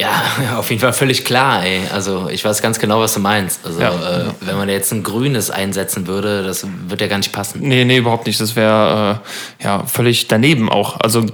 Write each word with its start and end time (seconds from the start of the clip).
Ja, 0.00 0.22
auf 0.56 0.70
jeden 0.70 0.80
Fall 0.80 0.92
völlig 0.92 1.24
klar, 1.24 1.64
ey. 1.64 1.80
Also 1.92 2.28
ich 2.30 2.44
weiß 2.44 2.62
ganz 2.62 2.78
genau, 2.78 3.00
was 3.00 3.14
du 3.14 3.20
meinst. 3.20 3.60
Also 3.64 3.80
Ja, 3.80 3.90
äh, 3.90 4.24
ja. 4.26 4.34
wenn 4.40 4.56
man 4.56 4.68
jetzt 4.68 4.92
ein 4.92 5.02
grünes 5.02 5.50
einsetzen 5.50 6.06
würde, 6.06 6.44
das 6.44 6.66
wird 6.86 7.00
ja 7.00 7.08
gar 7.08 7.18
nicht 7.18 7.32
passen. 7.32 7.60
Nee, 7.62 7.84
nee, 7.84 7.96
überhaupt 7.98 8.26
nicht. 8.26 8.40
Das 8.40 8.54
wäre 8.56 9.20
äh, 9.60 9.64
ja 9.64 9.84
völlig 9.86 10.28
daneben 10.28 10.70
auch. 10.70 11.00
Also 11.00 11.26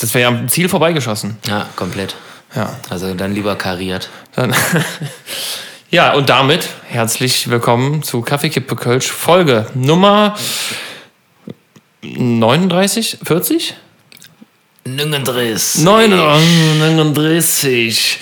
das 0.00 0.14
wäre 0.14 0.22
ja 0.22 0.28
am 0.28 0.48
Ziel 0.48 0.68
vorbeigeschossen. 0.68 1.36
Ja, 1.46 1.66
komplett. 1.76 2.16
Ja. 2.54 2.74
Also 2.88 3.12
dann 3.14 3.34
lieber 3.34 3.54
kariert. 3.56 4.08
Dann 4.34 4.54
ja, 5.90 6.14
und 6.14 6.30
damit 6.30 6.68
herzlich 6.88 7.50
willkommen 7.50 8.02
zu 8.02 8.22
Kaffeekippe 8.22 8.76
Kölsch, 8.76 9.10
Folge 9.10 9.66
Nummer 9.74 10.36
39, 12.02 13.18
40? 13.22 13.74
Nüngendriss. 14.86 15.76
39. 15.76 18.18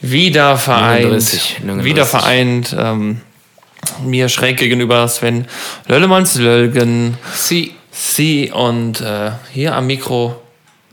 Wieder 0.00 0.56
vereint. 0.56 1.04
39, 1.04 1.58
39. 1.60 1.84
Wieder 1.84 2.06
vereint. 2.06 2.74
Ähm, 2.78 3.20
mir 4.04 4.28
schräg 4.28 4.56
gegenüber 4.56 5.06
Sven 5.08 5.46
Löllemanns 5.86 6.36
Lölgen. 6.36 7.18
Sie. 7.34 7.74
Sie 7.90 8.52
und 8.52 9.00
äh, 9.00 9.30
hier 9.52 9.74
am 9.74 9.86
Mikro 9.86 10.40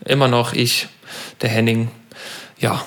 immer 0.06 0.30
noch 0.30 0.54
ich, 0.54 0.88
der 1.42 1.50
Henning. 1.50 1.90
Ja, 2.60 2.86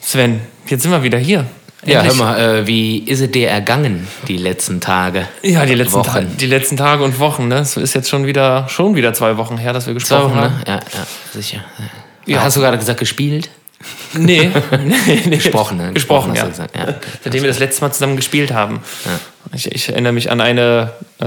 Sven, 0.00 0.40
jetzt 0.68 0.82
sind 0.82 0.92
wir 0.92 1.02
wieder 1.02 1.18
hier. 1.18 1.44
Ja, 1.84 2.02
hör 2.02 2.14
mal, 2.14 2.38
äh, 2.40 2.66
wie 2.66 2.98
ist 2.98 3.20
es 3.20 3.30
dir 3.30 3.48
ergangen 3.48 4.08
die 4.26 4.36
letzten 4.36 4.80
Tage? 4.80 5.26
Ja, 5.42 5.64
die 5.64 5.74
letzten, 5.74 6.02
Ta 6.02 6.14
Wochen. 6.14 6.36
die 6.36 6.46
letzten 6.46 6.76
Tage 6.76 7.04
und 7.04 7.18
Wochen. 7.20 7.48
Ne? 7.48 7.58
Es 7.58 7.76
ist 7.76 7.94
jetzt 7.94 8.08
schon 8.08 8.26
wieder, 8.26 8.68
schon 8.68 8.96
wieder 8.96 9.14
zwei 9.14 9.36
Wochen 9.36 9.56
her, 9.58 9.72
dass 9.72 9.86
wir 9.86 9.92
Zwei 9.94 10.16
gesprochen 10.16 10.32
Wochen, 10.32 10.40
haben. 10.40 10.54
ne? 10.54 10.64
Ja, 10.66 10.74
ja, 10.74 11.06
sicher. 11.32 11.64
Ja. 12.26 12.42
Hast 12.42 12.56
du 12.56 12.60
gerade 12.60 12.78
gesagt, 12.78 12.98
gespielt? 12.98 13.48
Nee, 14.12 14.50
nee, 14.84 15.22
nee. 15.26 15.36
Gesprochen, 15.36 15.76
ne? 15.76 15.92
Gesprochen, 15.92 16.32
hast 16.32 16.38
ja. 16.38 16.48
gesagt. 16.48 16.76
ja. 16.76 16.94
Seitdem 17.22 17.42
wir 17.42 17.48
das 17.48 17.60
letzte 17.60 17.82
Mal 17.84 17.92
zusammen 17.92 18.16
gespielt 18.16 18.52
haben. 18.52 18.80
Ich, 19.54 19.70
ich 19.70 19.88
erinnere 19.88 20.12
mich 20.12 20.32
an 20.32 20.40
eine, 20.40 20.90
äh, 21.20 21.24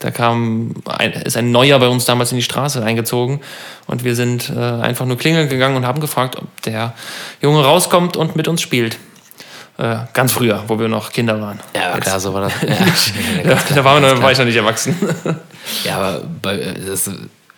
da 0.00 0.10
kam, 0.12 0.74
ein, 0.86 1.12
ist 1.12 1.36
ein 1.38 1.50
Neuer 1.50 1.78
bei 1.78 1.88
uns 1.88 2.04
damals 2.04 2.30
in 2.30 2.36
die 2.36 2.42
Straße 2.42 2.84
eingezogen 2.84 3.40
und 3.86 4.04
wir 4.04 4.14
sind 4.14 4.52
äh, 4.54 4.58
einfach 4.60 5.06
nur 5.06 5.16
klingeln 5.16 5.48
gegangen 5.48 5.76
und 5.76 5.86
haben 5.86 6.00
gefragt, 6.00 6.36
ob 6.36 6.46
der 6.62 6.92
Junge 7.40 7.64
rauskommt 7.64 8.18
und 8.18 8.36
mit 8.36 8.48
uns 8.48 8.60
spielt. 8.60 8.98
Äh, 9.76 9.96
ganz 10.12 10.32
früher, 10.32 10.62
wo 10.68 10.78
wir 10.78 10.86
noch 10.88 11.10
Kinder 11.12 11.40
waren. 11.40 11.58
Ja, 11.74 11.98
klar, 11.98 12.20
so 12.20 12.32
war 12.32 12.42
das. 12.42 12.52
Ja, 12.62 13.50
Ja, 13.50 13.58
da 13.74 13.84
waren 13.84 14.02
wir, 14.02 14.14
noch- 14.14 14.22
war 14.22 14.30
ich 14.32 14.38
noch 14.38 14.44
nicht 14.44 14.56
erwachsen. 14.56 14.96
Ja, 15.84 15.96
aber 15.96 16.22
bei, 16.42 16.56
das, 16.86 17.10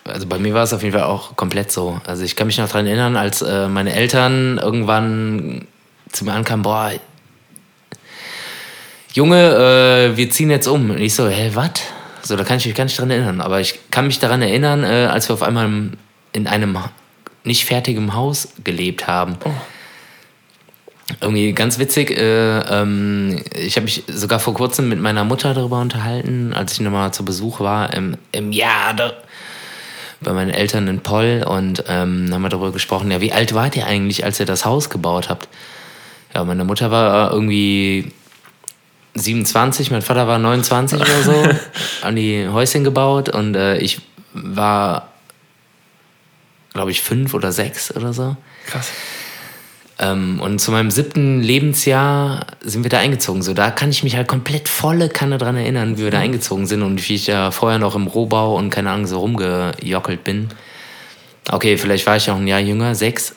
also 0.03 0.25
bei 0.25 0.39
mir 0.39 0.53
war 0.55 0.63
es 0.63 0.73
auf 0.73 0.81
jeden 0.81 0.93
Fall 0.97 1.03
auch 1.07 1.35
komplett 1.35 1.71
so. 1.71 2.01
Also 2.07 2.23
ich 2.23 2.35
kann 2.35 2.47
mich 2.47 2.57
noch 2.57 2.67
daran 2.67 2.87
erinnern, 2.87 3.15
als 3.17 3.41
äh, 3.43 3.67
meine 3.67 3.93
Eltern 3.93 4.57
irgendwann 4.57 5.67
zu 6.11 6.25
mir 6.25 6.33
ankamen, 6.33 6.63
boah, 6.63 6.91
Junge, 9.13 10.11
äh, 10.13 10.17
wir 10.17 10.29
ziehen 10.29 10.49
jetzt 10.51 10.67
um. 10.67 10.89
Und 10.91 10.99
ich 10.99 11.13
so, 11.15 11.27
hä, 11.27 11.51
was? 11.53 11.71
So, 12.21 12.35
da 12.35 12.43
kann 12.43 12.57
ich 12.57 12.65
mich 12.65 12.75
gar 12.75 12.83
nicht 12.83 12.97
dran 12.99 13.09
erinnern. 13.09 13.41
Aber 13.41 13.59
ich 13.61 13.79
kann 13.91 14.07
mich 14.07 14.19
daran 14.19 14.41
erinnern, 14.41 14.83
äh, 14.83 15.07
als 15.11 15.29
wir 15.29 15.33
auf 15.33 15.43
einmal 15.43 15.69
in 16.33 16.47
einem 16.47 16.77
nicht 17.43 17.65
fertigen 17.65 18.13
Haus 18.13 18.49
gelebt 18.63 19.07
haben. 19.07 19.37
Irgendwie 21.21 21.53
ganz 21.53 21.79
witzig. 21.79 22.11
Äh, 22.11 22.59
ähm, 22.59 23.41
ich 23.55 23.77
habe 23.77 23.85
mich 23.85 24.03
sogar 24.07 24.39
vor 24.39 24.53
kurzem 24.53 24.89
mit 24.89 24.99
meiner 24.99 25.23
Mutter 25.23 25.53
darüber 25.53 25.79
unterhalten, 25.79 26.53
als 26.53 26.73
ich 26.73 26.81
nochmal 26.81 27.13
zu 27.13 27.23
Besuch 27.23 27.59
war 27.59 27.93
im, 27.93 28.17
im 28.31 28.51
Jade 28.51 29.15
bei 30.19 30.33
meinen 30.33 30.49
Eltern 30.49 30.87
in 30.87 31.01
Poll 31.01 31.45
und 31.47 31.83
ähm, 31.87 32.29
haben 32.33 32.41
wir 32.41 32.49
darüber 32.49 32.71
gesprochen, 32.71 33.11
ja, 33.11 33.21
wie 33.21 33.31
alt 33.31 33.53
wart 33.53 33.75
ihr 33.75 33.85
eigentlich, 33.85 34.23
als 34.23 34.39
ihr 34.39 34.45
das 34.45 34.65
Haus 34.65 34.89
gebaut 34.89 35.29
habt? 35.29 35.47
Ja, 36.33 36.43
meine 36.43 36.65
Mutter 36.65 36.91
war 36.91 37.31
irgendwie 37.31 38.11
27, 39.13 39.91
mein 39.91 40.01
Vater 40.01 40.27
war 40.27 40.39
29 40.39 40.99
oder 40.99 41.23
so, 41.23 41.47
haben 42.01 42.15
die 42.15 42.47
Häuschen 42.47 42.83
gebaut 42.83 43.29
und 43.29 43.55
äh, 43.55 43.77
ich 43.77 44.01
war, 44.33 45.09
glaube 46.73 46.91
ich, 46.91 47.01
fünf 47.01 47.33
oder 47.33 47.51
sechs 47.51 47.95
oder 47.95 48.13
so. 48.13 48.35
Krass. 48.65 48.91
Ähm, 49.99 50.39
und 50.39 50.59
zu 50.59 50.71
meinem 50.71 50.91
siebten 50.91 51.41
Lebensjahr 51.41 52.45
sind 52.61 52.83
wir 52.83 52.89
da 52.89 52.99
eingezogen. 52.99 53.41
So, 53.41 53.53
da 53.53 53.71
kann 53.71 53.89
ich 53.89 54.03
mich 54.03 54.15
halt 54.15 54.27
komplett 54.27 54.69
volle 54.69 55.09
Kanne 55.09 55.37
dran 55.37 55.55
erinnern, 55.55 55.97
wie 55.97 56.03
wir 56.03 56.11
da 56.11 56.19
eingezogen 56.19 56.67
sind 56.67 56.83
und 56.83 57.07
wie 57.09 57.15
ich 57.15 57.27
ja 57.27 57.51
vorher 57.51 57.79
noch 57.79 57.95
im 57.95 58.07
Rohbau 58.07 58.55
und 58.55 58.69
keine 58.69 58.91
Ahnung 58.91 59.07
so 59.07 59.19
rumgejockelt 59.19 60.23
bin. 60.23 60.49
Okay, 61.49 61.77
vielleicht 61.77 62.05
war 62.05 62.17
ich 62.17 62.29
auch 62.29 62.35
ein 62.35 62.47
Jahr 62.47 62.59
jünger, 62.59 62.93
sechs. 62.93 63.33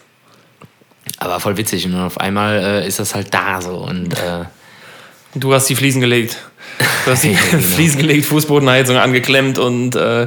Aber 1.19 1.41
voll 1.41 1.57
witzig. 1.57 1.87
Und 1.87 1.97
auf 1.97 2.21
einmal 2.21 2.59
äh, 2.59 2.87
ist 2.87 2.99
das 2.99 3.15
halt 3.15 3.33
da 3.33 3.63
so. 3.63 3.77
Und 3.79 4.13
äh, 4.19 4.45
Du 5.35 5.55
hast 5.55 5.69
die 5.69 5.77
Fliesen 5.77 6.01
gelegt. 6.01 6.37
Du 7.05 7.13
hast 7.13 7.23
die 7.23 7.33
Ja, 7.33 7.39
genau. 7.51 7.63
Fliesen 7.75 8.01
gelegt, 8.01 8.27
Fußbodenheizung 8.27 8.97
angeklemmt 8.97 9.59
und 9.59 9.95
äh, 9.95 10.27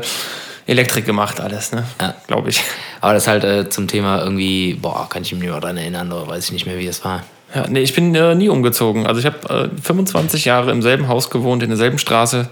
Elektrik 0.66 1.06
gemacht, 1.06 1.42
alles, 1.42 1.72
ne? 1.72 1.84
Ja. 2.00 2.16
Glaube 2.28 2.50
ich. 2.50 2.62
aber 3.02 3.14
das 3.14 3.28
halt 3.28 3.44
äh, 3.44 3.70
zum 3.70 3.88
Thema 3.88 4.22
irgendwie, 4.22 4.76
boah, 4.76 5.08
kann 5.10 5.24
ich 5.24 5.32
mich 5.34 5.42
nicht 5.42 5.52
mehr 5.52 5.60
dran 5.60 5.78
erinnern 5.78 6.12
oder 6.12 6.28
weiß 6.28 6.46
ich 6.46 6.52
nicht 6.52 6.66
mehr, 6.66 6.78
wie 6.78 6.88
es 6.88 7.04
war. 7.04 7.24
Ja, 7.54 7.68
nee, 7.68 7.82
ich 7.82 7.94
bin 7.94 8.16
äh, 8.16 8.34
nie 8.34 8.50
umgezogen. 8.50 9.06
Also 9.06 9.20
ich 9.20 9.26
habe 9.26 9.70
äh, 9.76 9.82
25 9.82 10.46
Jahre 10.46 10.72
im 10.72 10.82
selben 10.82 11.08
Haus 11.08 11.30
gewohnt, 11.30 11.62
in 11.62 11.70
derselben 11.70 12.00
Straße, 12.00 12.48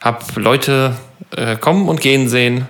habe 0.00 0.18
Leute 0.36 0.96
äh, 1.36 1.56
kommen 1.56 1.88
und 1.88 2.00
gehen 2.00 2.28
sehen. 2.28 2.68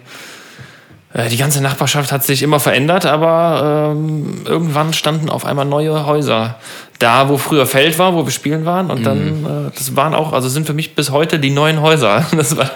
Äh, 1.12 1.28
die 1.28 1.36
ganze 1.36 1.62
Nachbarschaft 1.62 2.12
hat 2.12 2.24
sich 2.24 2.42
immer 2.42 2.60
verändert, 2.60 3.06
aber 3.06 3.92
ähm, 3.94 4.42
irgendwann 4.44 4.92
standen 4.92 5.30
auf 5.30 5.44
einmal 5.44 5.64
neue 5.64 6.06
Häuser. 6.06 6.56
Da, 6.98 7.28
wo 7.28 7.36
früher 7.36 7.66
Feld 7.66 7.98
war, 7.98 8.14
wo 8.14 8.24
wir 8.24 8.32
spielen 8.32 8.64
waren. 8.64 8.90
Und 8.90 9.04
dann, 9.04 9.44
äh, 9.44 9.70
das 9.74 9.96
waren 9.96 10.14
auch, 10.14 10.32
also 10.32 10.48
sind 10.48 10.66
für 10.66 10.72
mich 10.72 10.94
bis 10.94 11.10
heute 11.10 11.38
die 11.38 11.50
neuen 11.50 11.80
Häuser. 11.80 12.24
Das 12.36 12.56
war 12.56 12.70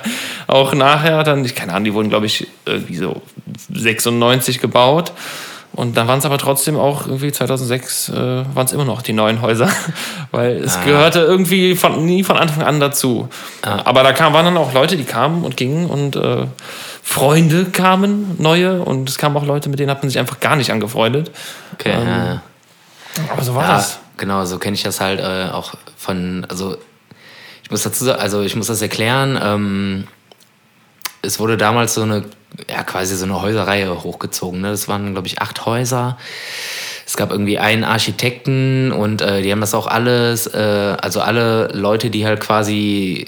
auch 0.50 0.74
nachher 0.74 1.22
dann, 1.24 1.44
ich 1.44 1.54
keine 1.54 1.72
Ahnung, 1.72 1.84
die 1.84 1.94
wurden, 1.94 2.10
glaube 2.10 2.26
ich, 2.26 2.46
irgendwie 2.66 2.96
so 2.96 3.22
96 3.72 4.60
gebaut. 4.60 5.12
Und 5.72 5.96
dann 5.96 6.08
waren 6.08 6.18
es 6.18 6.24
aber 6.26 6.36
trotzdem 6.36 6.76
auch 6.76 7.06
irgendwie 7.06 7.30
2006 7.30 8.08
äh, 8.08 8.14
waren 8.16 8.66
es 8.66 8.72
immer 8.72 8.84
noch 8.84 9.02
die 9.02 9.12
neuen 9.12 9.40
Häuser, 9.40 9.68
weil 10.32 10.56
es 10.56 10.80
gehörte 10.82 11.20
irgendwie 11.20 11.76
von, 11.76 12.04
nie 12.04 12.24
von 12.24 12.36
Anfang 12.36 12.64
an 12.64 12.80
dazu. 12.80 13.28
Aber 13.62 14.02
da 14.02 14.12
kam, 14.12 14.32
waren 14.32 14.44
dann 14.46 14.56
auch 14.56 14.72
Leute, 14.72 14.96
die 14.96 15.04
kamen 15.04 15.44
und 15.44 15.56
gingen 15.56 15.86
und 15.88 16.16
äh, 16.16 16.46
Freunde 17.04 17.66
kamen, 17.66 18.34
neue 18.38 18.82
und 18.82 19.08
es 19.08 19.16
kamen 19.16 19.36
auch 19.36 19.44
Leute, 19.46 19.68
mit 19.68 19.78
denen 19.78 19.90
hat 19.90 20.02
man 20.02 20.10
sich 20.10 20.18
einfach 20.18 20.40
gar 20.40 20.56
nicht 20.56 20.72
angefreundet. 20.72 21.30
Okay, 21.74 21.92
ja. 22.04 22.42
Aber 23.32 23.42
so 23.42 23.54
war 23.54 23.62
Ja, 23.62 23.76
das. 23.76 24.00
genau, 24.16 24.44
so 24.46 24.58
kenne 24.58 24.74
ich 24.74 24.82
das 24.82 25.00
halt 25.00 25.20
äh, 25.20 25.50
auch 25.52 25.74
von, 25.96 26.46
also 26.48 26.76
ich 27.62 27.70
muss 27.70 27.84
dazu 27.84 28.04
sagen, 28.04 28.20
also 28.20 28.42
ich 28.42 28.56
muss 28.56 28.66
das 28.66 28.82
erklären, 28.82 29.38
ähm, 29.42 30.04
es 31.22 31.38
wurde 31.38 31.56
damals 31.56 31.94
so 31.94 32.02
eine, 32.02 32.24
ja 32.68 32.82
quasi 32.82 33.16
so 33.16 33.24
eine 33.24 33.40
Häuserreihe 33.40 34.02
hochgezogen, 34.02 34.60
ne? 34.60 34.70
das 34.70 34.88
waren 34.88 35.12
glaube 35.12 35.26
ich 35.26 35.40
acht 35.40 35.66
Häuser, 35.66 36.18
es 37.06 37.16
gab 37.16 37.30
irgendwie 37.32 37.58
einen 37.58 37.84
Architekten 37.84 38.92
und 38.92 39.20
äh, 39.20 39.42
die 39.42 39.50
haben 39.50 39.60
das 39.60 39.74
auch 39.74 39.86
alles, 39.86 40.46
äh, 40.46 40.96
also 41.00 41.20
alle 41.20 41.68
Leute, 41.72 42.08
die 42.08 42.24
halt 42.24 42.40
quasi 42.40 43.26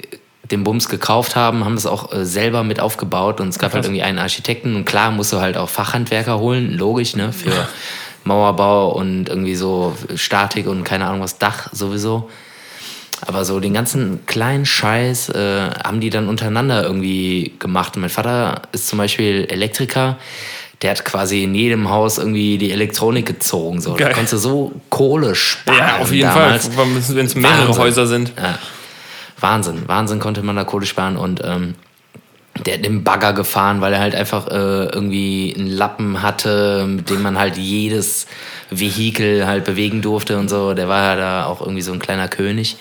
den 0.50 0.64
Bums 0.64 0.88
gekauft 0.88 1.34
haben, 1.34 1.64
haben 1.64 1.75
das 1.75 1.86
auch 1.86 2.12
äh, 2.12 2.25
selber 2.25 2.62
mit 2.62 2.78
aufgebaut 2.78 3.41
und 3.41 3.48
es 3.48 3.58
gab 3.58 3.72
halt 3.75 3.84
irgendwie 3.84 4.03
einen 4.03 4.19
Architekten 4.19 4.76
und 4.76 4.84
klar 4.84 5.10
musst 5.10 5.32
du 5.32 5.41
halt 5.41 5.56
auch 5.56 5.69
Fachhandwerker 5.69 6.38
holen, 6.38 6.72
logisch, 6.72 7.16
ne, 7.16 7.32
für 7.32 7.66
Mauerbau 8.24 8.92
und 8.92 9.28
irgendwie 9.28 9.56
so 9.56 9.97
Statik 10.14 10.66
und 10.66 10.84
keine 10.84 11.06
Ahnung 11.06 11.20
was, 11.20 11.38
Dach 11.38 11.69
sowieso. 11.72 12.30
Aber 13.25 13.44
so 13.44 13.60
den 13.60 13.72
ganzen 13.72 14.27
kleinen 14.27 14.66
Scheiß 14.66 15.31
äh, 15.31 15.71
haben 15.84 16.00
die 16.00 16.10
dann 16.10 16.28
untereinander 16.28 16.83
irgendwie 16.83 17.53
gemacht. 17.59 17.97
Und 17.97 18.03
mein 18.03 18.10
Vater 18.10 18.62
ist 18.72 18.88
zum 18.88 18.99
Beispiel 18.99 19.47
Elektriker. 19.49 20.19
Der 20.83 20.91
hat 20.91 21.05
quasi 21.05 21.44
in 21.44 21.55
jedem 21.55 21.88
Haus 21.88 22.19
irgendwie 22.19 22.59
die 22.59 22.72
Elektronik 22.72 23.25
gezogen. 23.25 23.81
So. 23.81 23.93
Da 23.93 24.06
Geil. 24.06 24.12
konntest 24.15 24.33
du 24.33 24.38
so 24.38 24.72
Kohle 24.91 25.37
sparen. 25.37 25.78
Ja, 25.78 25.98
auf 25.98 26.13
jeden 26.13 26.28
damals. 26.28 26.69
Fall, 26.69 26.86
wenn 27.15 27.27
es 27.27 27.34
mehrere 27.36 27.69
Wahnsinn. 27.69 27.83
Häuser 27.83 28.07
sind. 28.07 28.33
Ja. 28.36 28.59
Wahnsinn, 29.42 29.83
Wahnsinn 29.86 30.18
konnte 30.21 30.42
man 30.42 30.57
da 30.57 30.65
Kohle 30.65 30.86
sparen 30.86 31.16
und 31.16 31.42
ähm, 31.45 31.75
der 32.66 32.75
hat 32.75 32.84
den 32.84 33.03
Bagger 33.03 33.33
gefahren, 33.33 33.80
weil 33.80 33.92
er 33.92 34.01
halt 34.01 34.15
einfach 34.15 34.48
äh, 34.48 34.84
irgendwie 34.86 35.54
einen 35.57 35.68
Lappen 35.68 36.22
hatte, 36.22 36.86
mit 36.86 37.10
dem 37.10 37.22
man 37.22 37.39
halt 37.39 37.57
jedes 37.57 38.27
Vehikel 38.78 39.47
halt 39.47 39.65
bewegen 39.65 40.03
durfte 40.03 40.39
und 40.39 40.48
so. 40.48 40.74
Der 40.74 40.89
war 40.89 41.03
ja 41.03 41.16
da 41.16 41.47
auch 41.47 41.60
irgendwie 41.60 41.83
so 41.83 41.92
ein 41.92 41.98
kleiner 41.98 42.28
König. 42.28 42.77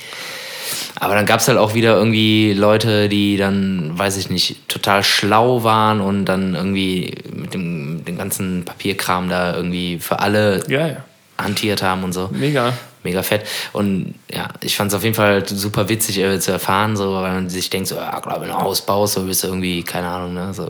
Aber 1.00 1.16
dann 1.16 1.26
gab 1.26 1.40
es 1.40 1.48
halt 1.48 1.58
auch 1.58 1.74
wieder 1.74 1.96
irgendwie 1.96 2.54
Leute, 2.54 3.10
die 3.10 3.36
dann, 3.36 3.98
weiß 3.98 4.18
ich 4.18 4.30
nicht, 4.30 4.68
total 4.70 5.04
schlau 5.04 5.64
waren 5.64 6.00
und 6.00 6.26
dann 6.26 6.54
irgendwie 6.54 7.16
mit 7.34 7.54
dem, 7.54 7.98
mit 7.98 8.08
dem 8.08 8.18
ganzen 8.18 8.66
Papierkram 8.66 9.28
da 9.28 9.56
irgendwie 9.56 9.98
für 10.00 10.20
alle 10.20 10.62
Ja, 10.68 10.88
ja. 10.88 10.98
hantiert 11.40 11.82
haben 11.82 12.04
und 12.04 12.14
so. 12.14 12.30
Mega. 12.32 12.74
Mega 13.04 13.24
fett. 13.24 13.48
Und 13.74 14.14
ja, 14.32 14.50
ich 14.62 14.76
fand 14.78 14.92
es 14.92 14.96
auf 14.96 15.04
jeden 15.04 15.16
Fall 15.16 15.44
super 15.48 15.90
witzig 15.90 16.20
äh, 16.20 16.40
zu 16.40 16.52
erfahren, 16.52 16.96
so, 16.96 17.14
weil 17.16 17.32
man 17.34 17.50
sich 17.50 17.72
denkt, 17.72 17.88
so, 17.88 17.96
ja, 17.96 18.22
wenn 18.40 18.48
du 18.50 18.54
ein 18.56 18.62
Haus 18.62 18.86
baust, 18.86 19.16
so 19.16 19.24
bist 19.24 19.44
du 19.44 19.48
irgendwie, 19.48 19.82
keine 19.82 20.08
Ahnung, 20.08 20.36
ne, 20.36 20.54
so 20.54 20.70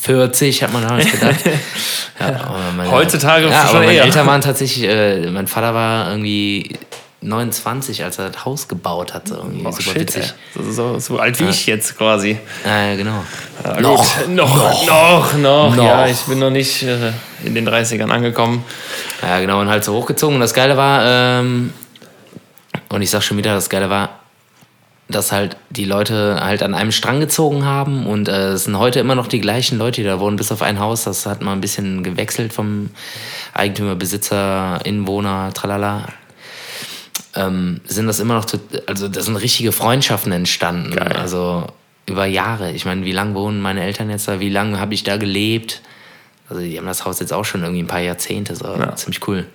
40, 0.00 0.62
hat 0.62 0.72
man 0.72 0.82
damals 0.82 1.10
gedacht. 1.10 1.40
ja, 2.20 2.54
meine, 2.76 2.90
Heutzutage 2.90 3.46
ja, 3.48 3.62
schon 3.62 3.70
aber 3.70 3.78
meine 3.80 3.92
eher. 3.92 4.04
Eltern 4.04 4.26
waren 4.26 4.40
tatsächlich, 4.40 4.88
äh, 4.88 5.30
mein 5.30 5.46
Vater 5.46 5.74
war 5.74 6.10
irgendwie 6.10 6.76
29, 7.24 8.04
als 8.04 8.18
er 8.18 8.30
das 8.30 8.44
Haus 8.44 8.68
gebaut 8.68 9.14
hat. 9.14 9.28
So 9.28 9.36
irgendwie 9.36 9.64
Oh, 9.64 9.70
super 9.70 9.82
shit, 9.82 10.00
witzig. 10.00 10.34
So, 10.54 10.72
so, 10.72 10.98
so 10.98 11.18
alt 11.18 11.40
wie 11.40 11.44
ich 11.44 11.66
jetzt 11.66 11.96
quasi. 11.96 12.38
Ja, 12.64 12.88
ja, 12.88 12.96
genau. 12.96 13.24
Ja, 13.64 13.80
noch, 13.80 14.28
noch, 14.28 14.86
noch, 14.86 15.34
noch. 15.34 15.76
Noch. 15.76 15.84
Ja, 15.84 16.06
ich 16.06 16.20
bin 16.22 16.38
noch 16.38 16.50
nicht 16.50 16.82
äh, 16.82 17.12
in 17.44 17.54
den 17.54 17.68
30ern 17.68 18.10
angekommen. 18.10 18.64
Ja, 19.22 19.40
genau, 19.40 19.60
und 19.60 19.68
halt 19.68 19.84
so 19.84 19.94
hochgezogen. 19.94 20.34
Und 20.34 20.40
das 20.40 20.52
Geile 20.52 20.76
war, 20.76 21.02
ähm, 21.04 21.72
und 22.90 23.00
ich 23.00 23.10
sag 23.10 23.22
schon 23.22 23.36
wieder, 23.38 23.54
das 23.54 23.70
Geile 23.70 23.88
war, 23.88 24.20
dass 25.08 25.32
halt 25.32 25.56
die 25.70 25.84
Leute 25.84 26.38
halt 26.42 26.62
an 26.62 26.74
einem 26.74 26.90
Strang 26.90 27.20
gezogen 27.20 27.64
haben 27.66 28.06
und 28.06 28.28
äh, 28.28 28.52
es 28.52 28.64
sind 28.64 28.78
heute 28.78 29.00
immer 29.00 29.14
noch 29.14 29.26
die 29.26 29.40
gleichen 29.40 29.78
Leute, 29.78 30.00
die 30.00 30.06
da 30.06 30.18
wohnen, 30.18 30.36
bis 30.36 30.50
auf 30.50 30.62
ein 30.62 30.78
Haus. 30.80 31.04
Das 31.04 31.26
hat 31.26 31.42
mal 31.42 31.52
ein 31.52 31.60
bisschen 31.60 32.02
gewechselt 32.02 32.52
vom 32.54 32.88
Eigentümer, 33.52 33.96
Besitzer, 33.96 34.80
Inwohner, 34.84 35.52
tralala. 35.52 36.08
Ähm, 37.36 37.80
sind 37.84 38.06
das 38.06 38.20
immer 38.20 38.34
noch, 38.34 38.44
to- 38.44 38.60
also 38.86 39.08
da 39.08 39.20
sind 39.20 39.36
richtige 39.36 39.72
Freundschaften 39.72 40.32
entstanden. 40.32 40.94
Geil. 40.94 41.12
Also 41.12 41.66
über 42.06 42.26
Jahre. 42.26 42.70
Ich 42.72 42.84
meine, 42.84 43.04
wie 43.04 43.12
lange 43.12 43.34
wohnen 43.34 43.60
meine 43.60 43.82
Eltern 43.82 44.08
jetzt 44.10 44.28
da? 44.28 44.40
Wie 44.40 44.50
lange 44.50 44.78
habe 44.78 44.94
ich 44.94 45.02
da 45.04 45.16
gelebt? 45.16 45.82
Also 46.48 46.62
die 46.62 46.78
haben 46.78 46.86
das 46.86 47.04
Haus 47.04 47.20
jetzt 47.20 47.32
auch 47.32 47.44
schon 47.44 47.62
irgendwie 47.62 47.82
ein 47.82 47.86
paar 47.88 48.00
Jahrzehnte. 48.00 48.54
So. 48.54 48.66
Ja. 48.66 48.94
Ziemlich 48.94 49.26
cool. 49.26 49.46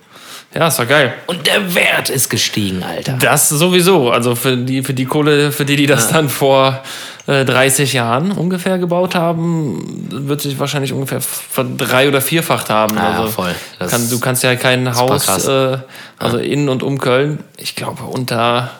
Ja, 0.52 0.66
ist 0.66 0.78
doch 0.80 0.88
geil. 0.88 1.14
Und 1.26 1.46
der 1.46 1.74
Wert 1.74 2.10
ist 2.10 2.28
gestiegen, 2.28 2.82
Alter. 2.82 3.12
Das 3.20 3.48
sowieso. 3.48 4.10
Also 4.10 4.34
für 4.34 4.56
die, 4.56 4.82
für 4.82 4.94
die 4.94 5.04
Kohle, 5.04 5.52
für 5.52 5.64
die, 5.64 5.76
die 5.76 5.86
das 5.86 6.08
dann 6.08 6.28
vor 6.28 6.82
äh, 7.28 7.44
30 7.44 7.92
Jahren 7.92 8.32
ungefähr 8.32 8.78
gebaut 8.78 9.14
haben, 9.14 10.08
wird 10.10 10.40
sich 10.40 10.58
wahrscheinlich 10.58 10.92
ungefähr 10.92 11.20
verdrei- 11.20 12.08
oder 12.08 12.20
vierfacht 12.20 12.68
haben. 12.68 12.96
Ja, 12.96 13.10
also 13.10 13.28
voll. 13.30 13.54
Kann, 13.78 14.10
du 14.10 14.18
kannst 14.18 14.42
ja 14.42 14.56
kein 14.56 14.92
Haus, 14.96 15.46
äh, 15.46 15.78
also 16.18 16.38
in 16.38 16.68
und 16.68 16.82
um 16.82 16.98
Köln, 16.98 17.44
ich 17.56 17.76
glaube 17.76 18.02
unter, 18.02 18.72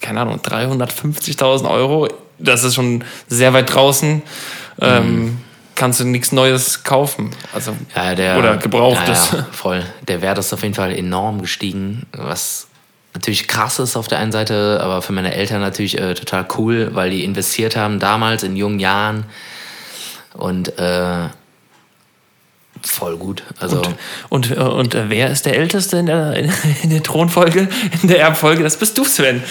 keine 0.00 0.22
Ahnung, 0.22 0.40
350.000 0.40 1.70
Euro, 1.70 2.08
das 2.40 2.64
ist 2.64 2.74
schon 2.74 3.04
sehr 3.28 3.52
weit 3.52 3.72
draußen, 3.72 4.22
ähm, 4.80 5.38
kannst 5.82 5.98
du 5.98 6.04
nichts 6.04 6.30
Neues 6.30 6.84
kaufen. 6.84 7.32
Also, 7.52 7.74
Ja, 7.96 8.14
der, 8.14 8.38
oder 8.38 8.56
gebrauchtes. 8.56 9.32
Ja, 9.32 9.38
ja, 9.38 9.46
voll. 9.50 9.82
Der 10.06 10.22
Wert 10.22 10.38
ist 10.38 10.52
auf 10.52 10.62
jeden 10.62 10.74
Fall 10.74 10.92
enorm 10.92 11.42
gestiegen, 11.42 12.06
was 12.12 12.68
natürlich 13.14 13.48
krass 13.48 13.80
ist 13.80 13.96
auf 13.96 14.06
der 14.06 14.20
einen 14.20 14.30
Seite, 14.30 14.78
aber 14.80 15.02
für 15.02 15.12
meine 15.12 15.34
Eltern 15.34 15.60
natürlich 15.60 15.98
äh, 15.98 16.14
total 16.14 16.46
cool, 16.56 16.90
weil 16.92 17.10
die 17.10 17.24
investiert 17.24 17.74
haben 17.74 17.98
damals 17.98 18.44
in 18.44 18.54
jungen 18.54 18.78
Jahren 18.78 19.24
und 20.34 20.78
äh, 20.78 21.28
voll 22.82 23.16
gut. 23.16 23.42
Also 23.60 23.82
Und, 24.28 24.50
äh, 24.50 24.54
und 24.54 24.94
äh, 24.94 25.04
wer 25.08 25.30
ist 25.30 25.46
der 25.46 25.56
Älteste 25.56 25.98
in 25.98 26.06
der, 26.06 26.34
in, 26.82 26.90
der 26.90 27.02
Thronfolge, 27.02 27.68
in 28.02 28.08
der 28.08 28.20
Erbfolge? 28.20 28.62
Das 28.62 28.76
bist 28.76 28.96
du, 28.98 29.04
Sven. 29.04 29.42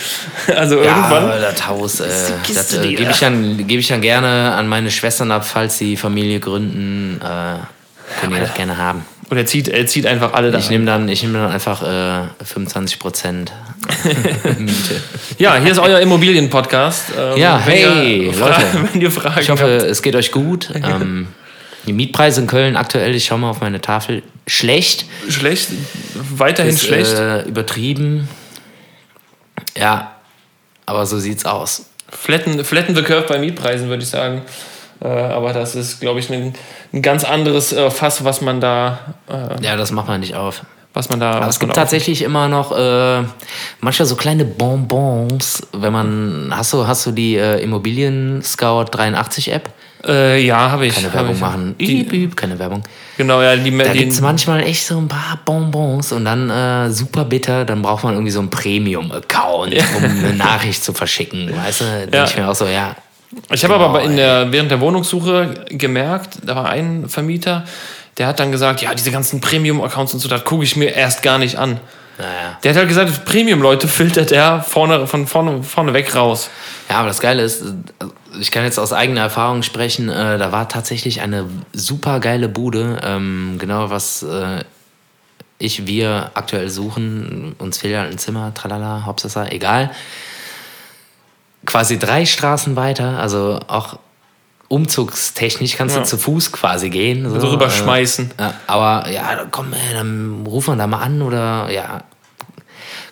Also 0.55 0.81
ja, 0.81 0.95
irgendwann. 0.97 1.41
das 1.41 1.67
Haus, 1.67 1.99
äh, 1.99 2.07
das 2.53 2.73
äh, 2.73 2.87
gebe 2.87 3.03
da. 3.03 3.11
ich, 3.11 3.19
dann, 3.19 3.67
geb 3.67 3.79
ich 3.79 3.87
dann 3.87 4.01
gerne 4.01 4.53
an 4.53 4.67
meine 4.67 4.91
Schwestern 4.91 5.31
ab, 5.31 5.45
falls 5.45 5.77
sie 5.77 5.95
Familie 5.97 6.39
gründen. 6.39 7.19
Äh, 7.21 8.19
können 8.19 8.33
die 8.33 8.39
das 8.39 8.53
gerne 8.53 8.77
haben. 8.77 9.05
Und 9.29 9.37
er 9.37 9.45
zieht, 9.45 9.69
er 9.69 9.87
zieht 9.87 10.05
einfach 10.05 10.33
alle 10.33 10.51
da. 10.51 10.57
Ich 10.57 10.69
nehme 10.69 10.83
dann, 10.85 11.07
ich 11.07 11.23
nehm 11.23 11.31
dann 11.33 11.49
einfach 11.49 11.81
äh, 11.83 12.27
25 12.43 12.99
Prozent 12.99 13.53
Miete. 14.57 15.01
Ja, 15.37 15.55
hier 15.55 15.71
ist 15.71 15.79
euer 15.79 15.99
Immobilien-Podcast. 16.01 17.05
Ähm, 17.17 17.37
Ja, 17.37 17.57
hey, 17.57 18.25
ihr, 18.27 18.35
Leute. 18.35 18.61
Wenn 18.91 18.99
ihr 19.01 19.09
Fragen 19.11 19.39
Ich 19.39 19.49
hoffe, 19.49 19.63
habt. 19.63 19.83
es 19.83 20.01
geht 20.01 20.15
euch 20.15 20.31
gut. 20.33 20.69
Ähm, 20.75 21.29
die 21.85 21.93
Mietpreise 21.93 22.41
in 22.41 22.47
Köln 22.47 22.75
aktuell, 22.77 23.15
ich 23.15 23.25
schaue 23.25 23.39
mal 23.39 23.49
auf 23.49 23.61
meine 23.61 23.81
Tafel, 23.81 24.23
schlecht. 24.47 25.05
Schlecht, 25.29 25.69
weiterhin 26.13 26.73
Ist, 26.73 26.83
schlecht. 26.83 27.13
Äh, 27.13 27.43
übertrieben. 27.43 28.27
Ja, 29.77 30.15
aber 30.85 31.05
so 31.05 31.19
sieht's 31.19 31.45
aus. 31.45 31.85
Flatten, 32.09 32.63
flatten 32.65 32.95
the 32.95 33.03
curve 33.03 33.25
bei 33.27 33.39
Mietpreisen, 33.39 33.87
würde 33.89 34.03
ich 34.03 34.09
sagen. 34.09 34.41
Äh, 35.01 35.07
aber 35.07 35.53
das 35.53 35.75
ist, 35.75 35.99
glaube 36.01 36.19
ich, 36.19 36.29
ein, 36.29 36.53
ein 36.93 37.01
ganz 37.01 37.23
anderes 37.23 37.71
äh, 37.73 37.89
Fass, 37.89 38.23
was 38.23 38.41
man 38.41 38.59
da, 38.59 39.15
äh, 39.29 39.63
Ja, 39.63 39.75
das 39.75 39.91
macht 39.91 40.07
man 40.07 40.19
nicht 40.19 40.35
auf. 40.35 40.61
was 40.93 41.09
man 41.09 41.19
da. 41.19 41.31
Aber 41.35 41.47
es 41.47 41.59
gibt 41.59 41.73
tatsächlich 41.73 42.21
immer 42.21 42.47
noch 42.49 42.77
äh, 42.77 43.23
manchmal 43.79 44.05
so 44.05 44.15
kleine 44.15 44.43
Bonbons, 44.45 45.65
wenn 45.71 45.93
man. 45.93 46.51
Hast 46.55 46.73
du, 46.73 46.85
hast 46.85 47.05
du 47.05 47.11
die 47.11 47.37
äh, 47.37 47.63
Immobilien 47.63 48.41
Scout 48.43 48.85
83 48.91 49.53
App? 49.53 49.69
Äh, 50.05 50.43
ja, 50.45 50.71
habe 50.71 50.87
ich. 50.87 50.95
Keine 50.95 51.13
Werbung 51.13 51.35
ich. 51.35 51.39
machen. 51.41 51.75
Die, 51.79 52.03
piep, 52.03 52.35
keine 52.35 52.57
Werbung. 52.57 52.81
genau, 53.17 53.41
ja, 53.41 53.55
die, 53.55 53.75
Da 53.77 53.93
gibt 53.93 54.11
es 54.11 54.21
manchmal 54.21 54.61
echt 54.61 54.85
so 54.85 54.97
ein 54.97 55.07
paar 55.07 55.39
Bonbons 55.45 56.11
und 56.11 56.25
dann 56.25 56.49
äh, 56.49 56.89
super 56.91 57.25
bitter, 57.25 57.65
dann 57.65 57.81
braucht 57.81 58.03
man 58.03 58.13
irgendwie 58.13 58.31
so 58.31 58.39
einen 58.39 58.49
Premium-Account, 58.49 59.73
um 59.97 60.03
eine 60.03 60.33
Nachricht 60.33 60.83
zu 60.83 60.93
verschicken. 60.93 61.51
Weißt 61.55 61.81
du, 61.81 61.85
denke 62.01 62.17
Ja. 62.17 62.23
ich 62.25 62.35
mir 62.35 62.47
auch 62.49 62.55
so, 62.55 62.65
ja. 62.65 62.95
Ich 63.51 63.63
habe 63.63 63.75
aber 63.75 63.99
Genau, 63.99 64.09
in 64.11 64.17
der, 64.17 64.51
während 64.51 64.71
der 64.71 64.79
Wohnungssuche 64.81 65.65
gemerkt, 65.69 66.39
da 66.43 66.55
war 66.55 66.69
ein 66.69 67.07
Vermieter, 67.07 67.63
der 68.17 68.27
hat 68.27 68.39
dann 68.39 68.51
gesagt, 68.51 68.81
ja, 68.81 68.93
diese 68.93 69.11
ganzen 69.11 69.39
Premium-Accounts 69.39 70.13
und 70.13 70.19
so, 70.19 70.27
das 70.27 70.43
gucke 70.43 70.63
ich 70.63 70.75
mir 70.75 70.93
erst 70.93 71.23
gar 71.23 71.37
nicht 71.37 71.57
an. 71.57 71.79
Naja. 72.17 72.57
Der 72.63 72.71
hat 72.71 72.77
halt 72.77 72.87
gesagt, 72.87 73.25
Premium-Leute 73.25 73.87
filtert 73.87 74.31
er 74.31 74.61
vorne, 74.61 75.07
von 75.07 75.27
vorne, 75.27 75.63
vorne 75.63 75.93
weg 75.93 76.15
raus. 76.15 76.49
Ja, 76.89 76.97
aber 76.97 77.07
das 77.07 77.19
Geile 77.19 77.41
ist, 77.41 77.63
ich 78.39 78.51
kann 78.51 78.63
jetzt 78.63 78.79
aus 78.79 78.93
eigener 78.93 79.21
Erfahrung 79.21 79.63
sprechen, 79.63 80.09
äh, 80.09 80.37
da 80.37 80.51
war 80.51 80.69
tatsächlich 80.69 81.21
eine 81.21 81.45
super 81.73 82.19
geile 82.19 82.49
Bude, 82.49 82.99
ähm, 83.03 83.55
genau 83.59 83.89
was 83.89 84.23
äh, 84.23 84.63
ich, 85.57 85.85
wir 85.85 86.31
aktuell 86.33 86.69
suchen, 86.69 87.55
uns 87.59 87.77
fehlt 87.77 87.95
halt 87.95 88.11
ein 88.11 88.17
Zimmer, 88.17 88.53
tralala, 88.53 89.03
Hauptsache, 89.05 89.51
egal. 89.51 89.91
Quasi 91.65 91.99
drei 91.99 92.25
Straßen 92.25 92.75
weiter, 92.75 93.19
also 93.19 93.59
auch 93.67 93.99
umzugstechnisch 94.71 95.75
kannst 95.75 95.95
Ja. 95.95 96.01
du 96.01 96.07
zu 96.07 96.17
Fuß 96.17 96.51
quasi 96.51 96.89
gehen. 96.89 97.29
So, 97.29 97.39
So 97.39 97.47
rüberschmeißen. 97.49 98.31
Äh, 98.37 98.49
aber 98.67 99.09
ja, 99.09 99.45
komm, 99.51 99.73
ey, 99.73 99.93
dann 99.93 100.45
ruf 100.47 100.67
man 100.67 100.79
da 100.79 100.87
mal 100.87 100.99
an 100.99 101.21
oder 101.21 101.69
ja, 101.69 102.03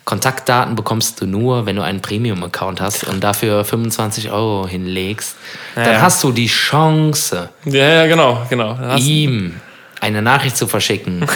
Kontaktdaten 0.06 0.74
bekommst 0.74 1.20
du 1.20 1.26
nur, 1.26 1.66
wenn 1.66 1.76
du 1.76 1.82
einen 1.82 2.00
Premium-Account 2.00 2.80
hast 2.80 3.04
und 3.04 3.22
dafür 3.22 3.64
25 3.64 4.30
Euro 4.32 4.66
hinlegst. 4.66 5.36
Ja, 5.76 5.84
dann 5.84 5.92
ja. 5.94 6.00
hast 6.00 6.24
du 6.24 6.32
die 6.32 6.46
Chance, 6.48 7.50
Ja, 7.64 7.88
ja, 7.88 8.06
genau, 8.06 8.44
genau. 8.48 8.76
Ihm 8.96 9.60
eine 10.00 10.22
Nachricht 10.22 10.56
zu 10.56 10.66
verschicken 10.66 11.26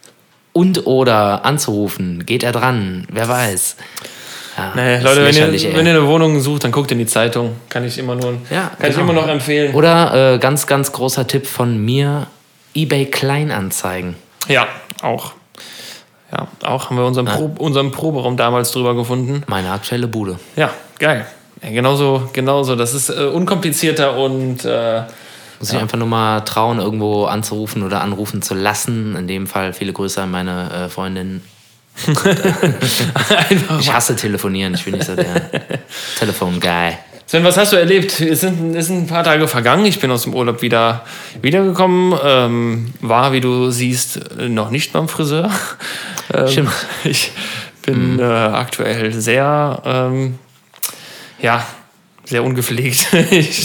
und 0.52 0.86
oder 0.86 1.44
anzurufen. 1.44 2.26
Geht 2.26 2.42
er 2.42 2.52
dran? 2.52 3.06
Wer 3.10 3.28
weiß. 3.28 3.76
Ja, 4.76 4.96
ist 4.96 5.04
Leute, 5.04 5.24
wenn 5.24 5.34
ihr, 5.54 5.74
wenn 5.76 5.86
ihr 5.86 5.92
eine 5.92 6.06
Wohnung 6.06 6.40
sucht, 6.40 6.64
dann 6.64 6.72
guckt 6.72 6.90
in 6.92 6.98
die 6.98 7.06
Zeitung. 7.06 7.56
Kann 7.68 7.84
ich 7.84 7.98
immer 7.98 8.14
nur, 8.14 8.34
Ja, 8.50 8.70
kann 8.78 8.90
ich 8.90 8.96
genau. 8.96 9.10
immer 9.10 9.20
noch 9.20 9.28
empfehlen. 9.28 9.74
Oder 9.74 10.34
äh, 10.34 10.38
ganz, 10.38 10.66
ganz 10.66 10.92
großer 10.92 11.26
Tipp 11.26 11.46
von 11.46 11.82
mir: 11.84 12.26
eBay 12.74 13.06
Kleinanzeigen. 13.06 14.16
Ja, 14.48 14.66
auch. 15.02 15.32
Ja, 16.32 16.46
auch 16.62 16.88
haben 16.90 16.96
wir 16.96 17.04
unseren, 17.04 17.26
Pro, 17.26 17.50
unseren 17.58 17.90
Proberaum 17.90 18.36
damals 18.36 18.70
drüber 18.70 18.94
gefunden. 18.94 19.42
Meine 19.48 19.70
aktuelle 19.72 20.06
Bude. 20.06 20.38
Ja, 20.56 20.70
geil. 20.98 21.26
Ja, 21.62 21.70
genauso, 21.70 22.30
genauso. 22.32 22.76
Das 22.76 22.94
ist 22.94 23.10
äh, 23.10 23.24
unkomplizierter 23.24 24.16
und 24.16 24.64
äh, 24.64 25.02
Muss 25.58 25.72
ich 25.72 25.78
einfach 25.78 25.98
nur 25.98 26.06
mal 26.06 26.40
trauen, 26.40 26.78
irgendwo 26.78 27.24
anzurufen 27.24 27.82
oder 27.82 28.00
anrufen 28.00 28.42
zu 28.42 28.54
lassen. 28.54 29.16
In 29.16 29.26
dem 29.26 29.46
Fall 29.48 29.72
viele 29.72 29.92
Grüße 29.92 30.22
an 30.22 30.30
meine 30.30 30.70
äh, 30.72 30.88
Freundin. 30.88 31.42
einfach. 33.50 33.80
Ich 33.80 33.92
hasse 33.92 34.16
telefonieren, 34.16 34.74
ich 34.74 34.84
bin 34.84 34.94
nicht 34.94 35.06
so 35.06 35.16
der 35.16 35.50
Telefon-Guy. 36.18 36.94
Sven, 37.26 37.44
was 37.44 37.56
hast 37.56 37.72
du 37.72 37.76
erlebt? 37.76 38.20
Es 38.20 38.40
sind, 38.40 38.74
es 38.74 38.88
sind 38.88 39.04
ein 39.04 39.06
paar 39.06 39.22
Tage 39.22 39.46
vergangen. 39.46 39.86
Ich 39.86 40.00
bin 40.00 40.10
aus 40.10 40.24
dem 40.24 40.34
Urlaub 40.34 40.62
wieder 40.62 41.04
wiedergekommen. 41.40 42.18
Ähm, 42.24 42.92
war, 43.00 43.32
wie 43.32 43.40
du 43.40 43.70
siehst, 43.70 44.18
noch 44.36 44.70
nicht 44.70 44.92
beim 44.92 45.08
Friseur. 45.08 45.50
Ähm, 46.32 46.46
Stimmt. 46.46 46.72
Ich 47.02 47.32
bin 47.84 48.20
äh, 48.20 48.22
aktuell 48.22 49.12
sehr, 49.12 49.82
ähm, 49.84 50.38
ja, 51.40 51.66
sehr 52.24 52.44
ungepflegt. 52.44 53.06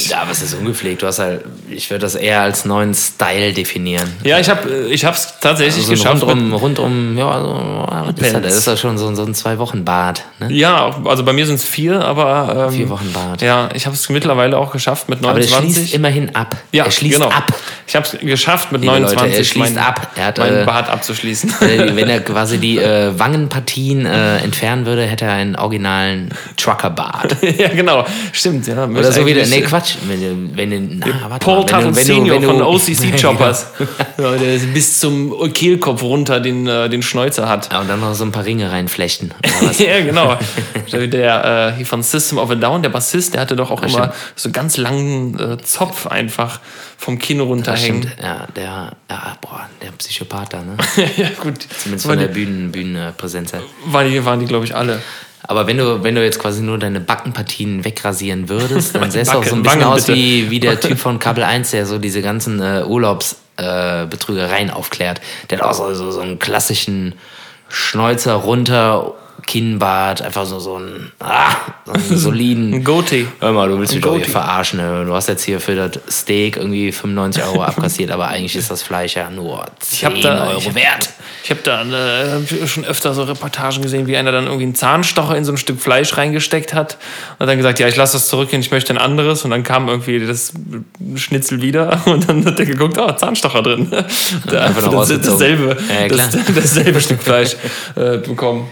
Ja, 0.10 0.24
was 0.28 0.42
ist 0.42 0.54
ungepflegt? 0.54 1.02
Du 1.02 1.08
hast 1.08 1.20
halt, 1.20 1.42
ich 1.70 1.90
würde 1.90 2.02
das 2.02 2.16
eher 2.16 2.42
als 2.42 2.66
neuen 2.66 2.94
Style 2.94 3.54
definieren. 3.54 4.12
ja, 4.24 4.40
ich 4.40 4.50
habe 4.50 4.70
ich 4.90 5.04
es 5.04 5.34
tatsächlich 5.40 5.86
So 5.86 5.92
ein 5.92 5.96
geschafft. 5.98 6.24
rundum, 6.24 6.54
rundum, 6.54 7.18
ja, 7.18 7.30
also, 7.30 7.86
was 7.88 8.10
ist 8.22 8.34
das? 8.34 8.42
das 8.42 8.56
ist 8.58 8.68
ja 8.68 8.78
schon 8.78 8.98
so, 8.98 9.14
so 9.16 9.24
ein 9.24 9.34
Zwei-Wochen-Bad. 9.34 10.24
Ne? 10.40 10.52
Ja, 10.54 10.96
also 11.06 11.24
bei 11.24 11.34
mir 11.34 11.46
sind 11.46 11.56
es 11.56 11.66
vier, 11.66 12.04
aber. 12.04 12.68
Ähm, 12.70 12.76
Vier 12.76 12.90
Wochen 12.90 13.12
Bad. 13.14 13.42
Ja, 13.42 13.70
ich 13.74 13.86
habe 13.86 13.96
es 13.96 14.10
mittlerweile 14.10 14.58
auch 14.58 14.72
geschafft 14.72 15.10
mit 15.10 15.20
Aber 15.20 15.40
der 15.40 15.50
29. 15.50 15.76
schließt 15.76 15.94
immerhin 15.96 16.36
ab. 16.36 16.56
ja, 16.72 16.86
er 16.86 16.92
schließt 16.92 17.20
genau. 17.20 17.30
ab. 17.32 17.52
Ich 17.88 17.96
habe 17.96 18.06
es 18.06 18.18
geschafft 18.20 18.72
mit 18.72 18.82
Liebe 18.82 18.94
29 18.94 19.22
Leute, 19.22 19.38
er 19.38 19.44
schließt 19.44 19.76
mein, 19.76 19.84
ab. 19.84 20.12
Er 20.16 20.26
hat, 20.26 20.38
meinen 20.38 20.62
äh, 20.64 20.66
Bart 20.66 20.90
abzuschließen. 20.90 21.54
Wenn 21.60 22.10
er 22.10 22.20
quasi 22.22 22.58
die 22.58 22.78
äh, 22.78 23.18
Wangenpartien 23.18 24.06
äh, 24.06 24.38
entfernen 24.38 24.86
würde, 24.86 25.04
hätte 25.06 25.26
er 25.26 25.34
einen 25.34 25.56
originalen 25.56 26.30
Truckerbart. 26.58 27.38
ja, 27.58 27.70
genau. 27.70 28.06
Stimmt, 28.46 28.68
ja. 28.68 28.86
Oder 28.88 29.12
so 29.12 29.26
wieder, 29.26 29.46
nee, 29.46 29.62
Quatsch. 29.62 29.96
Wenn 30.08 30.22
du, 30.22 30.58
wenn 30.58 31.00
na, 31.00 31.30
warte 31.30 31.44
Paul 31.44 31.66
du, 31.66 31.94
Senior 31.94 32.36
wenn 32.36 32.42
du, 32.42 32.48
von 32.48 32.62
OCC 32.62 33.20
Choppers. 33.22 33.68
ja, 34.18 34.36
der 34.38 34.58
bis 34.60 35.00
zum 35.00 35.52
Kehlkopf 35.54 36.04
runter 36.04 36.40
den, 36.40 36.68
äh, 36.68 36.90
den 36.90 37.02
Schnäuzer 37.02 37.50
hat. 37.50 37.72
Ja, 37.72 37.82
und 37.82 37.90
dann 37.90 38.00
noch 38.00 38.14
so 38.14 38.24
ein 38.24 38.32
paar 38.32 38.46
Ringe 38.46 38.72
reinflechten. 38.72 39.34
ja, 39.78 40.02
genau. 40.02 40.38
Der 40.92 41.76
äh, 41.80 41.86
von 41.86 42.04
System 42.04 42.38
of 42.38 42.52
a 42.52 42.56
Down, 42.56 42.84
der 42.84 42.90
Bassist, 42.90 43.34
der 43.34 43.42
hatte 43.42 43.56
doch 43.56 43.72
auch 43.72 43.82
immer 43.82 43.90
stimmt. 43.90 44.14
so 44.36 44.52
ganz 44.52 44.78
langen 44.78 45.40
äh, 45.40 45.58
Zopf 45.58 46.08
einfach 46.08 46.60
vom 46.98 47.20
Kinn 47.20 47.40
Das 47.40 47.48
runterhängen. 47.48 48.12
ja, 48.22 48.48
der, 48.56 48.92
ja, 49.10 49.38
boah, 49.42 49.68
der 49.82 49.92
Psychopath 49.92 50.54
da, 50.54 50.62
ne? 50.62 50.78
ja, 51.18 51.30
gut. 51.42 51.68
Zumindest 51.78 52.08
von 52.08 52.18
der 52.18 52.28
die, 52.28 52.34
Bühnen, 52.34 52.72
Bühnenpräsenz 52.72 53.54
waren 53.86 54.10
die, 54.10 54.24
waren 54.24 54.40
die 54.40 54.46
glaube 54.46 54.66
ich, 54.66 54.76
alle. 54.76 55.02
Aber 55.48 55.68
wenn 55.68 55.78
du, 55.78 56.04
wenn 56.04 56.16
du 56.16 56.24
jetzt 56.24 56.40
quasi 56.40 56.62
nur 56.62 56.78
deine 56.78 57.00
Backenpartien 57.00 57.86
wegrasieren 57.86 58.50
würdest, 58.50 58.96
dann 58.96 59.12
sähst 59.12 59.34
du 59.34 59.38
auch 59.38 59.44
so 59.44 59.56
ein 59.56 59.64
bisschen 59.64 59.82
Wangen, 59.82 59.94
aus 59.94 60.08
wie, 60.08 60.50
wie 60.50 60.60
der 60.60 60.80
Typ 60.80 60.98
von 61.00 61.20
Kabel 61.20 61.44
1, 61.44 61.72
der 61.72 61.86
so 61.86 61.98
diese 61.98 62.22
ganzen 62.22 62.62
äh, 62.62 62.84
Urlaubsbetrügereien 62.86 64.04
äh, 64.04 64.08
Betrügereien 64.10 64.70
aufklärt. 64.70 65.22
Der 65.50 65.60
hat 65.60 65.66
auch 65.66 65.74
so, 65.74 65.94
so, 65.94 66.12
so 66.12 66.22
einen 66.22 66.40
klassischen 66.40 67.14
Schnäuzer 67.70 68.34
runter, 68.34 69.14
Kinnbart, 69.46 70.22
einfach 70.22 70.46
so, 70.46 70.60
so 70.60 70.76
einen, 70.76 71.12
ah, 71.20 71.52
so 71.86 71.92
einen 71.94 72.04
soliden. 72.18 72.74
Ein 72.74 72.84
Goatee. 72.84 73.28
Hör 73.40 73.52
mal, 73.52 73.70
du 73.70 73.78
willst 73.80 73.94
mich 73.94 74.04
doch 74.04 74.16
hier 74.16 74.26
verarschen. 74.26 74.80
Ne? 74.80 75.06
Du 75.06 75.14
hast 75.14 75.28
jetzt 75.28 75.44
hier 75.44 75.60
für 75.60 75.76
das 75.76 76.00
Steak 76.10 76.58
irgendwie 76.58 76.92
95 76.92 77.44
Euro 77.44 77.64
abkassiert, 77.64 78.12
aber 78.12 78.28
eigentlich 78.28 78.56
ist 78.56 78.72
das 78.72 78.82
Fleisch 78.82 79.16
ja 79.16 79.30
nur 79.30 79.66
10 79.80 80.06
hab 80.10 80.22
da- 80.22 80.48
Euro 80.48 80.60
ich 80.60 80.68
hab- 80.68 80.76
wert. 80.76 81.10
Ich 81.44 81.52
habe 81.52 81.60
da 81.64 81.84
äh, 81.84 82.68
schon 82.68 82.86
öfter 82.86 83.14
so 83.14 83.22
Reportagen 83.22 83.84
gesehen, 83.84 84.08
wie 84.08 84.18
einer 84.18 84.32
dann 84.32 84.46
irgendwie 84.46 84.64
einen 84.64 84.74
Zahnstocher 84.74 85.38
in 85.38 85.46
so 85.46 85.52
ein 85.52 85.58
Stück 85.58 85.80
Fleisch 85.80 86.18
reingesteckt 86.18 86.74
hat 86.74 86.98
und 87.38 87.46
dann 87.46 87.58
gesagt, 87.58 87.78
ja, 87.80 87.88
ich 87.88 87.96
lasse 87.96 88.14
das 88.14 88.30
zurückgehen, 88.30 88.62
ich 88.62 88.72
möchte 88.72 88.92
ein 88.94 88.98
anderes. 88.98 89.44
Und 89.46 89.52
dann 89.52 89.62
kam 89.62 89.88
irgendwie 89.88 90.26
das 90.26 90.54
Schnitzel 91.16 91.62
wieder 91.62 92.02
und 92.06 92.28
dann 92.28 92.44
hat 92.46 92.60
er 92.60 92.66
geguckt, 92.66 92.98
oh, 92.98 93.12
Zahnstocher 93.12 93.62
drin. 93.62 93.92
Da 93.92 94.70
das, 94.70 95.08
dasselbe, 95.22 95.78
Ja, 95.88 96.08
das, 96.08 96.36
dasselbe 96.56 97.00
Stück 97.00 97.22
Fleisch 97.22 97.56
äh, 97.96 98.18
bekommen. 98.18 98.68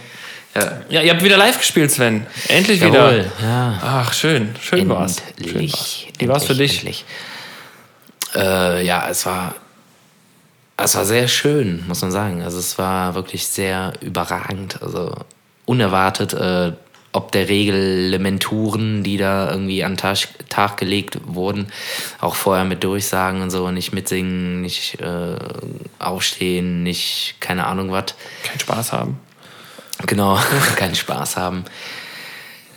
Ja. 0.55 0.81
Ja, 0.89 1.01
ihr 1.01 1.11
habt 1.11 1.23
wieder 1.23 1.37
live 1.37 1.57
gespielt, 1.57 1.91
Sven. 1.91 2.27
Endlich 2.47 2.79
Jawohl, 2.79 2.93
wieder. 2.93 3.25
ja. 3.41 3.79
Ach, 3.81 4.13
schön. 4.13 4.55
Schön 4.61 4.87
war's. 4.89 5.17
Schön 5.17 5.45
war's. 5.45 5.47
Endlich. 5.47 6.13
Wie 6.19 6.27
war's 6.27 6.43
für 6.45 6.51
endlich, 6.51 6.71
dich? 6.71 6.79
Endlich. 6.79 7.05
Äh, 8.35 8.85
ja, 8.85 9.07
es 9.09 9.25
war, 9.25 9.55
es 10.77 10.95
war 10.95 11.05
sehr 11.05 11.27
schön, 11.27 11.83
muss 11.87 12.01
man 12.01 12.11
sagen. 12.11 12.43
Also 12.43 12.59
es 12.59 12.77
war 12.77 13.15
wirklich 13.15 13.47
sehr 13.47 13.93
überragend. 14.01 14.81
Also 14.81 15.15
unerwartet, 15.65 16.33
äh, 16.33 16.73
ob 17.13 17.31
der 17.31 17.47
Reglementuren, 17.47 19.03
die 19.03 19.17
da 19.17 19.49
irgendwie 19.51 19.83
an 19.83 19.93
den 19.93 19.97
Tag, 19.97 20.17
Tag 20.49 20.77
gelegt 20.77 21.19
wurden, 21.25 21.67
auch 22.19 22.35
vorher 22.35 22.65
mit 22.65 22.83
Durchsagen 22.83 23.41
und 23.41 23.51
so, 23.51 23.69
nicht 23.69 23.93
mitsingen, 23.93 24.61
nicht 24.61 24.99
äh, 24.99 25.35
aufstehen, 25.99 26.83
nicht 26.83 27.35
keine 27.39 27.67
Ahnung 27.67 27.91
was. 27.91 28.15
Kein 28.43 28.59
Spaß 28.59 28.93
haben. 28.93 29.19
Genau, 30.07 30.39
keinen 30.75 30.95
Spaß 30.95 31.37
haben. 31.37 31.63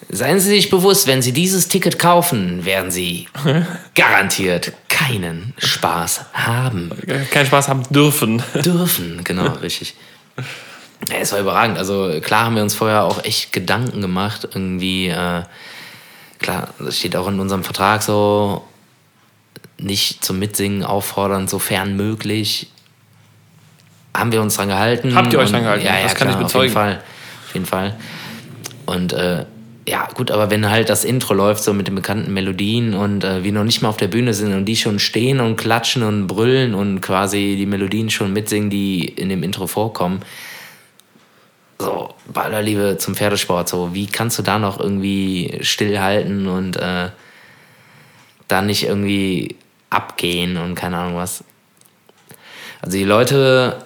Seien 0.09 0.39
Sie 0.39 0.51
sich 0.51 0.71
bewusst, 0.71 1.07
wenn 1.09 1.21
Sie 1.23 1.33
dieses 1.33 1.67
Ticket 1.69 1.99
kaufen, 1.99 2.65
werden 2.65 2.91
Sie 2.93 3.29
garantiert 3.95 4.73
keinen 4.89 5.53
Spaß 5.59 6.27
haben 6.33 6.91
Keinen 7.31 7.47
Spaß 7.47 7.69
haben 7.69 7.83
dürfen. 7.91 8.43
dürfen. 8.65 9.23
Genau, 9.25 9.49
richtig. 9.63 9.95
Ja, 11.11 11.17
es 11.21 11.33
war 11.33 11.41
überragend. 11.41 11.77
Also 11.77 12.21
klar 12.23 12.47
haben 12.47 12.55
wir 12.57 12.63
uns 12.63 12.75
vorher 12.75 13.03
auch 13.05 13.25
echt 13.25 13.53
Gedanken 13.53 14.01
gemacht. 14.01 14.49
Irgendwie, 14.55 15.09
äh, 15.09 15.43
klar, 16.39 16.69
das 16.79 16.99
steht 16.99 17.17
auch 17.17 17.29
in 17.29 17.41
unserem 17.41 17.65
Vertrag 17.65 18.03
so, 18.03 18.65
nicht 19.79 20.25
zum 20.25 20.39
Mitsingen 20.39 20.85
auffordern, 20.85 21.49
sofern 21.49 21.97
möglich. 21.97 22.71
Haben 24.17 24.33
wir 24.33 24.41
uns 24.41 24.57
dran 24.57 24.69
gehalten. 24.69 25.15
Habt 25.15 25.33
ihr 25.33 25.39
euch 25.39 25.51
dran 25.51 25.63
gehalten? 25.63 25.85
Ja, 25.85 25.97
ja, 25.97 26.03
Das 26.05 26.15
kann 26.15 26.29
klar, 26.29 26.41
ich 26.41 26.47
Auf 26.47 26.55
jeden 26.55 26.73
bezeugen. 26.73 26.73
Fall. 26.73 27.03
Jeden 27.57 27.65
Fall. 27.65 27.97
Und 28.85 29.15
äh, 29.15 29.47
ja, 29.89 30.09
gut, 30.13 30.31
aber 30.31 30.51
wenn 30.51 30.69
halt 30.69 30.91
das 30.91 31.05
Intro 31.05 31.33
läuft, 31.33 31.65
so 31.65 31.73
mit 31.73 31.87
den 31.87 31.95
bekannten 31.95 32.35
Melodien 32.35 32.93
und 32.93 33.25
äh, 33.25 33.45
wir 33.45 33.53
noch 33.53 33.65
nicht 33.65 33.81
mal 33.81 33.89
auf 33.89 33.97
der 33.97 34.09
Bühne 34.09 34.35
sind 34.35 34.53
und 34.53 34.67
die 34.67 34.77
schon 34.77 34.99
stehen 34.99 35.41
und 35.41 35.57
klatschen 35.57 36.03
und 36.03 36.27
brüllen 36.27 36.75
und 36.75 37.01
quasi 37.01 37.55
die 37.57 37.65
Melodien 37.65 38.11
schon 38.11 38.35
mitsingen, 38.35 38.69
die 38.69 39.07
in 39.07 39.31
dem 39.31 39.43
Intro 39.43 39.67
vorkommen. 39.67 40.21
So, 41.79 42.15
bei 42.31 42.43
aller 42.43 42.61
Liebe 42.61 42.99
zum 42.99 43.15
Pferdesport, 43.15 43.71
so, 43.71 43.95
wie 43.95 44.07
kannst 44.07 44.39
du 44.39 44.43
da 44.43 44.59
noch 44.59 44.79
irgendwie 44.79 45.59
stillhalten 45.63 46.47
und 46.49 46.77
äh, 46.77 47.09
da 48.49 48.61
nicht 48.61 48.85
irgendwie 48.85 49.57
abgehen 49.89 50.59
und 50.59 50.75
keine 50.75 50.99
Ahnung 50.99 51.17
was? 51.17 51.43
Also 52.83 52.99
die 52.99 53.05
Leute, 53.05 53.79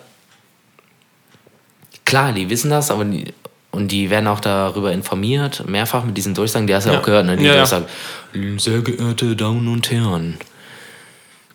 klar, 2.04 2.32
die 2.32 2.50
wissen 2.50 2.70
das, 2.70 2.90
aber 2.90 3.04
die, 3.04 3.32
und 3.72 3.88
die 3.92 4.10
werden 4.10 4.26
auch 4.26 4.40
darüber 4.40 4.92
informiert, 4.92 5.64
mehrfach 5.68 6.04
mit 6.04 6.16
diesen 6.16 6.34
Durchsagen, 6.34 6.66
die 6.66 6.74
hast 6.74 6.84
du 6.84 6.88
ja, 6.90 6.94
Ja. 6.94 7.00
auch 7.00 7.04
gehört, 7.04 7.26
ne? 7.26 7.36
Die 7.36 7.44
Ja, 7.44 7.52
ja. 7.54 7.58
Durchsagen. 7.58 7.86
Sehr 8.58 8.80
geehrte 8.80 9.36
Damen 9.36 9.68
und 9.68 9.90
Herren, 9.90 10.38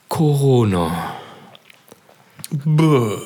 Corona. 0.10 1.14
Bäh. 2.52 3.18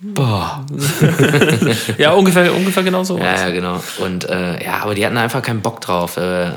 Bah. 0.00 0.64
Ja, 1.98 2.12
ungefähr, 2.12 2.54
ungefähr 2.54 2.82
genau 2.82 3.02
so. 3.02 3.18
Ja, 3.18 3.34
ja, 3.34 3.50
genau. 3.50 3.82
Und 3.98 4.28
äh, 4.28 4.62
ja, 4.62 4.78
aber 4.82 4.94
die 4.94 5.04
hatten 5.04 5.16
einfach 5.16 5.42
keinen 5.42 5.62
Bock 5.62 5.80
drauf. 5.80 6.16
Äh, 6.18 6.50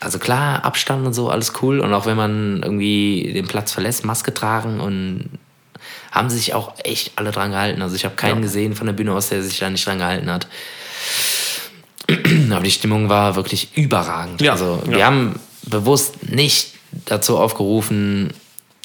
also 0.00 0.18
klar, 0.18 0.64
Abstand 0.64 1.04
und 1.06 1.12
so, 1.12 1.28
alles 1.28 1.52
cool. 1.60 1.80
Und 1.80 1.92
auch 1.92 2.06
wenn 2.06 2.16
man 2.16 2.62
irgendwie 2.62 3.32
den 3.34 3.46
Platz 3.48 3.72
verlässt, 3.72 4.04
Maske 4.04 4.32
tragen 4.32 4.80
und 4.80 5.28
haben 6.12 6.30
sich 6.30 6.54
auch 6.54 6.74
echt 6.84 7.12
alle 7.16 7.32
dran 7.32 7.50
gehalten. 7.50 7.82
Also 7.82 7.96
ich 7.96 8.04
habe 8.04 8.14
keinen 8.14 8.36
Ja. 8.36 8.42
gesehen 8.42 8.74
von 8.76 8.86
der 8.86 8.94
Bühne 8.94 9.12
aus, 9.12 9.28
der 9.28 9.42
sich 9.42 9.58
da 9.58 9.68
nicht 9.68 9.84
dran 9.86 9.98
gehalten 9.98 10.30
hat. 10.30 10.46
Aber 12.50 12.62
die 12.62 12.70
Stimmung 12.70 13.08
war 13.08 13.36
wirklich 13.36 13.68
überragend. 13.76 14.40
Ja, 14.42 14.52
Also 14.52 14.82
wir 14.86 14.98
ja. 14.98 15.06
haben 15.06 15.38
bewusst 15.62 16.30
nicht 16.30 16.68
dazu 17.06 17.38
aufgerufen, 17.38 18.32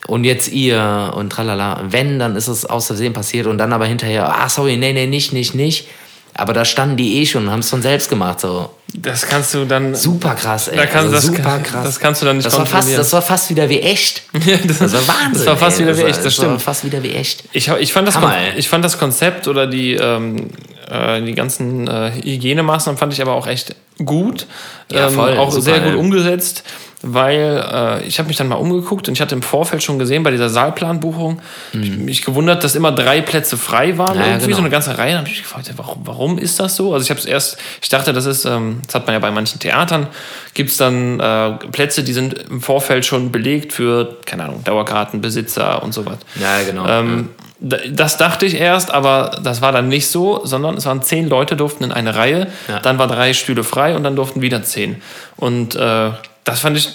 und 0.07 0.23
jetzt 0.23 0.47
ihr 0.47 1.11
und 1.15 1.29
tralala. 1.29 1.83
Wenn, 1.89 2.17
dann 2.19 2.35
ist 2.37 2.47
es 2.47 2.65
aus 2.65 2.87
Versehen 2.87 3.13
passiert 3.13 3.45
und 3.47 3.57
dann 3.57 3.73
aber 3.73 3.85
hinterher, 3.85 4.33
ah, 4.33 4.47
sorry, 4.49 4.77
nee, 4.77 4.93
nee, 4.93 5.05
nicht, 5.05 5.33
nicht, 5.33 5.53
nicht. 5.53 5.87
Aber 6.33 6.53
da 6.53 6.63
standen 6.63 6.95
die 6.95 7.17
eh 7.17 7.25
schon 7.25 7.43
und 7.45 7.51
haben 7.51 7.59
es 7.59 7.69
von 7.69 7.81
selbst 7.81 8.09
gemacht. 8.09 8.39
So. 8.39 8.69
Das 8.95 9.27
kannst 9.27 9.53
du 9.53 9.65
dann. 9.65 9.93
Super 9.93 10.35
krass, 10.35 10.69
ey. 10.69 10.77
Da 10.77 10.85
kann- 10.85 11.01
also 11.01 11.11
das 11.11 11.25
super 11.25 11.59
krass. 11.59 11.83
das 11.83 11.99
kannst 11.99 12.21
du 12.21 12.25
dann 12.25 12.37
nicht 12.37 12.45
das 12.45 12.57
war, 12.57 12.65
fast, 12.65 12.97
das 12.97 13.11
war 13.11 13.21
fast 13.21 13.49
wieder 13.49 13.69
wie 13.69 13.81
echt. 13.81 14.23
das, 14.67 14.79
Das 14.79 14.93
war 14.93 15.07
Wahnsinn. 15.15 15.33
Das 15.33 15.45
war 15.47 15.57
fast 15.57 15.79
ey. 15.79 15.85
wieder 15.85 15.97
wie 15.97 16.01
echt, 16.03 16.17
das 16.19 16.25
war, 16.25 16.31
stimmt. 16.45 16.61
fast 16.61 16.85
wieder 16.85 17.03
wie 17.03 17.11
echt. 17.11 17.43
Ich, 17.51 17.67
ich, 17.67 17.91
fand 17.93 18.07
das 18.07 18.15
Hammer, 18.15 18.27
Kon- 18.29 18.35
ey. 18.37 18.53
ich 18.57 18.69
fand 18.69 18.85
das 18.85 18.97
Konzept 18.97 19.47
oder 19.49 19.67
die, 19.67 19.95
ähm, 19.95 20.47
äh, 20.89 21.21
die 21.21 21.33
ganzen 21.35 21.87
äh, 21.87 22.11
Hygienemaßnahmen 22.23 22.97
fand 22.97 23.13
ich 23.13 23.21
aber 23.21 23.33
auch 23.33 23.47
echt 23.47 23.75
gut. 24.03 24.47
Ja, 24.91 25.09
voll, 25.09 25.37
auch 25.37 25.51
super, 25.51 25.61
sehr 25.63 25.79
gut 25.81 25.95
umgesetzt, 25.95 26.63
weil 27.01 27.63
äh, 28.01 28.07
ich 28.07 28.17
habe 28.19 28.27
mich 28.27 28.37
dann 28.37 28.47
mal 28.47 28.55
umgeguckt 28.55 29.07
und 29.07 29.13
ich 29.13 29.21
hatte 29.21 29.35
im 29.35 29.41
Vorfeld 29.41 29.83
schon 29.83 29.99
gesehen 29.99 30.23
bei 30.23 30.31
dieser 30.31 30.49
Saalplanbuchung, 30.49 31.41
hab 31.73 31.81
ich 31.81 31.97
mich 31.97 32.23
gewundert, 32.25 32.63
dass 32.63 32.75
immer 32.75 32.91
drei 32.91 33.21
Plätze 33.21 33.55
frei 33.57 33.97
waren, 33.97 34.15
Mhm. 34.15 34.19
Ja, 34.21 34.25
ja, 34.25 34.31
irgendwie 34.33 34.45
genau. 34.47 34.57
so 34.57 34.61
eine 34.63 34.69
ganze 34.69 34.97
Reihe. 34.97 35.11
Da 35.13 35.17
habe 35.19 35.27
ich 35.29 35.35
mich 35.35 35.43
gefragt, 35.43 35.71
warum, 35.77 35.99
warum 36.05 36.37
ist 36.39 36.59
das 36.59 36.75
so? 36.75 36.93
Also 36.93 37.03
ich 37.03 37.09
habe 37.09 37.19
es 37.19 37.25
erst, 37.25 37.57
ich 37.81 37.89
dachte, 37.89 38.11
das 38.13 38.25
ist, 38.25 38.45
ähm, 38.45 38.81
das 38.85 38.95
hat 38.95 39.05
man 39.05 39.13
ja 39.13 39.19
bei 39.19 39.31
manchen 39.31 39.59
Theatern, 39.59 40.07
gibt 40.53 40.71
es 40.71 40.77
dann 40.77 41.19
äh, 41.19 41.51
Plätze, 41.71 42.03
die 42.03 42.13
sind 42.13 42.33
im 42.49 42.61
Vorfeld 42.61 43.05
schon 43.05 43.31
belegt 43.31 43.73
für, 43.73 44.17
keine 44.25 44.45
Ahnung, 44.45 44.63
Dauerkartenbesitzer 44.63 45.83
und 45.83 45.93
so 45.93 46.05
was. 46.05 46.17
Ja, 46.41 46.63
genau. 46.65 46.87
Ähm, 46.87 47.29
d- 47.37 47.43
das 47.61 48.17
dachte 48.17 48.45
ich 48.45 48.55
erst, 48.55 48.91
aber 48.91 49.39
das 49.43 49.61
war 49.61 49.71
dann 49.71 49.89
nicht 49.89 50.07
so, 50.07 50.45
sondern 50.45 50.77
es 50.77 50.85
waren 50.85 51.01
zehn 51.01 51.27
Leute, 51.27 51.55
durften 51.57 51.83
in 51.83 51.91
eine 51.91 52.15
Reihe, 52.15 52.47
Ja. 52.67 52.79
dann 52.79 52.97
waren 52.99 53.09
drei 53.09 53.33
Stühle 53.33 53.63
frei 53.63 53.95
und 53.95 54.03
dann 54.03 54.15
durften 54.15 54.41
wieder 54.41 54.63
zehn. 54.63 55.01
Und 55.35 55.75
äh, 55.75 56.11
das 56.45 56.59
fand 56.61 56.77
ich 56.77 56.89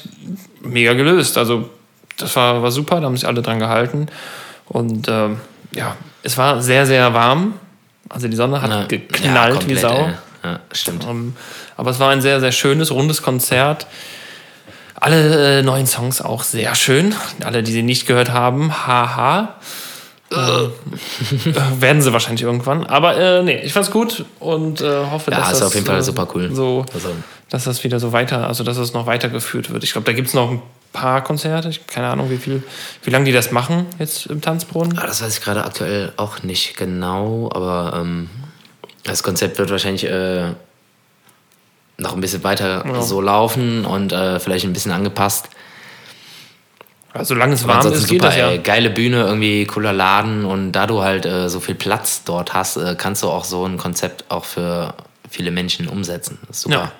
mega 0.62 0.94
gelöst. 0.94 1.36
Also 1.36 1.68
das 2.16 2.34
war, 2.36 2.62
war 2.62 2.70
super, 2.70 3.00
da 3.00 3.06
haben 3.06 3.16
sich 3.16 3.26
alle 3.26 3.42
dran 3.42 3.58
gehalten. 3.58 4.06
Und 4.66 5.06
ähm, 5.08 5.40
ja, 5.74 5.96
es 6.22 6.38
war 6.38 6.62
sehr, 6.62 6.86
sehr 6.86 7.12
warm. 7.12 7.54
Also 8.08 8.28
die 8.28 8.36
Sonne 8.36 8.62
hat 8.62 8.70
Ja, 8.70 8.84
geknallt 8.84 9.54
ja, 9.62 9.68
wie 9.68 9.74
komplett, 9.74 9.80
Sau. 9.80 10.06
ey. 10.06 10.12
Ja, 10.44 10.60
stimmt. 10.72 11.04
Ähm, 11.08 11.36
aber 11.76 11.90
es 11.90 11.98
war 12.00 12.10
ein 12.10 12.20
sehr, 12.22 12.40
sehr 12.40 12.52
schönes, 12.52 12.90
rundes 12.90 13.22
Konzert. 13.22 13.86
Alle 14.94 15.58
äh, 15.58 15.62
neuen 15.62 15.86
Songs 15.86 16.22
auch 16.22 16.42
sehr 16.42 16.74
schön. 16.74 17.14
Alle, 17.44 17.62
die 17.62 17.72
sie 17.72 17.82
nicht 17.82 18.06
gehört 18.06 18.30
haben, 18.30 18.86
haha. 18.86 19.54
Äh, 20.36 21.80
werden 21.80 22.02
sie 22.02 22.12
wahrscheinlich 22.12 22.42
irgendwann. 22.42 22.84
Aber 22.86 23.16
äh, 23.16 23.42
nee, 23.42 23.60
ich 23.62 23.72
fand's 23.72 23.90
gut 23.90 24.24
und 24.40 24.80
äh, 24.80 25.06
hoffe, 25.10 25.30
Ja, 25.30 25.38
dass 25.38 25.52
ist 25.52 25.60
das 25.60 25.68
auf 25.68 25.74
jeden 25.74 25.86
Fall 25.86 25.98
äh, 25.98 26.02
super 26.02 26.28
cool. 26.34 26.54
So, 26.54 26.84
Also, 26.92 27.10
dass 27.50 27.64
das 27.64 27.84
wieder 27.84 28.00
so 28.00 28.12
weiter, 28.12 28.46
also 28.48 28.64
dass 28.64 28.76
das 28.76 28.92
noch 28.92 29.06
weitergeführt 29.06 29.70
wird. 29.70 29.84
Ich 29.84 29.92
glaube, 29.92 30.06
da 30.06 30.12
gibt's 30.12 30.34
noch 30.34 30.50
ein 30.50 30.62
paar 30.92 31.22
Konzerte. 31.22 31.68
Ich 31.68 31.86
keine 31.86 32.08
Ahnung, 32.08 32.30
wie 32.30 32.38
viel, 32.38 32.62
wie 33.02 33.10
lange 33.10 33.26
die 33.26 33.32
das 33.32 33.50
machen 33.50 33.86
jetzt 33.98 34.26
im 34.26 34.40
Tanzbrunnen. 34.40 34.98
ah, 34.98 35.06
das 35.06 35.22
weiß 35.22 35.38
ich 35.38 35.44
gerade 35.44 35.64
aktuell 35.64 36.12
auch 36.16 36.42
nicht 36.42 36.76
genau, 36.76 37.50
aber 37.52 37.98
ähm, 38.00 38.30
das 39.02 39.22
Konzept 39.22 39.58
wird 39.58 39.70
wahrscheinlich 39.70 40.04
äh, 40.04 40.52
noch 41.98 42.14
ein 42.14 42.20
bisschen 42.20 42.42
weiter 42.42 42.84
ja. 42.86 43.02
so 43.02 43.20
laufen 43.20 43.84
und 43.84 44.12
äh, 44.12 44.40
vielleicht 44.40 44.64
ein 44.64 44.72
bisschen 44.72 44.92
angepasst. 44.92 45.48
Also, 47.14 47.34
solange 47.34 47.54
es 47.54 47.66
warm 47.66 47.86
ist, 47.86 48.08
geht 48.08 48.20
super, 48.20 48.26
das 48.26 48.36
ja. 48.36 48.50
Ey, 48.50 48.58
geile 48.58 48.90
Bühne, 48.90 49.22
irgendwie 49.22 49.64
cooler 49.66 49.92
Laden 49.92 50.44
und 50.44 50.72
da 50.72 50.88
du 50.88 51.00
halt 51.00 51.24
äh, 51.24 51.48
so 51.48 51.60
viel 51.60 51.76
Platz 51.76 52.22
dort 52.24 52.52
hast, 52.54 52.76
äh, 52.76 52.96
kannst 52.98 53.22
du 53.22 53.28
auch 53.28 53.44
so 53.44 53.64
ein 53.64 53.76
Konzept 53.76 54.24
auch 54.28 54.44
für 54.44 54.94
viele 55.30 55.52
Menschen 55.52 55.86
umsetzen. 55.86 56.38
Super. 56.50 56.74
Ja, 56.74 56.92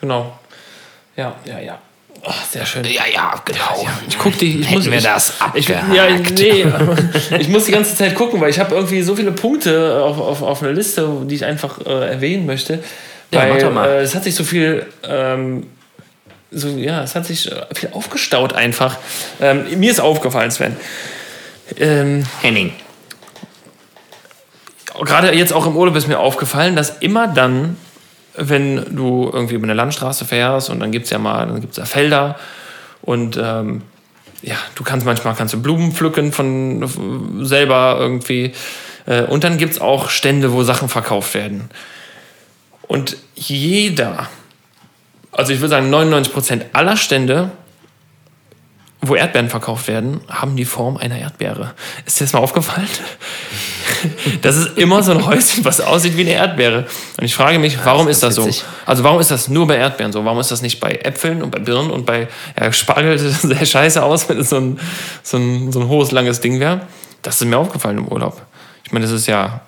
genau. 0.00 0.38
Ja, 1.16 1.34
ja, 1.44 1.58
ja. 1.58 1.78
Oh, 2.24 2.32
sehr 2.50 2.64
schön. 2.64 2.84
Ja, 2.84 3.02
ja, 3.12 3.34
genau. 3.44 3.82
Ja, 3.84 3.90
ich 4.08 4.18
guck 4.18 4.38
die. 4.38 4.60
Ich 4.60 4.66
Hätten 4.66 4.78
muss, 4.78 4.90
wir 4.90 5.00
das 5.00 5.34
ich, 5.54 5.68
ja, 5.68 5.82
nee, 5.84 6.66
ich 7.38 7.48
muss 7.48 7.66
die 7.66 7.72
ganze 7.72 7.94
Zeit 7.94 8.14
gucken, 8.14 8.40
weil 8.40 8.50
ich 8.50 8.58
habe 8.58 8.74
irgendwie 8.74 9.02
so 9.02 9.14
viele 9.14 9.32
Punkte 9.32 10.02
auf, 10.02 10.18
auf, 10.18 10.42
auf 10.42 10.62
einer 10.62 10.72
Liste, 10.72 11.08
die 11.24 11.34
ich 11.34 11.44
einfach 11.44 11.78
äh, 11.86 12.10
erwähnen 12.10 12.46
möchte. 12.46 12.82
Ja, 13.30 13.40
weil, 13.40 13.64
mach 13.64 13.72
mal. 13.72 13.88
Äh, 13.88 14.00
es 14.00 14.14
hat 14.14 14.24
sich 14.24 14.34
so 14.34 14.44
viel. 14.44 14.86
Ähm, 15.04 15.66
so, 16.50 16.68
ja, 16.68 17.02
es 17.02 17.14
hat 17.14 17.26
sich 17.26 17.50
äh, 17.50 17.66
viel 17.74 17.90
aufgestaut 17.92 18.52
einfach. 18.52 18.96
Ähm, 19.40 19.66
mir 19.78 19.90
ist 19.90 20.00
aufgefallen, 20.00 20.50
Sven. 20.50 20.76
Ähm, 21.76 22.24
Henning. 22.40 22.72
Gerade 25.00 25.32
jetzt 25.34 25.52
auch 25.52 25.66
im 25.66 25.76
Urlaub 25.76 25.94
ist 25.96 26.08
mir 26.08 26.18
aufgefallen, 26.18 26.74
dass 26.74 26.98
immer 26.98 27.28
dann, 27.28 27.76
wenn 28.34 28.96
du 28.96 29.30
irgendwie 29.32 29.54
über 29.54 29.64
eine 29.64 29.74
Landstraße 29.74 30.24
fährst 30.24 30.70
und 30.70 30.80
dann 30.80 30.90
gibt 30.90 31.04
es 31.04 31.10
ja 31.10 31.18
mal, 31.18 31.46
dann 31.46 31.60
gibt 31.60 31.76
ja 31.76 31.84
Felder 31.84 32.36
und 33.02 33.36
ähm, 33.36 33.82
ja, 34.42 34.56
du 34.74 34.84
kannst 34.84 35.04
manchmal 35.06 35.34
kannst 35.34 35.54
du 35.54 35.62
Blumen 35.62 35.92
pflücken 35.92 36.32
von 36.32 37.44
selber 37.44 37.96
irgendwie. 37.98 38.52
Äh, 39.06 39.22
und 39.22 39.44
dann 39.44 39.58
gibt 39.58 39.74
es 39.74 39.80
auch 39.80 40.10
Stände, 40.10 40.52
wo 40.52 40.62
Sachen 40.62 40.88
verkauft 40.88 41.34
werden. 41.34 41.70
Und 42.82 43.16
jeder, 43.34 44.28
also 45.38 45.52
ich 45.52 45.60
würde 45.60 45.70
sagen 45.70 45.94
99% 45.94 46.62
aller 46.72 46.96
Stände, 46.96 47.52
wo 49.00 49.14
Erdbeeren 49.14 49.48
verkauft 49.48 49.86
werden, 49.86 50.20
haben 50.28 50.56
die 50.56 50.64
Form 50.64 50.96
einer 50.96 51.16
Erdbeere. 51.16 51.74
Ist 52.04 52.18
dir 52.18 52.24
das 52.24 52.32
mal 52.32 52.40
aufgefallen? 52.40 52.88
Das 54.42 54.56
ist 54.56 54.78
immer 54.78 55.02
so 55.02 55.10
ein 55.10 55.26
Häuschen, 55.26 55.64
was 55.64 55.80
aussieht 55.80 56.16
wie 56.16 56.20
eine 56.20 56.32
Erdbeere. 56.32 56.86
Und 57.18 57.24
ich 57.24 57.34
frage 57.34 57.58
mich, 57.58 57.84
warum 57.84 58.06
ja, 58.06 58.12
ist 58.12 58.22
das, 58.22 58.38
ist 58.38 58.46
das 58.46 58.58
so? 58.58 58.64
Also 58.86 59.02
warum 59.02 59.18
ist 59.18 59.32
das 59.32 59.48
nur 59.48 59.66
bei 59.66 59.76
Erdbeeren 59.76 60.12
so? 60.12 60.24
Warum 60.24 60.38
ist 60.38 60.52
das 60.52 60.62
nicht 60.62 60.78
bei 60.78 60.92
Äpfeln 60.92 61.42
und 61.42 61.50
bei 61.50 61.58
Birnen 61.58 61.90
und 61.90 62.06
bei 62.06 62.28
ja, 62.56 62.70
Spargel 62.70 63.18
sehr 63.18 63.66
scheiße 63.66 64.00
aus, 64.00 64.28
wenn 64.28 64.38
es 64.38 64.50
so 64.50 64.56
ein, 64.56 64.78
so 65.24 65.38
ein, 65.38 65.72
so 65.72 65.80
ein 65.80 65.88
hohes, 65.88 66.12
langes 66.12 66.40
Ding 66.40 66.60
wäre? 66.60 66.82
Das 67.22 67.40
ist 67.40 67.48
mir 67.48 67.58
aufgefallen 67.58 67.98
im 67.98 68.06
Urlaub. 68.06 68.40
Ich 68.84 68.92
meine, 68.92 69.04
das 69.04 69.12
ist 69.12 69.26
ja 69.26 69.62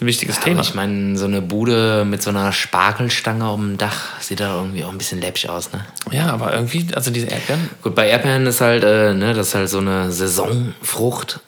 ein 0.00 0.06
wichtiges 0.06 0.36
ja, 0.36 0.42
Thema. 0.42 0.60
Ich 0.60 0.74
meine, 0.74 1.16
so 1.18 1.26
eine 1.26 1.42
Bude 1.42 2.04
mit 2.04 2.22
so 2.22 2.30
einer 2.30 2.52
Spargelstange 2.52 3.46
auf 3.46 3.58
dem 3.58 3.78
Dach 3.78 4.20
sieht 4.20 4.40
da 4.40 4.56
irgendwie 4.56 4.84
auch 4.84 4.90
ein 4.90 4.98
bisschen 4.98 5.20
läppsch 5.20 5.46
aus, 5.46 5.72
ne? 5.72 5.84
Ja, 6.10 6.28
aber 6.30 6.54
irgendwie, 6.54 6.86
also 6.94 7.10
diese 7.10 7.26
Erdbeeren. 7.26 7.68
Gut, 7.82 7.94
bei 7.94 8.08
Erdbeeren 8.08 8.46
ist 8.46 8.60
halt, 8.60 8.84
äh, 8.84 9.14
ne, 9.14 9.34
das 9.34 9.48
ist 9.48 9.54
halt 9.54 9.68
so 9.68 9.78
eine 9.78 10.10
Saisonfrucht. 10.10 11.40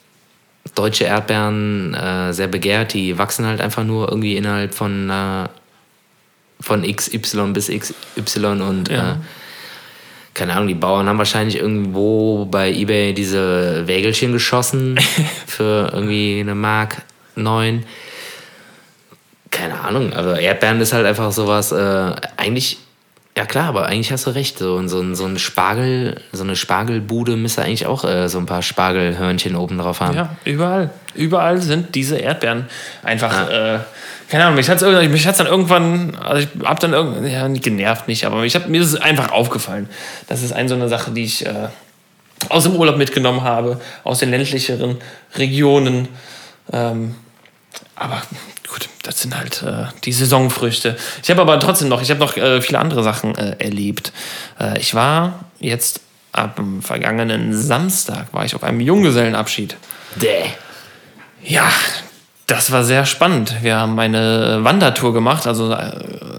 Deutsche 0.75 1.05
Erdbeeren 1.05 1.95
äh, 1.95 2.33
sehr 2.33 2.49
begehrt, 2.49 2.95
die 2.95 3.19
wachsen 3.19 3.47
halt 3.47 3.61
einfach 3.61 3.85
nur 3.85 4.09
irgendwie 4.09 4.37
innerhalb 4.37 4.75
von, 4.75 5.11
äh, 5.11 5.49
von 6.61 6.83
XY 6.83 7.53
bis 7.53 7.69
XY 7.69 8.47
und 8.63 8.89
ja. 8.89 9.13
Äh, 9.13 9.17
keine 10.35 10.55
Ahnung, 10.55 10.69
die 10.69 10.75
Bauern 10.75 11.09
haben 11.09 11.19
wahrscheinlich 11.19 11.59
irgendwo 11.59 12.47
bei 12.47 12.73
Ebay 12.73 13.13
diese 13.13 13.87
Wägelchen 13.87 14.33
geschossen 14.33 14.99
für 15.47 15.91
irgendwie 15.93 16.41
eine 16.41 16.55
Mark 16.55 17.03
9 17.37 17.85
keine 19.53 19.81
Ahnung, 19.81 20.13
also 20.13 20.33
Erdbeeren 20.33 20.81
ist 20.81 20.93
halt 20.93 21.07
einfach 21.07 21.31
sowas, 21.31 21.71
äh, 21.71 22.13
eigentlich, 22.37 22.79
ja 23.37 23.45
klar, 23.45 23.69
aber 23.69 23.87
eigentlich 23.87 24.11
hast 24.11 24.27
du 24.27 24.31
recht, 24.31 24.59
so, 24.59 24.89
so, 24.89 25.15
so 25.15 25.27
ein 25.27 25.39
Spargel, 25.39 26.21
so 26.33 26.43
eine 26.43 26.57
Spargelbude 26.57 27.37
müsste 27.37 27.63
eigentlich 27.63 27.87
auch 27.87 28.05
äh, 28.05 28.29
so 28.29 28.39
ein 28.39 28.47
paar 28.47 28.63
Spargelhörnchen 28.63 29.55
oben 29.55 29.79
drauf 29.79 30.01
haben. 30.01 30.17
Ja, 30.17 30.37
überall. 30.45 30.91
Überall 31.15 31.59
sind 31.59 31.95
diese 31.95 32.17
Erdbeeren 32.17 32.67
einfach, 33.05 33.49
ja. 33.51 33.75
äh, 33.77 33.81
keine 34.29 34.45
Ahnung, 34.45 34.57
mich 34.57 34.71
hat 34.71 34.81
es 34.81 35.09
mich 35.11 35.27
hat's 35.27 35.39
dann 35.39 35.47
irgendwann, 35.47 36.17
also 36.17 36.49
ich 36.49 36.67
hab 36.67 36.81
dann 36.81 36.95
irgendwie, 36.95 37.31
ja, 37.31 37.47
genervt 37.49 38.09
nicht, 38.09 38.25
aber 38.25 38.41
mich 38.41 38.55
hat, 38.55 38.69
mir 38.71 38.81
ist 38.81 38.89
es 38.89 39.01
einfach 39.01 39.31
aufgefallen. 39.31 39.89
Das 40.29 40.43
ist 40.43 40.53
eine 40.53 40.69
so 40.69 40.75
eine 40.75 40.89
Sache, 40.89 41.11
die 41.11 41.25
ich 41.25 41.45
äh, 41.45 41.69
aus 42.49 42.65
dem 42.65 42.75
Urlaub 42.75 42.97
mitgenommen 42.97 43.43
habe, 43.43 43.81
aus 44.05 44.21
den 44.21 44.31
ländlicheren 44.31 44.97
Regionen. 45.37 46.09
Ähm, 46.73 47.15
aber 47.95 48.23
gut, 48.73 48.89
das 49.03 49.21
sind 49.21 49.37
halt 49.37 49.63
äh, 49.63 49.85
die 50.05 50.13
Saisonfrüchte. 50.13 50.97
Ich 51.23 51.31
habe 51.31 51.43
aber 51.43 51.61
trotzdem 51.61 51.89
noch, 51.89 52.01
ich 52.01 52.11
habe 52.11 52.21
noch 52.21 52.37
äh, 52.37 52.61
viele 52.63 52.79
andere 52.79 53.03
Sachen 53.03 53.37
äh, 53.37 53.57
erlebt. 53.59 54.13
Äh, 54.59 54.79
ich 54.81 54.95
war 54.95 55.45
jetzt 55.61 56.01
am 56.33 56.81
vergangenen 56.81 57.55
Samstag 57.55 58.33
war 58.33 58.45
ich 58.47 58.55
auf 58.55 58.65
einem 58.65 58.81
Junggesellenabschied. 58.81 59.77
Däh. 60.17 60.47
Ja, 61.45 61.71
das 62.53 62.71
war 62.71 62.85
sehr 62.85 63.07
spannend. 63.07 63.57
Wir 63.63 63.77
haben 63.77 63.99
eine 63.99 64.59
Wandertour 64.63 65.15
gemacht, 65.15 65.47
also 65.47 65.73
äh, 65.73 65.93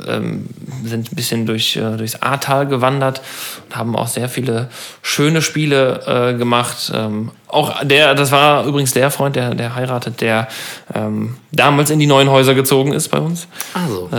ähm, 0.08 0.48
sind 0.84 1.12
ein 1.12 1.16
bisschen 1.16 1.46
durch, 1.46 1.76
äh, 1.76 1.98
durchs 1.98 2.22
Ahrtal 2.22 2.68
gewandert 2.68 3.22
und 3.66 3.76
haben 3.76 3.96
auch 3.96 4.08
sehr 4.08 4.30
viele 4.30 4.70
schöne 5.02 5.42
Spiele 5.42 6.02
äh, 6.06 6.38
gemacht. 6.38 6.92
Ähm, 6.94 7.32
auch 7.48 7.84
der, 7.84 8.16
das 8.16 8.32
war 8.32 8.66
übrigens 8.66 8.92
der 8.92 9.12
Freund, 9.12 9.36
der, 9.36 9.56
der 9.56 9.76
heiratet, 9.76 10.22
der 10.22 10.48
ähm, 10.94 11.38
damals 11.52 11.90
in 11.90 12.00
die 12.00 12.08
neuen 12.08 12.30
Häuser 12.30 12.54
gezogen 12.54 12.94
ist 12.94 13.10
bei 13.10 13.20
uns. 13.20 13.48
Also. 13.74 14.10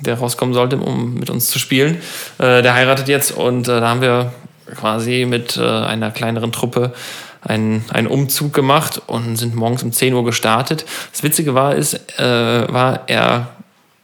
Der 0.00 0.18
rauskommen 0.18 0.54
sollte, 0.54 0.76
um 0.76 1.14
mit 1.14 1.30
uns 1.30 1.48
zu 1.48 1.58
spielen. 1.58 1.96
Äh, 2.38 2.62
der 2.62 2.74
heiratet 2.74 3.08
jetzt 3.08 3.32
und 3.32 3.68
äh, 3.68 3.80
da 3.80 3.88
haben 3.88 4.00
wir 4.00 4.32
quasi 4.74 5.26
mit 5.28 5.58
einer 5.58 6.12
kleineren 6.12 6.52
Truppe 6.52 6.92
einen, 7.42 7.84
einen 7.90 8.06
Umzug 8.06 8.52
gemacht 8.52 9.02
und 9.06 9.36
sind 9.36 9.54
morgens 9.54 9.82
um 9.82 9.92
10 9.92 10.14
Uhr 10.14 10.24
gestartet. 10.24 10.84
Das 11.12 11.22
Witzige 11.22 11.54
war, 11.54 11.74
ist, 11.74 11.94
äh, 12.18 12.72
war, 12.72 13.04
er 13.06 13.48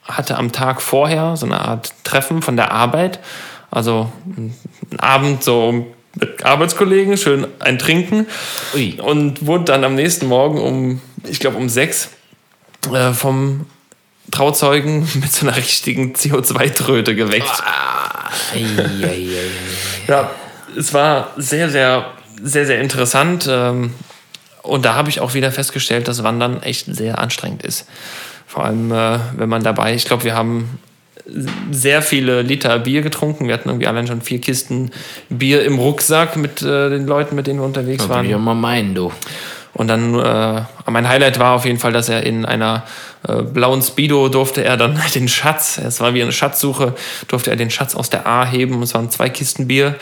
hatte 0.03 0.37
am 0.37 0.53
Tag 0.53 0.81
vorher 0.81 1.37
so 1.37 1.47
eine 1.47 1.61
Art 1.61 1.93
Treffen 2.05 2.43
von 2.43 2.57
der 2.57 2.73
Arbeit. 2.73 3.19
Also 3.71 4.11
ein 4.37 4.55
Abend 4.99 5.43
so 5.43 5.87
mit 6.15 6.45
Arbeitskollegen, 6.45 7.17
schön 7.19 7.47
ein 7.59 7.79
Trinken. 7.79 8.27
Ui. 8.75 8.99
Und 9.01 9.47
wurde 9.47 9.65
dann 9.65 9.85
am 9.85 9.95
nächsten 9.95 10.27
Morgen 10.27 10.61
um, 10.61 11.01
ich 11.25 11.41
glaube 11.41 11.57
um 11.59 11.69
sechs, 11.69 12.11
äh, 12.93 13.13
vom 13.13 13.67
Trauzeugen 14.31 15.01
mit 15.15 15.33
so 15.33 15.47
einer 15.47 15.57
richtigen 15.57 16.15
CO2-Tröte 16.15 17.15
geweckt. 17.15 17.63
Ah, 17.65 18.31
ja, 20.09 20.31
es 20.77 20.95
war 20.95 21.33
sehr, 21.37 21.69
sehr 21.69 22.13
sehr, 22.43 22.67
sehr 22.67 22.81
interessant. 22.81 23.47
Ähm, 23.51 23.93
und 24.63 24.85
da 24.85 24.95
habe 24.95 25.09
ich 25.09 25.21
auch 25.21 25.35
wieder 25.35 25.53
festgestellt, 25.53 26.09
dass 26.09 26.23
Wandern 26.23 26.63
echt 26.63 26.87
sehr 26.95 27.19
anstrengend 27.19 27.63
ist. 27.63 27.87
Vor 28.47 28.65
allem, 28.65 28.93
äh, 28.93 29.19
wenn 29.37 29.49
man 29.49 29.63
dabei, 29.63 29.95
ich 29.95 30.05
glaube, 30.05 30.25
wir 30.25 30.35
haben 30.35 30.79
sehr 31.71 32.03
viele 32.03 32.43
Liter 32.43 32.79
Bier 32.79 33.03
getrunken. 33.03 33.47
Wir 33.47 33.55
hatten 33.55 33.69
irgendwie 33.69 33.87
allein 33.87 34.07
schon 34.07 34.23
vier 34.23 34.41
Kisten 34.41 34.91
Bier 35.29 35.65
im 35.65 35.79
Rucksack 35.79 36.37
mit 36.37 36.63
äh, 36.63 36.91
den 36.91 37.07
Leuten, 37.07 37.35
mit 37.35 37.47
denen 37.47 37.59
wir 37.61 37.67
unterwegs 37.67 38.05
ja, 38.05 38.09
waren. 38.09 38.29
Ich 38.29 38.37
mal 38.37 38.55
meinen, 38.55 38.95
du. 38.95 39.13
Und 39.75 39.89
dann, 39.89 40.19
äh, 40.19 40.63
mein 40.91 41.09
Highlight 41.09 41.39
war 41.39 41.55
auf 41.55 41.67
jeden 41.67 41.79
Fall, 41.79 41.93
dass 41.93 42.09
er 42.09 42.23
in 42.23 42.47
einer 42.47 42.85
äh, 43.29 43.43
blauen 43.43 43.83
Speedo 43.83 44.29
durfte 44.29 44.65
er 44.65 44.77
dann 44.77 44.99
den 45.15 45.29
Schatz, 45.29 45.79
es 45.79 46.01
war 46.01 46.15
wie 46.15 46.23
eine 46.23 46.33
Schatzsuche, 46.33 46.95
durfte 47.29 47.51
er 47.51 47.57
den 47.57 47.71
Schatz 47.71 47.95
aus 47.95 48.09
der 48.09 48.27
A 48.27 48.47
heben. 48.47 48.83
Es 48.83 48.95
waren 48.95 49.11
zwei 49.11 49.29
Kisten 49.29 49.67
Bier. 49.67 49.97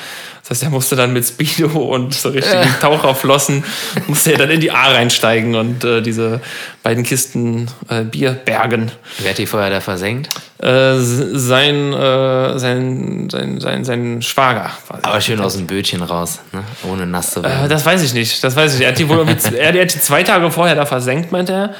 Das 0.44 0.58
heißt, 0.58 0.64
er 0.64 0.70
musste 0.70 0.94
dann 0.94 1.14
mit 1.14 1.24
Speedo 1.24 1.70
und 1.70 2.12
so 2.12 2.28
richtigen 2.28 2.68
Taucherflossen, 2.78 3.64
musste 4.08 4.32
er 4.32 4.38
dann 4.38 4.50
in 4.50 4.60
die 4.60 4.70
A 4.70 4.92
reinsteigen 4.92 5.54
und 5.54 5.84
äh, 5.84 6.02
diese 6.02 6.42
beiden 6.82 7.02
Kisten 7.02 7.70
äh, 7.88 8.02
Bier 8.04 8.32
bergen. 8.32 8.92
Wer 9.20 9.30
hat 9.30 9.38
die 9.38 9.46
vorher 9.46 9.70
da 9.70 9.80
versenkt? 9.80 10.28
Äh, 10.58 10.96
sein, 10.98 11.94
äh, 11.94 12.58
sein, 12.58 13.28
sein, 13.30 13.58
sein, 13.58 13.84
sein 13.86 14.20
Schwager. 14.20 14.70
Aber 15.00 15.18
schön 15.22 15.40
aus 15.40 15.56
dem 15.56 15.66
Bötchen 15.66 16.02
raus, 16.02 16.40
ne? 16.52 16.62
ohne 16.90 17.06
nass 17.06 17.30
zu 17.30 17.42
werden. 17.42 17.64
Äh, 17.64 17.68
das 17.68 17.86
weiß 17.86 18.02
ich 18.02 18.12
nicht. 18.12 18.44
Das 18.44 18.54
weiß 18.54 18.74
ich. 18.74 18.82
Er 18.82 18.88
hat 18.88 18.98
die 18.98 19.08
wohl 19.08 19.26
er, 19.26 19.68
hat 19.68 19.94
die 19.94 20.00
zwei 20.00 20.24
Tage 20.24 20.50
vorher 20.50 20.74
da 20.74 20.84
versenkt, 20.84 21.32
meinte 21.32 21.72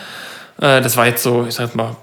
er. 0.59 0.79
Äh, 0.79 0.81
das 0.81 0.97
war 0.97 1.07
jetzt 1.07 1.23
so, 1.23 1.45
ich 1.47 1.55
sag 1.55 1.75
mal, 1.75 1.97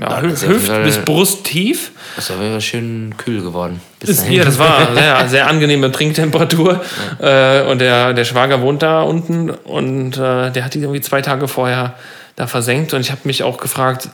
ja, 0.00 0.20
Hüft 0.20 0.84
bis 0.84 0.98
Brust 0.98 1.44
tief. 1.44 1.92
Das 2.16 2.30
ist 2.30 2.30
aber 2.30 2.60
schön 2.60 3.14
kühl 3.16 3.42
geworden. 3.42 3.80
Ist, 4.00 4.28
ja, 4.28 4.44
das 4.44 4.58
war 4.58 4.92
sehr, 4.94 5.28
sehr 5.28 5.46
angenehme 5.48 5.90
Trinktemperatur. 5.90 6.80
Ja. 7.20 7.60
Äh, 7.60 7.70
und 7.70 7.80
der, 7.80 8.12
der 8.12 8.24
Schwager 8.24 8.62
wohnt 8.62 8.82
da 8.82 9.02
unten 9.02 9.50
und 9.50 10.16
äh, 10.16 10.50
der 10.50 10.64
hat 10.64 10.74
die 10.74 10.80
irgendwie 10.80 11.00
zwei 11.00 11.22
Tage 11.22 11.48
vorher 11.48 11.94
da 12.36 12.46
versenkt. 12.46 12.94
Und 12.94 13.00
ich 13.00 13.10
habe 13.10 13.22
mich 13.24 13.42
auch 13.42 13.58
gefragt, 13.58 14.08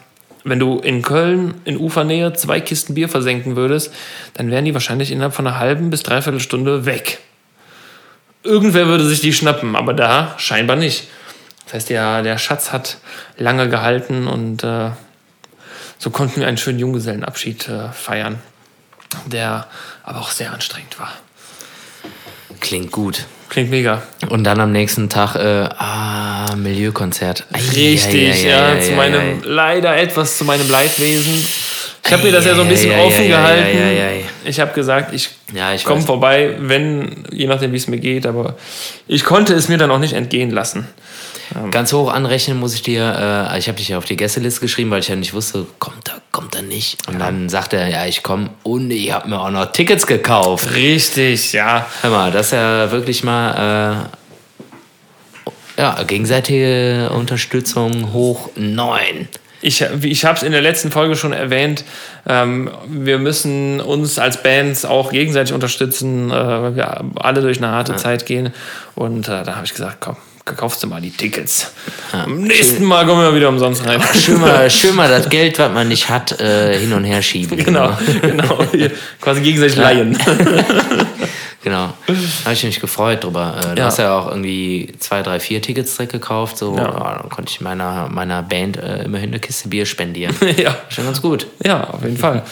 wenn 0.45 0.59
du 0.59 0.79
in 0.79 1.03
Köln 1.03 1.55
in 1.65 1.77
Ufernähe 1.77 2.33
zwei 2.33 2.61
Kisten 2.61 2.95
Bier 2.95 3.09
versenken 3.09 3.57
würdest, 3.57 3.93
dann 4.35 4.51
wären 4.51 4.65
die 4.65 4.75
wahrscheinlich 4.75 5.13
innerhalb 5.13 5.35
von 5.35 5.47
einer 5.47 5.59
halben 5.59 5.91
bis 5.91 6.03
dreiviertel 6.03 6.41
Stunde 6.41 6.87
weg. 6.87 7.19
Irgendwer 8.45 8.87
würde 8.87 9.05
sich 9.05 9.21
die 9.21 9.33
schnappen, 9.33 9.77
aber 9.77 9.93
da 9.93 10.35
scheinbar 10.39 10.77
nicht. 10.77 11.09
Das 11.65 11.75
heißt, 11.75 11.91
ja, 11.91 12.23
der 12.23 12.39
Schatz 12.39 12.73
hat 12.73 12.97
lange 13.37 13.69
gehalten 13.69 14.27
und 14.27 14.65
äh, 14.65 14.91
so 15.99 16.11
konnten 16.11 16.41
wir 16.41 16.47
einen 16.47 16.57
schönen 16.57 16.79
Junggesellenabschied 16.79 17.69
äh, 17.69 17.93
feiern, 17.93 18.39
der 19.27 19.67
aber 20.05 20.21
auch 20.21 20.31
sehr 20.31 20.53
anstrengend 20.53 20.99
war. 20.99 21.13
Klingt 22.61 22.93
gut. 22.93 23.27
Klingt 23.49 23.71
mega. 23.71 24.03
Und 24.29 24.45
dann 24.45 24.61
am 24.61 24.73
nächsten 24.73 25.09
Tag, 25.09 25.35
äh, 25.37 25.69
ah, 25.79 26.55
Milieukonzert. 26.57 27.47
Richtig, 27.75 28.45
ja, 28.45 28.73
ei, 28.73 28.81
zu 28.81 28.93
ei, 28.93 28.97
meinem, 28.97 29.21
ei. 29.21 29.37
leider 29.43 29.97
etwas 29.97 30.37
zu 30.37 30.45
meinem 30.45 30.69
Leidwesen. 30.69 31.47
Ich 32.05 32.13
habe 32.13 32.23
mir 32.23 32.33
das 32.33 32.45
ja 32.45 32.55
so 32.55 32.63
ein 32.63 32.67
Ei, 32.67 32.71
bisschen 32.71 32.99
offen 32.99 33.29
gehalten. 33.29 34.29
Ich 34.45 34.61
habe 34.61 34.73
gesagt, 34.73 35.13
ich, 35.13 35.31
Ja, 35.55 35.75
ich 35.75 35.85
komme 35.85 36.01
vorbei, 36.01 36.57
wenn, 36.59 37.25
je 37.31 37.47
nachdem, 37.47 37.73
wie 37.73 37.77
es 37.77 37.87
mir 37.87 37.99
geht, 37.99 38.27
aber 38.27 38.57
ich 39.07 39.25
konnte 39.25 39.55
es 39.55 39.69
mir 39.69 39.79
dann 39.79 39.91
auch 39.91 39.99
nicht 39.99 40.15
entgehen 40.15 40.51
lassen. 40.51 40.87
Ganz 41.71 41.93
hoch 41.93 42.13
anrechnen 42.13 42.59
muss 42.59 42.75
ich 42.75 42.83
dir, 42.83 43.49
äh, 43.53 43.59
ich 43.59 43.69
habe 43.69 43.79
dich 43.79 43.89
ja 43.89 43.99
auf 43.99 44.05
die 44.05 44.17
Gästeliste 44.17 44.61
geschrieben, 44.61 44.91
weil 44.91 45.01
ich 45.01 45.09
ja 45.09 45.17
nicht 45.17 45.35
wusste, 45.35 45.67
kommt 45.79 46.09
er, 46.09 46.21
kommt 46.31 46.55
er 46.55 46.63
nicht. 46.63 47.07
Und 47.09 47.19
dann 47.19 47.49
sagte 47.49 47.77
er, 47.77 47.89
ja, 47.89 48.07
ich 48.07 48.23
komme 48.23 48.51
und 48.63 48.91
ich 48.91 49.13
habe 49.13 49.29
mir 49.29 49.41
auch 49.41 49.51
noch 49.51 49.73
Tickets 49.73 50.07
gekauft. 50.07 50.75
Richtig, 50.75 51.53
ja. 51.53 51.87
Hör 52.03 52.11
mal, 52.11 52.31
das 52.31 52.47
ist 52.47 52.53
ja 52.53 52.91
wirklich 52.91 53.25
mal 53.25 54.09
äh, 55.77 55.81
ja, 55.81 56.03
gegenseitige 56.03 57.11
Unterstützung 57.15 58.13
hoch 58.13 58.51
neun. 58.57 59.29
Ich, 59.61 59.81
ich 60.03 60.25
habe 60.25 60.37
es 60.37 60.43
in 60.45 60.53
der 60.53 60.61
letzten 60.61 60.93
Folge 60.93 61.17
schon 61.17 61.33
erwähnt, 61.33 61.85
ähm, 62.29 62.71
wir 62.87 63.19
müssen 63.19 63.81
uns 63.81 64.19
als 64.19 64.43
Bands 64.43 64.85
auch 64.85 65.11
gegenseitig 65.11 65.53
unterstützen, 65.53 66.31
äh, 66.31 66.35
weil 66.35 66.77
wir 66.77 67.05
alle 67.17 67.41
durch 67.41 67.59
eine 67.59 67.71
harte 67.71 67.97
Zeit 67.97 68.27
gehen. 68.27 68.53
Und 68.95 69.29
äh, 69.29 69.43
da 69.43 69.57
habe 69.57 69.67
ich 69.67 69.73
gesagt, 69.73 69.97
komm, 70.01 70.17
kaufst 70.57 70.83
du 70.83 70.87
mal 70.87 71.01
die 71.01 71.11
Tickets. 71.11 71.73
Am 72.13 72.43
nächsten 72.43 72.85
Mal 72.85 73.07
kommen 73.07 73.23
wir 73.23 73.35
wieder 73.35 73.49
umsonst 73.49 73.85
rein. 73.87 74.01
Schön 74.15 74.41
mal, 74.41 74.71
schön 74.71 74.95
mal 74.97 75.09
das 75.09 75.29
Geld, 75.29 75.59
was 75.59 75.73
man 75.73 75.89
nicht 75.89 76.09
hat, 76.09 76.41
äh, 76.41 76.79
hin 76.79 76.93
und 76.93 77.05
her 77.05 77.23
schieben. 77.23 77.57
genau, 77.65 77.97
genau. 78.23 78.65
Hier, 78.73 78.91
Quasi 79.21 79.41
gegenseitig 79.41 79.77
leihen. 79.77 80.19
Genau. 81.65 81.93
Da 82.07 82.15
habe 82.45 82.55
ich 82.55 82.63
mich 82.65 82.79
gefreut 82.81 83.25
drüber. 83.25 83.57
Äh, 83.59 83.75
du 83.75 83.81
Ja. 83.81 83.87
hast 83.87 83.99
ja 83.99 84.17
auch 84.17 84.29
irgendwie 84.29 84.93
zwei, 85.01 85.23
drei, 85.23 85.41
vier 85.41 85.61
Tickets 85.61 85.97
direkt 85.97 86.13
gekauft. 86.13 86.57
So, 86.57 86.77
Ja. 86.77 86.85
ja. 86.85 87.19
dann 87.21 87.29
konnte 87.31 87.51
ich 87.51 87.61
meiner, 87.61 88.09
meiner 88.09 88.43
Band 88.45 88.77
äh, 88.77 89.03
immerhin 89.03 89.31
eine 89.31 89.41
Kiste 89.41 89.69
Bier 89.69 89.85
spendieren. 89.85 90.35
ja. 90.57 90.77
Schon 90.89 91.05
ganz 91.05 91.21
gut. 91.21 91.49
ja, 91.65 91.83
auf 91.91 92.03
jeden 92.05 92.17
Fall. 92.17 92.43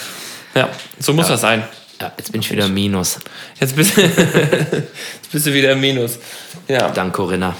Ja, 0.56 0.68
so 0.98 1.12
muss 1.12 1.28
das 1.28 1.40
sein. 1.40 1.62
Ja, 2.00 2.12
jetzt 2.16 2.32
bin 2.32 2.40
ich 2.40 2.50
wieder 2.50 2.68
Minus. 2.68 3.18
Jetzt 3.58 3.74
bist, 3.74 3.96
jetzt 3.96 5.32
bist 5.32 5.46
du 5.46 5.54
wieder 5.54 5.74
Minus. 5.74 6.18
Ja, 6.68 6.90
Dank 6.90 7.14
Corinna. 7.14 7.56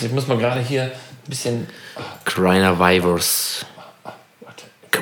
jetzt 0.00 0.12
muss 0.12 0.26
man 0.26 0.38
gerade 0.38 0.60
hier 0.60 0.84
ein 0.84 0.92
bisschen. 1.26 1.66
Coronavirus. 2.24 3.66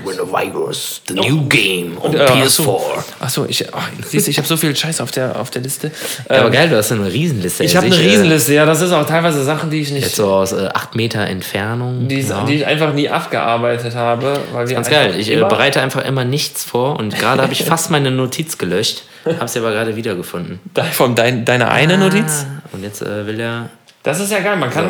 Coronavirus, 0.04 1.02
the 1.08 1.14
new 1.14 1.46
game 1.48 1.96
on 2.00 2.14
Äh, 2.14 2.24
PS4. 2.26 2.80
Achso, 3.20 3.44
ich, 3.48 3.66
oh, 3.72 3.78
siehst 4.06 4.26
du, 4.26 4.30
ich 4.30 4.38
habe 4.38 4.46
so 4.48 4.56
viel 4.56 4.74
Scheiß 4.74 5.00
auf 5.00 5.10
der, 5.10 5.38
auf 5.38 5.50
der 5.50 5.62
Liste. 5.62 5.90
Ja, 6.28 6.36
aber 6.36 6.46
Ähm, 6.46 6.52
geil, 6.52 6.68
du 6.68 6.76
hast 6.76 6.92
eine 6.92 7.10
Riesenliste. 7.12 7.64
ich 7.64 7.76
habe 7.76 7.86
eine 7.86 7.94
Also 7.94 8.06
äh, 8.06 8.10
Riesenliste, 8.10 8.54
ja, 8.54 8.66
das 8.66 8.80
ist 8.80 8.92
auch 8.92 9.06
teilweise 9.06 9.42
Sachen, 9.44 9.70
die 9.70 9.80
ich 9.80 9.90
Jetzt 9.90 10.04
nicht, 10.04 10.16
so 10.16 10.32
aus 10.32 10.52
äh, 10.52 10.68
acht 10.72 10.94
Meter 10.94 11.20
Entfernung. 11.20 12.08
die, 12.08 12.20
ja. 12.20 12.44
die 12.44 12.54
ich 12.56 12.66
einfach 12.66 12.92
nie 12.92 13.08
abgearbeitet 13.08 13.94
habe. 13.94 14.40
Weil 14.52 14.68
wir 14.68 14.74
Ganz 14.74 14.90
geil. 14.90 15.14
Ich 15.18 15.30
äh, 15.30 15.36
bereite 15.36 15.80
einfach 15.80 16.04
immer 16.04 16.24
nichts 16.24 16.64
vor 16.64 16.98
und 16.98 17.18
gerade 17.18 17.42
habe 17.42 17.52
ich 17.52 17.64
fast 17.64 17.90
meine 17.90 18.10
Notiz 18.10 18.58
gelöscht, 18.58 19.02
habe 19.24 19.48
sie 19.48 19.58
aber 19.58 19.70
gerade 19.72 19.96
wiedergefunden. 19.96 20.60
Von 20.92 21.14
dein, 21.14 21.44
deiner 21.44 21.70
eine 21.70 21.98
Notiz? 21.98 22.46
Ah, 22.48 22.62
Und 22.72 22.82
jetzt 22.82 23.02
äh, 23.02 23.26
will 23.26 23.38
er 23.40 23.68
Das 24.02 24.20
ist 24.20 24.32
ja 24.32 24.40
geil, 24.40 24.56
man 24.56 24.70
kann 24.70 24.88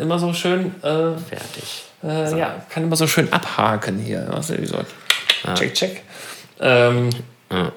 immer 0.00 0.18
so 0.18 0.32
schön, 0.32 0.74
äh, 0.82 0.88
fertig. 1.28 1.84
Äh, 2.02 2.38
ja, 2.38 2.54
kann 2.68 2.84
immer 2.84 2.96
so 2.96 3.06
schön 3.06 3.32
abhaken 3.32 3.98
hier. 3.98 4.26
Was 4.30 4.50
ist 4.50 4.70
so? 4.70 4.78
Check, 5.54 5.74
check. 5.74 6.02
Ähm, 6.60 7.10
Ja. 7.50 7.72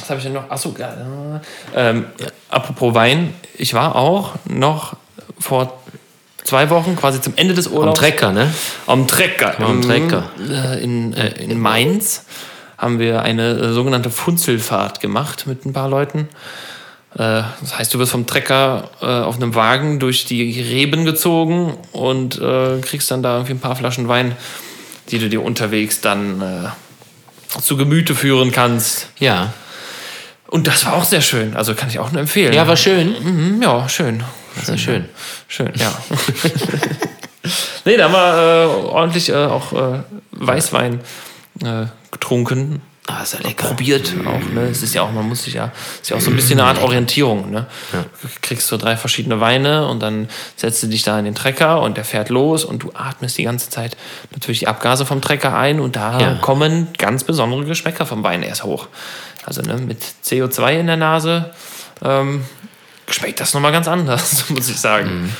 Was 0.00 0.08
habe 0.08 0.18
ich 0.18 0.24
denn 0.24 0.32
noch? 0.32 0.48
Achso, 0.48 0.74
ja. 0.78 1.40
ähm, 1.74 2.06
apropos 2.48 2.94
Wein, 2.94 3.34
ich 3.54 3.74
war 3.74 3.96
auch 3.96 4.34
noch 4.48 4.96
vor 5.38 5.80
zwei 6.44 6.70
Wochen, 6.70 6.96
quasi 6.96 7.20
zum 7.20 7.34
Ende 7.36 7.54
des 7.54 7.66
Am 7.66 7.74
Urlaubs. 7.74 7.98
Trecker, 7.98 8.32
ne? 8.32 8.52
Am 8.86 9.06
Trecker. 9.06 9.58
Am 9.60 9.82
Trecker. 9.82 10.24
Äh, 10.48 10.82
In, 10.82 11.12
äh, 11.12 11.32
in 11.42 11.58
Mainz 11.58 12.24
haben 12.78 12.98
wir 12.98 13.22
eine 13.22 13.50
äh, 13.50 13.72
sogenannte 13.72 14.10
Funzelfahrt 14.10 15.00
gemacht 15.00 15.46
mit 15.46 15.66
ein 15.66 15.72
paar 15.72 15.88
Leuten. 15.88 16.28
Äh, 17.14 17.42
das 17.60 17.78
heißt, 17.78 17.92
du 17.92 17.98
wirst 17.98 18.12
vom 18.12 18.26
Trecker 18.26 18.90
äh, 19.00 19.06
auf 19.06 19.36
einem 19.36 19.54
Wagen 19.54 19.98
durch 19.98 20.24
die 20.24 20.60
Reben 20.60 21.04
gezogen 21.04 21.76
und 21.92 22.40
äh, 22.40 22.80
kriegst 22.80 23.10
dann 23.10 23.22
da 23.22 23.34
irgendwie 23.34 23.54
ein 23.54 23.60
paar 23.60 23.76
Flaschen 23.76 24.08
Wein, 24.08 24.36
die 25.10 25.18
du 25.18 25.28
dir 25.28 25.42
unterwegs 25.42 26.00
dann 26.00 26.40
äh, 26.40 27.60
zu 27.60 27.76
Gemüte 27.76 28.14
führen 28.14 28.52
kannst. 28.52 29.08
Ja. 29.18 29.52
Und 30.46 30.66
das 30.66 30.86
war 30.86 30.94
auch 30.94 31.04
sehr 31.04 31.20
schön. 31.20 31.56
Also 31.56 31.74
kann 31.74 31.88
ich 31.88 31.98
auch 31.98 32.12
nur 32.12 32.20
empfehlen. 32.20 32.52
Ja, 32.52 32.66
war 32.66 32.76
schön. 32.76 33.14
Mhm, 33.22 33.62
ja, 33.62 33.88
schön. 33.88 34.22
War 34.66 34.78
schön. 34.78 35.08
Schön, 35.46 35.72
ja. 35.76 35.92
nee, 37.84 37.96
da 37.96 38.04
haben 38.04 38.12
wir 38.12 38.62
äh, 38.62 38.88
ordentlich 38.88 39.28
äh, 39.28 39.34
auch 39.34 39.72
Weißwein 40.32 41.00
getrunken. 42.10 42.80
Ah, 43.06 43.22
ist 43.22 43.34
ja 43.34 43.40
lecker. 43.40 43.66
Probiert 43.68 44.12
auch, 44.24 44.52
ne? 44.54 44.68
Es 44.70 44.82
ist 44.82 44.94
ja 44.94 45.02
auch, 45.02 45.10
man 45.10 45.28
muss 45.28 45.42
sich 45.44 45.54
ja, 45.54 45.72
ist 46.00 46.10
ja 46.10 46.16
auch 46.16 46.20
so 46.20 46.30
ein 46.30 46.36
bisschen 46.36 46.60
eine 46.60 46.68
Art 46.68 46.80
Orientierung, 46.80 47.50
ne? 47.50 47.66
Du 47.92 48.28
kriegst 48.40 48.68
so 48.68 48.76
drei 48.76 48.96
verschiedene 48.96 49.40
Weine 49.40 49.88
und 49.88 50.00
dann 50.00 50.28
setzt 50.54 50.82
du 50.82 50.86
dich 50.86 51.02
da 51.02 51.18
in 51.18 51.24
den 51.24 51.34
Trecker 51.34 51.80
und 51.82 51.96
der 51.96 52.04
fährt 52.04 52.28
los 52.28 52.64
und 52.64 52.82
du 52.84 52.92
atmest 52.94 53.36
die 53.38 53.42
ganze 53.44 53.68
Zeit 53.68 53.96
natürlich 54.32 54.60
die 54.60 54.68
Abgase 54.68 55.06
vom 55.06 55.20
Trecker 55.20 55.56
ein 55.56 55.80
und 55.80 55.96
da 55.96 56.20
Ja. 56.20 56.34
kommen 56.36 56.88
ganz 56.98 57.24
besondere 57.24 57.64
Geschmäcker 57.64 58.06
vom 58.06 58.22
Wein 58.22 58.42
erst 58.44 58.62
hoch. 58.64 58.86
Also 59.44 59.62
ne, 59.62 59.76
mit 59.78 60.02
CO2 60.24 60.78
in 60.80 60.86
der 60.86 60.96
Nase 60.98 61.50
ähm, 62.04 62.44
schmeckt 63.08 63.40
das 63.40 63.54
nochmal 63.54 63.72
ganz 63.72 63.88
anders, 63.88 64.44
muss 64.50 64.68
ich 64.68 64.78
sagen. 64.78 65.34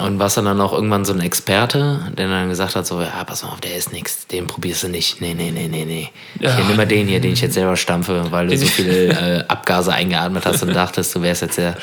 Und 0.00 0.18
warst 0.18 0.36
dann 0.36 0.60
auch 0.60 0.72
irgendwann 0.72 1.04
so 1.04 1.12
ein 1.12 1.20
Experte, 1.20 2.00
der 2.18 2.28
dann 2.28 2.48
gesagt 2.48 2.74
hat, 2.74 2.84
so, 2.84 3.00
ja, 3.00 3.22
pass 3.24 3.44
mal 3.44 3.50
auf, 3.50 3.60
der 3.60 3.76
ist 3.76 3.92
nix, 3.92 4.26
den 4.26 4.48
probierst 4.48 4.82
du 4.82 4.88
nicht. 4.88 5.20
Nee, 5.20 5.34
nee, 5.34 5.52
nee, 5.52 5.68
nee, 5.68 5.84
nee. 5.84 6.10
Ja. 6.40 6.56
Hier, 6.56 6.64
nimm 6.64 6.76
mal 6.76 6.86
den 6.86 7.06
hier, 7.06 7.20
den 7.20 7.32
ich 7.32 7.40
jetzt 7.40 7.54
selber 7.54 7.76
stampfe, 7.76 8.26
weil 8.30 8.48
du 8.48 8.58
so 8.58 8.66
viele 8.66 9.08
äh, 9.08 9.44
Abgase 9.46 9.92
eingeatmet 9.92 10.46
hast 10.46 10.64
und 10.64 10.74
dachtest, 10.74 11.14
du 11.14 11.22
wärst 11.22 11.42
jetzt 11.42 11.58
der, 11.58 11.76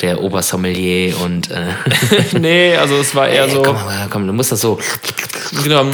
der 0.00 0.22
Obersommelier 0.22 1.20
und 1.20 1.50
äh, 1.50 1.66
nee, 2.38 2.74
also 2.74 2.96
es 2.96 3.14
war 3.14 3.28
eher 3.28 3.44
ey, 3.44 3.50
so, 3.50 3.62
komm, 3.62 3.74
mal, 3.74 4.06
komm, 4.08 4.26
du 4.26 4.32
musst 4.32 4.50
das 4.50 4.62
so 4.62 4.78
genau, 5.62 5.84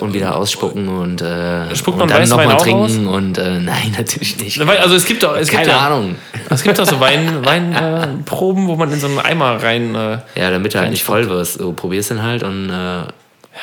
und 0.00 0.14
wieder 0.14 0.36
ausspucken 0.36 0.88
und, 0.88 1.22
äh, 1.22 1.74
Spuckt 1.74 2.00
und 2.00 2.08
man 2.08 2.20
dann 2.20 2.28
nochmal 2.28 2.52
auch 2.54 2.62
trinken 2.62 3.06
und 3.06 3.38
äh, 3.38 3.58
nein, 3.60 3.94
natürlich 3.96 4.38
nicht. 4.38 4.60
also 4.60 4.94
es 4.94 5.04
gibt 5.04 5.22
doch, 5.22 5.36
es 5.36 5.48
gibt 5.48 5.62
Keine 5.62 5.72
ja, 5.72 5.86
Ahnung. 5.86 6.16
es 6.50 6.62
gibt 6.62 6.78
doch 6.78 6.86
so 6.86 7.00
Wein, 7.00 7.44
Weinproben, 7.44 8.20
äh, 8.20 8.22
Proben, 8.24 8.68
wo 8.68 8.76
man 8.76 8.92
in 8.92 9.00
so 9.00 9.06
einen 9.06 9.18
Eimer 9.18 9.62
rein, 9.62 9.94
äh, 9.94 10.18
Ja, 10.34 10.50
damit 10.50 10.74
du 10.74 10.78
halt 10.78 10.90
nicht 10.90 11.04
voll 11.04 11.28
wirst. 11.28 11.60
Du 11.60 11.72
probierst 11.72 12.10
den 12.10 12.22
halt 12.22 12.42
und 12.42 12.70
äh, 12.70 13.02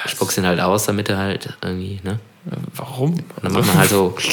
spuckst 0.08 0.38
den 0.38 0.46
halt 0.46 0.60
aus, 0.60 0.86
damit 0.86 1.10
du 1.10 1.18
halt 1.18 1.50
irgendwie, 1.64 2.00
ne? 2.04 2.20
warum? 2.76 3.14
Und 3.14 3.26
dann 3.44 3.54
macht 3.54 3.68
man 3.68 3.78
halt 3.78 3.90
so. 3.90 4.16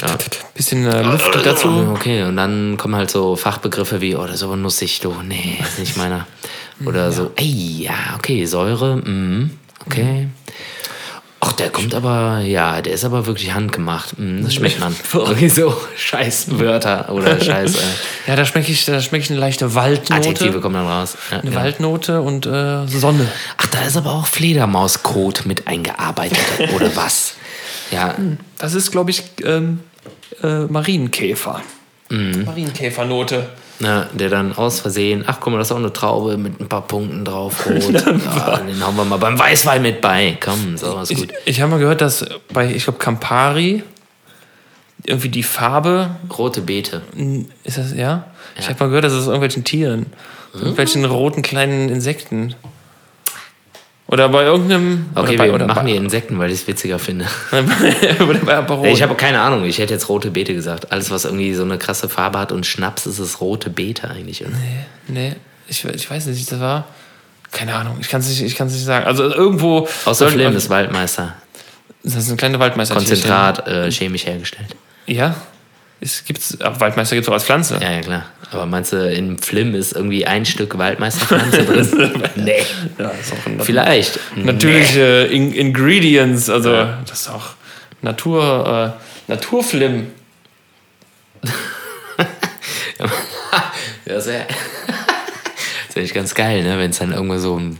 Ja, 0.00 0.18
Bisschen 0.54 0.86
äh, 0.86 1.02
Luft 1.02 1.34
dazu. 1.44 1.68
Okay, 1.94 2.24
und 2.24 2.36
dann 2.36 2.76
kommen 2.76 2.96
halt 2.96 3.10
so 3.10 3.36
Fachbegriffe 3.36 4.00
wie, 4.00 4.16
oh, 4.16 4.26
das 4.26 4.36
ist 4.36 4.42
aber 4.42 4.56
nussig, 4.56 5.00
du, 5.00 5.14
nee, 5.22 5.58
ist 5.60 5.78
nicht 5.78 5.96
meiner. 5.96 6.26
Oder 6.84 7.12
so, 7.12 7.32
ey, 7.36 7.84
ja, 7.84 8.14
okay, 8.16 8.44
Säure, 8.44 8.96
mm, 8.96 9.50
okay. 9.86 10.28
Ach, 11.44 11.52
der 11.54 11.70
kommt 11.70 11.92
aber, 11.92 12.38
ja, 12.38 12.80
der 12.80 12.92
ist 12.92 13.04
aber 13.04 13.26
wirklich 13.26 13.52
handgemacht. 13.52 14.16
Mm, 14.16 14.44
das 14.44 14.54
schmeckt 14.54 14.78
man. 14.78 14.94
Irgendwie 15.12 15.48
so 15.48 15.76
scheiß 15.96 16.56
Wörter 16.60 17.12
oder 17.12 17.40
scheiß 17.44 17.74
äh, 17.74 18.28
Ja, 18.28 18.36
da 18.36 18.44
schmecke 18.44 18.70
ich, 18.70 18.84
da 18.84 19.00
schmecke 19.00 19.24
ich 19.24 19.30
eine 19.30 19.40
leichte 19.40 19.74
Waldnote. 19.74 20.14
Adjektive 20.14 20.60
kommen 20.60 20.76
dann 20.76 20.86
raus. 20.86 21.16
Ja, 21.32 21.40
Eine 21.40 21.50
ja. 21.50 21.56
Waldnote 21.56 22.20
und 22.20 22.46
äh, 22.46 22.86
Sonne. 22.86 23.26
Ach, 23.56 23.66
da 23.66 23.82
ist 23.82 23.96
aber 23.96 24.12
auch 24.12 24.28
Fledermauskot 24.28 25.44
mit 25.44 25.66
eingearbeitet, 25.66 26.38
oder 26.76 26.94
was? 26.94 27.34
Ja, 27.92 28.14
Das 28.58 28.74
ist, 28.74 28.90
glaube 28.90 29.10
ich, 29.10 29.22
ähm, 29.44 29.80
äh, 30.42 30.60
Marienkäfer. 30.64 31.60
Marienkäfernote. 32.10 33.48
Na, 33.80 34.06
der 34.12 34.28
dann 34.28 34.54
aus 34.56 34.80
Versehen, 34.80 35.24
ach 35.26 35.38
guck 35.40 35.52
mal, 35.52 35.58
das 35.58 35.68
ist 35.68 35.72
auch 35.72 35.76
eine 35.78 35.92
Traube 35.92 36.36
mit 36.36 36.60
ein 36.60 36.68
paar 36.68 36.82
Punkten 36.86 37.24
drauf, 37.24 37.66
rot. 37.70 37.82
ja, 37.92 38.58
den 38.58 38.84
hauen 38.86 38.96
wir 38.96 39.04
mal 39.04 39.16
beim 39.16 39.38
Weißwein 39.38 39.82
mit 39.82 40.00
bei. 40.00 40.36
Komm, 40.40 40.76
so 40.76 41.00
Ich, 41.08 41.16
gut. 41.18 41.32
ich 41.46 41.60
habe 41.60 41.70
mal 41.72 41.78
gehört, 41.78 42.00
dass 42.00 42.24
bei, 42.52 42.70
ich 42.72 42.84
glaube, 42.84 42.98
Campari 42.98 43.82
irgendwie 45.04 45.30
die 45.30 45.42
Farbe, 45.42 46.10
Rote 46.38 46.60
Beete. 46.60 47.02
ist 47.64 47.78
das, 47.78 47.92
ja? 47.94 48.26
Ich 48.56 48.68
habe 48.68 48.78
mal 48.78 48.86
gehört, 48.88 49.04
dass 49.04 49.12
es 49.14 49.20
aus 49.20 49.26
irgendwelchen 49.26 49.64
Tieren, 49.64 50.06
Hm? 50.52 50.60
irgendwelchen 50.60 51.04
roten 51.06 51.40
kleinen 51.42 51.88
Insekten. 51.88 52.54
Oder 54.12 54.28
bei 54.28 54.44
irgendeinem. 54.44 55.06
Okay, 55.14 55.36
oder 55.36 55.38
bei, 55.38 55.58
wir 55.58 55.66
machen 55.66 55.86
die 55.86 55.96
Insekten, 55.96 56.38
weil 56.38 56.50
ich 56.50 56.60
es 56.60 56.68
witziger 56.68 56.98
finde. 56.98 57.24
oder 58.20 58.40
bei 58.40 58.56
Aperol. 58.56 58.88
Ich 58.88 59.02
habe 59.02 59.14
keine 59.14 59.40
Ahnung, 59.40 59.64
ich 59.64 59.78
hätte 59.78 59.94
jetzt 59.94 60.10
rote 60.10 60.30
Beete 60.30 60.52
gesagt. 60.52 60.92
Alles, 60.92 61.10
was 61.10 61.24
irgendwie 61.24 61.54
so 61.54 61.62
eine 61.62 61.78
krasse 61.78 62.10
Farbe 62.10 62.38
hat 62.38 62.52
und 62.52 62.66
Schnaps, 62.66 63.06
ist 63.06 63.18
es 63.18 63.40
rote 63.40 63.70
Beete 63.70 64.10
eigentlich. 64.10 64.42
Oder? 64.42 64.52
Nee, 65.08 65.36
ich, 65.66 65.82
ich 65.86 66.10
weiß 66.10 66.26
nicht, 66.26 66.52
das 66.52 66.60
war. 66.60 66.84
Keine 67.52 67.74
Ahnung, 67.74 67.96
ich 68.00 68.08
kann 68.08 68.20
es 68.20 68.28
nicht, 68.28 68.42
ich 68.42 68.54
kann's 68.54 68.74
nicht 68.74 68.84
sagen. 68.84 69.06
Also 69.06 69.24
irgendwo. 69.24 69.88
Außer 70.04 70.28
Flim 70.28 70.54
ist 70.54 70.68
Waldmeister. 70.68 71.34
Das 72.02 72.16
ist 72.16 72.28
eine 72.28 72.36
kleine 72.36 72.58
Waldmeister. 72.58 72.94
Konzentrat 72.94 73.66
äh, 73.66 73.90
chemisch 73.90 74.26
hergestellt. 74.26 74.76
Ja. 75.06 75.36
Es 76.00 76.24
gibt's, 76.24 76.58
Waldmeister 76.60 77.14
gibt 77.14 77.26
es 77.26 77.28
auch 77.30 77.34
als 77.34 77.44
Pflanze. 77.44 77.78
Ja, 77.80 77.92
ja, 77.92 78.00
klar. 78.00 78.24
Aber 78.52 78.66
meinst 78.66 78.92
du, 78.92 78.96
in 79.10 79.38
Flim 79.38 79.74
ist 79.74 79.92
irgendwie 79.94 80.26
ein 80.26 80.44
Stück 80.44 80.76
Waldmeisterpflanze 80.78 81.64
drin? 81.64 82.22
nee. 82.36 82.62
Ja, 82.98 83.08
ist 83.10 83.32
auch 83.32 83.46
ein 83.46 83.60
Vielleicht. 83.60 84.18
Natürliche 84.36 85.28
In 85.30 85.52
Ingredients, 85.52 86.48
also 86.50 86.72
das 87.06 87.22
ist 87.22 87.28
auch 87.30 87.50
Natur, 88.02 88.94
äh, 89.28 89.30
Naturflim. 89.30 90.08
Das 94.04 94.26
wäre 94.26 94.46
das 95.86 95.96
wär 95.96 96.02
echt 96.04 96.14
ganz 96.14 96.34
geil, 96.34 96.62
ne? 96.62 96.78
wenn 96.78 96.90
es 96.90 96.98
dann 96.98 97.12
irgendwo 97.12 97.38
so 97.38 97.58
ein, 97.58 97.78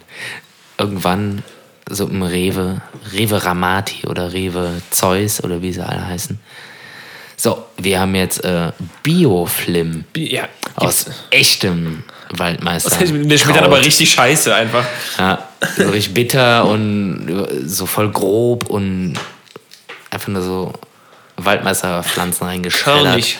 irgendwann 0.78 1.42
so 1.88 2.06
im 2.06 2.22
Rewe, 2.22 2.80
Rewe 3.12 3.44
Ramati 3.44 4.06
oder 4.06 4.32
Rewe 4.32 4.80
Zeus 4.90 5.42
oder 5.42 5.62
wie 5.62 5.72
sie 5.72 5.84
alle 5.84 6.06
heißen. 6.06 6.38
So, 7.36 7.64
wir 7.78 8.00
haben 8.00 8.14
jetzt 8.14 8.44
äh, 8.44 8.70
Bioflim 9.02 10.04
Bi- 10.12 10.32
Ja, 10.34 10.48
aus 10.76 11.06
echtem 11.30 12.04
Waldmeister. 12.30 12.90
Das 12.90 13.08
schmeckt 13.08 13.56
dann 13.56 13.64
aber 13.64 13.80
richtig 13.80 14.10
scheiße 14.10 14.54
einfach. 14.54 14.84
Ja, 15.18 15.48
so 15.76 15.90
richtig 15.90 16.14
bitter 16.14 16.64
und 16.66 17.60
so 17.64 17.86
voll 17.86 18.10
grob 18.10 18.70
und 18.70 19.14
einfach 20.10 20.28
nur 20.28 20.42
so 20.42 20.72
Waldmeisterpflanzen 21.36 22.46
reingeschreddert. 22.46 23.02
Körnig. 23.02 23.38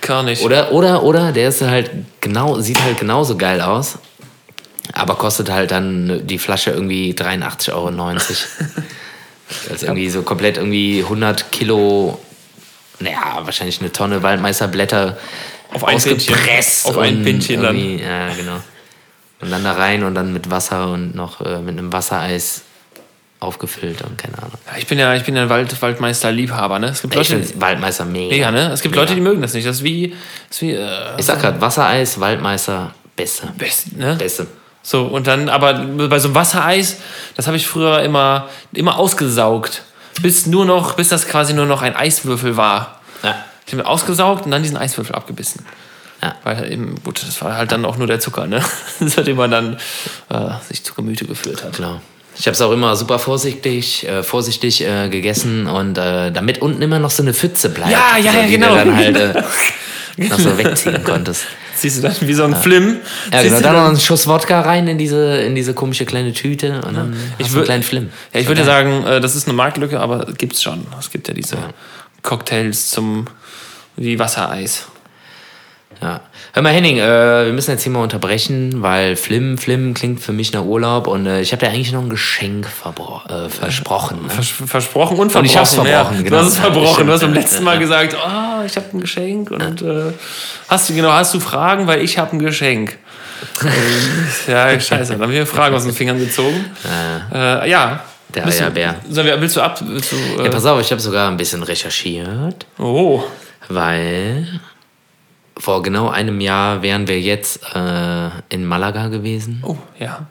Körnig. 0.00 0.42
Oder, 0.42 0.72
oder, 0.72 1.02
oder, 1.04 1.32
der 1.32 1.48
ist 1.48 1.62
halt 1.62 1.90
genau, 2.20 2.60
sieht 2.60 2.82
halt 2.82 2.98
genauso 2.98 3.36
geil 3.36 3.60
aus, 3.60 3.98
aber 4.92 5.14
kostet 5.14 5.50
halt 5.50 5.70
dann 5.70 6.26
die 6.26 6.38
Flasche 6.38 6.72
irgendwie 6.72 7.12
83,90 7.12 7.72
Euro. 7.72 7.90
Das 8.12 8.30
ist 8.30 9.82
irgendwie 9.82 10.10
so 10.10 10.22
komplett 10.22 10.56
irgendwie 10.56 11.02
100 11.02 11.52
Kilo, 11.52 12.18
naja, 12.98 13.40
wahrscheinlich 13.42 13.80
eine 13.80 13.92
Tonne 13.92 14.22
Waldmeisterblätter 14.22 15.18
Auf 15.74 15.84
ein 15.84 15.98
Pintchen. 15.98 16.34
ausgepresst. 16.34 16.86
Auf 16.86 16.98
ein 16.98 17.16
und 17.18 17.24
Pintchen 17.24 17.62
dann. 17.62 17.98
Ja, 17.98 18.28
genau. 18.34 18.56
Und 19.40 19.50
dann 19.50 19.64
da 19.64 19.72
rein 19.72 20.04
und 20.04 20.14
dann 20.14 20.32
mit 20.32 20.50
Wasser 20.50 20.88
und 20.90 21.14
noch 21.14 21.40
äh, 21.40 21.58
mit 21.58 21.76
einem 21.78 21.92
Wassereis 21.92 22.62
aufgefüllt 23.40 24.02
und 24.02 24.16
keine 24.16 24.38
Ahnung. 24.38 24.52
Ja, 24.70 24.78
ich 24.78 24.86
bin 24.86 24.98
ja, 25.00 25.14
ich 25.16 25.24
bin 25.24 25.34
ja 25.34 25.42
ein 25.42 25.48
Wald, 25.48 25.82
Waldmeister-Liebhaber, 25.82 26.78
ne? 26.78 26.88
Es 26.90 27.02
gibt 27.02 27.14
Ich 27.14 27.28
Leute, 27.28 27.42
finde 27.44 27.60
Waldmeister 27.60 28.04
mega. 28.04 28.28
mega, 28.34 28.50
ne? 28.52 28.70
Es 28.72 28.82
gibt 28.82 28.94
Mega. 28.94 29.02
Leute, 29.02 29.14
die 29.16 29.20
mögen 29.20 29.42
das 29.42 29.52
nicht. 29.54 29.66
Das 29.66 29.78
ist 29.78 29.82
wie, 29.82 30.14
das 30.48 30.56
ist 30.58 30.62
wie, 30.62 30.72
äh, 30.74 30.88
Ich 31.18 31.26
sag 31.26 31.40
grad, 31.40 31.60
Wassereis, 31.60 32.20
Waldmeister, 32.20 32.94
beste. 33.16 33.48
best, 33.58 33.96
ne? 33.96 34.14
Beste. 34.14 34.46
So, 34.84 35.02
und 35.06 35.26
dann, 35.26 35.48
aber 35.48 35.74
bei 35.74 36.18
so 36.20 36.28
einem 36.28 36.34
Wassereis, 36.36 36.98
das 37.34 37.48
habe 37.48 37.56
ich 37.56 37.66
früher 37.66 38.02
immer, 38.02 38.48
immer 38.72 38.96
ausgesaugt. 38.98 39.82
Bis 40.20 40.46
nur 40.46 40.64
noch, 40.64 40.94
bis 40.94 41.08
das 41.08 41.26
quasi 41.26 41.52
nur 41.54 41.66
noch 41.66 41.82
ein 41.82 41.96
Eiswürfel 41.96 42.56
war. 42.56 43.00
Ja. 43.24 43.44
Ich 43.66 43.72
habe 43.72 43.86
ausgesaugt 43.86 44.44
und 44.44 44.50
dann 44.50 44.62
diesen 44.62 44.76
Eiswürfel 44.76 45.14
abgebissen. 45.14 45.64
Ja. 46.22 46.36
Weil 46.44 46.70
eben, 46.72 46.94
gut, 47.02 47.22
das 47.26 47.42
war 47.42 47.56
halt 47.56 47.72
dann 47.72 47.84
auch 47.84 47.96
nur 47.96 48.06
der 48.06 48.20
Zucker, 48.20 48.46
ne? 48.46 48.62
Hat 49.16 49.28
immer 49.28 49.48
dann 49.48 49.76
äh, 50.28 50.50
sich 50.68 50.84
zu 50.84 50.94
Gemüte 50.94 51.24
geführt 51.24 51.64
hat. 51.64 51.74
Klar. 51.74 52.00
Ich 52.38 52.46
habe 52.46 52.54
es 52.54 52.60
auch 52.62 52.72
immer 52.72 52.96
super 52.96 53.18
vorsichtig, 53.18 54.08
äh, 54.08 54.22
vorsichtig 54.22 54.82
äh, 54.82 55.08
gegessen 55.08 55.66
und 55.66 55.98
äh, 55.98 56.30
damit 56.30 56.62
unten 56.62 56.80
immer 56.80 56.98
noch 56.98 57.10
so 57.10 57.22
eine 57.22 57.34
Pfütze 57.34 57.68
bleibt. 57.68 57.92
Ja, 57.92 58.16
ja, 58.16 58.32
ja, 58.32 58.46
die 58.46 58.52
genau. 58.52 58.74
Dann 58.74 58.96
halt 58.96 59.16
äh, 59.16 59.42
noch 60.16 60.38
so 60.38 60.56
wegziehen 60.56 61.02
konntest. 61.04 61.44
Siehst 61.74 61.98
du 61.98 62.02
dann 62.02 62.16
wie 62.20 62.34
so 62.34 62.44
ein 62.44 62.54
Flim? 62.54 62.98
Ja, 63.32 63.42
genau. 63.42 63.60
Dann 63.60 63.74
noch 63.74 63.88
einen 63.88 64.00
Schuss 64.00 64.26
Wodka 64.28 64.60
rein 64.60 64.86
in 64.88 64.98
diese, 64.98 65.38
in 65.38 65.54
diese 65.54 65.74
komische 65.74 66.04
kleine 66.04 66.32
Tüte 66.32 66.80
und 66.86 66.96
dann 66.96 67.16
Ich 67.38 67.48
hast 67.48 67.56
einen 67.56 67.64
kleinen 67.64 67.82
Flim. 67.82 68.10
Ja, 68.32 68.40
ich 68.40 68.46
würde 68.46 68.64
sagen, 68.64 69.04
äh, 69.04 69.20
das 69.20 69.34
ist 69.34 69.48
eine 69.48 69.56
Marktlücke, 69.56 69.98
aber 69.98 70.26
gibt's 70.38 70.62
schon. 70.62 70.86
Es 70.98 71.10
gibt 71.10 71.28
ja 71.28 71.34
diese 71.34 71.56
Cocktails 72.22 72.90
zum 72.90 73.26
wie 73.96 74.18
Wassereis. 74.18 74.86
Ja. 76.00 76.20
Hör 76.52 76.62
mal, 76.62 76.72
Henning, 76.72 76.98
äh, 76.98 77.46
wir 77.46 77.52
müssen 77.52 77.70
jetzt 77.70 77.84
hier 77.84 77.92
mal 77.92 78.02
unterbrechen, 78.02 78.82
weil 78.82 79.14
Flim, 79.14 79.56
Flim 79.56 79.94
klingt 79.94 80.20
für 80.20 80.32
mich 80.32 80.52
nach 80.52 80.64
Urlaub 80.64 81.06
und 81.06 81.26
äh, 81.26 81.40
ich 81.40 81.52
habe 81.52 81.64
dir 81.64 81.72
eigentlich 81.72 81.92
noch 81.92 82.02
ein 82.02 82.10
Geschenk 82.10 82.66
äh, 82.66 83.48
versprochen. 83.48 84.22
Ne? 84.22 84.28
Vers 84.28 84.48
versprochen 84.66 85.18
und 85.18 85.30
verbrochen. 85.30 85.38
Und 85.38 85.44
ich 85.44 85.56
hab's 85.56 85.74
verbrochen, 85.74 86.16
ja. 86.16 86.22
genau. 86.22 86.30
Du 86.30 86.36
hast 86.38 86.48
es 86.52 86.58
verbrochen. 86.58 87.06
Du 87.06 87.12
hast 87.12 87.20
beim 87.20 87.34
letzten 87.34 87.62
Mal 87.62 87.78
gesagt, 87.78 88.16
oh, 88.16 88.64
ich 88.66 88.76
habe 88.76 88.86
ein 88.92 89.00
Geschenk 89.00 89.50
und 89.52 89.80
äh, 89.82 90.12
hast 90.68 90.88
du 90.90 90.94
genau, 90.94 91.12
hast 91.12 91.34
du 91.34 91.40
Fragen, 91.40 91.86
weil 91.86 92.00
ich 92.02 92.18
habe 92.18 92.36
ein 92.36 92.38
Geschenk. 92.40 92.98
Ja, 94.46 94.78
scheiße, 94.78 95.12
dann 95.12 95.22
haben 95.22 95.32
wir 95.32 95.46
Fragen 95.46 95.74
aus 95.74 95.84
den 95.84 95.92
Fingern 95.92 96.18
gezogen. 96.18 96.64
Äh, 97.32 97.68
ja. 97.70 98.04
Der 98.34 98.42
Bist 98.42 98.60
du- 98.60 98.64
Eierbär. 98.64 98.96
Wir, 99.08 99.40
willst 99.40 99.56
du 99.56 99.60
ab? 99.60 99.80
Willst 99.84 100.12
du, 100.12 100.16
äh, 100.40 100.44
Ja, 100.44 100.50
pass 100.50 100.64
auf, 100.64 100.80
ich 100.80 100.90
habe 100.90 101.00
sogar 101.00 101.30
ein 101.30 101.36
bisschen 101.36 101.62
recherchiert. 101.62 102.66
oh, 102.78 103.22
Weil 103.68 104.60
vor 105.56 105.82
genau 105.82 106.08
einem 106.08 106.40
Jahr 106.40 106.82
wären 106.82 107.06
wir 107.06 107.20
jetzt 107.20 107.60
äh, 107.74 108.30
in 108.48 108.64
Malaga 108.64 109.08
gewesen, 109.08 109.62
oh, 109.64 109.76
ja. 109.98 110.26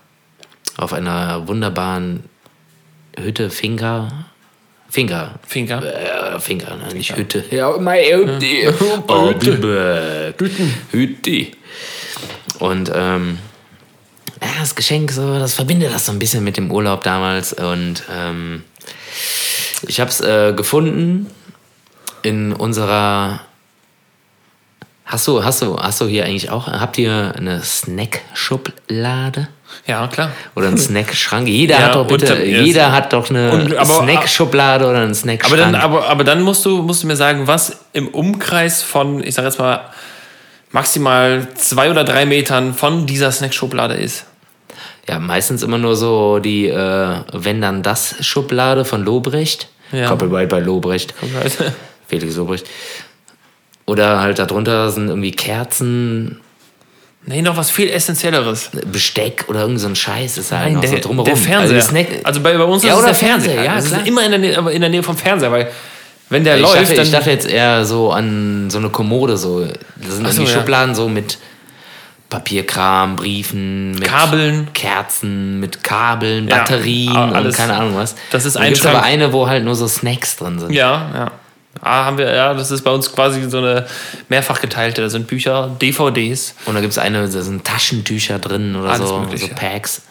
auf 0.78 0.94
einer 0.94 1.48
wunderbaren 1.48 2.24
Hütte, 3.18 3.50
Finca. 3.50 4.26
Finca. 4.90 5.40
Finger. 5.48 5.82
Äh, 5.84 6.40
Finca, 6.40 6.76
ne? 6.76 6.94
nicht 6.94 7.16
Hütte. 7.16 7.46
Ja, 7.50 7.78
meine 7.78 8.18
Hütte. 8.18 8.74
Oh, 9.08 9.30
Hütte. 9.34 10.34
Hütte. 10.92 11.48
Und 12.60 12.92
ähm, 12.94 13.38
ja, 14.42 14.50
das 14.60 14.76
Geschenk, 14.76 15.12
so, 15.12 15.40
das 15.40 15.56
verbindet 15.56 15.94
das 15.94 16.08
so 16.08 16.12
ein 16.12 16.20
bisschen 16.20 16.44
mit 16.44 16.58
dem 16.58 16.72
Urlaub 16.72 17.04
damals. 17.04 17.54
Und 17.54 18.04
ähm, 18.14 18.64
ich 19.88 20.02
habe 20.02 20.10
es 20.10 20.20
äh, 20.20 20.54
gefunden 20.54 21.28
in 22.24 22.54
unserer. 22.54 23.42
Hast 25.06 25.28
du, 25.28 25.44
hast 25.44 25.62
du, 25.62 25.78
hast 25.78 26.00
du 26.00 26.06
hier 26.08 26.24
eigentlich 26.26 26.50
auch? 26.50 26.68
Habt 26.68 26.98
ihr 26.98 27.34
eine 27.38 27.62
Snack-Schublade? 27.62 29.48
Ja, 29.86 30.08
klar. 30.08 30.32
Oder 30.56 30.68
einen 30.68 30.78
Snackschrank? 30.78 31.48
Jeder 31.48 31.80
Ja, 31.80 31.86
hat 31.88 31.96
doch 31.96 32.08
bitte, 32.08 32.34
unter- 32.34 32.46
jeder 32.46 32.92
hat 32.92 33.12
doch 33.14 33.30
eine 33.30 33.76
aber- 33.78 33.86
Snackschublade 34.04 34.86
oder 34.86 34.98
einen 35.00 35.06
Aber 35.08 35.14
Snackschrank. 35.16 35.58
dann, 35.60 35.76
aber, 35.76 36.08
aber 36.08 36.24
dann 36.24 36.42
musst 36.44 36.66
du, 36.66 36.82
musst 36.82 37.04
du 37.04 37.08
mir 37.08 37.16
sagen, 37.18 37.48
was 37.48 37.80
im 37.94 38.08
Umkreis 38.10 38.82
von, 38.84 39.22
ich 39.24 39.36
sag 39.36 39.44
jetzt 39.46 39.60
mal, 39.60 39.82
maximal 40.72 41.48
zwei 41.56 41.90
oder 41.90 42.04
drei 42.06 42.26
Metern 42.26 42.74
von 42.74 43.06
dieser 43.06 43.32
Snackschublade 43.32 43.96
ist. 43.96 44.26
Ja, 45.10 45.20
meistens 45.20 45.62
immer 45.64 45.78
nur 45.78 45.96
so 45.98 46.40
die 46.40 46.68
äh, 46.68 47.16
Wenn 47.34 47.60
dann 47.60 47.84
das 47.84 48.16
Schublade 48.26 48.86
von 48.86 49.04
Lobrecht. 49.04 49.68
Ja. 49.92 50.08
Copyright 50.08 50.48
bei 50.48 50.60
Lobrecht. 50.60 51.14
Felix 52.12 52.36
Lobrecht. 52.36 52.68
Oder 53.86 54.20
halt 54.22 54.38
darunter 54.40 54.92
sind 54.92 55.08
irgendwie 55.10 55.32
Kerzen, 55.32 56.40
nee, 57.26 57.42
noch 57.42 57.58
was 57.58 57.72
viel 57.72 57.90
Essentielleres. 57.90 58.70
Besteck 58.92 59.46
oder 59.48 59.62
irgend 59.62 59.80
so 59.80 59.88
ein 59.88 59.96
Scheiß 59.96 60.38
ist 60.38 60.52
halt 60.52 60.64
Nein, 60.66 60.74
noch 60.76 60.82
der, 60.82 60.90
so 60.90 60.98
drumherum. 61.00 61.26
der 61.26 61.36
Fernseher. 61.36 61.78
Also, 61.78 61.92
die 61.92 62.08
Also, 62.26 62.40
Snack 62.40 62.44
bei, 62.44 62.58
bei 62.58 62.64
uns 62.64 62.84
Ja, 62.84 62.94
ist 62.94 63.00
es 63.00 63.06
der 63.06 63.16
Fernseher. 63.16 63.54
Fernseher, 63.54 63.64
ja, 63.66 63.76
das 63.76 63.88
klar. 63.88 64.02
ist 64.02 64.08
immer 64.08 64.24
in 64.26 64.30
der, 64.32 64.40
Nähe, 64.40 64.72
in 64.72 64.82
der 64.82 64.90
Nähe 64.90 65.04
vom 65.04 65.18
Fernseher, 65.18 65.52
weil 65.52 65.72
wenn 66.30 66.44
der 66.44 66.56
ich, 66.58 66.62
läuft, 66.62 66.76
dachte, 66.82 66.94
dann... 66.96 67.06
ich 67.06 67.12
dachte 67.12 67.30
jetzt 67.32 67.48
eher 67.50 67.84
so 67.86 68.12
an 68.12 68.70
so 68.70 68.78
eine 68.78 68.90
Kommode. 68.90 69.36
So. 69.38 69.62
Das 69.66 69.72
sind 70.16 70.26
Ach 70.26 70.32
so, 70.32 70.42
irgendwie 70.42 70.52
ja. 70.54 70.60
Schubladen 70.60 70.96
so 70.96 71.10
mit 71.10 71.38
Papierkram, 72.30 73.18
Briefen, 73.18 73.92
mit 73.92 74.06
Kabeln. 74.06 74.70
Kerzen, 74.74 75.60
mit 75.60 75.84
Kabeln, 75.84 76.48
Ja, 76.48 76.60
Batterien 76.60 77.14
alles. 77.18 77.56
und 77.58 77.62
keine 77.62 77.78
Ahnung 77.78 77.96
was. 77.96 78.16
Das 78.32 78.46
ist 78.46 78.56
Und 78.56 78.62
ein 78.62 78.68
gibt's 78.70 78.82
Schrank. 78.84 78.96
aber 78.96 79.04
eine, 79.06 79.34
wo 79.34 79.48
halt 79.48 79.66
nur 79.66 79.76
so 79.76 79.88
Snacks 79.88 80.38
drin 80.38 80.60
sind. 80.60 80.72
ja, 80.72 81.10
ja. 81.14 81.32
Ah, 81.80 82.06
haben 82.06 82.18
wir, 82.18 82.34
ja, 82.34 82.54
das 82.54 82.70
ist 82.70 82.84
bei 82.84 82.92
uns 82.92 83.12
quasi 83.12 83.50
so 83.50 83.60
eine 83.60 83.88
mehrfach 84.30 84.60
geteilte. 84.62 85.02
Da 85.02 85.10
sind 85.10 85.28
Bücher, 85.28 85.76
DVDs. 85.82 86.54
Und 86.66 86.76
da 86.76 86.82
gibt 86.82 86.92
es 86.92 86.98
eine, 86.98 87.22
da 87.28 87.42
sind 87.42 87.64
Taschentücher 87.66 88.40
drin 88.40 88.76
oder 88.76 88.90
Alles 88.92 89.08
so, 89.10 89.20
Mögliche. 89.20 89.48
so 89.48 89.56
Packs. 89.56 90.02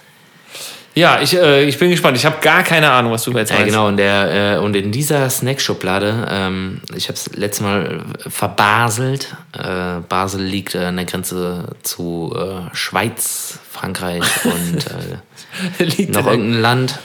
Ja, 0.97 1.21
ich, 1.23 1.35
äh, 1.37 1.65
ich 1.65 1.79
bin 1.79 1.91
gespannt. 1.91 2.17
Ich 2.17 2.27
habe 2.27 2.39
gar 2.41 2.65
keine 2.65 2.91
Ahnung, 2.91 3.13
was 3.13 3.23
du 3.23 3.31
jetzt 3.33 3.51
Ja, 3.51 3.57
meinst. 3.59 3.71
genau. 3.71 3.87
Und, 3.87 3.97
der, 3.99 4.57
äh, 4.57 4.59
und 4.59 4.75
in 4.75 4.91
dieser 4.91 5.31
Snackschublade, 5.31 6.27
ähm, 6.29 6.81
ich 6.97 7.05
habe 7.05 7.15
es 7.15 7.31
letztes 7.37 7.61
Mal 7.65 8.01
verbaselt. 8.27 9.37
Äh, 9.57 10.01
Basel 10.09 10.43
liegt 10.43 10.75
an 10.75 10.97
der 10.97 11.05
Grenze 11.05 11.69
zu 11.83 12.35
äh, 12.37 12.75
Schweiz, 12.75 13.61
Frankreich 13.71 14.25
und 14.45 14.87
äh, 14.89 16.07
noch 16.09 16.27
irgendein 16.27 16.61
Land. 16.61 16.99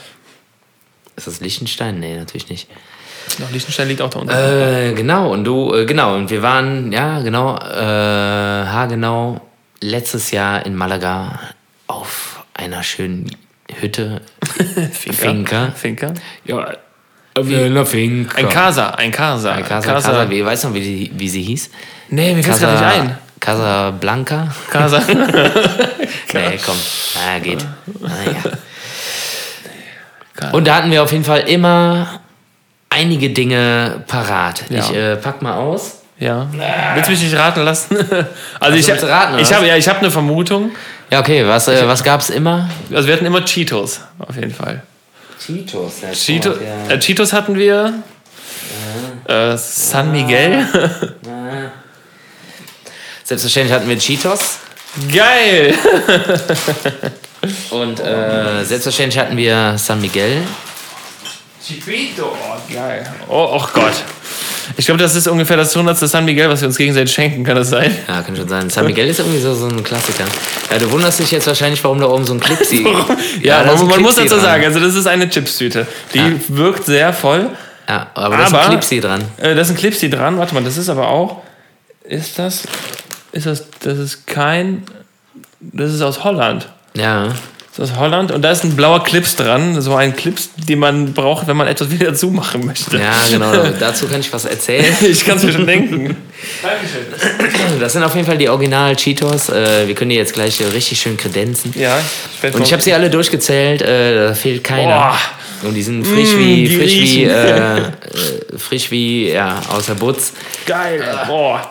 Ist 1.15 1.27
das 1.27 1.39
Liechtenstein? 1.39 1.99
Nee, 1.99 2.17
natürlich 2.17 2.49
nicht. 2.49 2.67
Noch 3.39 3.51
Liechtenstein 3.51 3.87
liegt 3.87 4.01
auch 4.01 4.09
da 4.09 4.19
unten. 4.19 4.33
Äh, 4.33 4.93
genau, 4.93 5.31
und 5.31 5.43
du, 5.43 5.73
äh, 5.73 5.85
genau, 5.85 6.15
und 6.15 6.29
wir 6.29 6.41
waren, 6.41 6.91
ja, 6.91 7.21
genau, 7.21 7.57
äh, 7.57 8.65
haargenau 8.65 9.41
letztes 9.81 10.31
Jahr 10.31 10.65
in 10.65 10.75
Malaga 10.75 11.39
auf 11.87 12.43
einer 12.53 12.83
schönen 12.83 13.29
Hütte. 13.79 14.21
Finca. 14.91 15.71
Finca. 15.75 16.13
Ja, 16.45 16.73
eine 17.35 17.85
Finca. 17.85 18.37
Ein 18.37 18.49
Casa, 18.49 18.91
ein 18.91 19.11
Casa. 19.11 19.51
Ein 19.51 19.65
Casa, 19.65 19.93
Casa, 19.93 20.29
wie, 20.29 20.45
weißt 20.45 20.63
du 20.63 20.67
noch, 20.69 20.75
wie, 20.75 20.81
die, 20.81 21.11
wie 21.15 21.29
sie 21.29 21.41
hieß? 21.41 21.69
Nee, 22.09 22.33
mir 22.33 22.43
fällt 22.43 22.59
Casa, 22.59 22.79
gar 22.79 22.89
nicht 22.89 23.01
ein. 23.01 23.17
Casablanca? 23.39 24.47
Casa. 24.69 25.01
Nee, 26.33 26.59
komm. 26.65 26.75
Na, 27.15 27.39
geht. 27.39 27.65
Naja. 28.01 28.35
Und 30.51 30.67
da 30.67 30.75
hatten 30.75 30.91
wir 30.91 31.01
auf 31.01 31.11
jeden 31.11 31.23
Fall 31.23 31.41
immer 31.41 32.19
einige 32.95 33.29
Dinge 33.29 34.03
parat. 34.07 34.63
Ja. 34.69 34.79
Ich 34.79 34.95
äh, 34.95 35.15
pack 35.17 35.41
mal 35.41 35.55
aus. 35.55 36.01
Ja. 36.17 36.47
Willst 36.93 37.07
du 37.07 37.11
mich 37.11 37.23
nicht 37.23 37.35
raten 37.35 37.61
lassen? 37.61 37.97
Also 38.59 38.77
ich, 38.77 38.87
willst 38.87 39.03
du 39.03 39.09
raten, 39.09 39.37
ich 39.37 39.53
habe 39.53 39.67
ja, 39.67 39.75
ich 39.75 39.87
habe 39.87 39.99
eine 39.99 40.09
Vermutung. 40.09 40.71
Ja, 41.11 41.19
okay, 41.19 41.45
was, 41.45 41.67
äh, 41.67 41.85
was 41.87 42.03
gab's 42.03 42.29
immer? 42.29 42.69
Also 42.93 43.07
wir 43.07 43.15
hatten 43.15 43.25
immer 43.25 43.43
Cheetos, 43.43 43.99
auf 44.17 44.35
jeden 44.35 44.53
Fall. 44.53 44.81
Cheetos. 45.45 46.01
Ja, 46.01 46.11
Cheetos, 46.13 46.57
äh, 46.89 46.99
Cheetos 46.99 47.33
hatten 47.33 47.55
wir. 47.55 47.93
Äh, 49.27 49.57
San 49.57 50.11
Miguel. 50.11 50.65
Selbstverständlich 53.23 53.75
hatten 53.75 53.89
wir 53.89 53.97
Cheetos. 53.99 54.59
Geil! 55.13 55.75
Und 57.69 57.99
äh, 57.99 58.63
selbstverständlich 58.63 59.19
hatten 59.19 59.37
wir 59.37 59.77
San 59.77 59.99
Miguel. 60.01 60.41
Chipito, 61.65 62.25
oh, 62.31 62.73
geil. 62.73 63.03
Oh, 63.27 63.49
oh 63.59 63.67
Gott. 63.73 63.93
Ich 64.77 64.85
glaube, 64.85 64.99
das 64.99 65.15
ist 65.15 65.27
ungefähr 65.27 65.57
das 65.57 65.75
100. 65.75 65.97
San 65.97 66.25
Miguel, 66.25 66.49
was 66.49 66.61
wir 66.61 66.67
uns 66.67 66.77
gegenseitig 66.77 67.11
schenken, 67.13 67.43
kann 67.43 67.55
das 67.55 67.69
sein? 67.69 67.95
Ja, 68.07 68.21
kann 68.21 68.35
schon 68.35 68.47
sein. 68.47 68.69
San 68.69 68.85
Miguel 68.85 69.07
ist 69.07 69.19
irgendwie 69.19 69.39
so, 69.39 69.53
so 69.55 69.67
ein 69.67 69.83
Klassiker. 69.83 70.25
Ja, 70.71 70.77
du 70.77 70.91
wunderst 70.91 71.19
dich 71.19 71.31
jetzt 71.31 71.47
wahrscheinlich, 71.47 71.83
warum 71.83 71.99
da 71.99 72.07
oben 72.07 72.25
so 72.25 72.33
ein 72.33 72.39
Clipsy... 72.39 72.85
Ja, 73.41 73.61
ist 73.61 73.67
man, 73.73 73.81
ein 73.81 73.87
man 73.87 74.01
muss 74.01 74.15
dazu 74.15 74.29
dran. 74.35 74.41
sagen, 74.41 74.65
also 74.65 74.79
das 74.79 74.95
ist 74.95 75.07
eine 75.07 75.29
Chipstüte. 75.29 75.87
Die 76.13 76.17
Ja. 76.19 76.31
wirkt 76.49 76.85
sehr 76.85 77.13
voll. 77.13 77.49
Ja, 77.87 78.07
aber 78.15 78.37
da 78.37 78.43
ist 78.43 78.53
Aber- 78.53 78.63
ein 78.63 78.69
Clipsy 78.71 78.99
dran. 78.99 79.23
Äh, 79.37 79.55
da 79.55 79.61
ist 79.61 79.69
ein 79.69 79.77
Clipsy 79.77 80.09
dran. 80.09 80.37
Warte 80.37 80.53
mal, 80.55 80.63
das 80.63 80.77
ist 80.77 80.89
aber 80.89 81.07
auch. 81.07 81.41
Ist 82.03 82.37
das. 82.39 82.63
Ist 83.31 83.45
das. 83.45 83.63
Das 83.81 83.97
ist 83.99 84.25
kein. 84.27 84.83
Das 85.59 85.91
ist 85.93 86.01
aus 86.01 86.23
Holland. 86.23 86.67
Ja. 86.95 87.29
Das 87.77 87.89
ist 87.89 87.95
aus 87.95 87.99
Holland 87.99 88.31
und 88.31 88.41
da 88.41 88.51
ist 88.51 88.63
ein 88.63 88.75
blauer 88.75 89.03
Clips 89.03 89.35
dran. 89.35 89.81
So 89.81 89.95
ein 89.95 90.15
Clips, 90.15 90.49
den 90.55 90.79
man 90.79 91.13
braucht, 91.13 91.47
wenn 91.47 91.57
man 91.57 91.67
etwas 91.67 91.91
wieder 91.91 92.13
zumachen 92.13 92.65
möchte. 92.65 92.97
Ja, 92.97 93.13
genau. 93.29 93.51
Dazu 93.77 94.07
kann 94.07 94.21
ich 94.21 94.31
was 94.31 94.45
erzählen. 94.45 94.85
Ich 95.01 95.25
kann 95.25 95.37
es 95.37 95.43
mir 95.43 95.51
schon 95.51 95.67
denken. 95.67 96.15
Dankeschön. 96.61 97.79
Das 97.79 97.93
sind 97.93 98.03
auf 98.03 98.15
jeden 98.15 98.25
Fall 98.25 98.37
die 98.37 98.47
Original 98.47 98.95
Cheetos. 98.95 99.49
Äh, 99.49 99.87
wir 99.87 99.95
können 99.95 100.09
die 100.09 100.15
jetzt 100.15 100.33
gleich 100.33 100.61
äh, 100.61 100.65
richtig 100.67 101.01
schön 101.01 101.17
kredenzen. 101.17 101.73
Ja, 101.77 101.97
ich 102.41 102.55
Und 102.55 102.63
ich 102.63 102.71
habe 102.71 102.81
sie 102.81 102.93
alle 102.93 103.09
durchgezählt. 103.09 103.81
Äh, 103.81 104.27
da 104.27 104.33
fehlt 104.33 104.63
keiner. 104.63 104.95
Boah. 104.95 105.19
Und 105.63 105.73
die 105.73 105.83
sind 105.83 106.05
frisch 106.05 106.37
wie, 106.37 106.67
die 106.67 106.77
frisch 106.77 106.93
wie, 106.93 106.99
riechen. 106.99 107.29
äh, 107.29 107.77
äh, 107.77 107.83
frisch 108.57 108.91
wie, 108.91 109.31
ja, 109.31 109.61
aus 109.69 109.87
der 109.87 109.95
Butz. 109.95 110.31
Geil. 110.65 111.03
Boah. 111.27 111.69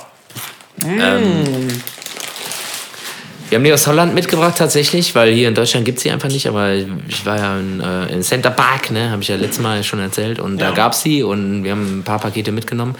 Wir 3.54 3.58
haben 3.58 3.64
die 3.66 3.72
aus 3.72 3.86
Holland 3.86 4.14
mitgebracht 4.14 4.56
tatsächlich, 4.58 5.14
weil 5.14 5.32
hier 5.32 5.46
in 5.46 5.54
Deutschland 5.54 5.84
gibt 5.86 5.98
es 5.98 6.02
sie 6.02 6.10
einfach 6.10 6.28
nicht. 6.28 6.48
Aber 6.48 6.72
ich 6.72 7.24
war 7.24 7.38
ja 7.38 7.56
in, 7.56 7.80
äh, 7.80 8.06
in 8.12 8.20
Center 8.24 8.50
Park, 8.50 8.90
ne, 8.90 9.12
habe 9.12 9.22
ich 9.22 9.28
ja 9.28 9.36
letztes 9.36 9.62
Mal 9.62 9.84
schon 9.84 10.00
erzählt. 10.00 10.40
Und 10.40 10.58
da 10.58 10.72
gab 10.72 10.92
es 10.92 11.02
sie 11.02 11.22
und 11.22 11.62
wir 11.62 11.70
haben 11.70 12.00
ein 12.00 12.02
paar 12.02 12.18
Pakete 12.18 12.50
mitgenommen. 12.50 12.96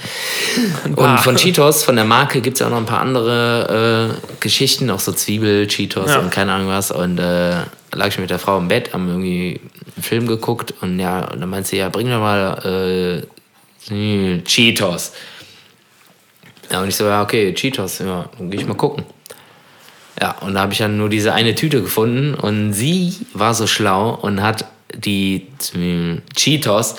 Und 0.95 1.19
von 1.19 1.35
Cheetos, 1.35 1.83
von 1.83 1.97
der 1.97 2.05
Marke, 2.05 2.41
gibt 2.41 2.55
es 2.55 2.61
ja 2.61 2.69
auch 2.69 2.71
noch 2.71 2.77
ein 2.77 2.87
paar 2.87 3.01
andere 3.01 4.15
äh, 4.15 4.35
Geschichten, 4.39 4.91
auch 4.91 5.01
so 5.01 5.11
Zwiebel-Cheetos 5.11 6.11
Ja. 6.13 6.21
und 6.21 6.31
keine 6.31 6.53
Ahnung 6.53 6.69
was. 6.69 6.93
Und 6.93 7.19
äh, 7.19 7.23
da 7.23 7.67
lag 7.93 8.07
ich 8.07 8.19
mit 8.21 8.31
der 8.31 8.39
Frau 8.39 8.57
im 8.59 8.69
Bett, 8.69 8.93
haben 8.93 9.09
irgendwie 9.09 9.61
einen 9.97 10.03
Film 10.05 10.29
geguckt 10.29 10.73
und 10.83 11.01
ja, 11.01 11.25
und 11.33 11.41
dann 11.41 11.51
meint 11.51 11.67
sie, 11.67 11.79
ja, 11.79 11.89
bring 11.89 12.07
mir 12.07 12.21
mal 12.21 13.27
äh, 13.91 14.43
Cheetos. 14.45 15.15
Ja, 16.71 16.81
und 16.81 16.87
ich 16.87 16.95
so, 16.95 17.07
ja, 17.07 17.23
okay, 17.23 17.53
Cheetos, 17.55 17.99
ja, 17.99 18.27
dann 18.39 18.51
geh 18.53 18.59
ich 18.59 18.67
mal 18.67 18.75
gucken. 18.75 19.05
Ja, 20.21 20.37
und 20.41 20.55
da 20.55 20.61
habe 20.61 20.73
ich 20.73 20.79
dann 20.79 20.97
nur 20.97 21.09
diese 21.09 21.33
eine 21.33 21.55
Tüte 21.55 21.83
gefunden 21.83 22.35
und 22.35 22.73
sie 22.73 23.15
war 23.33 23.55
so 23.55 23.67
schlau 23.67 24.15
und 24.15 24.43
hat 24.43 24.67
die 24.95 25.49
äh, 25.75 26.19
Cheetos 26.37 26.97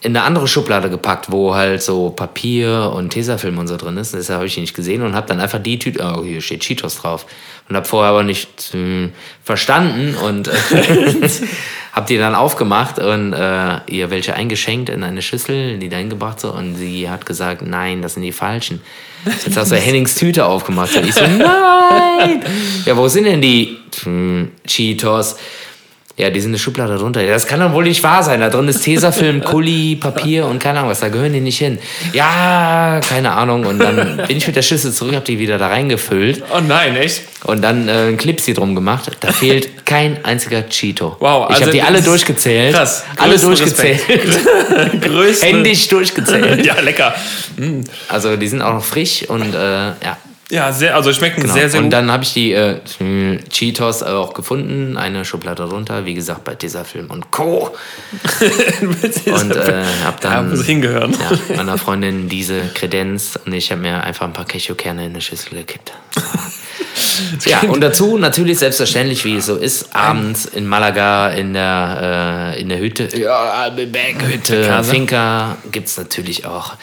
in 0.00 0.16
eine 0.16 0.24
andere 0.24 0.46
Schublade 0.46 0.90
gepackt, 0.90 1.32
wo 1.32 1.54
halt 1.54 1.82
so 1.82 2.10
Papier 2.10 2.92
und 2.94 3.10
Tesafilm 3.10 3.58
und 3.58 3.66
so 3.66 3.76
drin 3.76 3.96
ist. 3.96 4.14
Deshalb 4.14 4.38
habe 4.38 4.46
ich 4.46 4.54
die 4.54 4.60
nicht 4.60 4.74
gesehen 4.74 5.02
und 5.02 5.14
habe 5.14 5.26
dann 5.26 5.40
einfach 5.40 5.60
die 5.60 5.78
Tüte, 5.78 6.02
oh, 6.02 6.24
hier 6.24 6.40
steht 6.40 6.60
Cheetos 6.60 6.98
drauf. 6.98 7.26
Und 7.68 7.76
habe 7.76 7.86
vorher 7.86 8.12
aber 8.12 8.22
nicht 8.22 8.74
äh, 8.74 9.10
verstanden 9.44 10.14
und 10.14 10.48
habe 11.92 12.06
die 12.08 12.16
dann 12.16 12.34
aufgemacht 12.34 12.98
und 12.98 13.34
äh, 13.34 13.80
ihr 13.88 14.10
welche 14.10 14.34
eingeschenkt 14.34 14.88
in 14.88 15.02
eine 15.02 15.20
Schüssel, 15.20 15.78
die 15.78 15.88
da 15.88 15.96
hingebracht 15.96 16.40
so 16.40 16.52
und 16.52 16.76
sie 16.76 17.10
hat 17.10 17.26
gesagt, 17.26 17.62
nein, 17.62 18.00
das 18.00 18.14
sind 18.14 18.22
die 18.22 18.32
falschen. 18.32 18.80
Jetzt 19.26 19.56
hast 19.56 19.72
du 19.72 19.76
Hennings 19.80 20.14
Tüte 20.14 20.46
aufgemacht. 20.46 20.96
Und 20.96 21.08
ich 21.08 21.14
so, 21.14 21.20
nein! 21.26 22.42
Ja, 22.86 22.96
wo 22.96 23.08
sind 23.08 23.24
denn 23.24 23.42
die 23.42 23.76
hm, 24.02 24.52
Cheetos? 24.66 25.36
Ja, 26.18 26.30
die 26.30 26.40
sind 26.40 26.48
in 26.48 26.52
der 26.54 26.58
Schublade 26.58 26.96
drunter. 26.98 27.22
Ja, 27.22 27.32
das 27.32 27.46
kann 27.46 27.60
doch 27.60 27.72
wohl 27.72 27.84
nicht 27.84 28.02
wahr 28.02 28.24
sein. 28.24 28.40
Da 28.40 28.50
drin 28.50 28.66
ist 28.66 28.82
Tesafilm, 28.82 29.42
Kuli, 29.44 29.94
Papier 29.94 30.46
und 30.46 30.58
keine 30.58 30.80
Ahnung 30.80 30.90
was. 30.90 30.98
Da 30.98 31.08
gehören 31.10 31.32
die 31.32 31.40
nicht 31.40 31.58
hin. 31.58 31.78
Ja, 32.12 33.00
keine 33.08 33.32
Ahnung. 33.32 33.64
Und 33.64 33.78
dann 33.78 34.16
bin 34.26 34.36
ich 34.36 34.44
mit 34.48 34.56
der 34.56 34.62
Schüssel 34.62 34.92
zurück, 34.92 35.14
habe 35.14 35.24
die 35.24 35.38
wieder 35.38 35.58
da 35.58 35.68
reingefüllt 35.68 36.42
Oh 36.52 36.58
nein, 36.60 36.96
echt? 36.96 37.22
und 37.44 37.62
dann 37.62 37.88
äh, 37.88 38.08
ein 38.08 38.16
Clipsy 38.16 38.52
drum 38.52 38.74
gemacht. 38.74 39.12
Da 39.20 39.30
fehlt 39.30 39.86
kein 39.86 40.24
einziger 40.24 40.68
Cheeto. 40.68 41.16
Wow, 41.20 41.46
ich 41.50 41.54
also 41.54 41.62
habe 41.62 41.72
die 41.72 41.82
alle 41.82 42.02
durchgezählt. 42.02 42.74
krass. 42.74 43.04
Alle 43.16 43.38
durchgezählt. 43.38 44.00
Größte. 45.00 45.46
Händisch 45.46 45.86
durchgezählt. 45.88 46.64
Ja, 46.66 46.80
lecker. 46.80 47.14
Also 48.08 48.36
die 48.36 48.48
sind 48.48 48.60
auch 48.60 48.74
noch 48.74 48.84
frisch 48.84 49.22
und 49.28 49.54
äh, 49.54 49.58
ja, 49.58 50.16
Ja, 50.50 50.72
sehr, 50.72 50.96
also 50.96 51.12
schmecken 51.12 51.42
Genau. 51.42 51.52
sehr, 51.52 51.68
sehr 51.68 51.80
und 51.80 51.86
gut. 51.86 51.92
dann 51.92 52.10
habe 52.10 52.24
ich 52.24 52.32
die 52.32 52.52
äh, 52.52 52.80
Cheetos 53.50 54.02
auch 54.02 54.32
gefunden, 54.32 54.96
eine 54.96 55.26
Schublade 55.26 55.64
runter, 55.64 56.06
wie 56.06 56.14
gesagt, 56.14 56.44
bei 56.44 56.54
dieser 56.54 56.86
Film 56.86 57.10
und 57.10 57.30
Co. 57.30 57.76
Und 58.80 59.56
äh, 59.56 59.84
habe 60.04 60.16
ja, 60.22 60.30
dann 60.30 60.50
muss 60.50 60.64
hingehören. 60.64 61.12
ja, 61.12 61.56
meiner 61.56 61.76
Freundin 61.76 62.28
diese 62.28 62.60
Kredenz 62.74 63.38
und 63.44 63.52
ich 63.52 63.70
habe 63.70 63.82
mir 63.82 64.02
einfach 64.02 64.26
ein 64.26 64.32
paar 64.32 64.46
Cashewkerne 64.46 65.04
in 65.04 65.10
eine 65.10 65.20
Schüssel 65.20 65.50
gekippt. 65.58 65.92
ja, 67.44 67.60
und 67.62 67.80
dazu 67.80 68.16
natürlich 68.16 68.58
selbstverständlich, 68.58 69.24
wie 69.24 69.36
es 69.36 69.46
so 69.46 69.56
ist, 69.56 69.94
abends 69.94 70.46
in 70.46 70.66
Malaga 70.66 71.28
in 71.30 71.52
der, 71.52 72.54
äh, 72.56 72.60
in 72.60 72.68
der 72.68 72.78
Hütte, 72.78 73.08
ja, 73.18 73.70
Hütte. 73.74 74.84
Finca, 74.84 75.58
gibt 75.70 75.88
es 75.88 75.98
natürlich 75.98 76.46
auch 76.46 76.74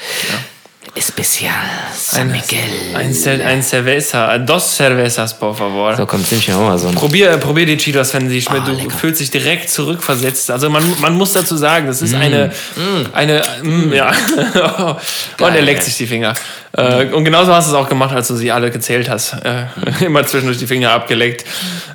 Especial 0.93 1.52
San 1.93 2.32
Miguel. 2.32 2.60
Ein, 2.93 3.12
Cer- 3.13 3.43
ein 3.43 3.62
Cerveza, 3.62 4.38
dos 4.38 4.78
cervezas, 4.78 5.34
por 5.38 5.56
favor. 5.56 5.95
so 5.95 6.06
kommt 6.06 6.26
ziemlich 6.26 6.54
auch 6.54 6.60
mal 6.62 6.78
so 6.78 6.88
ein 6.88 6.95
Probier, 6.95 7.36
probier 7.38 7.65
die 7.65 7.76
Cheetos, 7.78 8.13
wenn 8.13 8.30
sie 8.30 8.41
schmeckt. 8.41 8.63
Ah, 8.63 8.69
du 8.71 8.78
lecker. 8.78 8.95
fühlst 8.98 9.19
dich 9.19 9.30
direkt 9.32 9.69
zurückversetzt. 9.69 10.50
Also 10.52 10.69
man, 10.69 10.84
man 11.02 11.15
muss 11.15 11.34
dazu 11.34 11.58
sagen, 11.58 11.88
das 11.88 12.02
ist 12.02 12.13
Mm. 12.13 12.21
eine, 12.21 12.52
eine, 13.13 13.41
mm, 13.63 13.91
ja. 13.93 14.10
und 14.38 14.98
er 15.39 15.52
Geil. 15.52 15.63
leckt 15.65 15.84
sich 15.84 15.98
die 15.98 16.08
Finger. 16.08 16.34
Äh, 16.71 17.06
und 17.08 17.26
genauso 17.26 17.54
hast 17.54 17.67
du 17.69 17.71
es 17.76 17.78
auch 17.78 17.89
gemacht, 17.89 18.13
als 18.15 18.28
du 18.30 18.36
sie 18.36 18.52
alle 18.52 18.71
gezählt 18.71 19.10
hast. 19.10 19.34
Äh, 19.43 19.65
immer 20.06 20.26
zwischendurch 20.26 20.58
die 20.60 20.67
Finger 20.67 20.91
abgeleckt. 20.91 21.45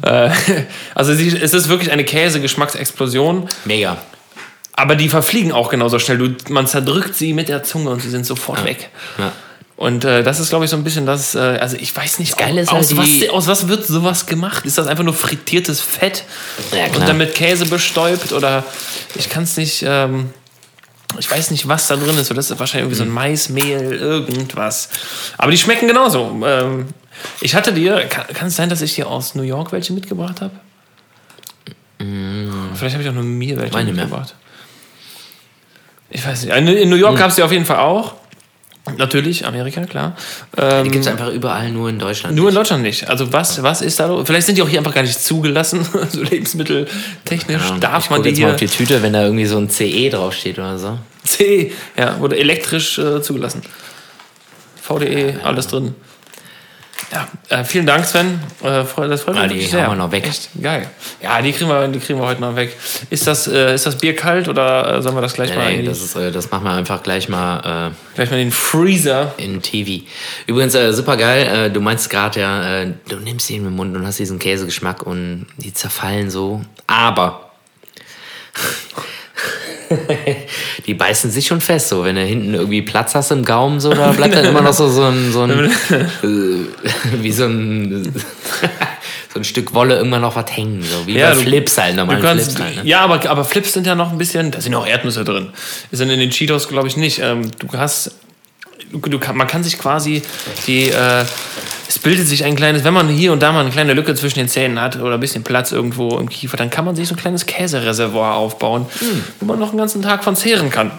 Äh, 0.03 0.31
also 0.95 1.15
sie, 1.15 1.29
es 1.29 1.55
ist 1.55 1.69
wirklich 1.69 1.91
eine 1.93 2.05
Käse-Geschmacksexplosion. 2.05 3.49
Mega. 3.65 3.97
Aber 4.81 4.97
die 4.97 5.11
verfliegen 5.11 5.53
auch 5.53 5.69
genauso 5.69 5.99
schnell. 5.99 6.17
Du, 6.17 6.35
man 6.53 6.67
zerdrückt 6.67 7.15
sie 7.15 7.35
mit 7.35 7.49
der 7.51 7.63
Zunge 7.63 7.91
und 7.91 8.01
sie 8.01 8.09
sind 8.09 8.25
sofort 8.25 8.65
weg. 8.65 8.89
Ja. 9.19 9.31
Und 9.77 10.05
äh, 10.07 10.23
das 10.23 10.41
ist, 10.41 10.49
glaube 10.49 10.65
ich, 10.65 10.71
so 10.71 10.77
ein 10.79 10.85
bisschen 10.85 11.05
das. 11.05 11.35
Äh, 11.35 11.39
also, 11.39 11.77
ich 11.77 11.95
weiß 11.95 12.19
nicht, 12.19 12.39
Geile 12.39 12.63
ist 12.63 12.71
aus, 12.73 12.97
halt 12.97 12.99
was, 12.99 13.29
aus 13.31 13.47
was 13.47 13.69
wird 13.69 13.85
sowas 13.87 14.25
gemacht? 14.25 14.65
Ist 14.65 14.79
das 14.79 14.87
einfach 14.87 15.05
nur 15.05 15.13
frittiertes 15.13 15.83
Fett 15.83 16.25
Ja, 16.73 16.87
und 16.95 17.07
dann 17.07 17.19
mit 17.19 17.35
Käse 17.35 17.67
bestäubt? 17.67 18.33
Oder 18.33 18.65
ich 19.17 19.29
kann 19.29 19.43
es 19.43 19.59
nicht. 19.59 19.85
Ähm, 19.87 20.31
ich 21.19 21.31
weiß 21.31 21.51
nicht, 21.51 21.67
was 21.69 21.87
da 21.89 21.97
drin 21.97 22.17
ist. 22.17 22.31
Das 22.31 22.51
ist 22.51 22.59
wahrscheinlich 22.59 22.85
irgendwie 22.85 22.97
so 22.97 23.05
Mhm. 23.05 23.11
ein 23.11 23.15
Maismehl, 23.15 23.93
irgendwas. 23.93 24.89
Aber 25.37 25.51
die 25.51 25.59
schmecken 25.59 25.89
genauso. 25.89 26.41
Ähm, 26.47 26.87
ich 27.43 27.55
hatte 27.55 27.75
dir. 27.75 28.07
Kann, 28.07 28.27
kann 28.29 28.49
es 28.49 28.57
sein, 28.57 28.71
dass 28.71 28.81
ich 28.81 28.95
dir 28.95 29.09
aus 29.09 29.35
New 29.35 29.43
York 29.43 29.73
welche 29.73 29.93
mitgebracht 29.93 30.41
habe? 30.41 30.53
Vielleicht 32.75 32.95
habe 32.95 33.03
ich 33.03 33.09
auch 33.11 33.15
nur 33.15 33.25
mir 33.25 33.57
welche 33.59 33.73
Mm. 33.73 33.75
Meine 33.75 33.93
mehr. 33.93 34.09
Ich 36.11 36.27
weiß 36.27 36.45
nicht. 36.45 36.55
In 36.57 36.67
in 36.69 36.89
New 36.91 36.97
York 36.97 37.13
Hm. 37.13 37.19
gab 37.19 37.31
es 37.31 37.37
die 37.37 37.43
auf 37.43 37.53
jeden 37.53 37.65
Fall 37.65 37.79
auch. 37.79 38.15
Natürlich, 38.97 39.47
Amerika, 39.47 39.85
klar. 39.85 40.17
Ähm, 40.57 40.85
Die 40.85 40.91
gibt 40.91 41.05
es 41.05 41.11
einfach 41.11 41.29
überall, 41.29 41.71
nur 41.71 41.89
in 41.91 41.99
Deutschland. 41.99 42.35
nur 42.35 42.47
in 42.49 42.55
nicht. 42.55 42.59
Deutschland 42.59 42.83
nicht. 42.83 43.09
Also 43.09 43.33
was, 43.33 43.63
was 43.63 43.83
ist 43.83 44.01
da 44.01 44.07
los? 44.07 44.27
Vielleicht 44.27 44.47
sind 44.47 44.57
die 44.59 44.63
auch 44.63 44.69
hier 44.69 44.81
einfach 44.81 44.95
gar 44.95 45.03
nicht 45.03 45.23
zugelassen. 45.23 45.87
so 46.09 46.23
lebensmitteltechnisch 46.23 47.63
Ja, 47.71 47.79
darf 47.79 48.05
ich 48.05 48.11
man 48.11 48.23
die 48.23 48.31
jetzt 48.31 48.39
mal 48.41 48.47
hier. 48.47 48.55
auf 48.55 48.59
die 48.59 48.67
Tüte, 48.69 49.03
wenn 49.03 49.13
da 49.13 49.23
irgendwie 49.23 49.45
so 49.47 49.59
ein 49.59 49.69
CE 49.71 50.09
draufsteht 50.11 50.59
oder 50.59 50.79
so. 50.79 50.99
C, 51.25 51.73
ja, 51.97 52.19
wurde 52.19 52.37
elektrisch 52.39 52.99
äh, 52.99 53.23
zugelassen. 53.23 53.63
VDE, 54.81 55.35
alles 55.45 55.69
drin. 55.69 55.95
Ja, 57.13 57.29
äh, 57.49 57.65
vielen 57.65 57.87
Dank, 57.87 58.05
Sven. 58.05 58.41
Äh, 58.63 58.69
das 58.85 58.93
freut 58.93 59.09
mich 59.09 59.37
Ja, 59.37 59.47
die 59.49 59.61
sehr. 59.67 59.89
wir 59.89 59.95
noch 59.97 60.13
weg. 60.13 60.27
Echt 60.27 60.51
geil. 60.63 60.89
Ja, 61.23 61.41
die 61.43 61.53
kriegen 61.53 61.69
wir, 61.69 61.89
die 61.89 61.99
kriegen 61.99 62.19
wir 62.21 62.27
heute 62.27 62.41
noch 62.41 62.55
weg. 62.57 62.77
Ist 63.11 63.27
das, 63.27 63.49
äh, 63.49 63.75
ist 63.75 63.87
das 63.87 63.99
Bier 63.99 64.15
kalt 64.15 64.49
oder 64.49 64.99
äh, 64.99 65.03
sollen 65.03 65.15
wir 65.17 65.21
das 65.23 65.35
gleich 65.35 65.55
mal, 65.57 65.67
Nee, 65.71 65.77
in 65.77 65.81
die- 65.83 65.89
das, 65.89 66.01
ist, 66.03 66.17
äh, 66.17 66.31
das 66.31 66.51
machen 66.51 66.65
wir 66.65 66.73
einfach 66.73 67.03
gleich 67.03 67.29
mal 67.29 67.93
gleich 68.15 68.31
mal 68.31 68.37
in 68.39 68.47
den 68.49 68.53
Freezer? 68.53 69.35
äh, 69.39 69.45
in 69.45 69.61
TV. 69.63 70.05
Übrigens, 70.47 70.75
äh, 70.75 70.93
super 70.93 71.17
geil. 71.17 71.67
Äh, 71.67 71.71
du 71.71 71.81
meinst 71.81 72.09
gerade 72.11 72.41
ja, 72.41 72.83
äh, 72.83 72.93
du 73.09 73.17
nimmst 73.17 73.51
ihn 73.51 73.67
im 73.67 73.75
Mund 73.77 73.97
und 73.97 74.07
hast 74.07 74.19
diesen 74.19 74.39
Käsegeschmack 74.39 75.03
und 75.03 75.47
die 75.57 75.73
zerfallen 75.75 76.31
so. 76.31 76.63
Aber 76.87 77.51
die 80.87 80.95
beißen 80.95 81.31
sich 81.31 81.47
schon 81.47 81.61
fest. 81.61 81.89
So, 81.89 82.05
wenn 82.05 82.17
du 82.17 82.23
hinten 82.25 82.55
irgendwie 82.55 82.83
Platz 82.83 83.15
hast 83.15 83.31
im 83.31 83.45
Gaumen, 83.45 83.81
so, 83.81 83.91
da 83.93 84.13
bleibt 84.13 84.35
dann 84.35 84.45
immer 84.45 84.63
noch 84.63 84.73
so, 84.73 84.89
so 84.89 85.05
ein, 85.05 85.33
so 85.33 85.43
ein 85.43 85.51
äh, 85.51 85.69
wie 87.23 87.33
so 87.33 87.45
ein 87.45 88.03
so 89.33 89.41
ein 89.41 89.45
Stück 89.45 89.75
Wolle 89.75 89.97
irgendwann 89.97 90.23
noch 90.23 90.37
was 90.37 90.51
hängen. 90.51 90.83
So, 90.83 91.07
wie 91.07 91.15
bei 91.15 91.31
du- 91.31 91.41
Flips 91.41 91.79
halt, 91.79 91.97
kannst, 92.23 92.53
Flips 92.57 92.61
halt. 92.61 92.77
Ne? 92.85 92.91
Ja, 92.91 93.01
aber, 93.01 93.29
aber 93.29 93.45
Flips 93.45 93.73
sind 93.73 93.87
ja 93.87 93.95
noch 93.95 94.11
ein 94.13 94.19
bisschen, 94.19 94.51
da 94.51 94.61
sind 94.61 94.75
auch 94.75 94.87
Erdnüsse 94.87 95.25
drin. 95.25 95.51
Ist 95.91 96.01
dann 96.01 96.11
in 96.11 96.21
den 96.21 96.31
Cheetos, 96.31 96.69
glaube 96.69 96.89
ich, 96.89 96.97
nicht. 96.97 97.21
Ähm, 97.21 97.51
du 97.59 97.69
hast, 97.77 98.13
du, 98.93 98.99
du 98.99 99.19
man 99.35 99.47
kann 99.47 99.63
sich 99.63 99.79
quasi 99.79 100.23
die, 100.67 100.89
äh, 100.91 101.25
es 101.91 101.99
bildet 101.99 102.29
sich 102.29 102.45
ein 102.45 102.55
kleines, 102.55 102.85
wenn 102.85 102.95
man 102.95 103.09
hier 103.09 103.33
und 103.33 103.43
da 103.43 103.51
mal 103.51 103.61
eine 103.63 103.71
kleine 103.71 103.95
Lücke 103.95 104.15
zwischen 104.15 104.39
den 104.39 104.49
Zähnen 104.49 104.81
hat 104.81 104.95
oder 105.01 105.15
ein 105.15 105.21
bisschen 105.21 105.43
Platz 105.43 105.73
irgendwo 105.73 106.19
im 106.19 106.29
Kiefer, 106.29 106.57
dann 106.57 106.71
kann 106.71 106.85
man 106.85 106.95
sich 106.95 107.09
so 107.09 107.15
ein 107.15 107.19
kleines 107.19 107.47
Käsereservoir 107.47 108.37
aufbauen, 108.37 108.87
Hm. 109.01 109.25
wo 109.41 109.47
man 109.47 109.59
noch 109.59 109.71
einen 109.71 109.79
ganzen 109.79 110.01
Tag 110.01 110.23
von 110.23 110.37
zehren 110.37 110.71
kann. 110.71 110.93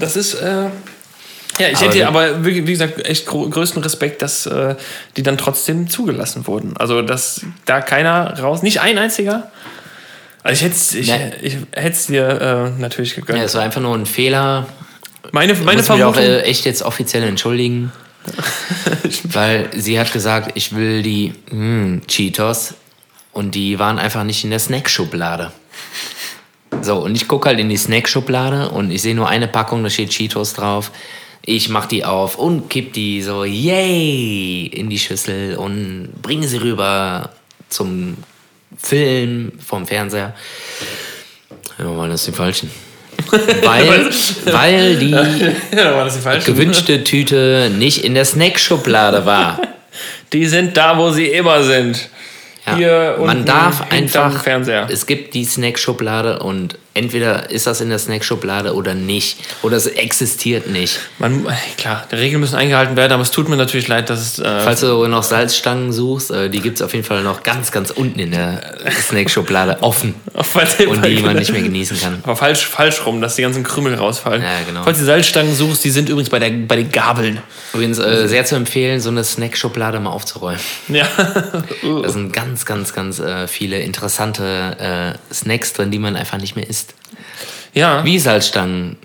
Das 0.00 0.16
ist, 0.16 0.32
äh, 0.34 0.46
ja, 1.58 1.68
ich 1.68 1.76
Aber 1.76 1.84
hätte 1.84 1.94
wir- 1.94 2.08
aber, 2.08 2.42
wie, 2.44 2.66
wie 2.66 2.72
gesagt, 2.72 3.06
echt 3.06 3.26
größten 3.26 3.82
Respekt, 3.82 4.22
dass 4.22 4.46
äh, 4.46 4.76
die 5.18 5.22
dann 5.22 5.36
trotzdem 5.36 5.90
zugelassen 5.90 6.46
wurden. 6.46 6.74
Also, 6.78 7.02
dass 7.02 7.42
da 7.66 7.82
keiner 7.82 8.38
raus, 8.40 8.62
nicht 8.62 8.80
ein 8.80 8.96
einziger. 8.96 9.50
Also, 10.42 10.54
ich 10.54 10.62
hätte 10.62 10.74
es 10.74 10.94
ich, 10.94 11.08
Nee. 11.08 11.32
ich 11.42 11.56
hätt's 11.72 12.06
dir 12.06 12.72
äh, 12.76 12.80
natürlich 12.80 13.14
gegönnt. 13.14 13.38
Ja, 13.38 13.44
es 13.44 13.54
war 13.54 13.62
einfach 13.62 13.82
nur 13.82 13.94
ein 13.94 14.06
Fehler. 14.06 14.66
meine 15.32 15.52
Ich 15.52 15.60
meine 15.62 15.76
muss 15.82 15.88
mich 15.90 16.02
auch 16.02 16.14
Vermutung. 16.14 16.22
äh, 16.24 16.40
echt 16.44 16.64
jetzt 16.64 16.82
offiziell 16.82 17.22
entschuldigen. 17.24 17.92
weil 19.24 19.70
sie 19.74 19.98
hat 19.98 20.12
gesagt, 20.12 20.52
ich 20.54 20.74
will 20.74 21.02
die 21.02 21.34
mm, 21.50 22.06
Cheetos 22.06 22.74
und 23.32 23.54
die 23.54 23.78
waren 23.78 23.98
einfach 23.98 24.24
nicht 24.24 24.44
in 24.44 24.50
der 24.50 24.58
Snackschublade. 24.58 25.52
So, 26.80 26.98
und 26.98 27.14
ich 27.14 27.28
gucke 27.28 27.48
halt 27.48 27.60
in 27.60 27.68
die 27.68 27.76
Snackschublade 27.76 28.70
und 28.70 28.90
ich 28.90 29.02
sehe 29.02 29.14
nur 29.14 29.28
eine 29.28 29.48
Packung, 29.48 29.82
da 29.82 29.90
steht 29.90 30.10
Cheetos 30.10 30.54
drauf. 30.54 30.90
Ich 31.44 31.68
mach 31.68 31.86
die 31.86 32.04
auf 32.04 32.38
und 32.38 32.70
kipp 32.70 32.92
die 32.92 33.20
so, 33.22 33.44
yay, 33.44 34.66
in 34.66 34.88
die 34.88 34.98
Schüssel 34.98 35.56
und 35.56 36.10
bringe 36.22 36.46
sie 36.46 36.58
rüber 36.58 37.30
zum 37.68 38.16
Film 38.78 39.52
vom 39.64 39.86
Fernseher. 39.86 40.34
Ja, 41.78 41.96
waren 41.96 42.10
das 42.10 42.24
die 42.24 42.32
falschen. 42.32 42.70
Weil, 43.30 44.10
weil 44.46 44.96
die 44.96 45.10
ja, 45.10 46.38
gewünschte 46.44 47.04
Tüte 47.04 47.70
nicht 47.76 48.04
in 48.04 48.14
der 48.14 48.24
Snackschublade 48.24 49.26
war. 49.26 49.60
Die 50.32 50.46
sind 50.46 50.76
da, 50.76 50.96
wo 50.96 51.10
sie 51.10 51.26
immer 51.26 51.62
sind. 51.62 52.08
Ja. 52.66 52.76
Hier 52.76 53.16
Man 53.18 53.44
darf 53.44 53.90
einfach, 53.90 54.42
Fernseher. 54.42 54.88
es 54.90 55.06
gibt 55.06 55.34
die 55.34 55.44
Snackschublade 55.44 56.38
und 56.38 56.78
entweder 56.94 57.50
ist 57.50 57.66
das 57.66 57.80
in 57.80 57.88
der 57.88 57.98
Snackschublade 57.98 58.74
oder 58.74 58.94
nicht. 58.94 59.38
Oder 59.62 59.76
es 59.76 59.86
existiert 59.86 60.68
nicht. 60.68 60.98
Man, 61.18 61.46
klar, 61.76 62.06
die 62.10 62.16
Regeln 62.16 62.40
müssen 62.40 62.56
eingehalten 62.56 62.96
werden, 62.96 63.12
aber 63.12 63.22
es 63.22 63.30
tut 63.30 63.48
mir 63.48 63.56
natürlich 63.56 63.88
leid, 63.88 64.10
dass 64.10 64.20
es. 64.20 64.38
Äh, 64.38 64.60
Falls 64.60 64.80
du 64.80 65.06
noch 65.06 65.22
Salzstangen 65.22 65.92
suchst, 65.92 66.30
äh, 66.30 66.50
die 66.50 66.60
gibt 66.60 66.78
es 66.78 66.82
auf 66.82 66.92
jeden 66.92 67.04
Fall 67.04 67.22
noch 67.22 67.42
ganz, 67.42 67.72
ganz 67.72 67.90
unten 67.90 68.18
in 68.18 68.32
der 68.32 68.76
Snackschublade 68.90 69.82
offen. 69.82 70.14
Und 70.88 71.04
die 71.04 71.22
man 71.22 71.36
nicht 71.36 71.52
mehr 71.52 71.62
genießen 71.62 72.00
kann. 72.00 72.20
Aber 72.22 72.36
falsch, 72.36 72.66
falsch 72.66 73.04
rum, 73.06 73.20
dass 73.20 73.36
die 73.36 73.42
ganzen 73.42 73.62
Krümel 73.62 73.94
rausfallen. 73.94 74.42
Ja, 74.42 74.48
genau. 74.66 74.82
Falls 74.82 74.98
du 74.98 75.04
Salzstangen 75.04 75.54
suchst, 75.54 75.84
die 75.84 75.90
sind 75.90 76.08
übrigens 76.08 76.30
bei, 76.30 76.38
der, 76.38 76.50
bei 76.50 76.76
den 76.76 76.90
Gabeln. 76.90 77.40
Übrigens 77.72 77.98
äh, 77.98 78.28
sehr 78.28 78.44
zu 78.44 78.54
empfehlen, 78.54 79.00
so 79.00 79.10
eine 79.10 79.24
Snackschublade 79.24 80.00
mal 80.00 80.10
aufzuräumen. 80.10 80.60
Ja. 80.92 81.08
Da 81.82 82.08
sind 82.10 82.32
ganz, 82.32 82.66
ganz, 82.66 82.92
ganz 82.92 83.18
äh, 83.18 83.48
viele 83.48 83.80
interessante 83.80 85.16
äh, 85.30 85.34
Snacks 85.34 85.72
drin, 85.72 85.90
die 85.90 85.98
man 85.98 86.16
einfach 86.16 86.38
nicht 86.38 86.54
mehr 86.54 86.68
isst. 86.68 86.81
Ja. 87.74 88.04
Wie 88.04 88.18
Salzstangen, 88.18 88.96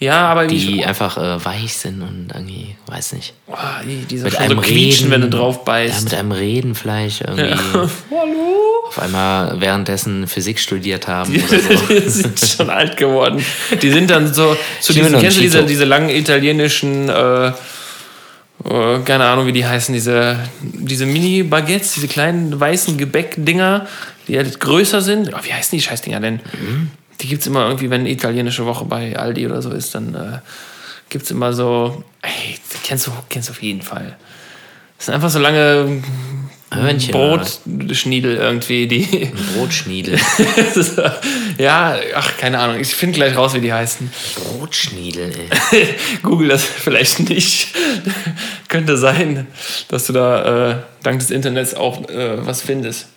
ja, 0.00 0.28
aber 0.28 0.46
die 0.46 0.82
einfach 0.82 1.18
äh, 1.18 1.44
weich 1.44 1.74
sind 1.74 2.00
und 2.00 2.30
irgendwie, 2.32 2.74
weiß 2.86 3.12
nicht. 3.12 3.34
oh, 3.48 3.54
die, 3.84 4.16
Mit 4.16 4.32
schon 4.32 4.32
so 4.32 4.38
einem 4.38 4.60
quietschen, 4.62 5.08
Reden, 5.08 5.10
wenn 5.10 5.20
du 5.20 5.36
drauf 5.36 5.56
Ja, 5.58 5.62
beißt. 5.64 6.04
mit 6.04 6.14
einem 6.14 6.32
Reden 6.32 6.74
vielleicht 6.74 7.20
irgendwie. 7.20 7.50
Hallo? 8.10 8.86
Auf 8.88 8.98
einmal 8.98 9.60
währenddessen 9.60 10.26
Physik 10.26 10.58
studiert 10.58 11.06
haben. 11.06 11.30
Die, 11.34 11.40
so. 11.40 11.56
die 11.90 12.08
sind 12.08 12.40
schon 12.40 12.70
alt 12.70 12.96
geworden. 12.96 13.44
Die 13.82 13.90
sind 13.90 14.10
dann 14.10 14.32
so 14.32 14.56
zu 14.80 14.94
diesen, 14.94 15.18
kennst 15.20 15.36
du 15.36 15.42
diese, 15.42 15.64
diese 15.64 15.84
langen 15.84 16.08
italienischen, 16.08 17.10
äh, 17.10 17.48
äh, 17.48 17.52
keine 19.04 19.26
Ahnung, 19.26 19.46
wie 19.46 19.52
die 19.52 19.66
heißen, 19.66 19.92
diese, 19.92 20.38
diese 20.62 21.04
Mini-Baguettes, 21.04 21.92
diese 21.92 22.08
kleinen 22.08 22.58
weißen 22.58 22.96
Gebäckdinger, 22.96 23.86
die 24.28 24.38
halt 24.38 24.58
größer 24.60 25.02
sind. 25.02 25.30
Oh, 25.34 25.38
wie 25.42 25.52
heißen 25.52 25.76
die 25.78 25.82
Scheißdinger 25.82 26.20
denn? 26.20 26.40
Mhm. 26.58 26.90
Die 27.20 27.28
gibt 27.28 27.42
es 27.42 27.46
immer 27.46 27.66
irgendwie, 27.66 27.90
wenn 27.90 28.00
eine 28.00 28.10
italienische 28.10 28.66
Woche 28.66 28.84
bei 28.84 29.16
Aldi 29.16 29.46
oder 29.46 29.62
so 29.62 29.70
ist, 29.70 29.94
dann 29.94 30.14
äh, 30.14 30.38
gibt 31.08 31.24
es 31.24 31.30
immer 31.30 31.52
so, 31.52 32.04
ey, 32.22 32.58
kennst 32.84 33.06
du, 33.06 33.12
kennst 33.28 33.48
du 33.48 33.52
auf 33.52 33.62
jeden 33.62 33.82
Fall. 33.82 34.16
Das 34.96 35.06
sind 35.06 35.14
einfach 35.14 35.30
so 35.30 35.38
lange 35.38 36.02
Hörnchen. 36.72 37.12
Brotschniedel 37.12 38.36
irgendwie, 38.36 38.86
die. 38.86 39.32
Brotschniedel. 39.56 40.14
Ist, 40.74 41.00
ja, 41.58 41.96
ach, 42.14 42.36
keine 42.36 42.60
Ahnung. 42.60 42.78
Ich 42.80 42.94
finde 42.94 43.16
gleich 43.16 43.36
raus, 43.36 43.54
wie 43.54 43.60
die 43.60 43.72
heißen. 43.72 44.10
Brotschniedel, 44.36 45.32
ey. 45.72 45.94
Google 46.22 46.48
das 46.48 46.64
vielleicht 46.64 47.28
nicht. 47.28 47.74
Könnte 48.68 48.96
sein, 48.96 49.48
dass 49.88 50.06
du 50.06 50.12
da 50.12 50.70
äh, 50.70 50.76
dank 51.02 51.18
des 51.18 51.30
Internets 51.30 51.74
auch 51.74 52.08
äh, 52.08 52.46
was 52.46 52.62
findest. 52.62 53.08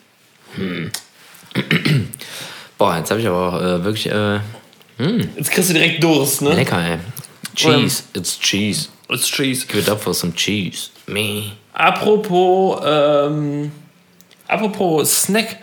Boah, 2.83 2.97
jetzt 2.97 3.11
habe 3.11 3.21
ich 3.21 3.27
aber 3.29 3.47
auch 3.47 3.61
äh, 3.61 3.81
wirklich 3.85 4.11
äh, 4.11 4.41
Jetzt 5.37 5.51
kriegst 5.51 5.69
du 5.69 5.73
direkt 5.73 6.03
Durst, 6.03 6.41
ne? 6.41 6.53
lecker, 6.53 6.85
ey. 6.85 6.97
Cheese, 7.55 8.03
it's 8.13 8.37
cheese. 8.37 8.89
It's 9.09 9.25
cheese. 9.25 9.65
Give 9.65 9.79
it 9.79 9.89
up 9.89 10.01
for 10.01 10.13
some 10.13 10.35
cheese. 10.35 10.89
Me. 11.07 11.53
Apropos, 11.71 12.81
ähm, 12.85 13.71
apropos 14.49 15.21
Snack. 15.21 15.59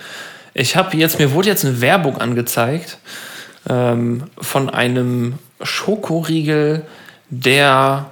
Ich 0.55 0.77
habe 0.77 0.97
jetzt, 0.97 1.19
mir 1.19 1.31
wurde 1.33 1.49
jetzt 1.49 1.63
eine 1.63 1.83
Werbung 1.83 2.17
angezeigt 2.17 2.97
ähm, 3.69 4.23
von 4.41 4.71
einem 4.71 5.35
Schokoriegel, 5.61 6.87
der 7.29 8.11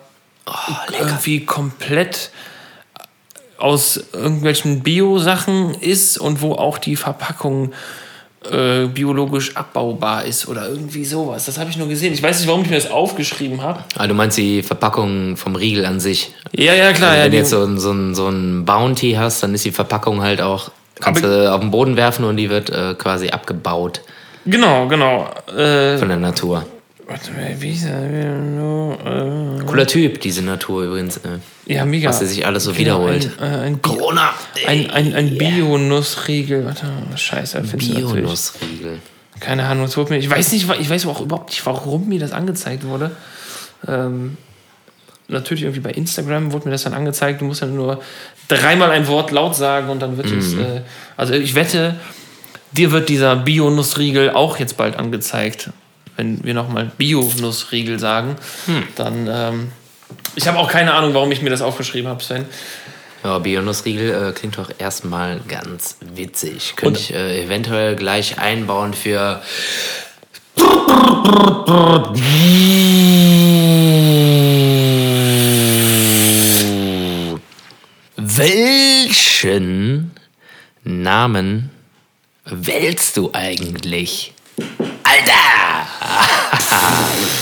irgendwie 1.01 1.47
komplett 1.47 2.31
aus 3.57 3.99
irgendwelchen 4.13 4.83
Bio-Sachen 4.83 5.73
ist 5.73 6.19
und 6.19 6.43
wo 6.43 6.53
auch 6.53 6.77
die 6.77 6.97
Verpackung 6.97 7.73
äh, 8.51 8.87
biologisch 8.87 9.57
abbaubar 9.57 10.25
ist 10.25 10.47
oder 10.49 10.69
irgendwie 10.69 11.05
sowas. 11.05 11.47
Das 11.47 11.59
habe 11.59 11.71
ich 11.71 11.77
nur 11.77 11.89
gesehen. 11.89 12.13
Ich 12.15 12.23
weiß 12.23 12.39
nicht, 12.39 12.49
warum 12.49 12.63
ich 12.63 12.71
mir 12.71 12.77
das 12.77 12.91
aufgeschrieben 12.91 13.63
habe. 13.63 13.85
Ah, 13.97 14.07
du 14.07 14.15
meinst 14.15 14.39
die 14.39 14.63
Verpackung 14.63 15.37
vom 15.37 15.57
Riegel 15.57 15.85
an 15.87 15.99
sich. 16.01 16.33
Ja, 16.57 16.73
ja, 16.75 16.93
klar. 16.93 17.17
ja, 17.17 17.25
Wenn 17.25 17.25
du 17.27 17.31
die- 17.33 17.37
jetzt 17.39 17.51
so, 17.51 17.77
so, 17.79 17.91
ein, 17.93 18.15
so 18.15 18.29
ein 18.29 18.65
Bounty 18.65 19.13
hast, 19.19 19.43
dann 19.43 19.55
ist 19.55 19.65
die 19.65 19.73
Verpackung 19.73 20.23
halt 20.23 20.41
auch, 20.41 20.71
kannst 21.01 21.25
du 21.25 21.53
auf 21.53 21.61
den 21.61 21.71
Boden 21.71 21.97
werfen 21.97 22.25
und 22.25 22.37
die 22.37 22.49
wird 22.51 22.71
äh, 22.71 22.95
quasi 22.97 23.29
abgebaut 23.31 24.01
genau, 24.47 24.87
genau. 24.89 25.29
Äh, 25.55 25.99
von 25.99 26.09
der 26.09 26.17
Natur. 26.19 26.65
Wie 27.59 27.71
ist 27.71 27.85
er? 27.87 28.03
Äh, 28.05 29.65
Cooler 29.65 29.87
Typ, 29.87 30.21
diese 30.21 30.43
Natur 30.43 30.85
übrigens. 30.85 31.17
Äh, 31.19 31.39
ja, 31.67 31.87
mega. 31.87 32.11
was 32.11 32.21
er 32.21 32.27
sich 32.27 32.45
alles 32.45 32.65
so 32.65 32.73
Genau, 32.73 33.07
wiederholt. 33.07 33.31
Ein, 33.41 33.53
äh, 33.53 33.57
ein, 33.57 33.83
Corona! 33.83 34.35
ein, 34.67 34.91
ein, 34.91 35.15
ein 35.15 35.39
Bio-Nussriegel. 35.39 36.67
Warte 36.67 36.87
scheiße, 37.17 37.65
findest. 37.65 37.95
Bionussriegel. 37.95 38.99
Keine 39.41 39.65
Ahnung, 39.65 39.87
es 39.87 39.97
wurde 39.97 40.13
mir. 40.13 40.19
Ich 40.19 40.29
weiß 40.29 40.53
nicht, 40.53 40.69
ich 40.81 40.91
weiß 40.91 41.07
auch 41.07 41.23
überhaupt 41.23 41.51
nicht, 41.51 41.65
warum 41.65 42.09
mir 42.09 42.21
das 42.21 42.33
angezeigt 42.33 42.85
wurde. 42.85 43.13
Ähm, 43.87 44.37
natürlich 45.29 45.63
irgendwie 45.63 45.81
bei 45.81 45.93
Instagram 45.93 46.53
wurde 46.53 46.67
mir 46.67 46.73
das 46.73 46.83
dann 46.83 46.95
angezeigt. 46.95 47.41
Du 47.41 47.47
musst 47.47 47.63
dann 47.63 47.75
nur 47.75 48.03
dreimal 48.49 48.91
ein 48.91 49.07
Wort 49.07 49.31
laut 49.31 49.57
sagen 49.57 49.89
und 49.89 50.01
dann 50.01 50.19
wird 50.19 50.31
es. 50.31 50.53
Äh, 50.55 50.83
also 51.17 51.33
ich 51.33 51.55
wette, 51.55 51.95
dir 52.73 52.93
wird 52.93 53.09
dieser 53.09 53.35
Bio-Nussriegel 53.37 54.31
auch 54.31 54.59
jetzt 54.59 54.77
bald 54.77 54.97
angezeigt. 54.97 55.71
Wenn 56.19 56.43
wir 56.43 56.53
nochmal 56.53 56.91
Bio-Nussriegel 56.99 58.01
sagen, 58.01 58.37
dann. 58.97 59.29
Ähm, 59.31 59.73
ich 60.35 60.49
habe 60.49 60.59
auch 60.59 60.69
keine 60.69 60.93
Ahnung, 60.95 61.15
warum 61.15 61.31
ich 61.31 61.43
mir 61.43 61.51
das 61.51 61.63
aufgeschrieben 61.63 62.11
habe, 62.11 62.23
Sven. 62.23 62.45
Ja, 63.23 63.39
Bionussriegel 63.39 64.31
äh, 64.31 64.33
klingt 64.33 64.59
doch 64.59 64.71
erstmal 64.79 65.41
ganz 65.49 65.97
witzig. 66.01 66.75
Könnte 66.77 67.01
ich 67.01 67.15
äh, 67.15 67.45
eventuell 67.45 67.95
gleich 67.97 68.39
einbauen 68.39 68.95
für. 68.95 69.43
Namen 80.85 81.71
wählst 82.45 83.17
du 83.17 83.31
eigentlich? 83.33 84.33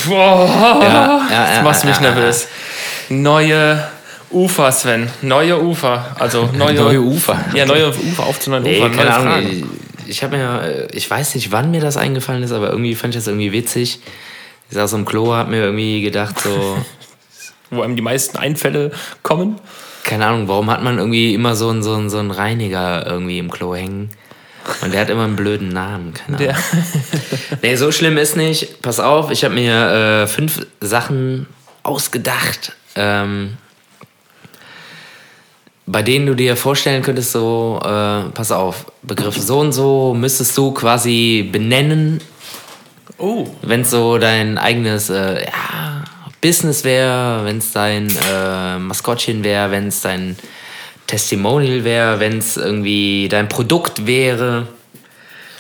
Boah, 0.07 0.81
Ja, 0.83 1.29
ja, 1.31 1.55
das 1.55 1.63
machst 1.65 1.85
ja, 1.85 1.91
mich 1.91 2.01
nervös. 2.01 2.49
Neue 3.09 3.87
Ufer, 4.31 4.73
Sven. 4.73 5.09
Neue 5.23 5.61
Ufer. 5.63 6.17
Also 6.19 6.49
neue, 6.57 6.75
Neue 6.75 7.01
Ufer. 7.01 7.39
Ja, 7.55 7.65
neue 7.67 7.89
Ufer 7.91 8.25
auf 8.25 8.41
zu 8.41 8.51
neuen 8.51 8.63
Nee, 8.65 8.79
Ufern. 8.79 8.93
keine 8.93 9.11
neue 9.11 9.15
Ahnung. 9.19 9.33
Fragen. 9.33 9.71
Ich, 10.05 10.09
ich 10.11 10.23
habe 10.23 10.37
mir, 10.37 10.63
äh, 10.63 10.87
ich 10.97 11.09
weiß 11.11 11.35
nicht, 11.35 11.53
wann 11.53 11.71
mir 11.71 11.81
das 11.81 11.97
eingefallen 11.97 12.43
ist, 12.43 12.53
aber 12.53 12.71
irgendwie 12.71 12.95
fand 12.95 13.15
ich 13.15 13.21
das 13.21 13.27
irgendwie 13.29 13.53
witzig. 13.53 14.01
Ich 14.69 14.75
saß 14.77 14.93
im 14.95 15.05
Klo, 15.05 15.35
hab 15.35 15.49
mir 15.49 15.63
irgendwie 15.63 16.03
gedacht, 16.03 16.41
so, 16.41 16.77
Wo 17.71 17.83
einem 17.83 17.97
die 17.97 18.03
meisten 18.03 18.37
Einfälle 18.37 18.93
kommen. 19.25 19.59
keine 20.05 20.27
Ahnung, 20.27 20.47
warum 20.47 20.71
hat 20.71 20.85
man 20.85 20.99
irgendwie 20.99 21.35
immer 21.35 21.57
so 21.57 21.69
einen, 21.69 21.83
so 21.83 21.95
einen, 21.95 22.11
so 22.11 22.19
einen 22.19 22.31
Reiniger 22.31 23.05
irgendwie 23.07 23.39
im 23.39 23.51
Klo 23.51 23.75
hängen? 23.75 24.11
Und 24.83 24.93
der 24.93 25.01
hat 25.01 25.11
immer 25.11 25.25
einen 25.25 25.37
blöden 25.37 25.69
Namen, 25.69 26.15
keine 26.15 26.39
Ahnung. 26.39 26.55
Nee, 27.63 27.77
so 27.77 27.91
schlimm 27.91 28.17
ist 28.19 28.37
nicht. 28.37 28.83
Pass 28.83 29.01
auf, 29.01 29.31
ich 29.31 29.45
habe 29.45 29.55
mir 29.55 30.23
äh, 30.23 30.27
fünf 30.27 30.67
Sachen 30.81 31.47
ausgedacht, 31.83 32.73
ähm, 32.95 33.57
bei 35.87 36.03
denen 36.03 36.27
du 36.27 36.35
dir 36.35 36.57
vorstellen 36.57 37.03
könntest, 37.03 37.33
so, 37.33 37.81
äh, 37.83 38.31
pass 38.35 38.53
auf, 38.53 38.87
Begriff 39.03 39.37
so 39.37 39.61
und 39.61 39.73
so 39.73 40.15
müsstest 40.15 40.57
du 40.59 40.73
quasi 40.73 41.49
benennen, 41.51 42.21
oh, 43.19 43.47
wenn 43.63 43.83
es 43.83 43.91
so 43.91 44.19
dein 44.19 44.59
eigenes 44.59 45.11
äh, 45.11 45.45
ja, 45.45 46.05
Business 46.41 46.85
wäre, 46.85 47.45
wenn 47.45 47.59
es 47.59 47.73
dein 47.73 48.09
äh, 48.09 48.79
Maskottchen 48.79 49.45
wäre, 49.45 49.71
wenn 49.71 49.89
es 49.89 50.01
dein 50.01 50.37
Testimonial 51.07 51.85
wäre, 51.85 52.21
wenn 52.21 52.39
es 52.39 52.57
irgendwie 52.57 53.29
dein 53.29 53.49
Produkt 53.49 54.07
wäre. 54.07 54.67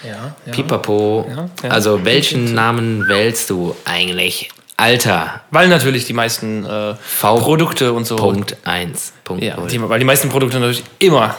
ja. 0.03 0.34
ja. 0.44 0.53
Pipapo. 0.53 1.26
Ja, 1.28 1.49
ja. 1.62 1.70
Also 1.70 2.05
welchen 2.05 2.55
Namen 2.55 3.07
wählst 3.09 3.51
du 3.51 3.76
eigentlich? 3.84 4.51
Alter. 4.76 5.40
Weil 5.51 5.68
natürlich 5.68 6.05
die 6.05 6.12
meisten 6.12 6.66
äh. 6.66 6.94
Produkte 7.20 7.92
und 7.92 8.07
so. 8.07 8.16
Punkt 8.16 8.57
1. 8.64 9.12
Punkt 9.24 9.42
Ja, 9.42 9.57
die, 9.57 9.80
weil 9.88 9.99
die 9.99 10.05
meisten 10.05 10.28
Produkte 10.28 10.59
natürlich 10.59 10.84
immer 10.99 11.34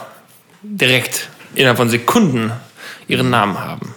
direkt 0.62 1.28
innerhalb 1.54 1.76
von 1.76 1.88
Sekunden 1.88 2.52
ihren 3.06 3.30
Namen 3.30 3.58
haben. 3.58 3.94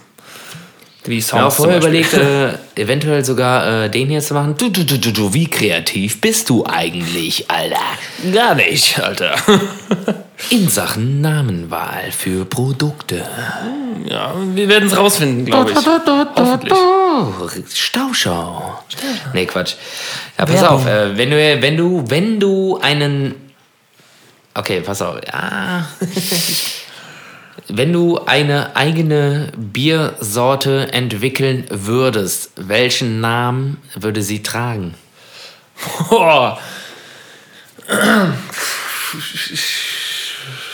Wie 1.04 1.18
Ich 1.18 1.32
habe 1.32 1.50
vorher 1.50 1.78
überlegt, 1.78 2.14
äh, 2.14 2.52
eventuell 2.76 3.24
sogar 3.24 3.84
äh, 3.84 3.90
den 3.90 4.08
hier 4.08 4.20
zu 4.20 4.34
machen. 4.34 4.54
Du, 4.56 4.68
du, 4.68 4.84
du, 4.84 4.98
du, 4.98 5.12
du, 5.12 5.34
wie 5.34 5.48
kreativ 5.48 6.20
bist 6.20 6.48
du 6.48 6.64
eigentlich, 6.64 7.50
Alter? 7.50 7.76
Gar 8.32 8.54
nicht, 8.54 9.00
Alter. 9.00 9.34
In 10.50 10.68
Sachen 10.68 11.20
Namenwahl 11.20 12.10
für 12.10 12.44
Produkte. 12.44 13.24
ja, 14.06 14.34
wir 14.54 14.68
werden 14.68 14.88
es 14.88 14.96
rausfinden, 14.96 15.44
glaube 15.44 15.70
ich. 15.70 15.76
Hoffentlich. 15.76 16.72
Oh, 16.72 17.48
Stauschau. 17.72 18.80
Nee, 19.32 19.46
Quatsch. 19.46 19.74
Ja, 20.38 20.46
pass 20.46 20.60
Werbung. 20.60 20.78
auf, 20.78 20.86
äh, 20.86 21.16
wenn 21.16 21.30
du, 21.30 21.62
wenn 21.62 21.76
du, 21.76 22.04
wenn 22.08 22.40
du 22.40 22.78
einen. 22.80 23.34
Okay, 24.54 24.80
pass 24.80 25.02
auf. 25.02 25.16
Ja. 25.26 25.86
wenn 27.68 27.92
du 27.92 28.18
eine 28.26 28.76
eigene 28.76 29.48
Biersorte 29.56 30.92
entwickeln 30.92 31.64
würdest, 31.70 32.50
welchen 32.56 33.20
Namen 33.20 33.78
würde 33.94 34.22
sie 34.22 34.42
tragen? 34.42 34.94
Boah. 36.08 36.58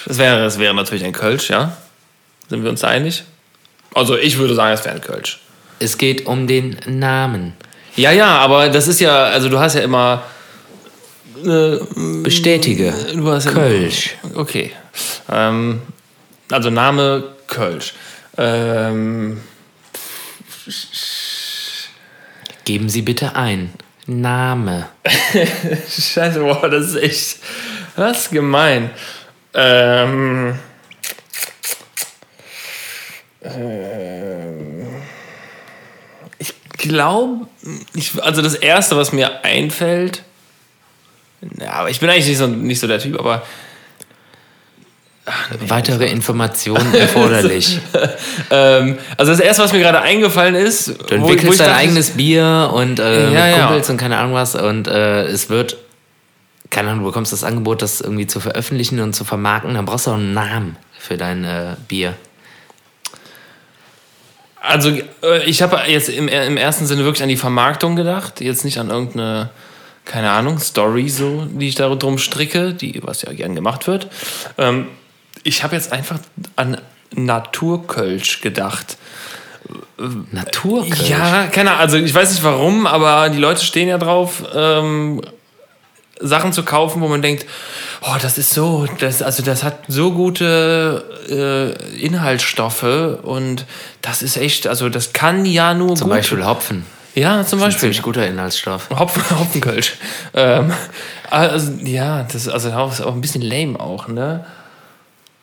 Das 0.07 0.18
wäre, 0.18 0.43
das 0.43 0.59
wäre 0.59 0.74
natürlich 0.74 1.05
ein 1.05 1.12
Kölsch, 1.12 1.51
ja? 1.51 1.76
Sind 2.49 2.62
wir 2.62 2.70
uns 2.70 2.80
da 2.80 2.89
einig? 2.89 3.24
Also 3.95 4.16
ich 4.16 4.39
würde 4.39 4.55
sagen, 4.55 4.72
es 4.72 4.84
wäre 4.84 4.95
ein 4.95 5.01
Kölsch. 5.01 5.41
Es 5.78 5.99
geht 5.99 6.26
um 6.26 6.47
den 6.47 6.76
Namen. 6.86 7.55
Ja, 7.97 8.12
ja, 8.12 8.39
aber 8.39 8.68
das 8.68 8.89
ist 8.89 9.01
ja, 9.01 9.24
also 9.24 9.49
du 9.49 9.59
hast 9.59 9.74
ja 9.74 9.80
immer. 9.80 10.22
Äh, 11.45 11.78
Bestätige. 12.22 12.93
du 13.14 13.30
hast 13.30 13.47
ja 13.47 13.53
Kölsch. 13.53 14.16
Okay. 14.34 14.72
Ähm, 15.30 15.82
also 16.51 16.70
Name 16.70 17.24
Kölsch. 17.46 17.94
Ähm, 18.36 19.40
Geben 22.64 22.88
Sie 22.88 23.03
bitte 23.03 23.34
ein. 23.34 23.72
Name. 24.07 24.88
Scheiße, 25.88 26.40
boah, 26.40 26.68
das 26.68 26.88
ist 26.88 26.96
echt. 26.96 27.38
Das 27.96 28.22
ist 28.22 28.30
gemein. 28.30 28.90
Ähm. 29.55 30.59
ähm, 33.42 34.86
Ich 36.38 36.55
glaube, 36.76 37.49
ich, 37.94 38.22
also 38.22 38.40
das 38.40 38.55
erste, 38.55 38.96
was 38.96 39.12
mir 39.12 39.44
einfällt, 39.44 40.22
ja, 41.59 41.72
aber 41.72 41.90
ich 41.90 42.01
bin 42.01 42.09
eigentlich 42.09 42.28
nicht 42.28 42.38
so, 42.38 42.46
nicht 42.46 42.80
so 42.80 42.86
der 42.86 42.99
Typ, 42.99 43.18
aber 43.18 43.42
Weitere 45.66 46.07
Informationen 46.07 46.95
erforderlich. 46.95 47.81
ähm, 48.51 48.99
also 49.16 49.33
das 49.33 49.41
erste, 49.41 49.62
was 49.62 49.72
mir 49.72 49.81
gerade 49.81 50.01
eingefallen 50.01 50.55
ist, 50.55 50.89
Du 50.89 51.14
entwickelst 51.14 51.61
dein 51.61 51.72
eigenes 51.72 52.11
Bier 52.11 52.70
und 52.72 52.99
äh, 52.99 53.24
Ja, 53.33 53.47
mit 53.47 53.57
ja. 53.57 53.66
Kumpels 53.66 53.91
und 53.91 53.97
keine 53.97 54.18
Ahnung 54.18 54.35
was 54.35 54.55
und 54.55 54.89
äh, 54.89 55.24
es 55.24 55.51
wird, 55.51 55.76
keine 56.70 56.91
Ahnung, 56.91 57.05
du 57.05 57.11
bekommst 57.11 57.33
das 57.33 57.45
Angebot, 57.45 57.83
das 57.83 58.01
irgendwie 58.01 58.26
zu 58.26 58.41
veröffentlichen 58.41 59.01
und 59.01 59.14
zu 59.14 59.24
vermarkten, 59.24 59.74
dann 59.74 59.85
brauchst 59.85 60.07
du 60.07 60.11
auch 60.11 60.16
einen 60.16 60.35
Namen 60.35 60.76
für 60.99 61.16
dein 61.16 61.45
äh, 61.45 61.76
Bier. 61.89 62.14
Also 64.61 64.91
äh, 65.22 65.45
ich 65.47 65.62
habe 65.62 65.81
jetzt 65.87 66.09
im, 66.09 66.29
im 66.29 66.57
ersten 66.57 66.87
Sinne 66.87 67.05
wirklich 67.05 67.22
an 67.22 67.29
die 67.29 67.37
Vermarktung 67.37 67.97
gedacht, 67.97 68.41
jetzt 68.41 68.64
nicht 68.64 68.79
an 68.79 68.91
irgendeine, 68.91 69.51
keine 70.05 70.31
Ahnung, 70.31 70.59
Story 70.59 71.09
so, 71.09 71.47
die 71.51 71.68
ich 71.68 71.74
darum 71.74 72.18
stricke, 72.18 72.74
die, 72.74 73.01
was 73.03 73.22
ja 73.22 73.33
gern 73.33 73.55
gemacht 73.55 73.87
wird. 73.87 74.09
Ähm, 74.59 74.89
ich 75.49 75.62
habe 75.64 75.74
jetzt 75.74 75.92
einfach 75.92 76.18
an 76.57 76.78
Naturkölsch 77.14 78.40
gedacht. 78.42 78.99
Naturkölsch. 80.30 81.09
Ja, 81.09 81.46
keine 81.46 81.70
Ahnung, 81.70 81.80
also 81.80 81.96
ich 81.96 82.14
weiß 82.14 82.30
nicht 82.30 82.44
warum, 82.44 82.86
aber 82.86 83.30
die 83.30 83.38
Leute 83.38 83.64
stehen 83.64 83.88
ja 83.88 83.99
drauf, 83.99 84.44
ähm, 84.55 85.22
Sachen 86.20 86.53
zu 86.53 86.64
kaufen, 86.64 87.01
wo 87.01 87.09
man 87.09 87.22
denkt, 87.22 87.46
oh, 88.03 88.16
das 88.20 88.38
ist 88.38 88.51
so, 88.51 88.86
das, 88.99 89.22
also 89.22 89.42
das 89.42 89.62
hat 89.62 89.84
so 89.88 90.12
gute 90.12 91.05
äh, 91.28 92.05
Inhaltsstoffe 92.05 92.82
und 93.22 93.64
das 94.03 94.22
ist 94.22 94.36
echt, 94.36 94.66
also 94.66 94.88
das 94.88 95.12
kann 95.12 95.46
ja 95.46 95.74
nur 95.74 95.96
Zum 95.96 96.09
gut. 96.09 96.18
Beispiel 96.18 96.44
Hopfen. 96.44 96.84
Ja, 97.14 97.44
zum 97.44 97.59
Ein 97.59 97.66
Beispiel. 97.66 97.80
ziemlich 97.80 98.03
guter 98.03 98.26
Inhaltsstoff. 98.26 98.90
Hopfen, 98.90 99.22
Hopfenkölsch. 99.38 99.94
ähm, 100.34 100.72
also, 101.30 101.72
ja, 101.82 102.22
das 102.22 102.34
ist 102.34 102.49
also 102.49 102.70
auch, 102.72 102.92
ist 102.92 103.01
auch 103.01 103.14
ein 103.14 103.20
bisschen 103.20 103.42
lame 103.42 103.78
auch, 103.80 104.09
ne? 104.09 104.44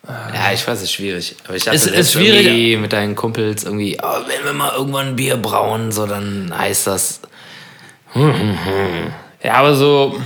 Ja, 0.08 0.52
ich 0.54 0.68
weiß, 0.68 0.78
es 0.78 0.84
ist 0.84 0.94
schwierig. 0.94 1.36
Aber 1.48 1.56
ich 1.56 1.64
dachte, 1.64 1.78
Es 1.78 1.86
ist 1.88 2.14
schwierig. 2.14 2.80
mit 2.80 2.94
deinen 2.94 3.16
Kumpels 3.16 3.64
irgendwie, 3.64 3.98
oh, 4.02 4.08
wenn 4.28 4.46
wir 4.46 4.54
mal 4.54 4.74
irgendwann 4.76 5.08
ein 5.08 5.16
Bier 5.16 5.38
brauen, 5.38 5.92
so 5.92 6.06
dann 6.06 6.54
heißt 6.56 6.88
das. 6.88 7.22
Ja, 9.44 9.54
aber 9.56 9.76
so. 9.76 10.20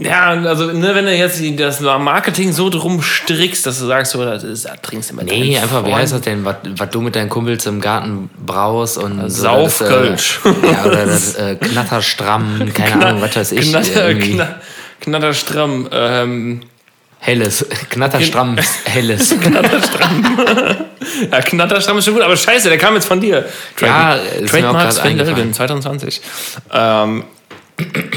Ja, 0.00 0.30
also, 0.30 0.66
ne, 0.66 0.94
wenn 0.94 1.06
du 1.06 1.14
jetzt 1.16 1.42
das 1.58 1.80
Marketing 1.80 2.52
so 2.52 2.70
drum 2.70 3.02
strickst, 3.02 3.66
dass 3.66 3.80
du 3.80 3.86
sagst, 3.86 4.12
so, 4.12 4.24
das, 4.24 4.44
ist, 4.44 4.68
trinkst 4.82 5.10
du 5.10 5.16
mit 5.16 5.24
Nee, 5.26 5.58
einfach, 5.58 5.84
wie 5.84 5.92
heißt 5.92 6.12
das 6.12 6.20
denn, 6.20 6.44
was 6.44 6.56
was 6.76 6.90
du 6.90 7.00
mit 7.00 7.16
deinen 7.16 7.28
Kumpels 7.28 7.66
im 7.66 7.80
Garten 7.80 8.30
braust 8.46 8.96
und 8.98 9.28
so, 9.28 9.42
Saufkölsch. 9.42 10.38
das, 10.44 10.54
äh, 10.54 10.72
Ja, 10.72 10.84
oder 10.84 11.06
das 11.06 11.34
äh, 11.34 11.56
Knatterstramm, 11.56 12.72
keine 12.74 13.06
Ahnung, 13.06 13.22
was 13.22 13.34
weiß 13.34 13.52
ich. 13.52 13.70
Knatter, 13.70 14.08
irgendwie. 14.10 14.34
knatter, 14.34 14.60
knatterstramm. 15.00 15.88
Ähm, 15.92 16.60
Helles, 17.20 17.66
Knatterstramm, 17.90 18.56
helles. 18.84 19.30
ja, 21.32 21.40
knatterstramm 21.40 21.98
ist 21.98 22.04
schon 22.04 22.14
gut, 22.14 22.22
aber 22.22 22.36
scheiße, 22.36 22.68
der 22.68 22.78
kam 22.78 22.94
jetzt 22.94 23.06
von 23.06 23.20
dir. 23.20 23.44
Ja, 23.80 24.14
ist 24.14 24.50
Trademark 24.50 24.92
Sven. 24.92 25.16
Lilgen, 25.16 25.52
2020. 25.52 26.20
Ähm, 26.72 27.24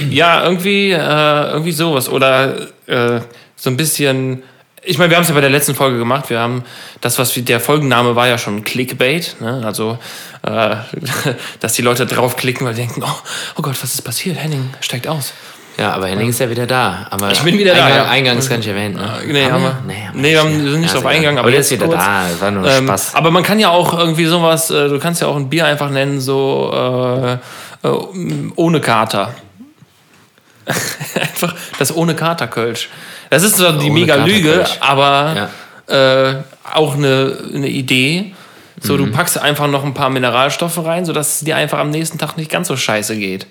ja, 0.09 0.43
irgendwie, 0.43 0.91
äh, 0.91 1.51
irgendwie 1.51 1.71
sowas. 1.71 2.09
Oder 2.09 2.67
äh, 2.87 3.21
so 3.55 3.69
ein 3.69 3.77
bisschen. 3.77 4.43
Ich 4.83 4.97
meine, 4.97 5.11
wir 5.11 5.17
haben 5.17 5.23
es 5.23 5.29
ja 5.29 5.35
bei 5.35 5.41
der 5.41 5.51
letzten 5.51 5.75
Folge 5.75 5.99
gemacht. 5.99 6.29
Wir 6.29 6.39
haben 6.39 6.63
das, 7.01 7.19
was 7.19 7.35
wir, 7.35 7.43
der 7.43 7.59
Folgenname 7.59 8.15
war 8.15 8.27
ja 8.27 8.39
schon 8.39 8.63
Clickbait. 8.63 9.35
Ne? 9.39 9.61
Also, 9.63 9.99
äh, 10.43 10.75
dass 11.59 11.73
die 11.73 11.83
Leute 11.83 12.07
draufklicken, 12.07 12.65
weil 12.65 12.75
sie 12.75 12.81
denken, 12.81 13.03
oh, 13.03 13.21
oh 13.57 13.61
Gott, 13.61 13.75
was 13.81 13.93
ist 13.93 14.01
passiert? 14.01 14.37
Henning 14.37 14.73
steigt 14.79 15.07
aus. 15.07 15.33
Ja, 15.81 15.93
aber 15.93 16.07
Henning 16.07 16.29
ist 16.29 16.39
ja 16.39 16.49
wieder 16.49 16.67
da. 16.67 17.07
Aber 17.09 17.31
Ich 17.31 17.41
bin 17.41 17.57
wieder 17.57 17.73
da, 17.73 17.85
Eingang, 17.85 18.05
ja. 18.05 18.09
Eingangs 18.11 18.49
gar 18.49 18.57
nicht 18.57 18.67
erwähnt, 18.67 18.95
ne? 18.95 19.13
Nee, 19.27 19.45
haben 19.49 19.63
wir, 19.63 19.77
Nee, 19.87 19.93
haben 20.07 20.21
nee, 20.21 20.31
wir 20.31 20.39
haben, 20.39 20.63
wir 20.63 20.71
sind 20.71 20.81
nicht 20.81 20.93
Ja, 20.93 20.99
egal. 20.99 21.11
eingegangen. 21.13 21.39
Aber 21.39 21.49
der 21.49 21.59
jetzt 21.59 21.71
ist 21.71 21.79
wieder 21.79 21.87
kurz. 21.87 21.99
da. 22.05 22.23
Das 22.29 22.41
war 22.41 22.51
nur 22.51 22.67
Ähm, 22.69 22.83
Spaß. 22.87 23.15
aber 23.15 23.31
man 23.31 23.43
kann 23.43 23.59
ja 23.59 23.69
auch 23.69 23.97
irgendwie 23.97 24.25
sowas, 24.25 24.69
äh, 24.69 24.89
du 24.89 24.99
kannst 24.99 25.21
ja 25.21 25.27
auch 25.27 25.35
ein 25.35 25.49
Bier 25.49 25.65
einfach 25.65 25.89
nennen, 25.89 26.19
so 26.21 26.71
äh, 26.73 27.33
äh, 27.87 27.91
ohne 28.55 28.79
Kater. 28.81 29.33
Einfach 31.19 31.55
das 31.79 31.95
ohne 31.95 32.13
Katerkölsch. 32.15 32.89
Das 33.29 33.43
ist 33.43 33.57
zwar 33.57 33.73
die 33.73 33.89
Ohne 33.89 33.99
mega 33.99 34.15
Lüge, 34.23 34.63
aber 34.79 35.49
äh, 35.87 36.35
auch 36.73 36.95
eine, 36.95 37.35
eine 37.53 37.67
Idee. 37.67 38.33
So, 38.79 38.93
Mhm. 38.93 38.97
du 38.97 39.11
packst 39.11 39.37
einfach 39.39 39.67
noch 39.67 39.83
ein 39.83 39.93
paar 39.93 40.09
Mineralstoffe 40.09 40.83
rein, 40.85 41.05
sodass 41.05 41.35
es 41.35 41.39
dir 41.41 41.55
einfach 41.55 41.79
am 41.79 41.89
nächsten 41.89 42.17
Tag 42.17 42.37
nicht 42.37 42.49
ganz 42.51 42.67
so 42.67 42.75
scheiße 42.77 43.15
geht. 43.17 43.47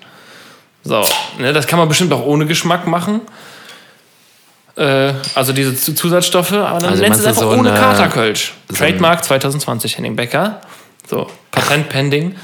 So, 0.83 1.03
ne, 1.37 1.53
das 1.53 1.67
kann 1.67 1.77
man 1.79 1.87
bestimmt 1.87 2.11
auch 2.13 2.25
ohne 2.25 2.45
Geschmack 2.45 2.87
machen. 2.87 3.21
Äh, 4.75 5.13
also 5.35 5.53
diese 5.53 5.75
Zu- 5.75 5.93
Zusatzstoffe, 5.93 6.53
aber 6.53 6.79
dann 6.79 6.89
Also 6.91 7.03
nennst 7.03 7.19
du 7.19 7.23
es 7.23 7.27
einfach 7.29 7.41
so 7.41 7.49
ohne 7.51 7.71
Katerkölsch. 7.73 8.53
so 8.69 8.75
Trademark 8.75 9.23
2020, 9.23 9.97
Henning 9.97 10.15
Becker. 10.15 10.61
So, 11.07 11.27
Patent 11.51 11.89
pending. 11.89 12.35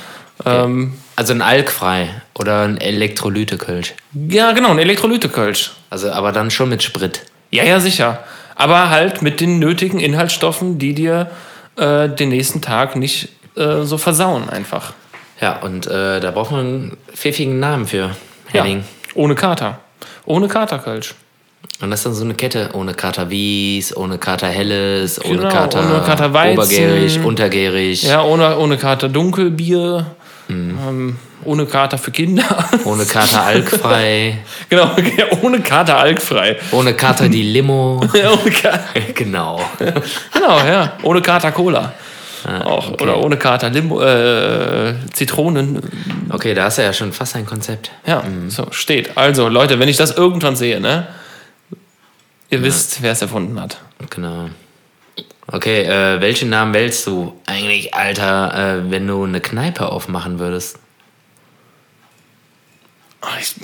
Ähm, 0.46 0.94
Also 1.16 1.34
ein 1.34 1.42
Alkfrei 1.42 2.10
oder 2.38 2.64
ein 2.64 2.78
Elektrolytekölsch. 2.80 3.94
ja, 4.30 4.52
genau, 4.52 4.70
ein 4.72 4.80
Elektrolytekölsch. 4.80 5.72
Also 5.90 6.12
aber 6.12 6.32
dann 6.32 6.52
schon 6.52 6.70
mit 6.70 6.84
Sprit. 6.84 7.22
Ja, 7.50 7.64
ja, 7.64 7.80
sicher. 7.80 8.20
Aber 8.56 8.90
halt 8.90 9.22
mit 9.22 9.40
den 9.40 9.58
nötigen 9.60 10.00
Inhaltsstoffen, 10.00 10.78
die 10.80 10.94
dir 10.94 11.32
äh, 11.78 12.10
den 12.10 12.30
nächsten 12.30 12.62
Tag 12.62 12.96
nicht 12.98 13.30
äh, 13.56 13.84
so 13.84 13.98
versauen 13.98 14.50
einfach. 14.50 14.94
Ja, 15.40 15.58
und 15.60 15.88
äh, 15.88 16.20
da 16.20 16.32
braucht 16.32 16.52
man 16.52 16.60
einen 16.62 16.98
pfiffigen 17.16 17.60
Namen 17.60 17.88
für 17.88 18.16
Henning. 18.52 18.84
Ohne 19.16 19.36
Kater. 19.36 19.80
Ohne 20.26 20.48
Katerkölsch. 20.48 21.14
Und 21.82 21.92
das 21.92 22.00
ist 22.00 22.06
dann 22.06 22.14
so 22.14 22.24
eine 22.24 22.34
Kette 22.34 22.70
ohne 22.74 22.94
Kater 22.94 23.30
Wies, 23.30 23.96
ohne 23.96 24.18
Kater 24.18 24.48
Helles, 24.48 25.24
ohne 25.24 25.38
Genau, 25.38 25.50
Kater, 25.50 25.80
ohne 25.80 26.02
Kater 26.04 26.34
Weizen. 26.34 26.58
Obergärig, 26.58 27.20
untergärig, 27.24 28.04
Ja, 28.04 28.24
ohne, 28.24 28.58
ohne 28.58 28.78
Kater 28.78 29.10
Dunkelbier. 29.10 30.06
Mhm. 30.48 30.80
Ähm, 30.88 31.18
ohne 31.44 31.66
Kater 31.66 31.98
für 31.98 32.12
Kinder. 32.12 32.44
ohne 32.86 33.06
Kater 33.06 33.44
Alkfrei, 33.44 34.40
genau, 34.70 34.92
ja, 35.18 35.26
ohne 35.42 35.60
Kater 35.62 35.98
alkfrei. 35.98 36.58
ohne 36.72 36.94
Kater 36.94 37.30
die 37.30 37.44
Limo. 37.44 38.02
Ja, 38.14 38.32
ohne 38.32 38.52
Kater, 38.52 38.80
genau. 39.14 39.62
genau, 40.34 40.58
ja. 40.66 40.94
Ohne 41.04 41.22
Kater 41.22 41.52
Cola. 41.52 41.94
Auch. 42.46 42.90
Ah, 42.90 42.94
okay. 42.94 43.04
Oder 43.04 43.18
ohne 43.20 43.38
Kater 43.38 43.70
Limo, 43.70 44.02
äh, 44.02 44.96
Zitronen. 45.14 45.82
Okay, 46.30 46.54
da 46.54 46.66
hast 46.66 46.78
du 46.78 46.84
ja 46.84 46.94
schon 46.94 47.14
fast 47.14 47.36
ein 47.36 47.46
Konzept. 47.46 47.92
Ja, 48.06 48.24
so 48.50 48.68
steht. 48.72 49.18
Also, 49.18 49.48
Leute, 49.50 49.80
wenn 49.80 49.90
ich 49.90 49.98
das 49.98 50.12
irgendwann 50.12 50.56
sehe, 50.56 50.80
ne? 50.80 51.08
Ihr 52.50 52.64
wisst, 52.64 53.02
wer 53.02 53.12
es 53.12 53.22
erfunden 53.22 53.60
hat. 53.60 53.82
Genau. 54.10 54.50
Okay, 55.50 55.84
äh, 55.84 56.22
welchen 56.22 56.50
Namen 56.50 56.74
wählst 56.74 57.08
du 57.08 57.40
eigentlich, 57.46 57.94
Alter, 57.94 58.80
äh, 58.80 58.92
wenn 58.92 59.08
du 59.08 59.24
eine 59.24 59.42
Kneipe 59.42 59.90
aufmachen 59.92 60.40
würdest? 60.40 60.80
Ah, 63.22 63.38
ich, 63.40 63.56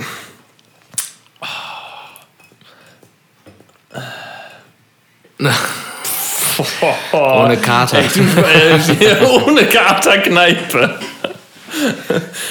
Ohne 7.11 7.57
Kater. 7.57 7.99
Ohne 9.45 9.65
Katerkneipe. 9.65 10.99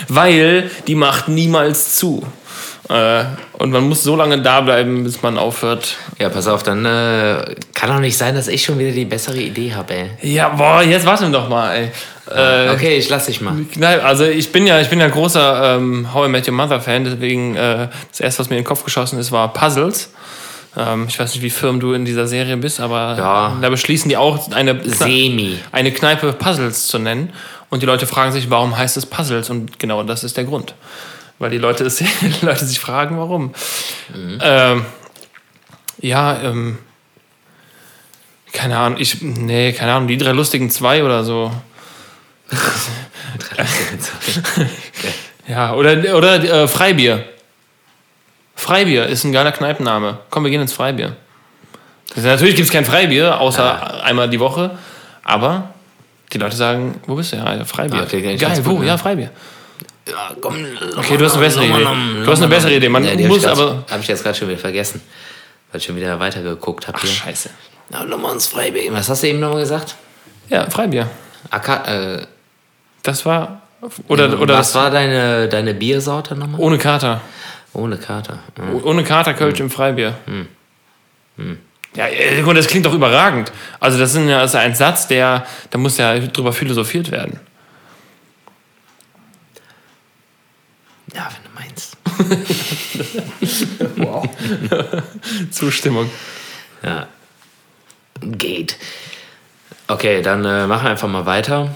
Weil 0.09 0.71
die 0.87 0.95
macht 0.95 1.29
niemals 1.29 1.97
zu. 1.97 2.27
Äh, 2.89 3.25
und 3.55 3.71
man 3.71 3.85
muss 3.89 4.03
so 4.03 4.17
lange 4.17 4.43
da 4.43 4.61
bleiben, 4.61 5.05
bis 5.05 5.23
man 5.23 5.39
aufhört. 5.39 5.97
Ja, 6.19 6.29
pass 6.29 6.49
auf, 6.49 6.63
dann 6.63 6.85
äh, 6.85 7.55
kann 7.75 7.91
doch 7.91 8.01
nicht 8.01 8.17
sein, 8.19 8.35
dass 8.35 8.49
ich 8.49 8.65
schon 8.65 8.79
wieder 8.79 8.91
die 8.91 9.05
bessere 9.05 9.39
Idee 9.39 9.73
habe, 9.73 9.95
ey. 9.95 10.11
Ja, 10.23 10.49
boah, 10.49 10.83
jetzt 10.83 11.07
warte 11.07 11.31
doch 11.31 11.49
mal, 11.49 11.75
ey. 11.77 11.91
Äh, 12.31 12.71
Okay, 12.71 12.97
ich 12.97 13.09
lass 13.09 13.27
dich 13.27 13.41
mal. 13.41 13.55
Also 14.05 14.25
ich 14.25 14.51
bin 14.53 14.67
ja, 14.67 14.81
ich 14.81 14.89
bin 14.89 14.99
ja 15.01 15.09
großer 15.09 15.77
ähm, 15.77 16.13
How 16.13 16.27
I 16.27 16.29
Met 16.29 16.49
Your 16.49 16.55
Mother 16.55 16.81
Fan, 16.81 17.05
deswegen 17.05 17.55
äh, 17.57 17.89
das 18.11 18.21
erste, 18.21 18.41
was 18.41 18.51
mir 18.51 18.57
in 18.57 18.63
den 18.63 18.69
Kopf 18.69 18.85
geschossen 18.85 19.19
ist, 19.19 19.31
war 19.33 19.53
Puzzles. 19.53 20.11
Ähm, 20.77 21.07
ich 21.09 21.19
weiß 21.19 21.35
nicht, 21.35 21.43
wie 21.43 21.51
firm 21.51 21.81
du 21.81 21.93
in 21.93 22.05
dieser 22.05 22.27
Serie 22.27 22.57
bist, 22.57 22.81
aber 22.81 23.17
Ja. 23.19 23.59
da 23.61 23.69
beschließen 23.69 24.09
die 24.09 24.17
auch 24.17 24.51
eine, 24.53 24.81
Semi. 24.89 25.59
eine 25.71 25.93
Kneipe 25.93 26.33
Puzzles 26.33 26.87
zu 26.87 26.99
nennen. 26.99 27.33
Und 27.71 27.83
die 27.83 27.87
Leute 27.87 28.07
fragen 28.07 28.33
sich, 28.33 28.51
warum 28.51 28.77
heißt 28.77 28.97
es 28.97 29.07
Puzzles? 29.07 29.51
Und 29.51 29.79
genau 29.79 30.03
das 30.03 30.25
ist 30.25 30.37
der 30.37 30.45
Grund. 30.45 30.75
Weil 31.39 31.51
die 31.51 31.59
Leute, 31.59 31.85
es, 31.85 31.97
die 31.97 32.47
Leute 32.47 32.65
sich 32.65 32.79
fragen, 32.81 33.19
warum. 33.19 33.55
Ähm, 34.41 34.85
ja, 36.01 36.41
ähm, 36.43 36.79
keine 38.53 38.79
Ahnung, 38.79 38.99
ich, 39.01 39.23
nee, 39.23 39.73
keine 39.73 39.93
Ahnung, 39.95 40.09
die 40.09 40.19
drei 40.19 40.33
lustigen 40.33 40.71
zwei 40.71 41.05
oder 41.05 41.25
so. 41.25 41.53
Ja, 45.49 45.75
oder, 45.75 46.17
oder 46.17 46.43
äh, 46.45 46.69
Freibier. 46.69 47.25
Freibier 48.63 49.07
ist 49.07 49.25
ein 49.25 49.33
geiler 49.33 49.53
Kneipenname. 49.53 50.19
Komm, 50.31 50.45
wir 50.45 50.51
gehen 50.51 50.61
ins 50.63 50.73
Freibier. 50.73 51.17
Also 52.15 52.29
natürlich 52.29 52.55
gibt 52.57 52.67
es 52.69 52.73
kein 52.73 52.85
Freibier, 52.85 53.41
außer 53.41 54.05
einmal 54.05 54.29
die 54.31 54.39
Woche. 54.41 54.71
Aber 55.25 55.71
die 56.33 56.39
Leute 56.39 56.57
sagen, 56.57 57.01
wo 57.07 57.15
bist 57.17 57.33
du? 57.33 57.37
Ja, 57.37 57.55
ja, 57.55 57.65
Freibier. 57.65 58.01
Ah, 58.01 58.13
eigentlich 58.13 58.41
Geil, 58.41 58.61
wo? 58.65 58.77
gut? 58.77 58.87
Ja, 58.87 58.97
Freibier. 58.97 59.31
Ja, 60.09 60.31
komm, 60.41 60.57
Okay, 60.97 61.17
du 61.17 61.25
hast 61.25 61.35
eine 61.35 61.43
bessere 61.45 61.65
Idee. 61.65 61.85
Du 62.25 62.31
hast 62.31 62.39
eine 62.41 62.49
bessere 62.49 62.75
Idee. 62.75 62.89
Man 62.89 63.05
ja, 63.05 63.29
muss 63.29 63.45
hab 63.47 63.55
ich 63.55 63.61
aber... 63.61 63.71
grad- 63.75 63.93
Hab 63.93 64.01
ich 64.01 64.09
jetzt 64.09 64.23
gerade 64.25 64.37
schon 64.39 64.49
wieder 64.49 64.59
vergessen. 64.59 65.01
Weil 65.71 65.81
ich 65.81 65.87
schon 65.87 65.97
wieder 65.97 66.19
weitergeguckt 66.21 66.87
habe 66.89 66.99
Ach, 66.99 67.03
hier. 67.05 67.11
scheiße. 67.13 67.51
Na, 67.91 68.05
nochmal 68.05 68.35
ins 68.35 68.47
Freibier. 68.47 68.93
Was 68.93 69.09
hast 69.09 69.23
du 69.23 69.29
eben 69.29 69.41
nochmal 69.41 69.61
gesagt? 69.61 69.95
Ja, 70.49 70.69
Freibier. 70.71 71.09
Aka 71.51 71.85
äh, 72.17 72.27
Das 73.03 73.25
war... 73.27 73.63
Oder, 74.07 74.39
oder 74.41 74.55
was 74.59 74.69
das, 74.73 74.81
war 74.81 74.91
deine, 74.91 75.49
deine 75.49 75.75
Biersorte 75.75 76.37
nochmal? 76.37 76.61
ohne 76.61 76.79
Kater. 76.79 77.21
Ohne 77.75 77.97
Kater. 77.97 78.39
Hm. 78.57 78.85
Ohne 78.85 79.05
Kater 79.05 79.35
Kölsch 79.35 79.61
im 79.61 79.71
Freibier. 79.71 80.15
Ja, 81.95 82.07
äh, 82.09 82.43
gut, 82.43 82.57
das 82.57 82.67
klingt 82.67 82.87
doch 82.87 82.95
überragend. 82.95 83.53
Also 83.81 83.99
das, 83.99 84.13
sind 84.13 84.29
ja, 84.29 84.41
das 84.41 84.53
ist 84.53 84.57
ein 84.57 84.75
Satz, 84.75 85.09
der, 85.09 85.47
da 85.71 85.79
muss 85.79 85.99
ja 85.99 86.19
drüber 86.19 86.53
philosophiert 86.53 87.11
werden. 87.11 87.39
Ja, 91.15 91.29
wenn 91.31 91.45
du 91.45 91.51
meinst. 91.55 91.97
Wow. 93.97 94.29
Zustimmung. 95.51 96.11
Ja. 96.83 97.07
Geht. 98.21 98.77
Okay, 99.87 100.23
dann 100.23 100.45
äh, 100.45 100.67
machen 100.67 100.85
wir 100.85 100.91
einfach 100.91 101.09
mal 101.09 101.27
weiter. 101.27 101.75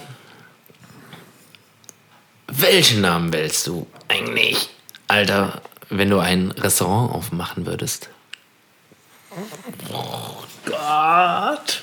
Welchen 2.49 3.01
Namen 3.03 3.33
wählst 3.33 3.67
du 3.67 3.87
eigentlich, 4.09 4.71
Alter, 5.09 5.61
wenn 5.89 6.11
du 6.11 6.19
ein 6.19 6.51
Restaurant 6.53 7.13
aufmachen 7.13 7.67
würdest? 7.67 8.09
Gott. 10.65 11.83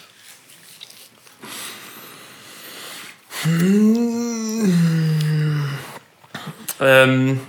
Ähm, 6.80 7.40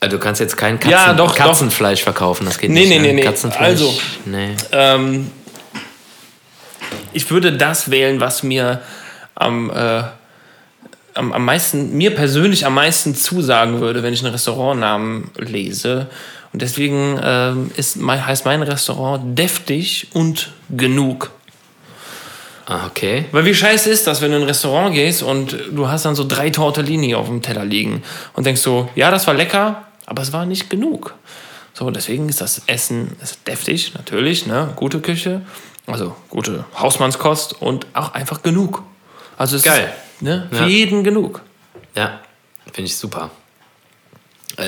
Also 0.00 0.16
du 0.16 0.22
kannst 0.22 0.40
jetzt 0.40 0.56
kein 0.56 0.76
Katzen, 0.78 0.90
Ja, 0.90 1.12
doch, 1.14 1.28
doch. 1.34 1.36
Katzenfleisch 1.36 2.02
verkaufen, 2.02 2.44
das 2.46 2.58
geht 2.58 2.70
Nee, 2.70 2.80
nicht. 2.80 2.90
nee, 2.90 2.98
ne? 2.98 3.14
nee, 3.14 3.28
nee. 3.28 3.56
Also. 3.58 3.98
nee. 4.26 4.54
ähm, 4.72 5.30
ich 7.12 7.30
würde 7.30 7.56
das 7.56 7.90
wählen, 7.90 8.20
was 8.20 8.42
mir 8.42 8.82
am, 9.34 9.70
äh, 9.70 10.02
am, 11.16 11.32
am 11.32 11.44
meisten, 11.44 11.96
mir 11.96 12.14
persönlich 12.14 12.66
am 12.66 12.74
meisten 12.74 13.14
zusagen 13.14 13.80
würde, 13.80 14.02
wenn 14.02 14.12
ich 14.12 14.22
einen 14.22 14.32
Restaurantnamen 14.32 15.30
lese. 15.36 16.08
Und 16.52 16.62
deswegen 16.62 17.18
ähm, 17.22 17.70
ist, 17.76 17.96
mein, 17.96 18.24
heißt 18.26 18.44
mein 18.44 18.62
Restaurant 18.62 19.38
deftig 19.38 20.08
und 20.14 20.52
genug. 20.70 21.30
Ah, 22.66 22.86
okay. 22.86 23.26
Weil 23.30 23.44
wie 23.44 23.54
scheiße 23.54 23.88
ist 23.90 24.06
das, 24.06 24.20
wenn 24.20 24.30
du 24.30 24.38
in 24.38 24.42
ein 24.42 24.48
Restaurant 24.48 24.94
gehst 24.94 25.22
und 25.22 25.56
du 25.70 25.88
hast 25.88 26.04
dann 26.04 26.16
so 26.16 26.26
drei 26.26 26.50
Tortellini 26.50 27.14
auf 27.14 27.26
dem 27.26 27.40
Teller 27.40 27.64
liegen 27.64 28.02
und 28.32 28.44
denkst 28.44 28.60
so, 28.60 28.88
ja, 28.96 29.10
das 29.10 29.26
war 29.26 29.34
lecker, 29.34 29.84
aber 30.04 30.22
es 30.22 30.32
war 30.32 30.46
nicht 30.46 30.68
genug. 30.68 31.14
So, 31.74 31.90
deswegen 31.90 32.28
ist 32.28 32.40
das 32.40 32.62
Essen 32.66 33.16
ist 33.22 33.46
deftig, 33.46 33.92
natürlich, 33.94 34.46
ne? 34.46 34.72
Gute 34.76 35.00
Küche, 35.00 35.42
also 35.86 36.16
gute 36.30 36.64
Hausmannskost 36.76 37.60
und 37.60 37.86
auch 37.92 38.14
einfach 38.14 38.42
genug. 38.42 38.82
Also 39.36 39.56
es 39.56 39.62
Geil. 39.62 39.84
ist 39.84 40.05
ne, 40.20 40.46
für 40.50 40.62
Ja. 40.62 40.66
jeden 40.66 41.04
genug. 41.04 41.42
Ja, 41.94 42.20
finde 42.72 42.88
ich 42.88 42.96
super. 42.96 43.30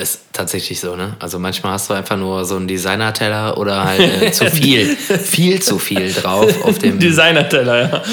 Ist 0.01 0.25
tatsächlich 0.33 0.79
so, 0.79 0.95
ne? 0.95 1.15
Also 1.19 1.39
manchmal 1.39 1.71
hast 1.73 1.89
du 1.89 1.95
einfach 1.95 2.15
nur 2.15 2.45
so 2.45 2.57
einen 2.57 2.67
Designer-Teller 2.67 3.57
oder 3.57 3.85
halt 3.85 3.99
äh, 4.21 4.31
zu 4.31 4.45
viel, 4.51 4.95
viel 4.95 5.59
zu 5.63 5.79
viel 5.79 6.13
drauf 6.13 6.63
auf 6.63 6.77
dem 6.77 6.99
Designer-Teller, 6.99 7.89
ja. 7.89 8.03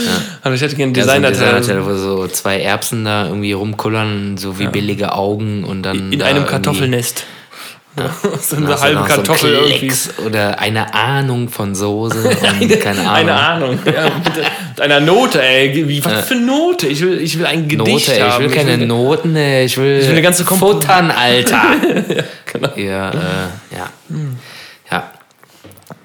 Also 0.43 0.55
ich 0.55 0.63
hätte 0.63 0.75
gerne 0.77 0.97
Ja, 0.97 1.05
so 1.05 1.11
ein 1.11 1.23
Designer-Teller. 1.23 1.61
Designer-Teller, 1.61 1.87
wo 1.87 1.99
so 1.99 2.29
zwei 2.29 2.61
Erbsen 2.63 3.05
da 3.05 3.27
irgendwie 3.27 3.53
rumkullern, 3.53 4.39
so 4.39 4.59
wie 4.59 4.69
billige 4.69 5.13
Augen 5.13 5.65
und 5.65 5.83
dann. 5.83 6.13
in 6.13 6.19
da 6.19 6.27
einem 6.27 6.45
irgendwie- 6.47 6.51
Kartoffelnest. 7.97 8.49
so 8.51 8.57
eine 8.57 8.81
halbe 8.81 8.95
noch 9.01 9.09
so 9.09 9.15
Kartoffel 9.17 9.55
irgendwie. 9.55 9.93
Oder 10.25 10.59
eine 10.59 10.93
Ahnung 10.95 11.49
von 11.49 11.75
Soße. 11.75 12.29
Und 12.29 12.45
Eine, 12.61 12.77
keine 12.79 13.01
Ahnung. 13.01 13.15
eine 13.15 13.35
Ahnung. 13.35 13.79
Ja. 13.87 14.11
Mit 14.69 14.81
einer 14.81 15.01
Note, 15.01 15.43
ey. 15.43 15.89
Wie, 15.89 16.05
was 16.05 16.29
für 16.29 16.35
Note? 16.37 16.87
Ich 16.87 17.01
will, 17.01 17.21
ich 17.21 17.39
will 17.39 17.47
ein 17.47 17.67
Gedicht 17.69 18.09
Note, 18.09 18.13
ey, 18.21 18.27
ich 18.29 18.33
haben. 18.35 18.45
will 18.45 18.51
keine 18.51 18.79
Noten, 18.87 19.35
ey, 19.37 19.65
ich 19.65 19.77
will, 19.79 20.03
will 20.03 20.11
eine 20.11 20.23
ganze 20.23 20.45
Kompo- 20.45 20.73
Futtern, 20.73 21.11
Alter. 21.11 21.63
Genau. 22.53 22.69
ja, 22.77 23.11
äh, 23.11 23.15
ja. 23.77 23.91
Ja, 24.91 25.13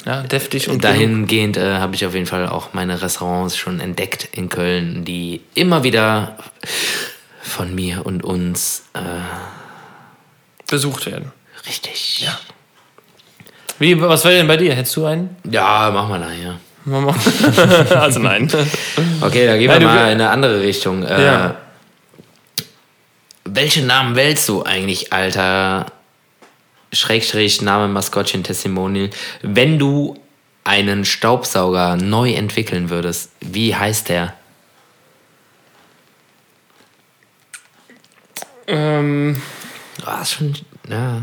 Ja, 0.05 0.23
deftig 0.23 0.67
und 0.69 0.83
dahingehend 0.83 1.55
äh, 1.55 1.75
habe 1.77 1.95
ich 1.95 2.05
auf 2.05 2.13
jeden 2.13 2.25
Fall 2.25 2.47
auch 2.49 2.73
meine 2.73 3.01
Restaurants 3.01 3.55
schon 3.55 3.79
entdeckt 3.79 4.27
in 4.33 4.49
Köln, 4.49 5.05
die 5.05 5.41
immer 5.53 5.83
wieder 5.83 6.35
von 7.41 7.73
mir 7.73 8.05
und 8.05 8.23
uns 8.23 8.83
äh, 8.93 8.99
besucht 10.69 11.05
werden. 11.05 11.31
Richtig. 11.67 12.21
Ja. 12.21 12.37
Wie, 13.79 13.99
was 13.99 14.23
wäre 14.25 14.35
denn 14.35 14.47
bei 14.47 14.57
dir? 14.57 14.73
Hättest 14.75 14.95
du 14.95 15.05
einen? 15.05 15.35
ja, 15.49 15.89
mach 15.93 16.07
mal 16.07 16.19
nachher. 16.19 16.59
Also 18.01 18.19
nein. 18.19 18.49
Okay, 19.21 19.45
da 19.45 19.55
gehen 19.57 19.69
wir 19.69 19.79
du- 19.79 19.85
mal 19.85 20.11
in 20.11 20.19
eine 20.21 20.29
andere 20.29 20.61
Richtung. 20.61 21.03
Äh, 21.03 21.23
Ja. 21.25 21.55
Welche 23.43 23.83
Namen 23.83 24.15
wählst 24.15 24.47
du 24.49 24.63
eigentlich, 24.63 25.11
Alter? 25.13 25.87
Schrägstrich, 26.93 27.61
Name, 27.61 27.87
Maskottchen, 27.87 28.43
Testimonial. 28.43 29.09
Wenn 29.41 29.77
du 29.79 30.17
einen 30.63 31.05
Staubsauger 31.05 31.95
neu 31.95 32.33
entwickeln 32.33 32.89
würdest, 32.89 33.31
wie 33.41 33.75
heißt 33.75 34.09
der? 34.09 34.33
ähm, 38.67 39.41
Ah, 40.05 40.21
ist 40.21 40.33
schon, 40.33 40.53
ja. 40.89 41.21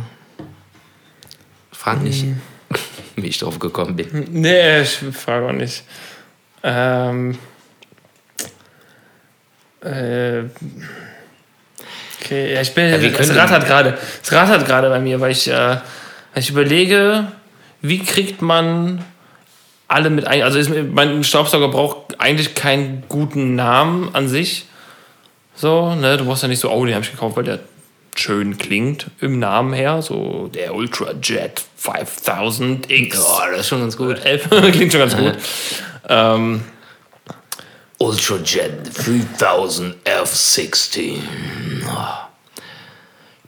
Frag 1.90 2.02
nicht, 2.02 2.22
Hm. 2.22 2.40
wie 3.16 3.26
ich 3.28 3.38
drauf 3.38 3.58
gekommen 3.58 3.96
bin. 3.96 4.26
nee, 4.30 4.80
ich 4.82 4.98
frage 5.12 5.46
auch 5.46 5.52
nicht. 5.52 5.82
Ähm, 6.62 7.38
äh, 9.82 10.40
okay, 12.20 12.54
ja, 12.54 12.60
ich 12.60 12.74
bin. 12.74 12.88
Ja, 12.90 12.96
es 12.96 13.16
können- 13.28 13.38
rattert 13.38 13.66
gerade. 13.66 13.98
Es 14.22 14.32
rattert 14.32 14.66
gerade 14.66 14.88
bei 14.90 14.98
mir, 15.00 15.20
weil 15.20 15.32
ich, 15.32 15.48
äh, 15.48 15.52
weil 15.54 15.80
ich 16.36 16.50
überlege, 16.50 17.28
wie 17.80 18.00
kriegt 18.00 18.42
man 18.42 19.04
alle 19.86 20.10
mit 20.10 20.26
ein. 20.26 20.42
Also 20.42 20.58
ist, 20.58 20.70
mein 20.92 21.22
Staubsauger 21.24 21.68
braucht 21.68 22.20
eigentlich 22.20 22.54
keinen 22.54 23.04
guten 23.08 23.54
Namen 23.54 24.14
an 24.14 24.28
sich. 24.28 24.66
So, 25.54 25.94
ne, 25.94 26.16
du 26.16 26.24
brauchst 26.24 26.42
ja 26.42 26.48
nicht 26.48 26.60
so, 26.60 26.70
oh, 26.70 26.84
den 26.84 26.94
habe 26.94 27.04
ich 27.04 27.10
gekauft, 27.10 27.36
weil 27.36 27.44
der 27.44 27.60
schön 28.18 28.58
klingt 28.58 29.06
im 29.20 29.38
Namen 29.38 29.72
her. 29.72 30.02
So 30.02 30.48
der 30.48 30.74
Ultrajet 30.74 31.62
5000X. 31.82 33.18
Oh, 33.20 33.40
das 33.50 33.60
ist 33.60 33.68
schon 33.68 33.80
ganz 33.80 33.96
gut. 33.96 34.20
Klingt 34.72 34.92
schon 34.92 35.00
ganz 35.00 35.16
gut. 35.16 35.34
Ähm, 36.10 36.62
Ultrajet 37.98 38.96
3000 39.06 39.96
F16. 40.04 41.18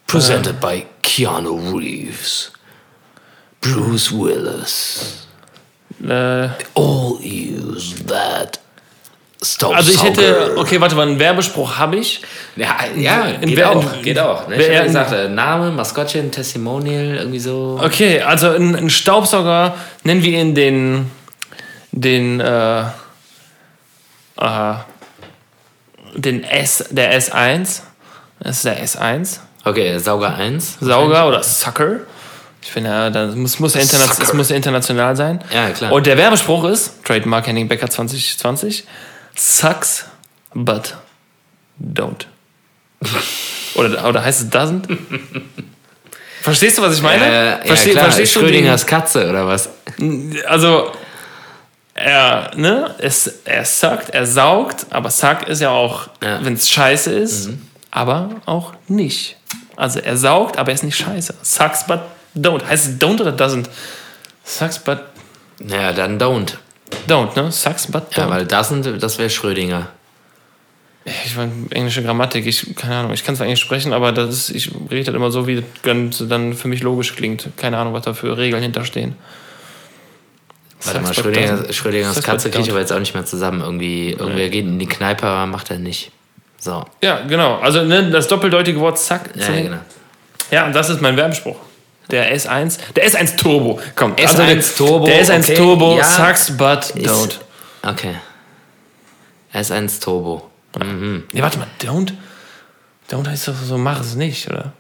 Presented 0.07 0.61
by 0.61 0.85
Keanu 1.03 1.79
Reeves. 1.79 2.53
Bruce 3.63 4.13
Willis. 4.13 5.27
äh, 6.07 6.49
All 6.75 7.19
use 7.23 7.95
that. 8.07 8.59
Also 9.41 9.91
ich 9.91 10.03
hätte, 10.03 10.53
okay, 10.57 10.81
warte 10.83 10.95
mal, 10.97 11.09
einen 11.09 11.19
Werbespruch 11.19 11.79
habe 11.79 11.97
ich. 11.97 12.21
Ja, 12.57 12.77
ja 12.95 13.25
In 13.25 13.49
geht 13.49 13.57
wer- 13.57 13.71
auch. 13.71 14.03
Geht 14.03 14.19
auch. 14.19 14.47
Ne? 14.49 14.57
Ich 14.57 14.69
ja 14.69 14.85
gesagt, 14.85 15.13
äh, 15.13 15.29
Name, 15.31 15.71
Maskottchen, 15.71 16.31
Testimonial, 16.31 17.17
irgendwie 17.17 17.39
so. 17.39 17.81
Okay, 17.83 18.21
also 18.21 18.51
ein, 18.51 18.91
Staubsauger, 18.91 19.77
nennen 20.05 20.23
wir 20.23 20.39
ihn 20.39 20.55
den, 20.55 21.11
den, 21.93 22.41
äh, 22.41 22.81
äh, 22.81 24.75
den 26.15 26.45
S, 26.45 26.85
der 26.91 27.19
S1. 27.19 27.81
Das 28.41 28.57
ist 28.57 28.65
der 28.67 28.85
S1. 28.85 29.39
Okay, 29.65 29.99
Sauger 29.99 30.35
1. 30.35 30.79
Sauger 30.81 31.29
oder 31.29 31.43
Sucker. 31.43 32.01
Ich 32.63 32.71
finde, 32.71 32.91
ja, 32.91 33.11
das 33.11 33.35
muss, 33.35 33.59
muss, 33.59 33.75
ja 33.75 33.81
interna 33.81 34.05
muss 34.35 34.51
ja 34.51 34.57
international 34.57 35.17
sein. 35.17 35.43
Ja, 35.53 35.71
klar. 35.71 35.93
Und 35.93 36.07
der 36.07 36.19
Werbespruch 36.19 36.65
ist, 36.65 37.03
Trademark 37.05 37.47
Henning 37.47 37.69
Becker 37.69 37.89
2020, 37.89 38.85
sucks, 39.41 40.05
but 40.55 40.97
don't. 41.81 42.27
oder, 43.75 44.07
oder 44.09 44.25
heißt 44.25 44.43
es 44.43 44.51
doesn't? 44.51 44.87
Verstehst 46.43 46.79
du, 46.79 46.83
was 46.83 46.97
ich 46.97 47.03
meine? 47.03 47.25
Äh, 47.25 47.51
ja, 47.51 47.75
Versteh- 47.75 47.91
klar. 47.93 48.05
verstehst 48.05 48.35
du 48.37 48.41
Schrödingers 48.41 48.87
Katze 48.87 49.29
oder 49.29 49.47
was? 49.47 49.69
Also, 50.47 50.93
er, 51.95 52.51
ne, 52.57 52.95
es, 52.99 53.27
er 53.45 53.65
suckt, 53.65 54.11
er 54.11 54.27
saugt, 54.27 54.87
aber 54.91 55.11
suck 55.11 55.47
ist 55.49 55.61
ja 55.61 55.71
auch, 55.71 56.09
Ja. 56.23 56.43
wenn 56.45 56.55
es 56.55 56.69
scheiße 56.71 57.13
ist, 57.13 57.51
aber 57.91 58.31
auch 58.47 58.73
nicht. 58.89 59.37
Also 59.77 60.01
er 60.01 60.17
saugt, 60.17 60.59
aber 60.59 60.71
er 60.71 60.75
ist 60.75 60.85
nicht 60.85 60.97
scheiße. 60.99 61.35
Sucks, 61.43 61.87
but 61.87 62.01
don't. 62.37 62.67
Heißt 62.67 62.87
es 62.87 62.99
don't 62.99 63.21
oder 63.21 63.33
doesn't? 63.33 63.67
Sucks, 64.45 64.79
but 64.79 65.01
Naja, 65.59 65.93
dann 65.93 66.19
don't. 66.19 66.55
Don't, 67.07 67.35
ne? 67.37 67.51
Sucks, 67.53 67.87
but 67.87 68.13
don't. 68.13 68.19
Ja, 68.19 68.31
weil 68.31 68.47
das, 68.47 68.73
das 68.99 69.19
wäre 69.19 69.31
Schrödinger. 69.31 69.89
Ich 71.05 71.35
meine, 71.35 71.53
englische 71.71 72.03
Grammatik, 72.03 72.47
ich, 72.47 72.77
keine 72.77 72.97
Ahnung, 72.97 73.13
ich 73.13 73.25
kann 73.25 73.35
zwar 73.35 73.47
Englisch 73.47 73.63
sprechen, 73.63 73.93
aber 73.93 74.13
das 74.13 74.29
ist, 74.29 74.51
ich 74.51 74.71
rede 74.91 75.07
halt 75.07 75.17
immer 75.17 75.31
so, 75.31 75.47
wie 75.47 75.65
das 75.83 76.29
dann 76.29 76.53
für 76.53 76.69
mich 76.69 76.83
logisch 76.83 77.17
klingt. 77.17 77.49
Keine 77.57 77.79
Ahnung, 77.79 77.95
was 77.95 78.05
da 78.05 78.13
für 78.13 78.37
Regeln 78.37 78.63
hinterstehen. 78.63 79.17
Warte 80.85 81.01
mal. 81.01 81.15
Schrödingers 81.15 82.15
Sucks, 82.15 82.27
Katze 82.27 82.51
kriege 82.51 82.65
ich 82.65 82.71
aber 82.71 82.81
jetzt 82.81 82.93
auch 82.93 82.99
nicht 82.99 83.15
mehr 83.15 83.25
zusammen. 83.25 83.61
Irgendwie, 83.61 84.11
irgendwer 84.11 84.49
geht 84.51 84.65
in 84.65 84.79
die 84.79 84.87
Kneipe, 84.87 85.27
aber 85.27 85.47
macht 85.47 85.71
er 85.71 85.79
nicht. 85.79 86.13
So. 86.59 86.85
Ja, 87.03 87.23
genau. 87.27 87.59
Also 87.59 87.83
ne, 87.83 88.11
das 88.11 88.29
doppeldeutige 88.29 88.79
Wort 88.81 88.99
Zack. 88.99 89.31
Ja, 89.35 89.51
ja, 89.53 89.63
genau. 89.63 89.79
Ja, 90.51 90.67
und 90.67 90.75
das 90.75 90.91
ist 90.91 91.01
mein 91.01 91.17
Werbespruch. 91.17 91.57
Der 92.11 92.35
S1, 92.37 92.79
der 92.97 93.09
S1 93.09 93.37
Turbo. 93.37 93.81
Komm, 93.95 94.13
S1 94.15 94.27
also 94.27 94.43
der, 94.47 94.61
Turbo, 94.61 95.07
Der 95.07 95.25
S1 95.25 95.43
okay, 95.45 95.55
Turbo 95.55 95.97
ja. 95.99 96.05
sucks, 96.05 96.57
but 96.57 96.93
don't. 96.97 97.35
Okay. 97.83 98.15
S1 99.55 100.01
Turbo. 100.03 100.51
Mhm. 100.79 101.25
Nee, 101.33 101.43
warte 101.43 101.59
mal, 101.59 101.67
don't? 101.83 102.13
Don't 103.11 103.27
heißt 103.29 103.49
doch 103.49 103.55
so, 103.55 103.77
mach 103.79 104.01
es 104.01 104.15
nicht, 104.15 104.49
oder? 104.49 104.73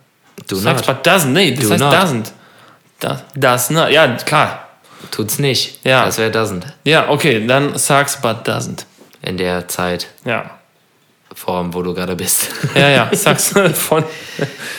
Do 0.47 0.57
Sucks, 0.57 0.87
not. 0.87 0.87
but 0.87 1.07
doesn't. 1.07 1.27
Nee, 1.33 1.53
das 1.55 1.65
Do 1.67 1.71
heißt 1.73 1.81
not. 1.81 1.93
doesn't. 1.95 2.33
Das, 3.01 3.23
das, 3.35 3.71
ne? 3.71 3.91
Ja, 3.93 4.07
klar. 4.17 4.69
Tut's 5.11 5.39
nicht. 5.39 5.85
Ja. 5.85 6.05
Das 6.05 6.19
wäre 6.19 6.31
doesn't. 6.31 6.63
Ja, 6.85 7.09
okay, 7.09 7.47
dann 7.47 7.77
sucks, 7.79 8.17
but 8.21 8.47
doesn't. 8.49 8.85
In 9.23 9.37
der 9.37 9.67
Zeit, 9.69 10.09
Ja. 10.25 10.51
Form, 11.35 11.73
wo 11.73 11.83
du 11.83 11.95
gerade 11.95 12.17
bist. 12.17 12.49
Ja, 12.75 12.89
ja, 12.89 13.11
sucks 13.15 13.49
von 13.75 14.05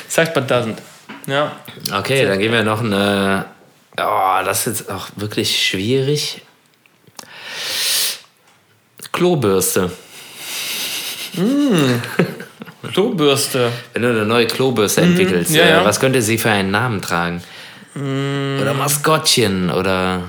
sucks, 0.07 0.33
but 0.33 0.49
doesn't. 0.51 0.75
Ja. 1.27 1.51
Okay, 1.93 2.25
dann 2.25 2.39
gehen 2.39 2.51
wir 2.51 2.63
noch 2.63 2.81
eine. 2.81 3.45
Oh, 3.97 4.43
das 4.45 4.65
ist 4.67 4.79
jetzt 4.79 4.91
auch 4.91 5.07
wirklich 5.15 5.67
schwierig. 5.67 6.41
Klobürste. 9.11 9.91
Klobürste. 12.93 13.71
Wenn 13.93 14.01
du 14.01 14.09
eine 14.09 14.25
neue 14.25 14.47
Klobürste 14.47 15.01
entwickelst, 15.01 15.51
Mhm. 15.51 15.57
ja, 15.57 15.63
äh, 15.63 15.69
ja. 15.71 15.85
was 15.85 15.99
könnte 15.99 16.21
sie 16.21 16.37
für 16.37 16.49
einen 16.49 16.71
Namen 16.71 17.01
tragen? 17.01 17.41
Oder 17.95 18.73
Maskottchen 18.73 19.69
oder 19.69 20.21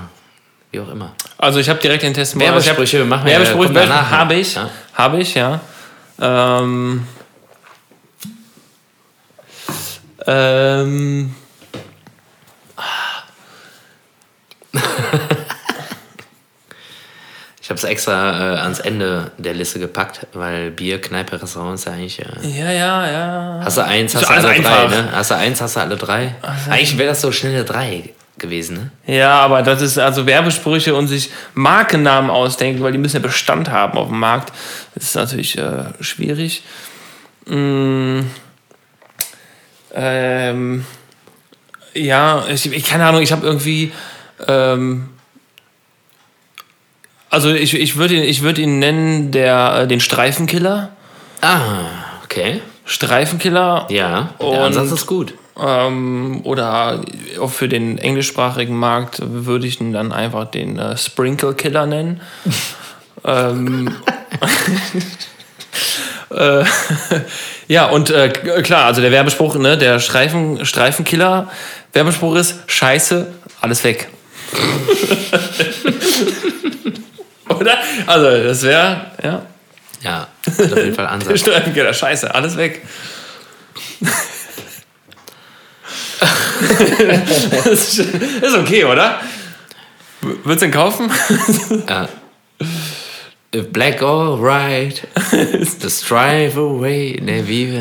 wie 0.71 0.79
auch 0.81 0.89
immer. 0.91 1.13
Also 1.37 1.59
ich 1.59 1.69
habe 1.69 1.79
direkt 1.79 2.03
den 2.03 2.13
Test 2.13 2.37
Werbesprüche 2.37 2.97
ich 2.97 3.01
hab- 3.03 3.07
machen 3.09 3.25
wir- 3.25 3.33
Werbesprüche 3.33 3.73
danach 3.73 4.09
habe 4.11 4.33
ich. 4.35 4.55
Ja. 4.55 4.69
Habe 4.93 5.19
ich, 5.21 5.33
ja. 5.33 5.61
Ähm, 6.19 7.07
ähm, 10.27 11.35
Ich 17.63 17.69
habe 17.69 17.77
es 17.77 17.85
extra 17.85 18.55
äh, 18.55 18.59
ans 18.59 18.79
Ende 18.79 19.31
der 19.37 19.53
Liste 19.53 19.79
gepackt, 19.79 20.27
weil 20.33 20.69
Bier, 20.69 20.99
Kneipe, 20.99 21.41
Restaurant 21.41 21.75
ist 21.75 21.85
ja 21.85 21.93
eigentlich. 21.93 22.19
Äh, 22.19 22.59
ja, 22.59 22.71
ja, 22.73 23.09
ja. 23.09 23.61
hast 23.63 23.77
du 23.77 23.85
eins, 23.85 24.13
hast 24.13 24.23
du 24.23 24.27
alle 24.27 24.49
alles 24.49 24.61
drei, 24.65 24.75
einfach. 24.83 24.89
ne? 24.89 25.09
Hast 25.13 25.31
du 25.31 25.35
eins, 25.35 25.61
hast 25.61 25.75
du 25.77 25.79
alle 25.79 25.95
drei. 25.95 26.35
Eigentlich 26.69 26.97
wäre 26.97 27.07
das 27.07 27.21
so 27.21 27.31
schnelle 27.31 27.63
drei 27.63 28.09
gewesen, 28.37 28.91
ne? 29.05 29.15
Ja, 29.15 29.39
aber 29.39 29.61
das 29.61 29.81
ist 29.81 29.97
also 29.97 30.25
Werbesprüche 30.25 30.93
und 30.93 31.07
sich 31.07 31.29
Markennamen 31.53 32.29
ausdenken, 32.29 32.83
weil 32.83 32.91
die 32.91 32.97
müssen 32.97 33.15
ja 33.15 33.21
Bestand 33.21 33.69
haben 33.69 33.97
auf 33.97 34.09
dem 34.09 34.19
Markt. 34.19 34.51
Das 34.93 35.05
ist 35.05 35.15
natürlich 35.15 35.57
äh, 35.57 35.85
schwierig. 36.01 36.63
Mm, 37.45 38.23
ähm, 39.93 40.85
ja, 41.93 42.45
ich, 42.49 42.71
ich 42.71 42.85
keine 42.85 43.05
Ahnung, 43.05 43.21
ich 43.21 43.31
habe 43.31 43.45
irgendwie. 43.45 43.91
Ähm, 44.47 45.09
also 47.29 47.51
ich, 47.51 47.73
ich 47.73 47.97
würde 47.97 48.15
ihn, 48.15 48.23
ich 48.23 48.43
würd 48.43 48.59
ihn 48.59 48.79
nennen 48.79 49.31
der, 49.31 49.81
äh, 49.81 49.87
den 49.87 49.99
Streifenkiller. 49.99 50.89
Ah, 51.41 51.85
okay. 52.23 52.61
Streifenkiller. 52.85 53.87
Ja, 53.89 54.33
Und- 54.37 54.51
der 54.51 54.63
Ansatz 54.63 54.91
ist 54.91 55.05
gut. 55.07 55.33
Ähm, 55.59 56.41
oder 56.45 57.01
auch 57.39 57.51
für 57.51 57.69
den 57.69 57.99
englischsprachigen 57.99 58.75
Markt 58.75 59.19
würde 59.23 59.67
ich 59.67 59.79
ihn 59.79 59.93
dann 59.93 60.11
einfach 60.11 60.45
den 60.49 60.79
äh, 60.79 60.97
Sprinkle 60.97 61.53
Killer 61.53 61.85
nennen. 61.85 62.21
ähm, 63.23 63.95
äh, 66.31 66.65
ja, 67.67 67.85
und 67.85 68.09
äh, 68.09 68.29
klar, 68.29 68.85
also 68.85 69.01
der 69.01 69.11
Werbespruch, 69.11 69.55
ne, 69.55 69.77
der 69.77 69.99
Streifen, 69.99 70.65
Streifenkiller, 70.65 71.51
Werbespruch 71.93 72.35
ist 72.35 72.55
Scheiße, 72.67 73.27
alles 73.61 73.83
weg. 73.83 74.09
Oder? 77.49 77.77
Also, 78.07 78.43
das 78.43 78.63
wäre, 78.63 79.11
ja. 79.23 79.45
Ja, 80.01 80.27
auf 80.47 80.59
jeden 80.59 80.95
Fall 80.95 81.07
Ansatz. 81.11 81.39
Streifenkiller, 81.39 81.93
Scheiße, 81.93 82.33
alles 82.33 82.57
weg. 82.57 82.81
ist 87.69 88.55
okay, 88.55 88.85
oder? 88.85 89.19
Würdest 90.21 90.61
du 90.61 90.65
ihn 90.65 90.71
kaufen? 90.71 91.11
Ja. 91.87 92.07
Black 93.71 94.01
or 94.01 94.41
white, 94.41 95.07
just 95.79 96.09
drive 96.09 96.57
away. 96.57 97.19
Ne, 97.21 97.47
wie, 97.47 97.79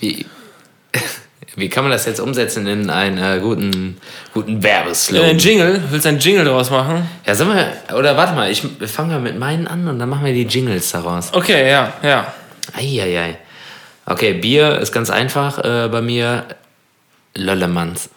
wie, 0.00 0.26
wie 1.56 1.68
kann 1.68 1.84
man 1.84 1.90
das 1.90 2.06
jetzt 2.06 2.20
umsetzen 2.20 2.66
in 2.66 2.90
einen 2.90 3.18
äh, 3.18 3.40
guten, 3.40 3.96
guten 4.32 4.62
Werbeslogan? 4.62 5.30
Ein 5.30 5.38
Jingle? 5.38 5.82
Willst 5.90 6.04
du 6.04 6.10
einen 6.10 6.18
Jingle 6.20 6.44
draus 6.44 6.70
machen? 6.70 7.08
Ja, 7.26 7.34
sag 7.34 7.48
mal, 7.48 7.72
oder 7.96 8.16
warte 8.16 8.34
mal, 8.34 8.50
ich 8.50 8.62
fange 8.86 9.14
mal 9.14 9.20
mit 9.20 9.38
meinen 9.38 9.66
an 9.66 9.88
und 9.88 9.98
dann 9.98 10.08
machen 10.08 10.24
wir 10.24 10.32
die 10.32 10.44
Jingles 10.44 10.92
daraus. 10.92 11.32
Okay, 11.32 11.68
ja, 11.68 11.92
ja. 12.02 12.32
Eieiei. 12.72 13.38
Okay, 14.04 14.34
Bier 14.34 14.78
ist 14.78 14.92
ganz 14.92 15.10
einfach 15.10 15.58
äh, 15.58 15.88
bei 15.88 16.00
mir. 16.00 16.44
Löllemanns. 17.36 18.08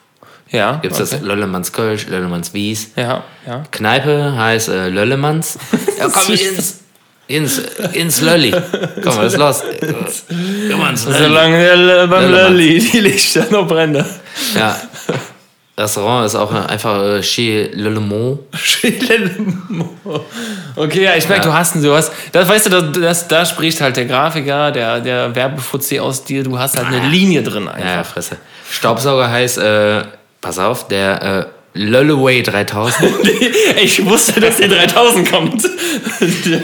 Ja. 0.51 0.79
Gibt 0.81 0.93
es 0.95 1.01
okay. 1.01 1.09
das 1.11 1.21
Löllemanns 1.21 1.71
Kölsch, 1.73 2.07
Löllemanns 2.07 2.53
Wies. 2.53 2.91
Ja, 2.95 3.23
ja. 3.45 3.63
Kneipe 3.71 4.35
heißt 4.35 4.69
äh, 4.69 4.89
Löllemanns. 4.89 5.57
Ja, 5.99 6.09
komm 6.09 6.27
ins, 6.33 6.79
ins, 7.27 7.61
ins 7.93 8.21
Lölli. 8.21 8.51
Komm, 9.03 9.17
was 9.17 9.33
ist 9.33 9.37
los? 9.37 9.63
Komm 10.71 10.87
ins 10.89 11.05
Lölli. 11.05 11.17
Solange 11.19 11.57
der 11.57 12.07
beim. 12.07 12.31
Lolli 12.31 12.79
die 12.93 12.99
Lichter 12.99 13.45
noch 13.51 13.67
brennen. 13.67 14.03
Ja. 14.55 14.75
Restaurant 15.77 16.25
ist 16.25 16.35
auch 16.35 16.51
einfach 16.51 17.01
äh, 17.01 17.21
Chez 17.21 17.69
Löllemont. 17.73 18.39
Okay, 20.75 21.03
ja, 21.03 21.15
ich 21.15 21.29
merke, 21.29 21.45
Ja. 21.45 21.51
du 21.51 21.57
hast 21.57 21.75
ihn, 21.75 21.83
du 21.83 21.93
hast, 21.93 22.11
das 22.33 22.49
weißt 22.49 22.65
du, 22.65 22.69
das, 22.69 22.91
das, 23.01 23.27
da 23.27 23.45
spricht 23.45 23.79
halt 23.79 23.95
der 23.95 24.05
Grafiker, 24.05 24.71
der, 24.71 24.99
der 24.99 25.33
Werbefuzzi 25.33 25.99
aus 25.99 26.23
dir, 26.25 26.43
du 26.43 26.57
hast 26.59 26.77
halt 26.77 26.87
eine 26.87 27.07
Linie 27.07 27.43
drin 27.43 27.65
Ja, 27.65 27.79
ja, 27.79 27.99
einfach. 27.99 28.13
Fresse. 28.13 28.37
Staubsauger 28.69 29.29
heißt, 29.31 29.57
äh, 29.59 30.01
pass 30.41 30.59
auf, 30.59 30.87
der 30.87 31.49
äh, 31.73 31.79
Lölleway 31.79 32.41
3000. 32.43 33.09
Ich 33.81 34.03
wusste, 34.05 34.39
dass 34.41 34.57
der 34.57 34.67
3000 34.67 35.31
kommt. 35.31 35.63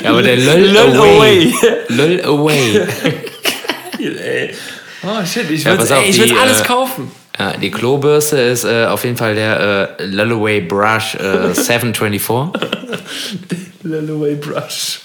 Ja, 0.04 0.10
aber 0.10 0.22
der 0.22 0.38
Lull 0.38 0.68
Lull 0.68 0.78
away. 0.98 1.54
Away. 1.54 1.54
Lull 1.90 2.22
Away. 2.26 2.82
Ey. 4.00 4.54
Oh 5.04 5.24
shit, 5.26 5.50
ich 5.50 5.64
Ja, 5.64 5.78
würde 5.78 5.98
auf, 5.98 6.08
ich 6.08 6.22
die, 6.22 6.34
alles 6.36 6.62
äh, 6.62 6.66
kaufen. 6.66 7.12
Ja, 7.38 7.54
die 7.56 7.70
Klobürste 7.72 8.38
ist 8.38 8.64
äh, 8.66 8.86
auf 8.86 9.04
jeden 9.04 9.18
Fall 9.18 9.36
der 9.36 9.98
äh, 10.00 10.06
Lullaway 10.06 10.62
Brush 10.62 11.16
äh, 11.16 11.54
724. 11.54 12.62
Lullaway 13.84 14.36
Brush. 14.36 15.00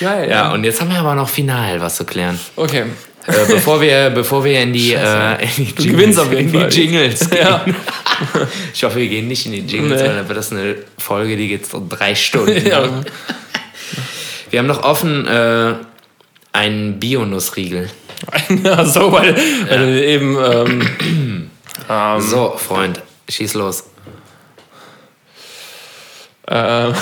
Geil, 0.00 0.28
Ja, 0.28 0.52
und 0.52 0.64
jetzt 0.64 0.80
haben 0.80 0.90
wir 0.90 0.98
aber 0.98 1.14
noch 1.14 1.28
final 1.28 1.80
was 1.80 1.96
zu 1.96 2.04
klären. 2.04 2.38
Okay. 2.56 2.84
Äh, 3.26 3.32
bevor, 3.48 3.80
wir, 3.80 4.10
bevor 4.10 4.44
wir 4.44 4.60
in 4.60 4.72
die, 4.72 4.94
äh, 4.94 5.42
in 5.56 5.74
die 5.76 5.88
gewinnst 5.88 6.18
auf 6.18 6.30
jeden 6.32 6.46
in 6.46 6.52
die 6.52 6.58
Fall. 6.58 6.72
Jingles 6.72 7.30
gehen. 7.30 7.38
Ja. 7.40 7.64
Ich 8.72 8.84
hoffe, 8.84 8.98
wir 8.98 9.08
gehen 9.08 9.26
nicht 9.26 9.46
in 9.46 9.52
die 9.52 9.60
Jingles, 9.60 10.00
Nee. 10.00 10.06
weil 10.08 10.14
dann 10.16 10.28
wird 10.28 10.38
das 10.38 10.52
eine 10.52 10.76
Folge, 10.96 11.36
die 11.36 11.48
geht 11.48 11.66
so 11.66 11.84
drei 11.88 12.14
Stunden. 12.14 12.64
ja. 12.68 12.88
Wir 14.50 14.58
haben 14.60 14.66
noch 14.68 14.84
offen 14.84 15.26
äh, 15.26 15.74
einen 16.52 17.00
Bionussriegel. 17.00 17.90
ja, 18.62 18.84
so, 18.84 19.10
weil, 19.10 19.34
weil 19.68 19.78
du 19.78 20.04
eben. 20.06 20.36
Ähm, 20.40 21.50
ähm, 21.90 22.20
So, 22.20 22.56
Freund, 22.56 23.02
schieß 23.28 23.54
los. 23.54 23.84
ähm, 26.48 26.94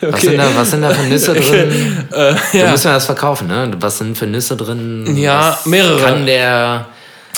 Was, 0.00 0.20
sind 0.20 0.36
da, 0.38 0.44
was 0.54 0.70
sind 0.70 0.82
da 0.82 0.90
für 0.90 1.02
Nüsse 1.08 1.34
drin? 1.34 2.06
äh, 2.12 2.34
Du 2.52 2.58
ja. 2.58 2.70
müssen 2.70 2.84
wir 2.84 2.92
das 2.94 3.06
verkaufen, 3.06 3.46
ne? 3.48 3.70
Was 3.80 3.98
sind 3.98 4.16
für 4.16 4.26
Nüsse 4.26 4.56
drin? 4.56 5.16
Ja, 5.16 5.50
was 5.52 5.66
mehrere. 5.66 6.00
Kann 6.00 6.26
der. 6.26 6.86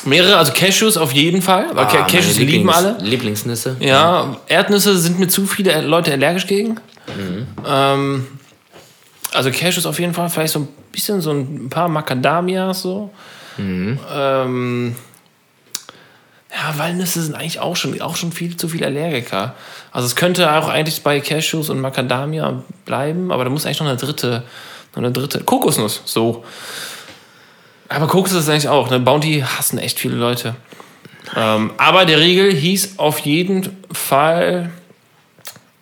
Mehrere, 0.05 0.37
also 0.37 0.53
Cashews 0.53 0.97
auf 0.97 1.13
jeden 1.13 1.43
Fall. 1.43 1.67
Ah, 1.75 1.85
Cashews 1.87 2.39
lieben 2.39 2.69
Lieblings- 2.69 2.73
alle. 2.75 2.97
Lieblingsnüsse. 3.01 3.77
Ja, 3.81 4.37
Erdnüsse 4.47 4.97
sind 4.97 5.19
mir 5.19 5.29
zu 5.29 5.47
viele 5.47 5.81
Leute 5.83 6.13
allergisch 6.13 6.47
gegen. 6.47 6.77
Mhm. 7.17 7.47
Ähm, 7.67 8.27
also 9.33 9.51
Cashews 9.51 9.87
auf 9.87 9.99
jeden 9.99 10.15
Fall, 10.15 10.31
vielleicht 10.31 10.53
so 10.53 10.61
ein 10.61 10.69
bisschen 10.93 11.21
so 11.21 11.33
ein 11.33 11.69
paar 11.69 11.89
Macadamias 11.89 12.83
so. 12.83 13.11
Mhm. 13.57 13.99
Ähm, 14.13 14.97
ja, 16.51 16.79
Walnüsse 16.79 17.21
sind 17.23 17.35
eigentlich 17.35 17.61
auch 17.61 17.77
schon, 17.77 18.01
auch 18.01 18.17
schon 18.17 18.33
viel 18.33 18.57
zu 18.57 18.69
viele 18.69 18.87
Allergiker. 18.87 19.55
Also 19.99 20.07
es 20.07 20.15
könnte 20.15 20.53
auch 20.53 20.69
eigentlich 20.69 21.03
bei 21.03 21.19
Cashews 21.19 21.71
und 21.71 21.81
Macadamia 21.81 22.63
bleiben, 22.85 23.33
aber 23.33 23.43
da 23.43 23.51
muss 23.51 23.67
eigentlich 23.67 23.81
noch 23.81 23.89
eine 23.89 23.97
dritte, 23.97 24.45
noch 24.95 25.03
eine 25.03 25.11
dritte. 25.11 25.43
Kokosnuss, 25.43 26.03
so. 26.05 26.45
Aber 27.89 28.07
Kokosnuss 28.07 28.45
ist 28.45 28.49
eigentlich 28.49 28.69
auch, 28.69 28.91
ne? 28.91 29.01
Bounty 29.01 29.41
hassen 29.45 29.77
echt 29.81 29.99
viele 29.99 30.15
Leute. 30.15 30.55
Ähm, 31.35 31.73
aber 31.79 32.05
der 32.05 32.21
Riegel 32.21 32.55
hieß 32.55 33.01
auf 33.01 33.19
jeden 33.19 33.77
Fall. 33.91 34.71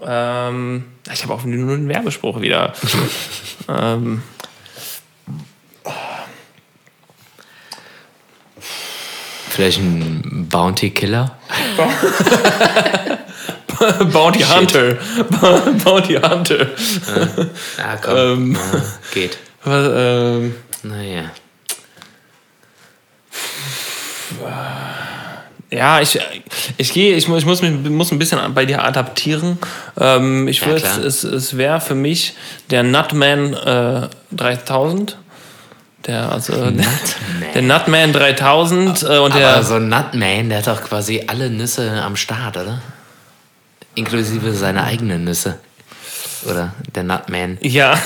Ähm, 0.01 0.87
ich 1.13 1.23
habe 1.23 1.35
auch 1.35 1.45
nur 1.45 1.75
einen 1.75 1.87
Werbespruch 1.91 2.41
wieder. 2.41 2.73
ähm, 3.69 4.23
Vielleicht 9.51 9.79
ein 9.79 10.49
Bounty 10.49 10.89
Killer. 10.89 11.37
Bounty 14.13 14.41
Hunter. 14.43 14.97
Bounty 15.85 16.15
Hunter. 16.15 16.67
Ja, 17.79 17.97
komm. 18.03 18.17
Ähm. 18.17 18.55
Ja, 18.55 18.83
geht. 19.13 19.39
Was, 19.65 19.91
ähm, 19.95 20.55
Naja. 20.83 21.31
ja, 25.71 26.01
ich, 26.01 26.19
ich 26.77 26.93
gehe, 26.93 27.17
ich, 27.17 27.29
ich 27.29 27.29
muss 27.45 27.63
mich 27.63 27.73
muss 27.91 28.13
ein 28.13 28.19
bisschen 28.19 28.39
bei 28.55 28.65
dir 28.65 28.85
adaptieren. 28.85 29.59
Ähm, 29.99 30.47
ich 30.47 30.61
Ja, 30.61 30.69
würde, 30.69 30.87
es, 31.05 31.25
es 31.25 31.57
wäre 31.57 31.81
für 31.81 31.95
mich 31.97 32.35
der 32.71 32.83
Nutman 32.83 33.55
äh, 33.55 34.09
3000. 34.33 35.17
Der, 36.07 36.31
also, 36.31 36.53
der 37.55 37.63
Nutman 37.63 38.13
3000 38.13 39.03
äh, 39.03 39.19
und 39.19 39.35
der. 39.35 39.49
Aber 39.49 39.63
so 39.65 39.75
ein 39.75 39.89
Nutman, 39.89 40.49
der 40.49 40.59
hat 40.59 40.69
doch 40.69 40.83
quasi 40.85 41.25
alle 41.27 41.51
Nüsse 41.51 41.91
am 42.03 42.15
Start, 42.15 42.57
oder? 42.57 42.81
Inklusive 43.97 44.53
seine 44.53 44.85
eigenen 44.85 45.25
Nüsse. 45.25 45.59
Oder 46.49 46.75
der 46.95 47.03
Nutman. 47.03 47.59
ja, 47.61 47.99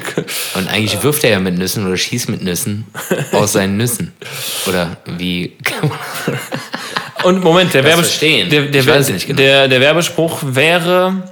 Und 0.54 0.68
eigentlich 0.68 1.00
wirft 1.02 1.22
er 1.22 1.30
ja 1.30 1.38
mit 1.38 1.56
Nüssen 1.56 1.86
oder 1.86 1.96
schießt 1.96 2.28
mit 2.28 2.42
Nüssen 2.42 2.86
aus 3.32 3.52
seinen 3.52 3.76
Nüssen. 3.76 4.12
Oder 4.66 4.96
wie 5.06 5.56
kann 5.62 5.88
man. 5.88 6.38
Und 7.24 7.42
Moment, 7.42 7.72
der, 7.72 7.84
Werbes 7.84 8.18
der, 8.18 8.46
der, 8.46 9.00
nicht 9.00 9.26
genau. 9.26 9.36
der, 9.36 9.68
der 9.68 9.80
Werbespruch 9.80 10.40
wäre, 10.42 11.22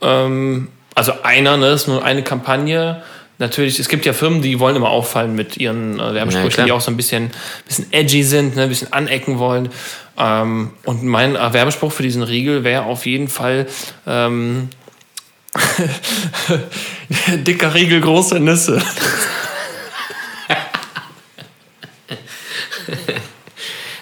ähm, 0.00 0.68
also 0.94 1.12
einer, 1.22 1.56
ne, 1.56 1.68
ist 1.68 1.88
nur 1.88 2.04
eine 2.04 2.22
Kampagne. 2.22 3.02
Natürlich, 3.38 3.78
es 3.78 3.88
gibt 3.88 4.06
ja 4.06 4.12
Firmen, 4.12 4.40
die 4.40 4.60
wollen 4.60 4.76
immer 4.76 4.88
auffallen 4.88 5.34
mit 5.34 5.56
ihren 5.56 5.98
äh, 5.98 6.14
Werbesprüchen, 6.14 6.50
klar. 6.50 6.66
die 6.66 6.72
auch 6.72 6.80
so 6.80 6.90
ein 6.90 6.96
bisschen, 6.96 7.30
bisschen 7.66 7.92
edgy 7.92 8.22
sind, 8.22 8.56
ne, 8.56 8.62
ein 8.62 8.68
bisschen 8.68 8.92
anecken 8.92 9.38
wollen. 9.38 9.68
Ähm, 10.18 10.70
und 10.84 11.04
mein 11.04 11.36
äh, 11.36 11.52
Werbespruch 11.52 11.92
für 11.92 12.02
diesen 12.02 12.22
Riegel 12.22 12.64
wäre 12.64 12.84
auf 12.84 13.06
jeden 13.06 13.28
Fall 13.28 13.66
ähm, 14.06 14.70
dicker 17.28 17.74
Riegel, 17.74 18.00
große 18.00 18.40
Nüsse. 18.40 18.82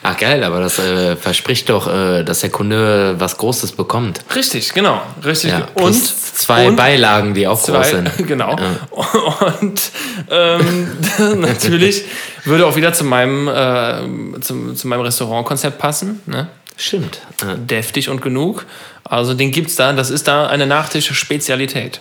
Ach 0.03 0.14
geil, 0.25 0.43
aber 0.43 0.61
das 0.61 0.79
äh, 0.79 1.17
verspricht 1.17 1.69
doch, 1.69 1.87
äh, 1.87 2.25
dass 2.25 2.41
der 2.41 2.49
Kunde 2.49 3.15
was 3.19 3.37
Großes 3.37 3.73
bekommt. 3.73 4.21
Richtig, 4.35 4.73
genau. 4.73 5.03
Richtig. 5.23 5.51
Ja, 5.51 5.69
und 5.75 5.95
zwei 5.95 6.67
und 6.67 6.77
Beilagen, 6.77 7.35
die 7.35 7.47
auch 7.47 7.63
groß 7.63 7.67
Zwei, 7.67 7.91
sind. 7.91 8.11
genau. 8.27 8.57
Und 8.91 9.93
ähm, 10.31 10.97
natürlich 11.41 12.05
würde 12.45 12.67
auch 12.67 12.75
wieder 12.75 12.95
zu 12.95 13.05
meinem, 13.05 13.49
äh, 13.49 14.41
zum, 14.41 14.75
zu 14.75 14.89
meinem 14.89 15.03
Restaurantkonzept 15.03 15.79
passen. 15.79 16.23
Ne? 16.25 16.49
Stimmt. 16.79 17.21
Ja. 17.43 17.57
Deftig 17.57 18.09
und 18.09 18.23
genug. 18.23 18.65
Also 19.05 19.35
den 19.35 19.51
gibt's 19.51 19.77
da. 19.77 19.93
Das 19.93 20.09
ist 20.09 20.27
da 20.27 20.47
eine 20.47 20.67
Nachtisch-Spezialität. 20.67 22.01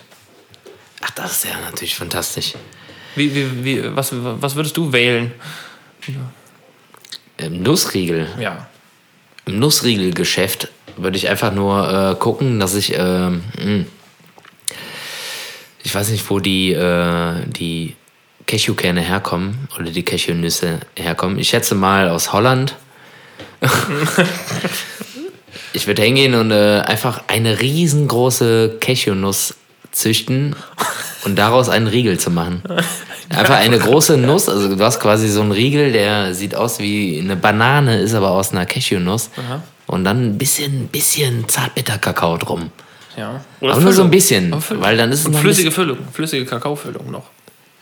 Ach, 1.02 1.10
das 1.10 1.32
ist 1.32 1.44
ja 1.44 1.50
natürlich 1.66 1.94
fantastisch. 1.94 2.54
Wie, 3.16 3.34
wie, 3.34 3.64
wie, 3.64 3.96
was, 3.96 4.12
was 4.12 4.56
würdest 4.56 4.78
du 4.78 4.92
wählen? 4.92 5.32
Im 7.38 7.62
Nussriegel. 7.62 8.28
Ja. 8.38 8.66
Im 9.46 9.58
Nussriegelgeschäft 9.58 10.68
würde 10.96 11.16
ich 11.16 11.28
einfach 11.28 11.52
nur 11.52 12.12
äh, 12.12 12.14
gucken, 12.14 12.60
dass 12.60 12.74
ich, 12.74 12.94
ähm, 12.96 13.42
mh, 13.58 13.84
ich 15.82 15.94
weiß 15.94 16.10
nicht, 16.10 16.28
wo 16.30 16.38
die, 16.38 16.72
äh, 16.72 17.34
die 17.46 17.96
Cashewkerne 18.46 19.00
herkommen 19.00 19.68
oder 19.78 19.90
die 19.90 20.02
Cashewnüsse 20.02 20.80
herkommen. 20.96 21.38
Ich 21.38 21.48
schätze 21.48 21.74
mal 21.74 22.08
aus 22.08 22.32
Holland. 22.32 22.76
ich 25.72 25.86
würde 25.86 26.02
hingehen 26.02 26.34
und 26.34 26.50
äh, 26.50 26.80
einfach 26.80 27.22
eine 27.28 27.60
riesengroße 27.60 28.78
Cashewnuss 28.80 29.54
züchten 29.94 30.56
und 31.24 31.36
daraus 31.36 31.68
einen 31.68 31.86
Riegel 31.86 32.18
zu 32.18 32.30
machen. 32.30 32.62
Einfach 33.30 33.56
eine 33.56 33.78
große 33.78 34.16
Nuss, 34.18 34.48
also 34.48 34.74
du 34.74 34.84
hast 34.84 35.00
quasi 35.00 35.28
so 35.28 35.40
einen 35.40 35.52
Riegel, 35.52 35.92
der 35.92 36.34
sieht 36.34 36.54
aus 36.54 36.78
wie 36.78 37.18
eine 37.20 37.36
Banane, 37.36 38.00
ist 38.00 38.14
aber 38.14 38.30
aus 38.30 38.52
einer 38.52 38.66
Cashewnuss. 38.66 39.30
Und 39.86 40.04
dann 40.04 40.24
ein 40.24 40.38
bisschen, 40.38 40.88
bisschen 40.88 41.48
Zartbitterkakao 41.48 42.38
drum. 42.38 42.70
Ja. 43.16 43.40
Aber 43.60 43.80
nur 43.80 43.80
so 43.80 43.86
ein 43.88 43.94
Füllung. 43.94 44.10
bisschen, 44.10 44.60
Füllung. 44.60 44.82
weil 44.82 44.96
dann 44.96 45.12
ist 45.12 45.20
es 45.20 45.26
Und 45.26 45.36
flüssige 45.36 45.70
Füllung, 45.70 45.98
flüssige 46.12 46.44
Kakaofüllung 46.44 47.10
noch. 47.10 47.24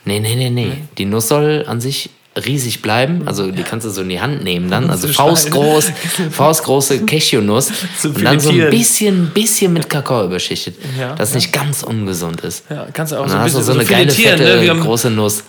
Nee, 0.05 0.19
nee, 0.19 0.35
nee, 0.35 0.49
nee. 0.49 0.83
Die 0.97 1.05
Nuss 1.05 1.29
soll 1.29 1.65
an 1.67 1.81
sich 1.81 2.09
riesig 2.45 2.81
bleiben. 2.81 3.23
Also 3.27 3.51
die 3.51 3.63
kannst 3.63 3.85
du 3.85 3.89
so 3.89 4.01
in 4.01 4.09
die 4.09 4.19
Hand 4.21 4.43
nehmen 4.43 4.69
dann. 4.69 4.89
Also 4.93 5.07
So 5.07 5.13
faustgroß, 5.13 5.91
faustgroße 6.31 6.99
Cashewnuss. 7.05 7.71
Und 8.03 8.23
dann 8.23 8.39
so 8.39 8.49
ein 8.51 8.69
bisschen, 8.69 9.27
bisschen 9.27 9.73
mit 9.73 9.89
Kakao 9.89 10.25
überschichtet. 10.25 10.75
Ja, 10.99 11.15
dass 11.15 11.29
es 11.29 11.35
nicht 11.35 11.51
ganz 11.53 11.83
ungesund 11.83 12.41
ist. 12.41 12.65
Ja, 12.69 12.87
kannst 12.93 13.11
du 13.13 13.17
auch 13.17 13.23
Und 13.23 13.29
so 13.29 13.33
dann 13.35 13.41
ein 13.41 13.45
hast 13.45 13.53
du 13.53 13.59
bisschen 13.59 13.73
so 13.73 13.79
eine 13.79 13.89
geile, 13.89 14.11
fette, 14.11 14.73
ne? 14.73 14.81
große 14.81 15.09
Nuss. 15.09 15.43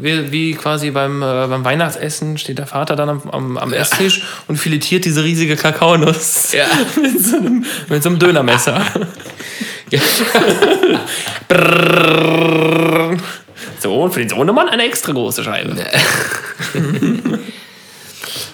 wie, 0.00 0.30
wie 0.30 0.54
quasi 0.54 0.90
beim, 0.90 1.22
äh, 1.22 1.46
beim 1.48 1.64
Weihnachtsessen 1.64 2.36
steht 2.36 2.58
der 2.58 2.66
Vater 2.66 2.96
dann 2.96 3.08
am, 3.08 3.22
am, 3.30 3.56
am 3.56 3.72
Esstisch 3.72 4.22
und 4.46 4.56
filetiert 4.58 5.04
diese 5.06 5.24
riesige 5.24 5.56
Kakaonuss 5.56 6.52
Ja. 6.52 6.66
mit, 7.00 7.24
so 7.24 7.36
einem, 7.38 7.64
mit 7.88 8.02
so 8.02 8.10
einem 8.10 8.18
Dönermesser. 8.18 8.82
Ja. 9.90 10.00
So, 13.80 13.94
und 13.94 14.12
für 14.12 14.20
den 14.20 14.28
Sohnemann 14.28 14.68
eine 14.68 14.84
extra 14.84 15.12
große 15.12 15.44
Scheibe. 15.44 15.76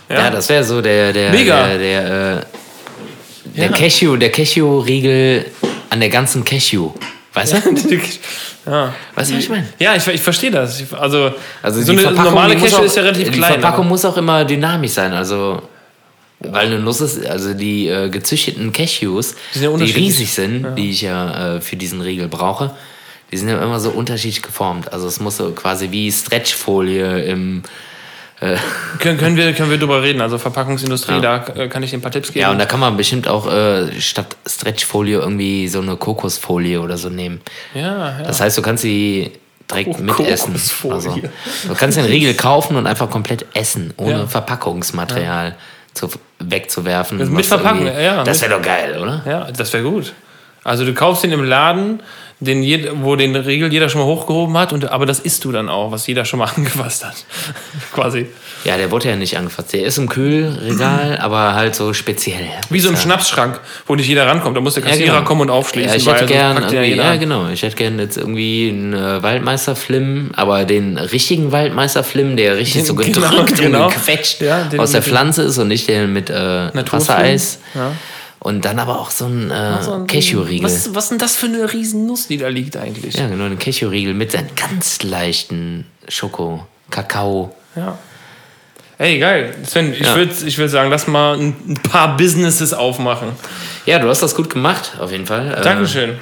Ja, 0.08 0.30
das 0.30 0.48
wäre 0.48 0.64
so 0.64 0.80
der, 0.80 1.12
der, 1.12 1.30
Mega. 1.30 1.66
der, 1.68 1.78
der, 1.78 2.36
äh, 2.38 2.42
der 3.56 3.66
Ja. 3.66 3.72
Cashew, 3.72 4.16
der 4.16 4.30
Cashew-Riegel 4.30 5.46
an 5.90 6.00
der 6.00 6.08
ganzen 6.08 6.44
Cashew. 6.44 6.90
Weißt 7.32 7.54
du? 7.54 7.56
ja. 8.70 8.94
Weißt 9.14 9.30
du, 9.30 9.34
was 9.36 9.42
ich 9.44 9.48
meine? 9.48 9.68
Ja, 9.78 9.96
ich, 9.96 10.06
ich 10.06 10.20
verstehe 10.20 10.50
das. 10.50 10.80
Ich, 10.80 10.92
also, 10.92 11.32
Also 11.62 11.80
so 11.80 11.92
die 11.92 11.98
eine 11.98 12.02
Verpackung, 12.08 12.24
normale 12.34 12.56
die 12.56 12.62
Cashew 12.62 12.76
auch, 12.76 12.82
ist 12.84 12.96
ja 12.96 13.02
relativ 13.02 13.30
Die 13.30 13.38
klein. 13.38 13.52
Verpackung 13.54 13.80
aber- 13.80 13.88
muss 13.88 14.04
auch 14.04 14.16
immer 14.16 14.44
dynamisch 14.44 14.92
sein. 14.92 15.12
Also, 15.12 15.62
weil 16.40 16.66
eine 16.66 16.78
Nuss 16.78 17.00
ist, 17.00 17.24
also 17.26 17.54
die 17.54 17.88
äh, 17.88 18.08
gezüchteten 18.10 18.72
Cashews, 18.72 19.34
Die 19.54 19.60
ja 19.60 19.76
die 19.76 19.90
riesig 19.92 20.32
sind, 20.32 20.74
die 20.76 20.90
ich 20.90 21.02
ja 21.02 21.56
äh, 21.56 21.60
für 21.60 21.76
diesen 21.76 22.00
Riegel 22.02 22.28
brauche, 22.28 22.70
die 23.34 23.38
sind 23.38 23.48
ja 23.48 23.60
immer 23.60 23.80
so 23.80 23.90
unterschiedlich 23.90 24.42
geformt. 24.42 24.92
Also 24.92 25.08
es 25.08 25.18
muss 25.18 25.38
so 25.38 25.50
quasi 25.50 25.90
wie 25.90 26.12
Stretchfolie 26.12 27.24
im. 27.24 27.64
können, 28.98 29.18
können, 29.18 29.36
wir, 29.36 29.52
können 29.54 29.70
wir 29.70 29.78
drüber 29.78 30.02
reden. 30.02 30.20
Also 30.20 30.38
Verpackungsindustrie, 30.38 31.14
Ja. 31.14 31.20
da 31.20 31.46
äh, 31.56 31.68
kann 31.68 31.82
ich 31.82 31.90
dir 31.90 31.96
ein 31.98 32.00
paar 32.02 32.12
Tipps 32.12 32.28
geben. 32.28 32.40
Ja, 32.42 32.50
und 32.52 32.58
da 32.58 32.66
kann 32.66 32.78
man 32.78 32.96
bestimmt 32.96 33.26
auch 33.26 33.50
äh, 33.50 33.90
statt 34.00 34.36
Stretchfolie 34.46 35.18
irgendwie 35.18 35.66
so 35.66 35.80
eine 35.80 35.96
Kokosfolie 35.96 36.80
oder 36.80 36.96
so 36.96 37.08
nehmen. 37.08 37.40
ja, 37.74 37.82
ja. 38.18 38.22
Das 38.24 38.40
heißt, 38.40 38.56
du 38.56 38.62
kannst 38.62 38.82
sie 38.82 39.32
direkt 39.68 39.96
Oh, 39.98 40.02
mitessen. 40.02 40.54
Also, 40.90 41.16
du 41.68 41.74
kannst 41.74 41.96
den 41.96 42.04
Riegel 42.04 42.34
kaufen 42.34 42.76
und 42.76 42.86
einfach 42.86 43.10
komplett 43.10 43.46
essen, 43.54 43.92
ohne 43.96 44.10
Ja. 44.12 44.26
Verpackungsmaterial 44.26 45.56
zu, 45.94 46.08
wegzuwerfen. 46.38 47.18
Also 47.20 47.32
mit 47.32 47.50
irgendwie- 47.50 47.86
ja, 48.02 48.22
Das 48.24 48.42
wäre 48.42 48.52
doch 48.54 48.62
geil, 48.62 48.98
oder? 49.00 49.22
Ja, 49.26 49.48
das 49.50 49.72
wäre 49.72 49.84
gut. 49.84 50.12
Also 50.64 50.84
du 50.84 50.94
kaufst 50.94 51.22
den 51.22 51.32
im 51.32 51.44
Laden, 51.44 52.02
den 52.40 52.62
jed 52.62 52.90
wo 53.02 53.16
den 53.16 53.36
Regel 53.36 53.72
jeder 53.72 53.88
schon 53.88 54.00
mal 54.00 54.06
hochgehoben 54.06 54.56
hat, 54.58 54.72
und, 54.72 54.90
aber 54.90 55.06
das 55.06 55.20
isst 55.20 55.44
du 55.44 55.52
dann 55.52 55.68
auch, 55.68 55.92
was 55.92 56.06
jeder 56.06 56.24
schon 56.24 56.38
mal 56.40 56.46
angefasst 56.56 57.04
hat. 57.04 57.14
Quasi. 57.92 58.26
Ja, 58.64 58.76
der 58.78 58.90
wurde 58.90 59.10
ja 59.10 59.16
nicht 59.16 59.36
angefasst. 59.36 59.74
Der 59.74 59.84
ist 59.84 59.98
im 59.98 60.08
Kühlregal, 60.08 61.18
aber 61.22 61.54
halt 61.54 61.74
so 61.74 61.92
speziell. 61.92 62.48
Wie 62.70 62.80
so 62.80 62.88
ein 62.88 62.94
Ja. 62.94 63.00
Schnapsschrank, 63.00 63.60
wo 63.86 63.94
nicht 63.94 64.08
jeder 64.08 64.26
rankommt. 64.26 64.56
Da 64.56 64.60
muss 64.62 64.74
der 64.74 64.82
Ja, 64.82 64.88
Kassierer 64.90 65.14
genau. 65.16 65.24
kommen 65.26 65.40
und 65.42 65.50
aufschließen. 65.50 65.90
Ja, 65.90 65.96
ich 65.96 66.06
hätte 66.06 66.26
gern, 66.26 66.72
ja 66.72 66.82
ja 66.82 67.16
genau, 67.16 67.48
ich 67.48 67.62
hätte 67.62 67.76
gern 67.76 67.98
jetzt 67.98 68.16
irgendwie 68.16 68.70
einen 68.70 68.94
äh, 68.94 69.22
Waldmeister-Flim, 69.22 70.32
aber 70.34 70.64
den 70.64 70.96
richtigen 70.96 71.52
Waldmeister-Flim, 71.52 72.36
der 72.36 72.56
richtig 72.56 72.84
so 72.84 72.94
Genau, 73.04 73.28
gedrückt 73.28 73.60
genau. 73.60 73.86
und 73.86 73.94
gequetscht 73.94 74.40
Ja, 74.40 74.64
den 74.64 74.80
aus 74.80 74.92
der 74.92 75.02
Pflanze 75.02 75.42
ist 75.42 75.58
und 75.58 75.68
nicht 75.68 75.88
der 75.88 76.06
mit 76.06 76.30
äh. 76.30 76.70
Wassereis. 76.90 77.60
Ja. 77.74 77.92
Und 78.44 78.66
dann 78.66 78.78
aber 78.78 79.00
auch 79.00 79.10
so 79.10 79.24
ein, 79.24 79.50
äh, 79.50 79.82
So 79.82 79.94
ein- 79.94 80.06
Cashew-Riegel. 80.06 80.64
Was, 80.66 80.94
was 80.94 81.04
ist 81.04 81.10
denn 81.12 81.18
das 81.18 81.34
für 81.34 81.46
eine 81.46 81.72
riesen 81.72 82.04
Nuss, 82.06 82.26
die 82.28 82.36
da 82.36 82.48
liegt 82.48 82.76
eigentlich? 82.76 83.14
Ja, 83.14 83.26
genau, 83.26 83.44
ein 83.44 83.58
Cashew-Riegel 83.58 84.12
mit 84.12 84.32
seinem 84.32 84.54
ganz 84.54 85.02
leichten 85.02 85.86
Schoko, 86.08 86.66
Kakao. 86.90 87.54
Ja. 87.74 87.96
Ey, 88.98 89.18
geil. 89.18 89.54
Sven, 89.66 89.94
ich 89.94 90.00
Ja. 90.00 90.14
würde 90.14 90.34
ich 90.44 90.58
würd 90.58 90.70
sagen, 90.70 90.90
lass 90.90 91.06
mal 91.06 91.38
ein, 91.38 91.74
paar 91.90 92.18
Businesses 92.18 92.74
aufmachen. 92.74 93.30
Ja, 93.86 93.98
du 93.98 94.08
hast 94.10 94.20
das 94.22 94.34
gut 94.34 94.50
gemacht, 94.50 94.92
auf 95.00 95.10
jeden 95.10 95.24
Fall. 95.26 95.54
Äh, 95.54 95.62
Dankeschön. 95.62 96.18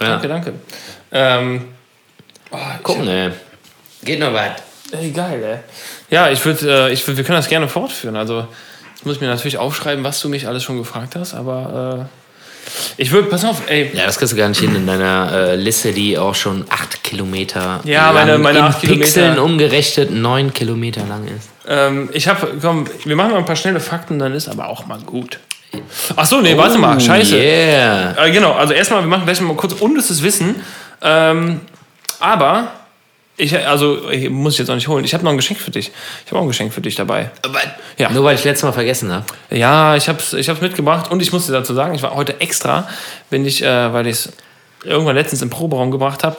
Ja. 0.00 0.08
Danke, 0.08 0.26
danke. 0.28 0.52
Ähm, 1.12 1.64
oh, 2.50 2.56
Gucken, 2.82 3.06
ey. 3.06 3.30
Geht 4.02 4.18
noch 4.18 4.32
weit. 4.32 4.64
Ey, 4.90 5.12
geil, 5.12 5.40
ey. 5.44 5.58
Ja, 6.10 6.28
ich 6.28 6.44
würde, 6.44 6.88
äh, 6.88 6.92
ich 6.92 7.06
würd, 7.06 7.16
wir 7.16 7.22
können 7.22 7.38
das 7.38 7.48
gerne 7.48 7.68
fortführen. 7.68 8.16
Also, 8.16 8.48
jetzt 8.98 9.06
muss 9.06 9.16
ich 9.16 9.20
mir 9.20 9.28
natürlich 9.28 9.58
aufschreiben, 9.58 10.04
was 10.04 10.20
du 10.20 10.28
mich 10.28 10.46
alles 10.46 10.62
schon 10.62 10.78
gefragt 10.78 11.14
hast, 11.16 11.34
aber 11.34 12.08
äh, 12.08 12.18
ich 12.98 13.10
würde, 13.12 13.28
pass 13.30 13.44
auf, 13.46 13.62
ey. 13.70 13.90
Ja, 13.94 14.04
das 14.04 14.18
kriegst 14.18 14.34
du 14.34 14.36
gar 14.36 14.48
nicht 14.48 14.60
hin 14.60 14.74
in 14.74 14.86
deiner 14.86 15.30
äh, 15.32 15.56
Liste, 15.56 15.92
die 15.92 16.18
auch 16.18 16.34
schon 16.34 16.66
acht 16.68 17.02
Kilometer 17.02 17.80
Ja, 17.84 18.12
meine- 18.12 18.32
lang 18.32 18.42
meine 18.42 18.58
in 18.58 18.64
acht 18.64 18.80
Kilometer- 18.80 19.04
Pixeln 19.04 19.38
umgerechnet 19.38 20.10
neun 20.10 20.52
Kilometer 20.52 21.02
lang 21.06 21.26
ist. 21.28 21.48
Ähm, 21.66 22.10
ich 22.12 22.28
habe, 22.28 22.48
komm, 22.60 22.84
wir 23.04 23.16
machen 23.16 23.30
mal 23.32 23.38
ein 23.38 23.44
paar 23.46 23.56
schnelle 23.56 23.80
Fakten, 23.80 24.18
dann 24.18 24.34
ist 24.34 24.48
aber 24.48 24.68
auch 24.68 24.86
mal 24.86 24.98
gut. 25.00 25.38
Ach 26.16 26.26
so, 26.26 26.40
nee, 26.40 26.56
warte 26.56 26.78
mal, 26.78 26.96
Oh, 26.96 27.00
scheiße. 27.00 27.36
Yeah. 27.36 28.24
Äh, 28.26 28.30
genau, 28.32 28.52
also 28.52 28.72
erstmal, 28.74 29.00
wir 29.02 29.08
machen 29.08 29.24
gleich 29.24 29.40
mal 29.40 29.54
kurz 29.54 29.74
unnützes 29.74 30.22
Wissen. 30.22 30.56
Ähm, 31.02 31.60
aber, 32.20 32.72
ich, 33.38 33.56
also, 33.66 34.10
ich, 34.10 34.28
muss 34.28 34.54
ich 34.54 34.58
jetzt 34.58 34.68
auch 34.68 34.74
nicht 34.74 34.88
holen. 34.88 35.04
Ich 35.04 35.14
habe 35.14 35.24
noch 35.24 35.30
ein 35.30 35.36
Geschenk 35.36 35.60
für 35.60 35.70
dich. 35.70 35.92
Ich 36.24 36.30
habe 36.30 36.40
auch 36.40 36.42
ein 36.42 36.48
Geschenk 36.48 36.72
für 36.72 36.80
dich 36.80 36.96
dabei. 36.96 37.30
Aber 37.44 37.60
Ja. 37.96 38.10
Nur 38.10 38.24
weil 38.24 38.34
ich 38.34 38.44
letztes 38.44 38.64
Mal 38.64 38.72
vergessen 38.72 39.12
habe. 39.12 39.24
Ja, 39.50 39.94
ich 39.96 40.08
habe 40.08 40.18
es 40.18 40.32
ich 40.32 40.48
hab's 40.48 40.60
mitgebracht 40.60 41.10
und 41.10 41.22
ich 41.22 41.32
musste 41.32 41.52
dazu 41.52 41.72
sagen, 41.72 41.94
ich 41.94 42.02
war 42.02 42.14
heute 42.14 42.40
extra, 42.40 42.88
bin 43.30 43.46
ich, 43.46 43.62
äh, 43.62 43.92
weil 43.92 44.08
ich 44.08 44.14
es 44.14 44.32
irgendwann 44.84 45.14
letztens 45.14 45.40
im 45.42 45.50
Proberaum 45.50 45.90
gebracht 45.90 46.24
habe, 46.24 46.36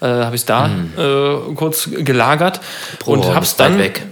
äh, 0.00 0.06
habe 0.06 0.36
ich 0.36 0.42
es 0.42 0.46
da 0.46 0.70
äh, 0.96 1.54
kurz 1.54 1.88
gelagert 1.90 2.60
und 3.04 3.24
habe 3.26 3.44
es 3.44 3.56
dann 3.56 3.78
weg. 3.78 4.02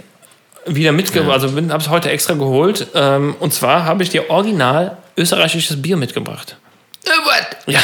wieder 0.65 0.91
mitgebracht, 0.91 1.33
also 1.41 1.47
habe 1.55 1.77
es 1.77 1.89
heute 1.89 2.09
extra 2.09 2.33
geholt. 2.33 2.87
Ähm, 2.93 3.35
und 3.39 3.53
zwar 3.53 3.85
habe 3.85 4.03
ich 4.03 4.09
dir 4.09 4.29
original 4.29 4.97
österreichisches 5.17 5.81
Bier 5.81 5.95
mitgebracht. 5.97 6.57
Ja, 7.65 7.79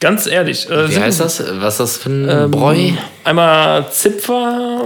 ganz 0.00 0.26
ehrlich. 0.26 0.68
Äh, 0.70 0.90
Wie 0.90 0.98
heißt 0.98 1.20
das? 1.20 1.42
Was 1.60 1.74
ist 1.74 1.80
das 1.80 1.96
für 1.98 2.10
ein 2.10 2.28
Ähm, 2.28 2.50
Bräu? 2.50 2.90
Einmal 3.24 3.90
Zipfer, 3.90 4.82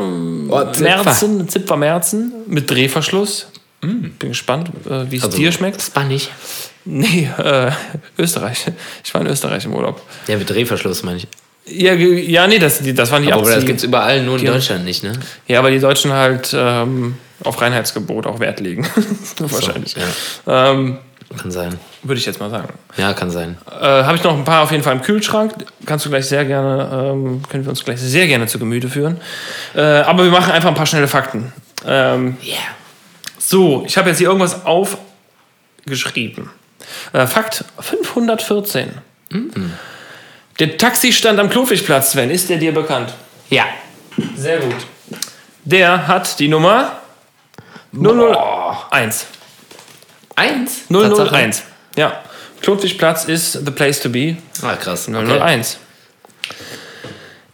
Oh, 0.48 0.64
Zipfer. 0.72 0.82
Merzen, 0.82 1.48
Zipfer 1.48 1.76
Merzen 1.76 2.32
mit 2.46 2.70
Drehverschluss. 2.70 3.48
Bin 3.80 4.14
gespannt, 4.20 4.70
äh, 4.88 5.10
wie 5.10 5.16
es 5.16 5.24
Also, 5.24 5.36
dir 5.36 5.50
schmeckt. 5.50 5.82
Spanisch. 5.82 6.28
Nee, 6.84 7.28
äh, 7.38 7.70
Österreich. 8.18 8.66
Ich 9.04 9.12
war 9.14 9.20
in 9.20 9.26
Österreich 9.26 9.64
im 9.64 9.74
Urlaub. 9.74 10.00
Ja, 10.28 10.36
mit 10.36 10.48
Drehverschluss 10.48 11.02
meine 11.02 11.18
ich. 11.18 11.26
Ja, 11.66 11.92
ja 11.94 12.46
nee, 12.46 12.58
das, 12.58 12.80
das 12.82 13.10
waren 13.10 13.22
die 13.24 13.32
Aber 13.32 13.42
das 13.44 13.58
Abzieh- 13.58 13.66
gibt 13.66 13.78
es 13.78 13.84
überall, 13.84 14.22
nur 14.24 14.38
in 14.38 14.46
Deutschland 14.46 14.84
nicht, 14.84 15.02
ne? 15.04 15.12
Ja, 15.48 15.62
weil 15.62 15.72
die 15.72 15.78
Deutschen 15.80 16.12
halt 16.12 16.50
ähm, 16.54 17.16
auf 17.44 17.60
Reinheitsgebot 17.60 18.26
auch 18.26 18.40
Wert 18.40 18.60
legen. 18.60 18.86
Wahrscheinlich. 19.38 19.94
Ja, 20.46 20.70
Ähm, 20.72 20.98
kann 21.36 21.50
sein. 21.50 21.78
Würde 22.02 22.18
ich 22.18 22.26
jetzt 22.26 22.40
mal 22.40 22.50
sagen. 22.50 22.68
Ja, 22.96 23.12
kann 23.14 23.30
sein. 23.30 23.56
Äh, 23.70 23.84
Habe 23.84 24.16
ich 24.16 24.22
noch 24.22 24.36
ein 24.36 24.44
paar 24.44 24.62
auf 24.62 24.70
jeden 24.70 24.82
Fall 24.82 24.94
im 24.94 25.02
Kühlschrank. 25.02 25.52
Kannst 25.86 26.04
du 26.04 26.10
gleich 26.10 26.26
sehr 26.26 26.44
gerne, 26.44 26.88
ähm, 27.12 27.42
können 27.48 27.64
wir 27.64 27.70
uns 27.70 27.84
gleich 27.84 28.00
sehr 28.00 28.26
gerne 28.26 28.46
zu 28.46 28.58
Gemüte 28.58 28.88
führen. 28.88 29.20
Äh, 29.74 29.80
aber 29.80 30.24
wir 30.24 30.30
machen 30.30 30.52
einfach 30.52 30.68
ein 30.68 30.74
paar 30.74 30.86
schnelle 30.86 31.08
Fakten. 31.08 31.52
Ähm, 31.86 32.36
Yeah. 32.42 32.56
so, 33.38 33.84
ich 33.86 33.96
habe 33.96 34.08
jetzt 34.10 34.18
hier 34.18 34.28
irgendwas 34.28 34.64
aufgeschrieben. 35.84 36.50
Äh, 37.12 37.26
Fakt 37.26 37.64
514. 37.80 38.90
Der 40.58 40.76
Taxistand 40.76 41.38
am 41.40 41.48
Klofigplatz, 41.48 42.12
Sven, 42.12 42.30
ist 42.30 42.50
der 42.50 42.58
dir 42.58 42.72
bekannt? 42.74 43.14
Ja. 43.50 43.64
Sehr 44.36 44.58
gut. 44.58 44.76
Der 45.64 46.06
hat 46.06 46.38
die 46.38 46.48
Nummer 46.48 46.98
001. 47.92 49.26
Eins? 50.36 50.84
001. 50.88 51.62
Ja. 51.96 52.22
Klofigplatz 52.60 53.24
ist 53.24 53.52
the 53.52 53.70
place 53.70 54.00
to 54.00 54.08
be. 54.08 54.36
Ah, 54.62 54.76
krass. 54.76 55.08
Okay. 55.08 55.38
001. 55.38 55.78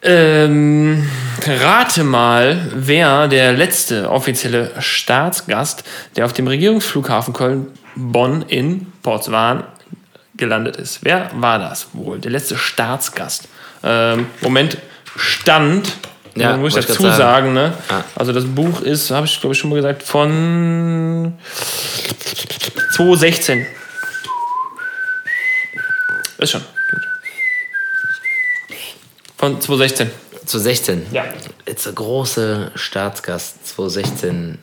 Ähm, 0.03 1.09
Rate 1.45 2.05
mal, 2.05 2.71
wer 2.75 3.27
der 3.27 3.53
letzte 3.53 4.11
offizielle 4.11 4.71
Staatsgast, 4.79 5.83
der 6.17 6.25
auf 6.25 6.33
dem 6.33 6.47
Regierungsflughafen 6.47 7.35
Köln-Bonn 7.35 8.43
in 8.43 8.93
Potsdam 9.03 9.65
gelandet 10.37 10.77
ist. 10.77 11.01
Wer 11.03 11.31
war 11.35 11.59
das 11.59 11.89
wohl? 11.95 12.19
Der 12.19 12.31
letzte 12.31 12.57
Staatsgast. 12.57 13.49
Ähm, 13.83 14.27
Moment, 14.41 14.79
stand, 15.17 15.93
Ja, 16.39 16.51
ja, 16.53 16.57
muss 16.57 16.77
ich 16.77 16.87
dazu 16.87 17.03
sagen, 17.03 17.17
sagen. 17.17 17.53
ne? 17.55 17.73
Ja. 17.91 18.05
Also 18.15 18.33
das 18.33 18.45
Buch 18.45 18.81
ist, 18.81 19.11
habe 19.11 19.27
ich 19.27 19.41
glaube 19.41 19.55
ich 19.55 19.59
schon 19.61 19.71
mal 19.71 19.77
gesagt, 19.77 20.03
von 20.03 21.35
2016. 22.95 23.67
Ist 26.39 26.51
schon. 26.51 26.63
Von 29.37 29.61
2016. 29.61 30.11
Zu 30.47 30.59
16. 30.59 31.07
Ja. 31.13 31.25
Jetzt 31.67 31.87
der 31.87 31.93
große 31.93 32.73
Staatsgast 32.75 33.67
2016. 33.69 34.59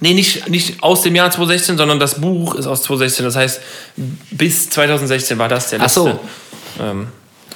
Nee, 0.00 0.14
nicht, 0.14 0.48
nicht 0.48 0.82
aus 0.82 1.02
dem 1.02 1.14
Jahr 1.14 1.30
2016, 1.30 1.76
sondern 1.78 2.00
das 2.00 2.20
Buch 2.20 2.54
ist 2.54 2.66
aus 2.66 2.82
2016. 2.82 3.24
Das 3.24 3.36
heißt, 3.36 3.60
bis 4.30 4.70
2016 4.70 5.38
war 5.38 5.48
das 5.48 5.70
der 5.70 5.78
Ach 5.80 5.84
letzte 5.84 6.00
so. 6.00 6.20
ähm, 6.82 7.08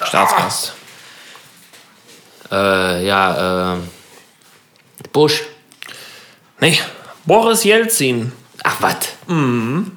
Staatsgast. 0.03 0.75
Äh, 2.51 3.07
ja, 3.07 3.75
äh, 3.75 3.79
Bush. 5.13 5.43
Nee, 6.61 6.79
Boris 7.25 7.65
Jelzin 7.65 8.33
Ach, 8.65 8.83
was? 8.83 9.15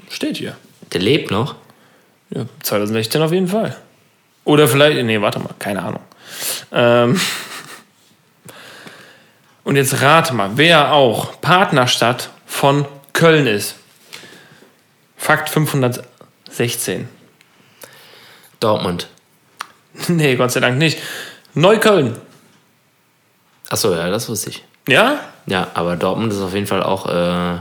steht 0.10 0.38
hier. 0.38 0.56
Der 0.94 1.02
lebt 1.02 1.32
noch? 1.32 1.56
Ja, 2.30 2.46
2016 2.64 3.22
auf 3.22 3.32
jeden 3.32 3.48
Fall. 3.48 3.76
Oder 4.44 4.68
vielleicht, 4.68 5.04
nee, 5.06 5.22
warte 5.22 5.40
mal, 5.40 5.54
keine 5.60 5.84
Ahnung. 5.84 6.02
Ähm, 6.72 7.20
und 9.64 9.76
jetzt 9.76 10.02
rate 10.02 10.34
mal, 10.34 10.52
wer 10.56 10.94
auch 10.94 11.40
Partnerstadt 11.42 12.30
von 12.46 12.86
Köln 13.14 13.48
ist. 13.48 13.76
Fakt 15.18 15.50
516. 15.50 17.08
Dortmund. 18.60 19.08
Nee, 20.08 20.36
Gott 20.38 20.54
sei 20.54 20.62
Dank 20.62 20.78
nicht. 20.78 21.00
Neukölln. 21.54 22.18
Achso, 23.72 23.96
ja, 23.96 24.10
das 24.10 24.28
wusste 24.28 24.50
ich. 24.50 24.66
Ja? 24.90 25.22
Ja, 25.46 25.68
aber 25.76 25.96
Dortmund 25.96 26.34
ist 26.34 26.42
auf 26.42 26.54
jeden 26.54 26.68
Fall 26.68 26.84
auch 26.84 27.08
äh, 27.08 27.60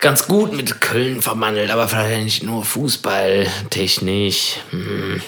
ganz 0.00 0.26
gut 0.26 0.52
mit 0.52 0.80
Köln 0.80 1.22
vermandelt, 1.22 1.70
aber 1.70 1.86
vielleicht 1.86 2.24
nicht 2.24 2.42
nur 2.42 2.64
Fußball. 2.64 3.46
Hm. 4.70 5.22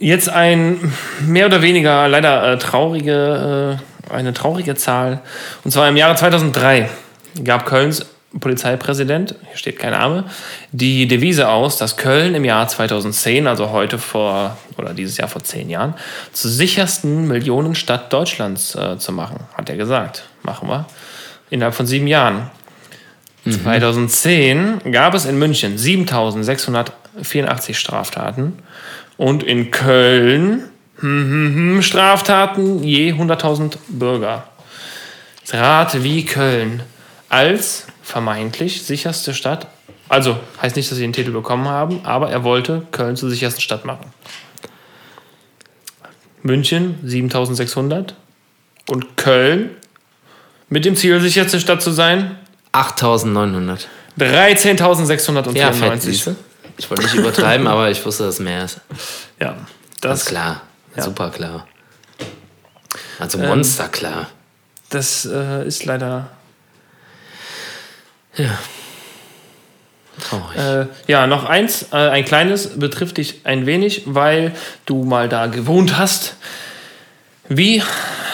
Jetzt 0.00 0.28
ein 0.28 0.92
mehr 1.20 1.46
oder 1.46 1.62
weniger 1.62 2.08
leider 2.08 2.54
äh, 2.54 2.58
traurige, 2.58 3.78
äh, 4.10 4.12
eine 4.12 4.32
traurige 4.32 4.74
Zahl. 4.74 5.20
Und 5.62 5.70
zwar 5.70 5.88
im 5.88 5.96
Jahre 5.96 6.16
2003 6.16 6.90
gab 7.44 7.64
Kölns 7.64 8.06
Polizeipräsident, 8.38 9.34
hier 9.48 9.56
steht 9.56 9.78
kein 9.78 9.90
Name, 9.90 10.24
die 10.70 11.08
Devise 11.08 11.48
aus, 11.48 11.78
dass 11.78 11.96
Köln 11.96 12.36
im 12.36 12.44
Jahr 12.44 12.68
2010, 12.68 13.48
also 13.48 13.70
heute 13.70 13.98
vor, 13.98 14.56
oder 14.76 14.94
dieses 14.94 15.16
Jahr 15.16 15.28
vor 15.28 15.42
zehn 15.42 15.68
Jahren, 15.68 15.94
zur 16.32 16.50
sichersten 16.50 17.26
Millionenstadt 17.26 18.12
Deutschlands 18.12 18.76
äh, 18.76 18.98
zu 18.98 19.12
machen, 19.12 19.40
hat 19.54 19.68
er 19.68 19.76
gesagt. 19.76 20.24
Machen 20.42 20.68
wir. 20.68 20.86
Innerhalb 21.50 21.74
von 21.74 21.86
sieben 21.86 22.06
Jahren. 22.06 22.50
2010 23.48 24.92
gab 24.92 25.14
es 25.14 25.24
in 25.24 25.38
München 25.38 25.78
7684 25.78 27.78
Straftaten 27.78 28.58
und 29.16 29.42
in 29.42 29.70
Köln 29.70 30.64
hm, 30.98 31.30
hm, 31.30 31.54
hm, 31.54 31.82
Straftaten 31.82 32.84
je 32.84 33.14
100.000 33.14 33.78
Bürger. 33.88 34.44
Rate 35.52 36.04
wie 36.04 36.24
Köln 36.24 36.82
als 37.28 37.86
vermeintlich 38.10 38.82
sicherste 38.82 39.32
Stadt, 39.34 39.66
also 40.08 40.36
heißt 40.60 40.76
nicht, 40.76 40.90
dass 40.90 40.96
sie 40.96 41.02
den 41.04 41.12
Titel 41.12 41.30
bekommen 41.30 41.68
haben, 41.68 42.00
aber 42.04 42.30
er 42.30 42.42
wollte 42.44 42.82
Köln 42.90 43.16
zur 43.16 43.30
sichersten 43.30 43.60
Stadt 43.62 43.84
machen. 43.84 44.12
München 46.42 46.98
7600 47.04 48.14
und 48.88 49.16
Köln 49.16 49.70
mit 50.68 50.84
dem 50.84 50.96
Ziel, 50.96 51.20
sicherste 51.20 51.60
Stadt 51.60 51.82
zu 51.82 51.90
sein, 51.90 52.36
8900. 52.72 53.88
13.694. 54.18 55.54
Ja, 55.56 55.72
fett? 55.72 56.04
Ich 56.78 56.90
wollte 56.90 57.02
nicht 57.04 57.14
übertreiben, 57.14 57.66
aber 57.66 57.90
ich 57.90 58.04
wusste, 58.04 58.24
dass 58.24 58.34
es 58.34 58.40
mehr 58.40 58.64
ist. 58.64 58.80
Ja, 59.40 59.56
Das 60.00 60.22
ist 60.22 60.26
klar. 60.26 60.62
Ja. 60.96 61.02
Super 61.02 61.30
klar. 61.30 61.66
Also 63.18 63.38
Ähm, 63.38 63.48
Monster 63.48 63.88
klar. 63.88 64.28
das 64.88 65.26
äh, 65.26 65.66
ist 65.66 65.84
leider. 65.84 66.30
Traurig. 70.20 70.58
Äh, 70.58 70.86
ja, 71.06 71.26
noch 71.26 71.44
eins, 71.44 71.86
äh, 71.92 71.96
ein 71.96 72.24
kleines, 72.24 72.78
betrifft 72.78 73.16
dich 73.16 73.40
ein 73.44 73.66
wenig, 73.66 74.02
weil 74.06 74.52
du 74.86 75.04
mal 75.04 75.28
da 75.28 75.46
gewohnt 75.46 75.98
hast. 75.98 76.36
Wie, 77.48 77.78
äh, 77.78 77.82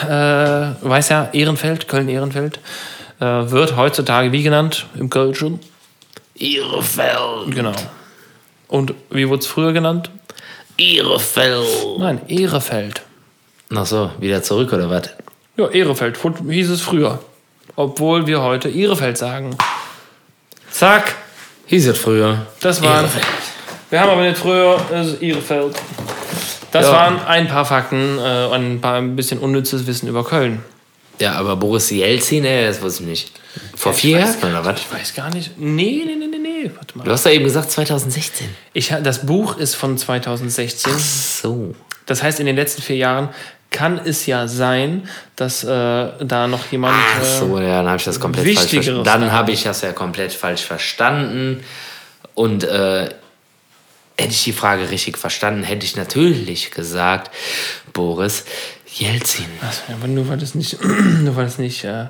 weiß 0.09 1.09
ja, 1.09 1.31
Ehrenfeld, 1.33 1.89
Köln-Ehrenfeld, 1.89 2.61
äh, 3.21 3.25
wird 3.25 3.77
heutzutage 3.77 4.33
wie 4.33 4.43
genannt 4.43 4.87
im 4.99 5.09
Kölschen? 5.09 5.61
Ihrefeld. 6.35 7.55
Genau. 7.55 7.73
Und 8.69 8.95
wie 9.11 9.29
wurde 9.29 9.41
es 9.41 9.47
früher 9.47 9.73
genannt? 9.73 10.11
Ihrefeld. 10.77 11.67
Nein, 11.99 12.21
Ehrefeld. 12.29 13.03
Ach 13.75 13.87
so, 13.87 14.11
wieder 14.19 14.43
zurück 14.43 14.73
oder 14.73 14.91
was? 14.91 15.11
Ja, 15.57 15.69
Ehrefeld 15.69 16.19
hieß 16.49 16.71
es 16.71 16.83
früher. 16.83 17.21
Obwohl 17.75 18.27
wir 18.27 18.43
heute 18.43 18.69
Ehrefeld 18.69 19.17
sagen. 19.17 19.57
Zack, 20.79 21.15
Hieß 21.69 21.89
es 21.89 21.99
früher. 21.99 22.47
Das 22.61 22.83
waren. 22.83 23.05
Ihrefeld. 23.05 23.27
Wir 23.91 24.01
haben 24.01 24.11
aber 24.11 24.23
nicht 24.23 24.37
früher 24.37 24.79
äh, 24.93 25.25
Ihrefeld. 25.27 25.75
Das 26.71 26.85
Ja. 26.87 26.93
waren 26.93 27.21
ein 27.27 27.49
paar 27.49 27.65
Fakten 27.65 28.19
äh, 28.19 28.45
und 28.47 28.75
ein 28.75 28.81
paar 28.81 28.97
ein 28.97 29.17
bisschen 29.17 29.39
unnützes 29.39 29.87
Wissen 29.87 30.07
über 30.09 30.23
Köln. 30.23 30.63
Ja, 31.19 31.33
aber 31.33 31.57
Boris 31.57 31.89
Jelzin, 31.91 32.45
ey, 32.45 32.67
das 32.67 32.83
wusste 32.83 33.05
ich 33.05 33.09
nicht. 33.09 33.33
Vor 33.75 33.95
vier 33.95 34.19
weiß 34.19 34.37
Jahren 34.43 34.51
oder 34.53 34.65
was? 34.67 34.81
Ich 34.81 34.93
weiß 34.93 35.15
gar 35.15 35.31
nicht. 35.35 35.53
Nee, 35.59 36.03
nee, 36.07 36.15
nee, 36.15 36.27
nee, 36.27 36.39
nee. 36.39 36.71
Warte 36.75 36.93
Du 36.93 36.99
mal. 36.99 37.11
hast 37.11 37.25
ja 37.25 37.31
eben 37.33 37.45
gesagt 37.45 37.71
2016. 37.73 38.47
Ich, 38.75 38.93
das 39.03 39.25
Buch 39.25 39.57
ist 39.57 39.75
von 39.77 39.97
2016. 39.97 40.93
So. 41.43 41.75
Das 42.05 42.23
heißt, 42.23 42.39
in 42.39 42.45
den 42.47 42.55
letzten 42.57 42.83
vier 42.83 42.97
Jahren 42.97 43.31
kann 43.71 43.99
es 43.99 44.27
ja 44.27 44.49
sein, 44.49 45.09
dass 45.35 45.65
äh, 45.65 45.69
da 45.69 46.47
noch 46.49 46.71
jemand. 46.71 46.97
Ach 46.97 47.25
so, 47.25 47.61
ja, 47.61 47.79
dann 47.79 47.87
habe 47.87 47.99
ich 47.99 48.05
das 48.05 48.21
komplett 48.21 48.47
falsch 48.47 48.71
verstanden. 48.71 49.05
Dann 49.05 49.21
da. 49.23 49.33
habe 49.33 49.53
ich 49.53 49.63
das 49.65 49.83
ja 49.83 49.93
komplett 49.93 50.33
falsch 50.33 50.63
verstanden. 50.63 51.63
Und 52.35 52.65
äh, 52.65 53.11
hätte 54.19 54.31
ich 54.31 54.45
die 54.45 54.53
Frage 54.53 54.91
richtig 54.91 55.19
verstanden, 55.19 55.63
hätte 55.63 55.85
ich 55.85 55.97
natürlich 55.97 56.71
gesagt, 56.71 57.31
Boris 57.93 58.45
Jelzin. 58.95 59.47
Äh, 59.61 59.93
aber 59.93 60.07
nur 60.07 60.29
weil 60.29 60.39
du 60.39 60.45
es 60.45 60.55
nicht, 60.55 60.83
nur 60.85 61.37
weil 61.37 61.45
du 61.45 61.51
es 61.51 61.59
nicht 61.59 61.85
äh, 61.85 62.07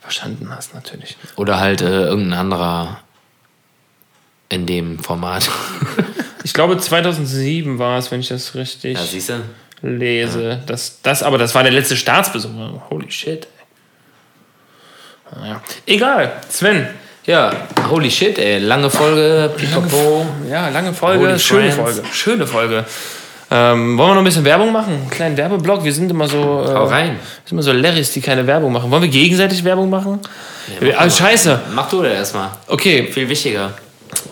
verstanden 0.00 0.48
hast, 0.50 0.74
natürlich. 0.74 1.16
Oder 1.36 1.58
halt 1.58 1.80
äh, 1.80 2.04
irgendein 2.04 2.38
anderer 2.38 3.00
in 4.48 4.66
dem 4.66 4.98
Format. 4.98 5.48
Ich 6.44 6.54
glaube, 6.54 6.78
2007 6.78 7.78
war 7.78 7.98
es, 7.98 8.10
wenn 8.10 8.20
ich 8.20 8.28
das 8.28 8.54
richtig. 8.54 8.96
ja, 8.96 9.04
siehst 9.04 9.28
du? 9.28 9.42
Lese. 9.82 10.60
Das, 10.66 11.00
das, 11.02 11.22
aber 11.22 11.38
das 11.38 11.54
war 11.54 11.62
der 11.62 11.72
letzte 11.72 11.96
Staatsbesuch. 11.96 12.50
Holy 12.90 13.10
shit. 13.10 13.46
Naja. 15.34 15.60
Egal, 15.86 16.32
Sven. 16.48 16.88
Ja, 17.26 17.52
holy 17.90 18.10
shit, 18.10 18.38
ey. 18.38 18.58
Lange 18.58 18.88
Folge, 18.88 19.50
pipapo. 19.54 20.26
Ja, 20.50 20.70
lange 20.70 20.94
Folge, 20.94 21.28
Holy 21.28 21.38
schöne 21.38 21.70
Friends. 21.72 21.96
Folge. 21.96 22.14
Schöne 22.14 22.46
Folge. 22.46 22.84
Ähm, 23.50 23.96
wollen 23.96 24.10
wir 24.10 24.14
noch 24.14 24.22
ein 24.22 24.24
bisschen 24.24 24.44
Werbung 24.44 24.72
machen? 24.72 24.94
Einen 24.94 25.10
kleinen 25.10 25.36
Werbeblock? 25.36 25.84
Wir 25.84 25.92
sind 25.92 26.10
immer 26.10 26.28
so. 26.28 26.64
Äh, 26.66 26.74
Hau 26.74 26.84
rein. 26.84 27.12
wir 27.12 27.18
sind 27.44 27.52
immer 27.52 27.62
so 27.62 27.72
Larrys, 27.72 28.12
die 28.12 28.20
keine 28.20 28.46
Werbung 28.46 28.72
machen. 28.72 28.90
Wollen 28.90 29.02
wir 29.02 29.08
gegenseitig 29.08 29.64
Werbung 29.64 29.90
machen? 29.90 30.20
mach 30.80 31.00
ah, 31.00 31.10
scheiße. 31.10 31.60
Mach 31.74 31.88
du 31.88 32.02
das 32.02 32.12
erstmal. 32.12 32.50
Okay, 32.66 33.08
Viel 33.10 33.28
wichtiger. 33.28 33.72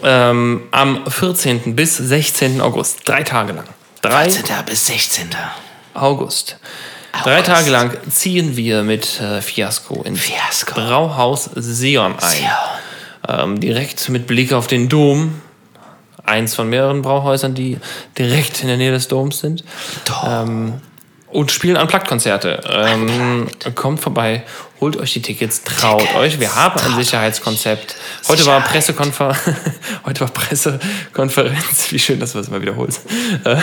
ähm, 0.03 0.63
am 0.71 1.07
14. 1.07 1.77
bis 1.77 1.97
16. 1.97 2.61
August, 2.61 3.01
drei 3.07 3.23
Tage 3.23 3.53
lang. 3.53 3.65
Drei 4.09 4.29
13. 4.29 4.45
bis 4.67 4.87
16. 4.87 5.31
August. 5.95 6.59
Drei 7.25 7.35
August. 7.35 7.47
Tage 7.47 7.71
lang 7.71 7.97
ziehen 8.09 8.57
wir 8.57 8.85
mit 8.85 9.21
äh, 9.21 9.43
Fiasco 9.43 10.03
in 10.05 10.15
Fiasco. 10.15 10.75
Brauhaus 10.75 11.51
Sion 11.57 12.15
ein. 12.21 12.51
Ähm, 13.29 13.61
direkt 13.61 14.09
mit 14.09 14.29
Blick 14.29 14.53
auf 14.53 14.69
den 14.69 14.89
Dom. 14.89 15.41
Eins 16.25 16.55
von 16.55 16.69
mehreren 16.69 17.03
Brauhäusern, 17.03 17.55
die 17.55 17.79
direkt 18.17 18.63
in 18.63 18.69
der 18.69 18.77
Nähe 18.77 18.93
des 18.93 19.09
Doms 19.09 19.41
sind. 19.41 19.65
Ähm, 20.25 20.81
und 21.29 21.51
spielen 21.51 21.77
Unplugged-Konzerte. 21.77 22.61
Ähm, 22.69 23.49
kommt 23.75 23.99
vorbei, 24.01 24.45
holt 24.81 24.97
euch 24.97 25.13
die 25.15 25.23
Tickets, 25.23 25.63
traut 25.63 26.01
Tickets, 26.01 26.17
euch. 26.19 26.41
Wir 26.41 26.55
haben 26.55 26.79
ein 26.81 26.95
Sicherheitskonzept. 27.03 27.97
Heute 28.29 28.45
war, 28.47 28.57
Sicherheit. 28.61 28.65
Pressekonfer 28.73 29.37
Heute 30.05 30.21
war 30.21 30.29
Pressekonferenz. 30.29 31.91
Wie 31.91 31.99
schön, 31.99 32.21
dass 32.21 32.33
du 32.33 32.39
das 32.39 32.49
mal 32.51 32.61
wiederholst. 32.61 33.01
Äh, 33.45 33.57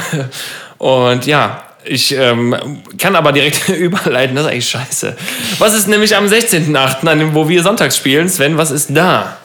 Und 0.78 1.26
ja, 1.26 1.64
Ich 1.86 2.14
ähm, 2.16 2.82
kann 2.98 3.16
aber 3.16 3.32
direkt 3.34 3.68
überleiten, 3.70 4.36
das 4.36 4.46
ist 4.46 4.52
eigentlich 4.52 4.70
scheiße. 4.70 5.18
Was 5.60 5.74
ist 5.74 5.88
nämlich 5.88 6.16
am 6.16 6.26
16.8., 6.26 7.08
an 7.08 7.20
dem- 7.20 7.34
wo 7.34 7.48
wir 7.50 7.62
sonntags 7.62 7.98
spielen? 7.98 8.30
Sven, 8.30 8.58
was 8.58 8.72
ist 8.72 8.88
da? 8.92 9.38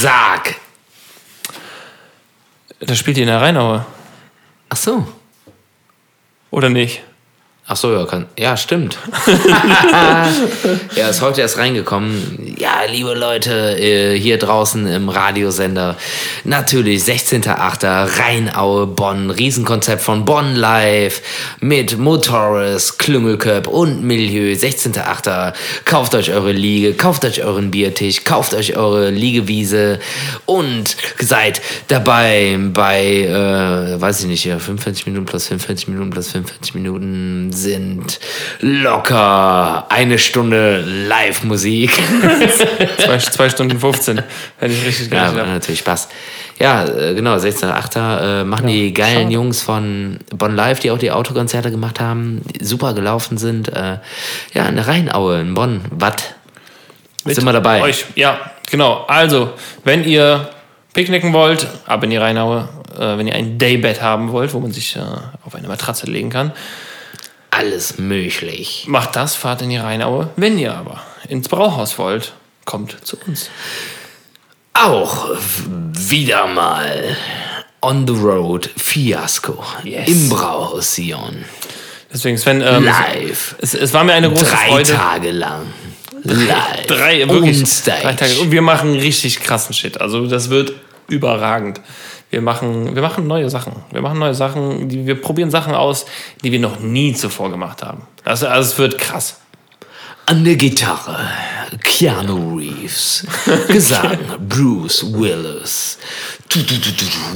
Sag. 0.00 0.54
Da 2.80 2.94
spielt 2.94 3.16
ihr 3.16 3.22
in 3.24 3.28
der 3.28 3.40
Rheinaue, 3.40 3.84
Ach 4.68 4.76
so. 4.76 5.06
oder 6.50 6.68
nicht? 6.68 7.02
Ach 7.66 7.76
so, 7.76 7.94
ja, 7.94 8.04
kann, 8.04 8.26
ja, 8.38 8.58
stimmt. 8.58 8.98
ja, 10.96 11.08
ist 11.08 11.22
heute 11.22 11.40
erst 11.40 11.56
reingekommen. 11.56 12.54
Ja, 12.58 12.82
liebe 12.90 13.14
Leute, 13.14 13.80
äh, 13.80 14.18
hier 14.18 14.36
draußen 14.38 14.86
im 14.86 15.08
Radiosender. 15.08 15.96
Natürlich, 16.44 17.04
16.8. 17.04 18.18
Rheinaue, 18.20 18.86
Bonn. 18.86 19.30
Riesenkonzept 19.30 20.02
von 20.02 20.26
Bonn 20.26 20.54
Live 20.56 21.22
mit 21.60 21.96
Motoris, 21.96 22.98
Klüngelköp 22.98 23.66
und 23.66 24.04
Milieu. 24.04 24.52
16.8. 24.52 25.54
Kauft 25.86 26.14
euch 26.14 26.32
eure 26.32 26.52
Liege, 26.52 26.92
kauft 26.92 27.24
euch 27.24 27.44
euren 27.44 27.70
Biertisch, 27.70 28.24
kauft 28.24 28.52
euch 28.52 28.76
eure 28.76 29.08
Liegewiese 29.08 30.00
und 30.44 30.98
seid 31.18 31.62
dabei 31.88 32.58
bei, 32.74 33.22
äh, 33.22 33.98
weiß 33.98 34.20
ich 34.20 34.26
nicht, 34.26 34.42
hier, 34.42 34.60
45 34.60 35.06
Minuten 35.06 35.24
plus 35.24 35.46
45 35.46 35.88
Minuten 35.88 36.10
plus 36.10 36.30
45 36.30 36.74
Minuten 36.74 37.52
sind 37.54 38.20
locker 38.60 39.86
eine 39.90 40.18
Stunde 40.18 40.80
Live-Musik. 41.08 41.90
Zwei, 42.98 43.18
zwei 43.18 43.48
Stunden 43.48 43.78
15, 43.78 44.22
wenn 44.60 44.70
ich 44.70 44.84
richtig 44.84 45.10
Ja, 45.10 45.20
gerechnet 45.20 45.40
habe. 45.40 45.50
natürlich 45.52 45.80
Spaß. 45.80 46.08
Ja, 46.60 46.84
äh, 46.84 47.14
genau, 47.14 47.34
16.8. 47.36 48.40
Äh, 48.42 48.44
machen 48.44 48.66
die 48.66 48.92
geilen 48.92 49.22
schade. 49.22 49.32
Jungs 49.32 49.62
von 49.62 50.18
Bonn 50.30 50.54
Live, 50.54 50.80
die 50.80 50.90
auch 50.90 50.98
die 50.98 51.10
Autokonzerte 51.10 51.70
gemacht 51.70 52.00
haben, 52.00 52.42
die 52.44 52.64
super 52.64 52.94
gelaufen 52.94 53.38
sind. 53.38 53.68
Äh, 53.68 53.98
ja, 54.52 54.66
in 54.68 54.76
der 54.76 54.86
Rheinaue 54.86 55.40
in 55.40 55.54
Bonn. 55.54 55.80
Watt. 55.90 56.34
Sind 57.24 57.44
wir 57.44 57.52
dabei. 57.52 57.82
Euch, 57.82 58.04
ja, 58.16 58.38
genau. 58.70 59.04
Also, 59.08 59.54
wenn 59.82 60.04
ihr 60.04 60.50
picknicken 60.92 61.32
wollt, 61.32 61.66
ab 61.86 62.04
in 62.04 62.10
die 62.10 62.18
Rheinaue, 62.18 62.68
äh, 62.96 63.18
wenn 63.18 63.26
ihr 63.26 63.34
ein 63.34 63.58
Daybed 63.58 64.00
haben 64.02 64.30
wollt, 64.30 64.52
wo 64.54 64.60
man 64.60 64.72
sich 64.72 64.94
äh, 64.96 65.00
auf 65.44 65.54
eine 65.54 65.66
Matratze 65.66 66.06
legen 66.06 66.30
kann, 66.30 66.52
Alles 67.56 67.98
möglich. 67.98 68.84
macht 68.88 69.16
das, 69.16 69.34
fahrt 69.36 69.62
in 69.62 69.70
die 69.70 69.76
Rheinaue. 69.76 70.30
Wenn 70.36 70.58
ihr 70.58 70.74
aber 70.74 71.00
ins 71.28 71.48
Brauhaus 71.48 71.98
wollt, 71.98 72.32
kommt 72.64 72.96
zu 73.06 73.16
uns. 73.26 73.48
Auch 74.72 75.28
wieder 75.92 76.46
mal 76.48 77.16
on 77.80 78.06
the 78.06 78.14
road 78.14 78.68
Fiasco 78.76 79.62
Yes. 79.84 80.08
im 80.08 80.28
Brauhaus 80.30 80.94
Sion. 80.94 81.44
Deswegen, 82.12 82.38
Sven, 82.38 82.60
ähm, 82.60 82.84
Live. 82.84 83.56
es, 83.60 83.74
es 83.74 83.92
war 83.92 84.04
mir 84.04 84.14
eine 84.14 84.28
große 84.30 84.44
Drei 84.46 84.68
Freude. 84.68 84.92
Tage 84.94 85.30
lang. 85.30 85.66
Live. 86.22 86.86
Drei, 86.86 87.28
wirklich. 87.28 87.62
Drei 87.84 88.14
Tage. 88.14 88.38
Und 88.40 88.50
wir 88.50 88.62
machen 88.62 88.94
richtig 88.94 89.40
krassen 89.40 89.74
Shit. 89.74 90.00
Also 90.00 90.26
das 90.26 90.48
wird 90.50 90.72
überragend. 91.08 91.80
Wir 92.34 92.42
machen, 92.42 92.96
wir 92.96 93.02
machen 93.02 93.28
neue 93.28 93.48
Sachen. 93.48 93.74
Wir 93.92 94.02
machen 94.02 94.18
neue 94.18 94.34
Sachen, 94.34 94.88
die, 94.88 95.06
wir 95.06 95.20
probieren 95.20 95.52
Sachen 95.52 95.72
aus, 95.72 96.04
die 96.42 96.50
wir 96.50 96.58
noch 96.58 96.80
nie 96.80 97.14
zuvor 97.14 97.48
gemacht 97.48 97.84
haben. 97.84 98.08
Also, 98.24 98.48
also 98.48 98.72
es 98.72 98.76
wird 98.76 98.98
krass. 98.98 99.38
An 100.26 100.42
der 100.42 100.56
Gitarre 100.56 101.16
Keanu 101.84 102.56
Reeves. 102.56 103.24
Gesang 103.68 104.18
Bruce 104.48 105.04
Willis. 105.04 105.96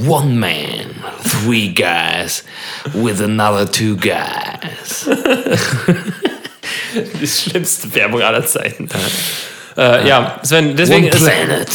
One 0.05 0.37
man, 0.37 1.01
three 1.23 1.69
guys 1.69 2.43
with 2.93 3.21
another 3.21 3.71
two 3.71 3.95
guys. 3.95 5.07
Die 7.21 7.27
schlimmste 7.27 7.95
Werbung 7.95 8.21
aller 8.21 8.45
Zeiten. 8.45 8.89
Äh, 9.77 10.07
ja, 10.07 10.39
Sven, 10.43 10.75
deswegen 10.75 11.05
One 11.05 11.09
ist, 11.09 11.23
planet. 11.23 11.69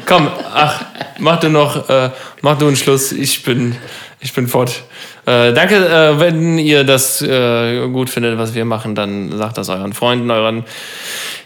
komm, 0.06 0.28
ach, 0.52 0.84
mach 1.18 1.40
du 1.40 1.48
noch, 1.48 1.88
äh, 1.88 2.10
mach 2.42 2.58
du 2.58 2.66
einen 2.66 2.76
Schluss. 2.76 3.12
Ich 3.12 3.42
bin, 3.42 3.76
ich 4.20 4.32
bin 4.32 4.48
fort. 4.48 4.82
Äh, 5.30 5.52
danke, 5.52 5.76
äh, 5.76 6.18
wenn 6.18 6.58
ihr 6.58 6.82
das 6.82 7.22
äh, 7.22 7.86
gut 7.88 8.10
findet, 8.10 8.36
was 8.36 8.54
wir 8.54 8.64
machen, 8.64 8.96
dann 8.96 9.36
sagt 9.36 9.58
das 9.58 9.68
euren 9.68 9.92
Freunden, 9.92 10.28
euren 10.30 10.64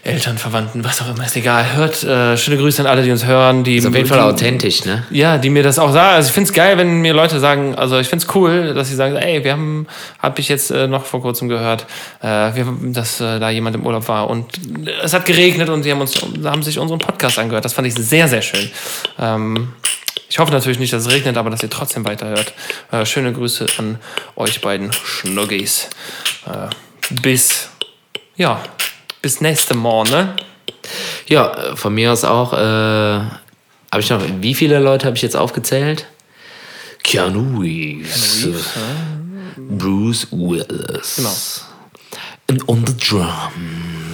Eltern, 0.03 0.39
Verwandten, 0.39 0.83
was 0.83 1.01
auch 1.01 1.09
immer, 1.13 1.25
ist 1.25 1.35
egal. 1.35 1.75
Hört, 1.75 2.03
äh, 2.03 2.35
schöne 2.35 2.57
Grüße 2.57 2.81
an 2.81 2.87
alle, 2.87 3.03
die 3.03 3.11
uns 3.11 3.25
hören. 3.25 3.63
Die, 3.63 3.77
Ist 3.77 3.85
auf 3.85 3.95
jeden 3.95 4.07
Fall 4.07 4.21
authentisch, 4.21 4.85
ne? 4.85 5.03
Ja, 5.11 5.37
die 5.37 5.51
mir 5.51 5.61
das 5.61 5.77
auch 5.77 5.91
sagen. 5.91 6.15
Also 6.15 6.29
ich 6.29 6.33
find's 6.33 6.53
geil, 6.53 6.77
wenn 6.79 7.01
mir 7.01 7.13
Leute 7.13 7.39
sagen, 7.39 7.75
also 7.75 7.99
ich 7.99 8.07
find's 8.07 8.27
cool, 8.33 8.73
dass 8.73 8.87
sie 8.87 8.95
sagen, 8.95 9.15
ey, 9.15 9.43
wir 9.43 9.51
haben, 9.51 9.85
hab 10.19 10.39
ich 10.39 10.49
jetzt 10.49 10.71
äh, 10.71 10.87
noch 10.87 11.05
vor 11.05 11.21
kurzem 11.21 11.47
gehört, 11.47 11.85
wir, 12.21 12.65
dass 12.81 13.17
da 13.17 13.49
jemand 13.49 13.75
im 13.75 13.85
Urlaub 13.85 14.07
war 14.07 14.29
und 14.29 14.45
es 15.03 15.13
hat 15.13 15.25
geregnet 15.25 15.69
und 15.69 15.83
sie 15.83 15.91
haben 15.91 16.01
uns, 16.01 16.15
haben 16.43 16.63
sich 16.63 16.79
unseren 16.79 16.99
Podcast 16.99 17.37
angehört. 17.37 17.65
Das 17.65 17.73
fand 17.73 17.87
ich 17.87 17.93
sehr, 17.93 18.27
sehr 18.27 18.41
schön. 18.41 18.69
Ähm, 19.19 19.67
ich 20.35 20.39
hoffe 20.39 20.51
natürlich 20.51 20.79
nicht, 20.79 20.91
dass 20.91 21.05
es 21.05 21.13
regnet, 21.13 21.37
aber 21.37 21.49
dass 21.49 21.63
ihr 21.63 21.69
trotzdem 21.69 22.03
weiterhört. 22.03 22.51
Äh, 22.91 23.05
schöne 23.05 23.31
Grüße 23.31 23.67
an 23.77 23.99
euch 24.35 24.59
beiden 24.59 24.91
Schnuggis. 24.91 25.89
Äh, 26.45 26.67
bis, 27.21 27.69
ja, 28.35 28.61
bis 29.21 29.39
nächste 29.39 29.75
Mal, 29.75 30.03
ne? 30.03 30.35
Ja, 31.27 31.77
von 31.77 31.95
mir 31.95 32.11
aus 32.11 32.25
auch. 32.25 32.51
Äh, 32.51 32.57
habe 32.57 33.31
ich 33.99 34.09
noch. 34.09 34.21
Wie 34.41 34.53
viele 34.53 34.79
Leute 34.79 35.05
habe 35.05 35.15
ich 35.15 35.21
jetzt 35.21 35.37
aufgezählt? 35.37 36.05
Keanu 37.01 37.61
Reeves. 37.61 38.45
Bruce 39.55 40.27
Willis. 40.31 41.15
Genau. 41.15 41.35
And 42.49 42.67
on 42.67 42.85
the 42.85 42.97
drums. 42.97 44.04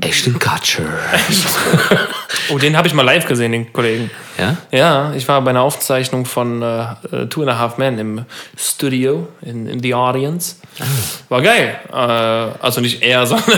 Ashton 0.00 0.38
Kutcher. 0.38 0.84
Oh, 2.48 2.58
den 2.58 2.76
habe 2.76 2.86
ich 2.86 2.94
mal 2.94 3.02
live 3.02 3.26
gesehen, 3.26 3.50
den 3.52 3.72
Kollegen. 3.72 4.08
ja? 4.38 4.56
Ja, 4.70 5.12
ich 5.14 5.26
war 5.26 5.40
bei 5.42 5.50
einer 5.50 5.62
Aufzeichnung 5.62 6.24
von 6.26 6.62
äh, 6.62 7.26
Two 7.28 7.42
and 7.42 7.50
a 7.50 7.58
Half 7.58 7.76
Men 7.78 7.98
im 7.98 8.24
Studio, 8.56 9.26
in, 9.42 9.66
in 9.66 9.82
The 9.82 9.94
Audience. 9.94 10.56
War 11.28 11.42
geil. 11.42 11.76
Äh, 11.92 11.96
also 11.96 12.80
nicht 12.80 13.02
er, 13.02 13.26
sondern 13.26 13.48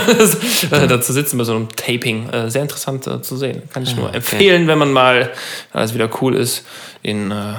äh, 0.71 0.87
da 0.87 1.01
zu 1.01 1.13
sitzen 1.13 1.37
bei 1.37 1.43
so 1.43 1.55
einem 1.55 1.69
Taping. 1.75 2.29
Äh, 2.29 2.49
sehr 2.49 2.63
interessant 2.63 3.05
äh, 3.05 3.21
zu 3.21 3.37
sehen. 3.37 3.61
Kann 3.71 3.83
ich 3.83 3.95
nur 3.95 4.13
empfehlen, 4.13 4.67
wenn 4.67 4.79
man 4.79 4.91
mal, 4.91 5.29
weil 5.73 5.83
es 5.83 5.93
wieder 5.93 6.09
cool 6.21 6.35
ist, 6.35 6.65
in 7.03 7.29
äh, 7.29 7.53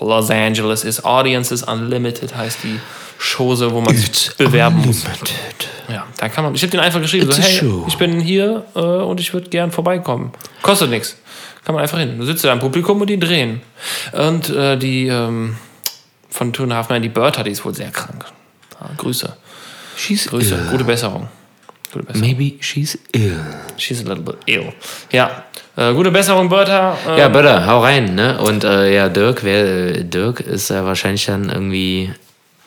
Los 0.00 0.30
Angeles 0.30 0.84
ist. 0.84 1.04
Audiences 1.06 1.62
Unlimited 1.62 2.36
heißt 2.36 2.58
die 2.64 2.78
Chose, 3.18 3.72
wo 3.72 3.80
man 3.80 3.96
sich 3.96 4.30
bewerben 4.36 4.84
muss. 4.84 5.04
Unlimited. 5.04 5.68
Ja, 5.96 6.06
da 6.18 6.28
kann 6.28 6.44
man. 6.44 6.54
Ich 6.54 6.62
habe 6.62 6.70
den 6.70 6.80
einfach 6.80 7.00
geschrieben, 7.00 7.26
It's 7.26 7.36
so, 7.36 7.42
hey, 7.42 7.58
show. 7.58 7.84
ich 7.88 7.96
bin 7.96 8.20
hier 8.20 8.64
äh, 8.74 8.80
und 8.80 9.18
ich 9.18 9.32
würde 9.32 9.48
gern 9.48 9.70
vorbeikommen. 9.72 10.30
Kostet 10.60 10.90
nichts. 10.90 11.16
Kann 11.64 11.74
man 11.74 11.82
einfach 11.82 11.98
hin. 11.98 12.18
Du 12.18 12.24
sitzt 12.26 12.44
da 12.44 12.52
im 12.52 12.58
Publikum 12.60 13.00
und 13.00 13.06
die 13.08 13.18
drehen. 13.18 13.62
Und 14.12 14.50
äh, 14.50 14.76
die 14.76 15.06
ähm, 15.08 15.56
von 16.28 16.52
Two 16.52 16.64
and 16.64 16.72
a 16.72 16.76
Half 16.76 16.90
Men, 16.90 17.00
die 17.02 17.08
Bertha, 17.08 17.42
die 17.42 17.50
ist 17.52 17.64
wohl 17.64 17.74
sehr 17.74 17.90
krank. 17.90 18.24
Ja, 18.78 18.90
Grüße. 18.98 19.36
She's 19.96 20.26
Grüße. 20.28 20.54
ill. 20.54 20.66
Gute 20.70 20.84
Besserung. 20.84 21.28
Gute 21.92 22.04
Besserung. 22.04 22.28
Maybe 22.28 22.62
she's 22.62 22.98
ill. 23.12 23.40
She's 23.78 24.04
a 24.04 24.08
little 24.08 24.22
bit 24.22 24.36
ill. 24.44 24.72
Ja. 25.12 25.44
Äh, 25.76 25.94
gute 25.94 26.10
Besserung, 26.10 26.48
Bertha. 26.50 26.96
Äh, 27.08 27.20
Ja, 27.20 27.28
Böller, 27.28 27.66
hau 27.66 27.80
rein, 27.80 28.14
ne? 28.14 28.38
Und 28.38 28.64
äh, 28.64 28.94
ja, 28.94 29.08
Dirk, 29.08 29.42
wer, 29.44 29.64
äh, 29.96 30.04
Dirk 30.04 30.40
ist 30.40 30.68
ja 30.68 30.84
wahrscheinlich 30.84 31.24
dann 31.24 31.48
irgendwie. 31.48 32.12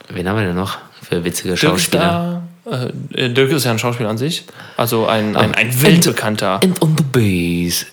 Wen 0.10 0.28
haben 0.28 0.38
wir 0.40 0.46
denn 0.48 0.56
noch 0.56 0.78
für 1.08 1.24
witzige 1.24 1.50
Dirk 1.50 1.62
ist 1.64 1.70
Schauspieler? 1.70 2.42
Äh, 2.72 3.30
Dirk 3.30 3.52
ist 3.52 3.66
ja 3.66 3.72
ein 3.72 3.80
Schauspieler 3.80 4.10
an 4.10 4.18
sich. 4.18 4.46
Also 4.78 5.08
ein, 5.08 5.36
ein, 5.36 5.54
ein 5.56 5.82
weltbekannter. 5.82 6.60
And 6.64 6.82
on 6.82 6.96
the 6.98 7.04
bass, 7.04 7.86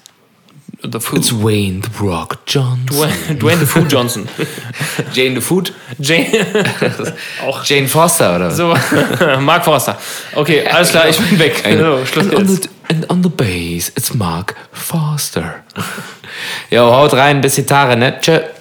The 0.82 1.00
Foo. 1.00 1.16
it's 1.16 1.32
Wayne 1.32 1.82
the 1.82 2.04
Rock 2.04 2.38
Johnson. 2.46 2.86
Dwayne, 2.86 3.38
Dwayne 3.38 3.58
The 3.58 3.66
Foo 3.66 3.84
Johnson. 3.84 4.28
Jane 5.12 5.34
the 5.34 5.40
Food? 5.40 5.72
Jane. 5.98 6.26
Auch 7.46 7.64
Jane 7.64 7.88
Foster, 7.88 8.36
oder? 8.36 8.48
was? 8.48 8.56
So, 8.56 8.74
Mark 9.40 9.64
Forster. 9.64 9.96
Okay, 10.34 10.66
alles 10.66 10.90
klar, 10.90 11.08
ich 11.08 11.18
bin 11.18 11.38
weg. 11.38 11.62
So, 11.64 12.04
Schluss 12.04 12.26
and, 12.26 12.34
on 12.34 12.46
the, 12.46 12.68
and 12.90 13.10
on 13.10 13.22
the 13.22 13.28
bass, 13.30 13.88
it's 13.96 14.14
Mark 14.14 14.54
Foster. 14.72 15.64
Jo, 16.70 16.92
haut 16.92 17.14
rein, 17.14 17.40
bis 17.40 17.54
die 17.54 17.64
Tage, 17.64 17.96
ne? 17.96 18.18
Tschö. 18.20 18.55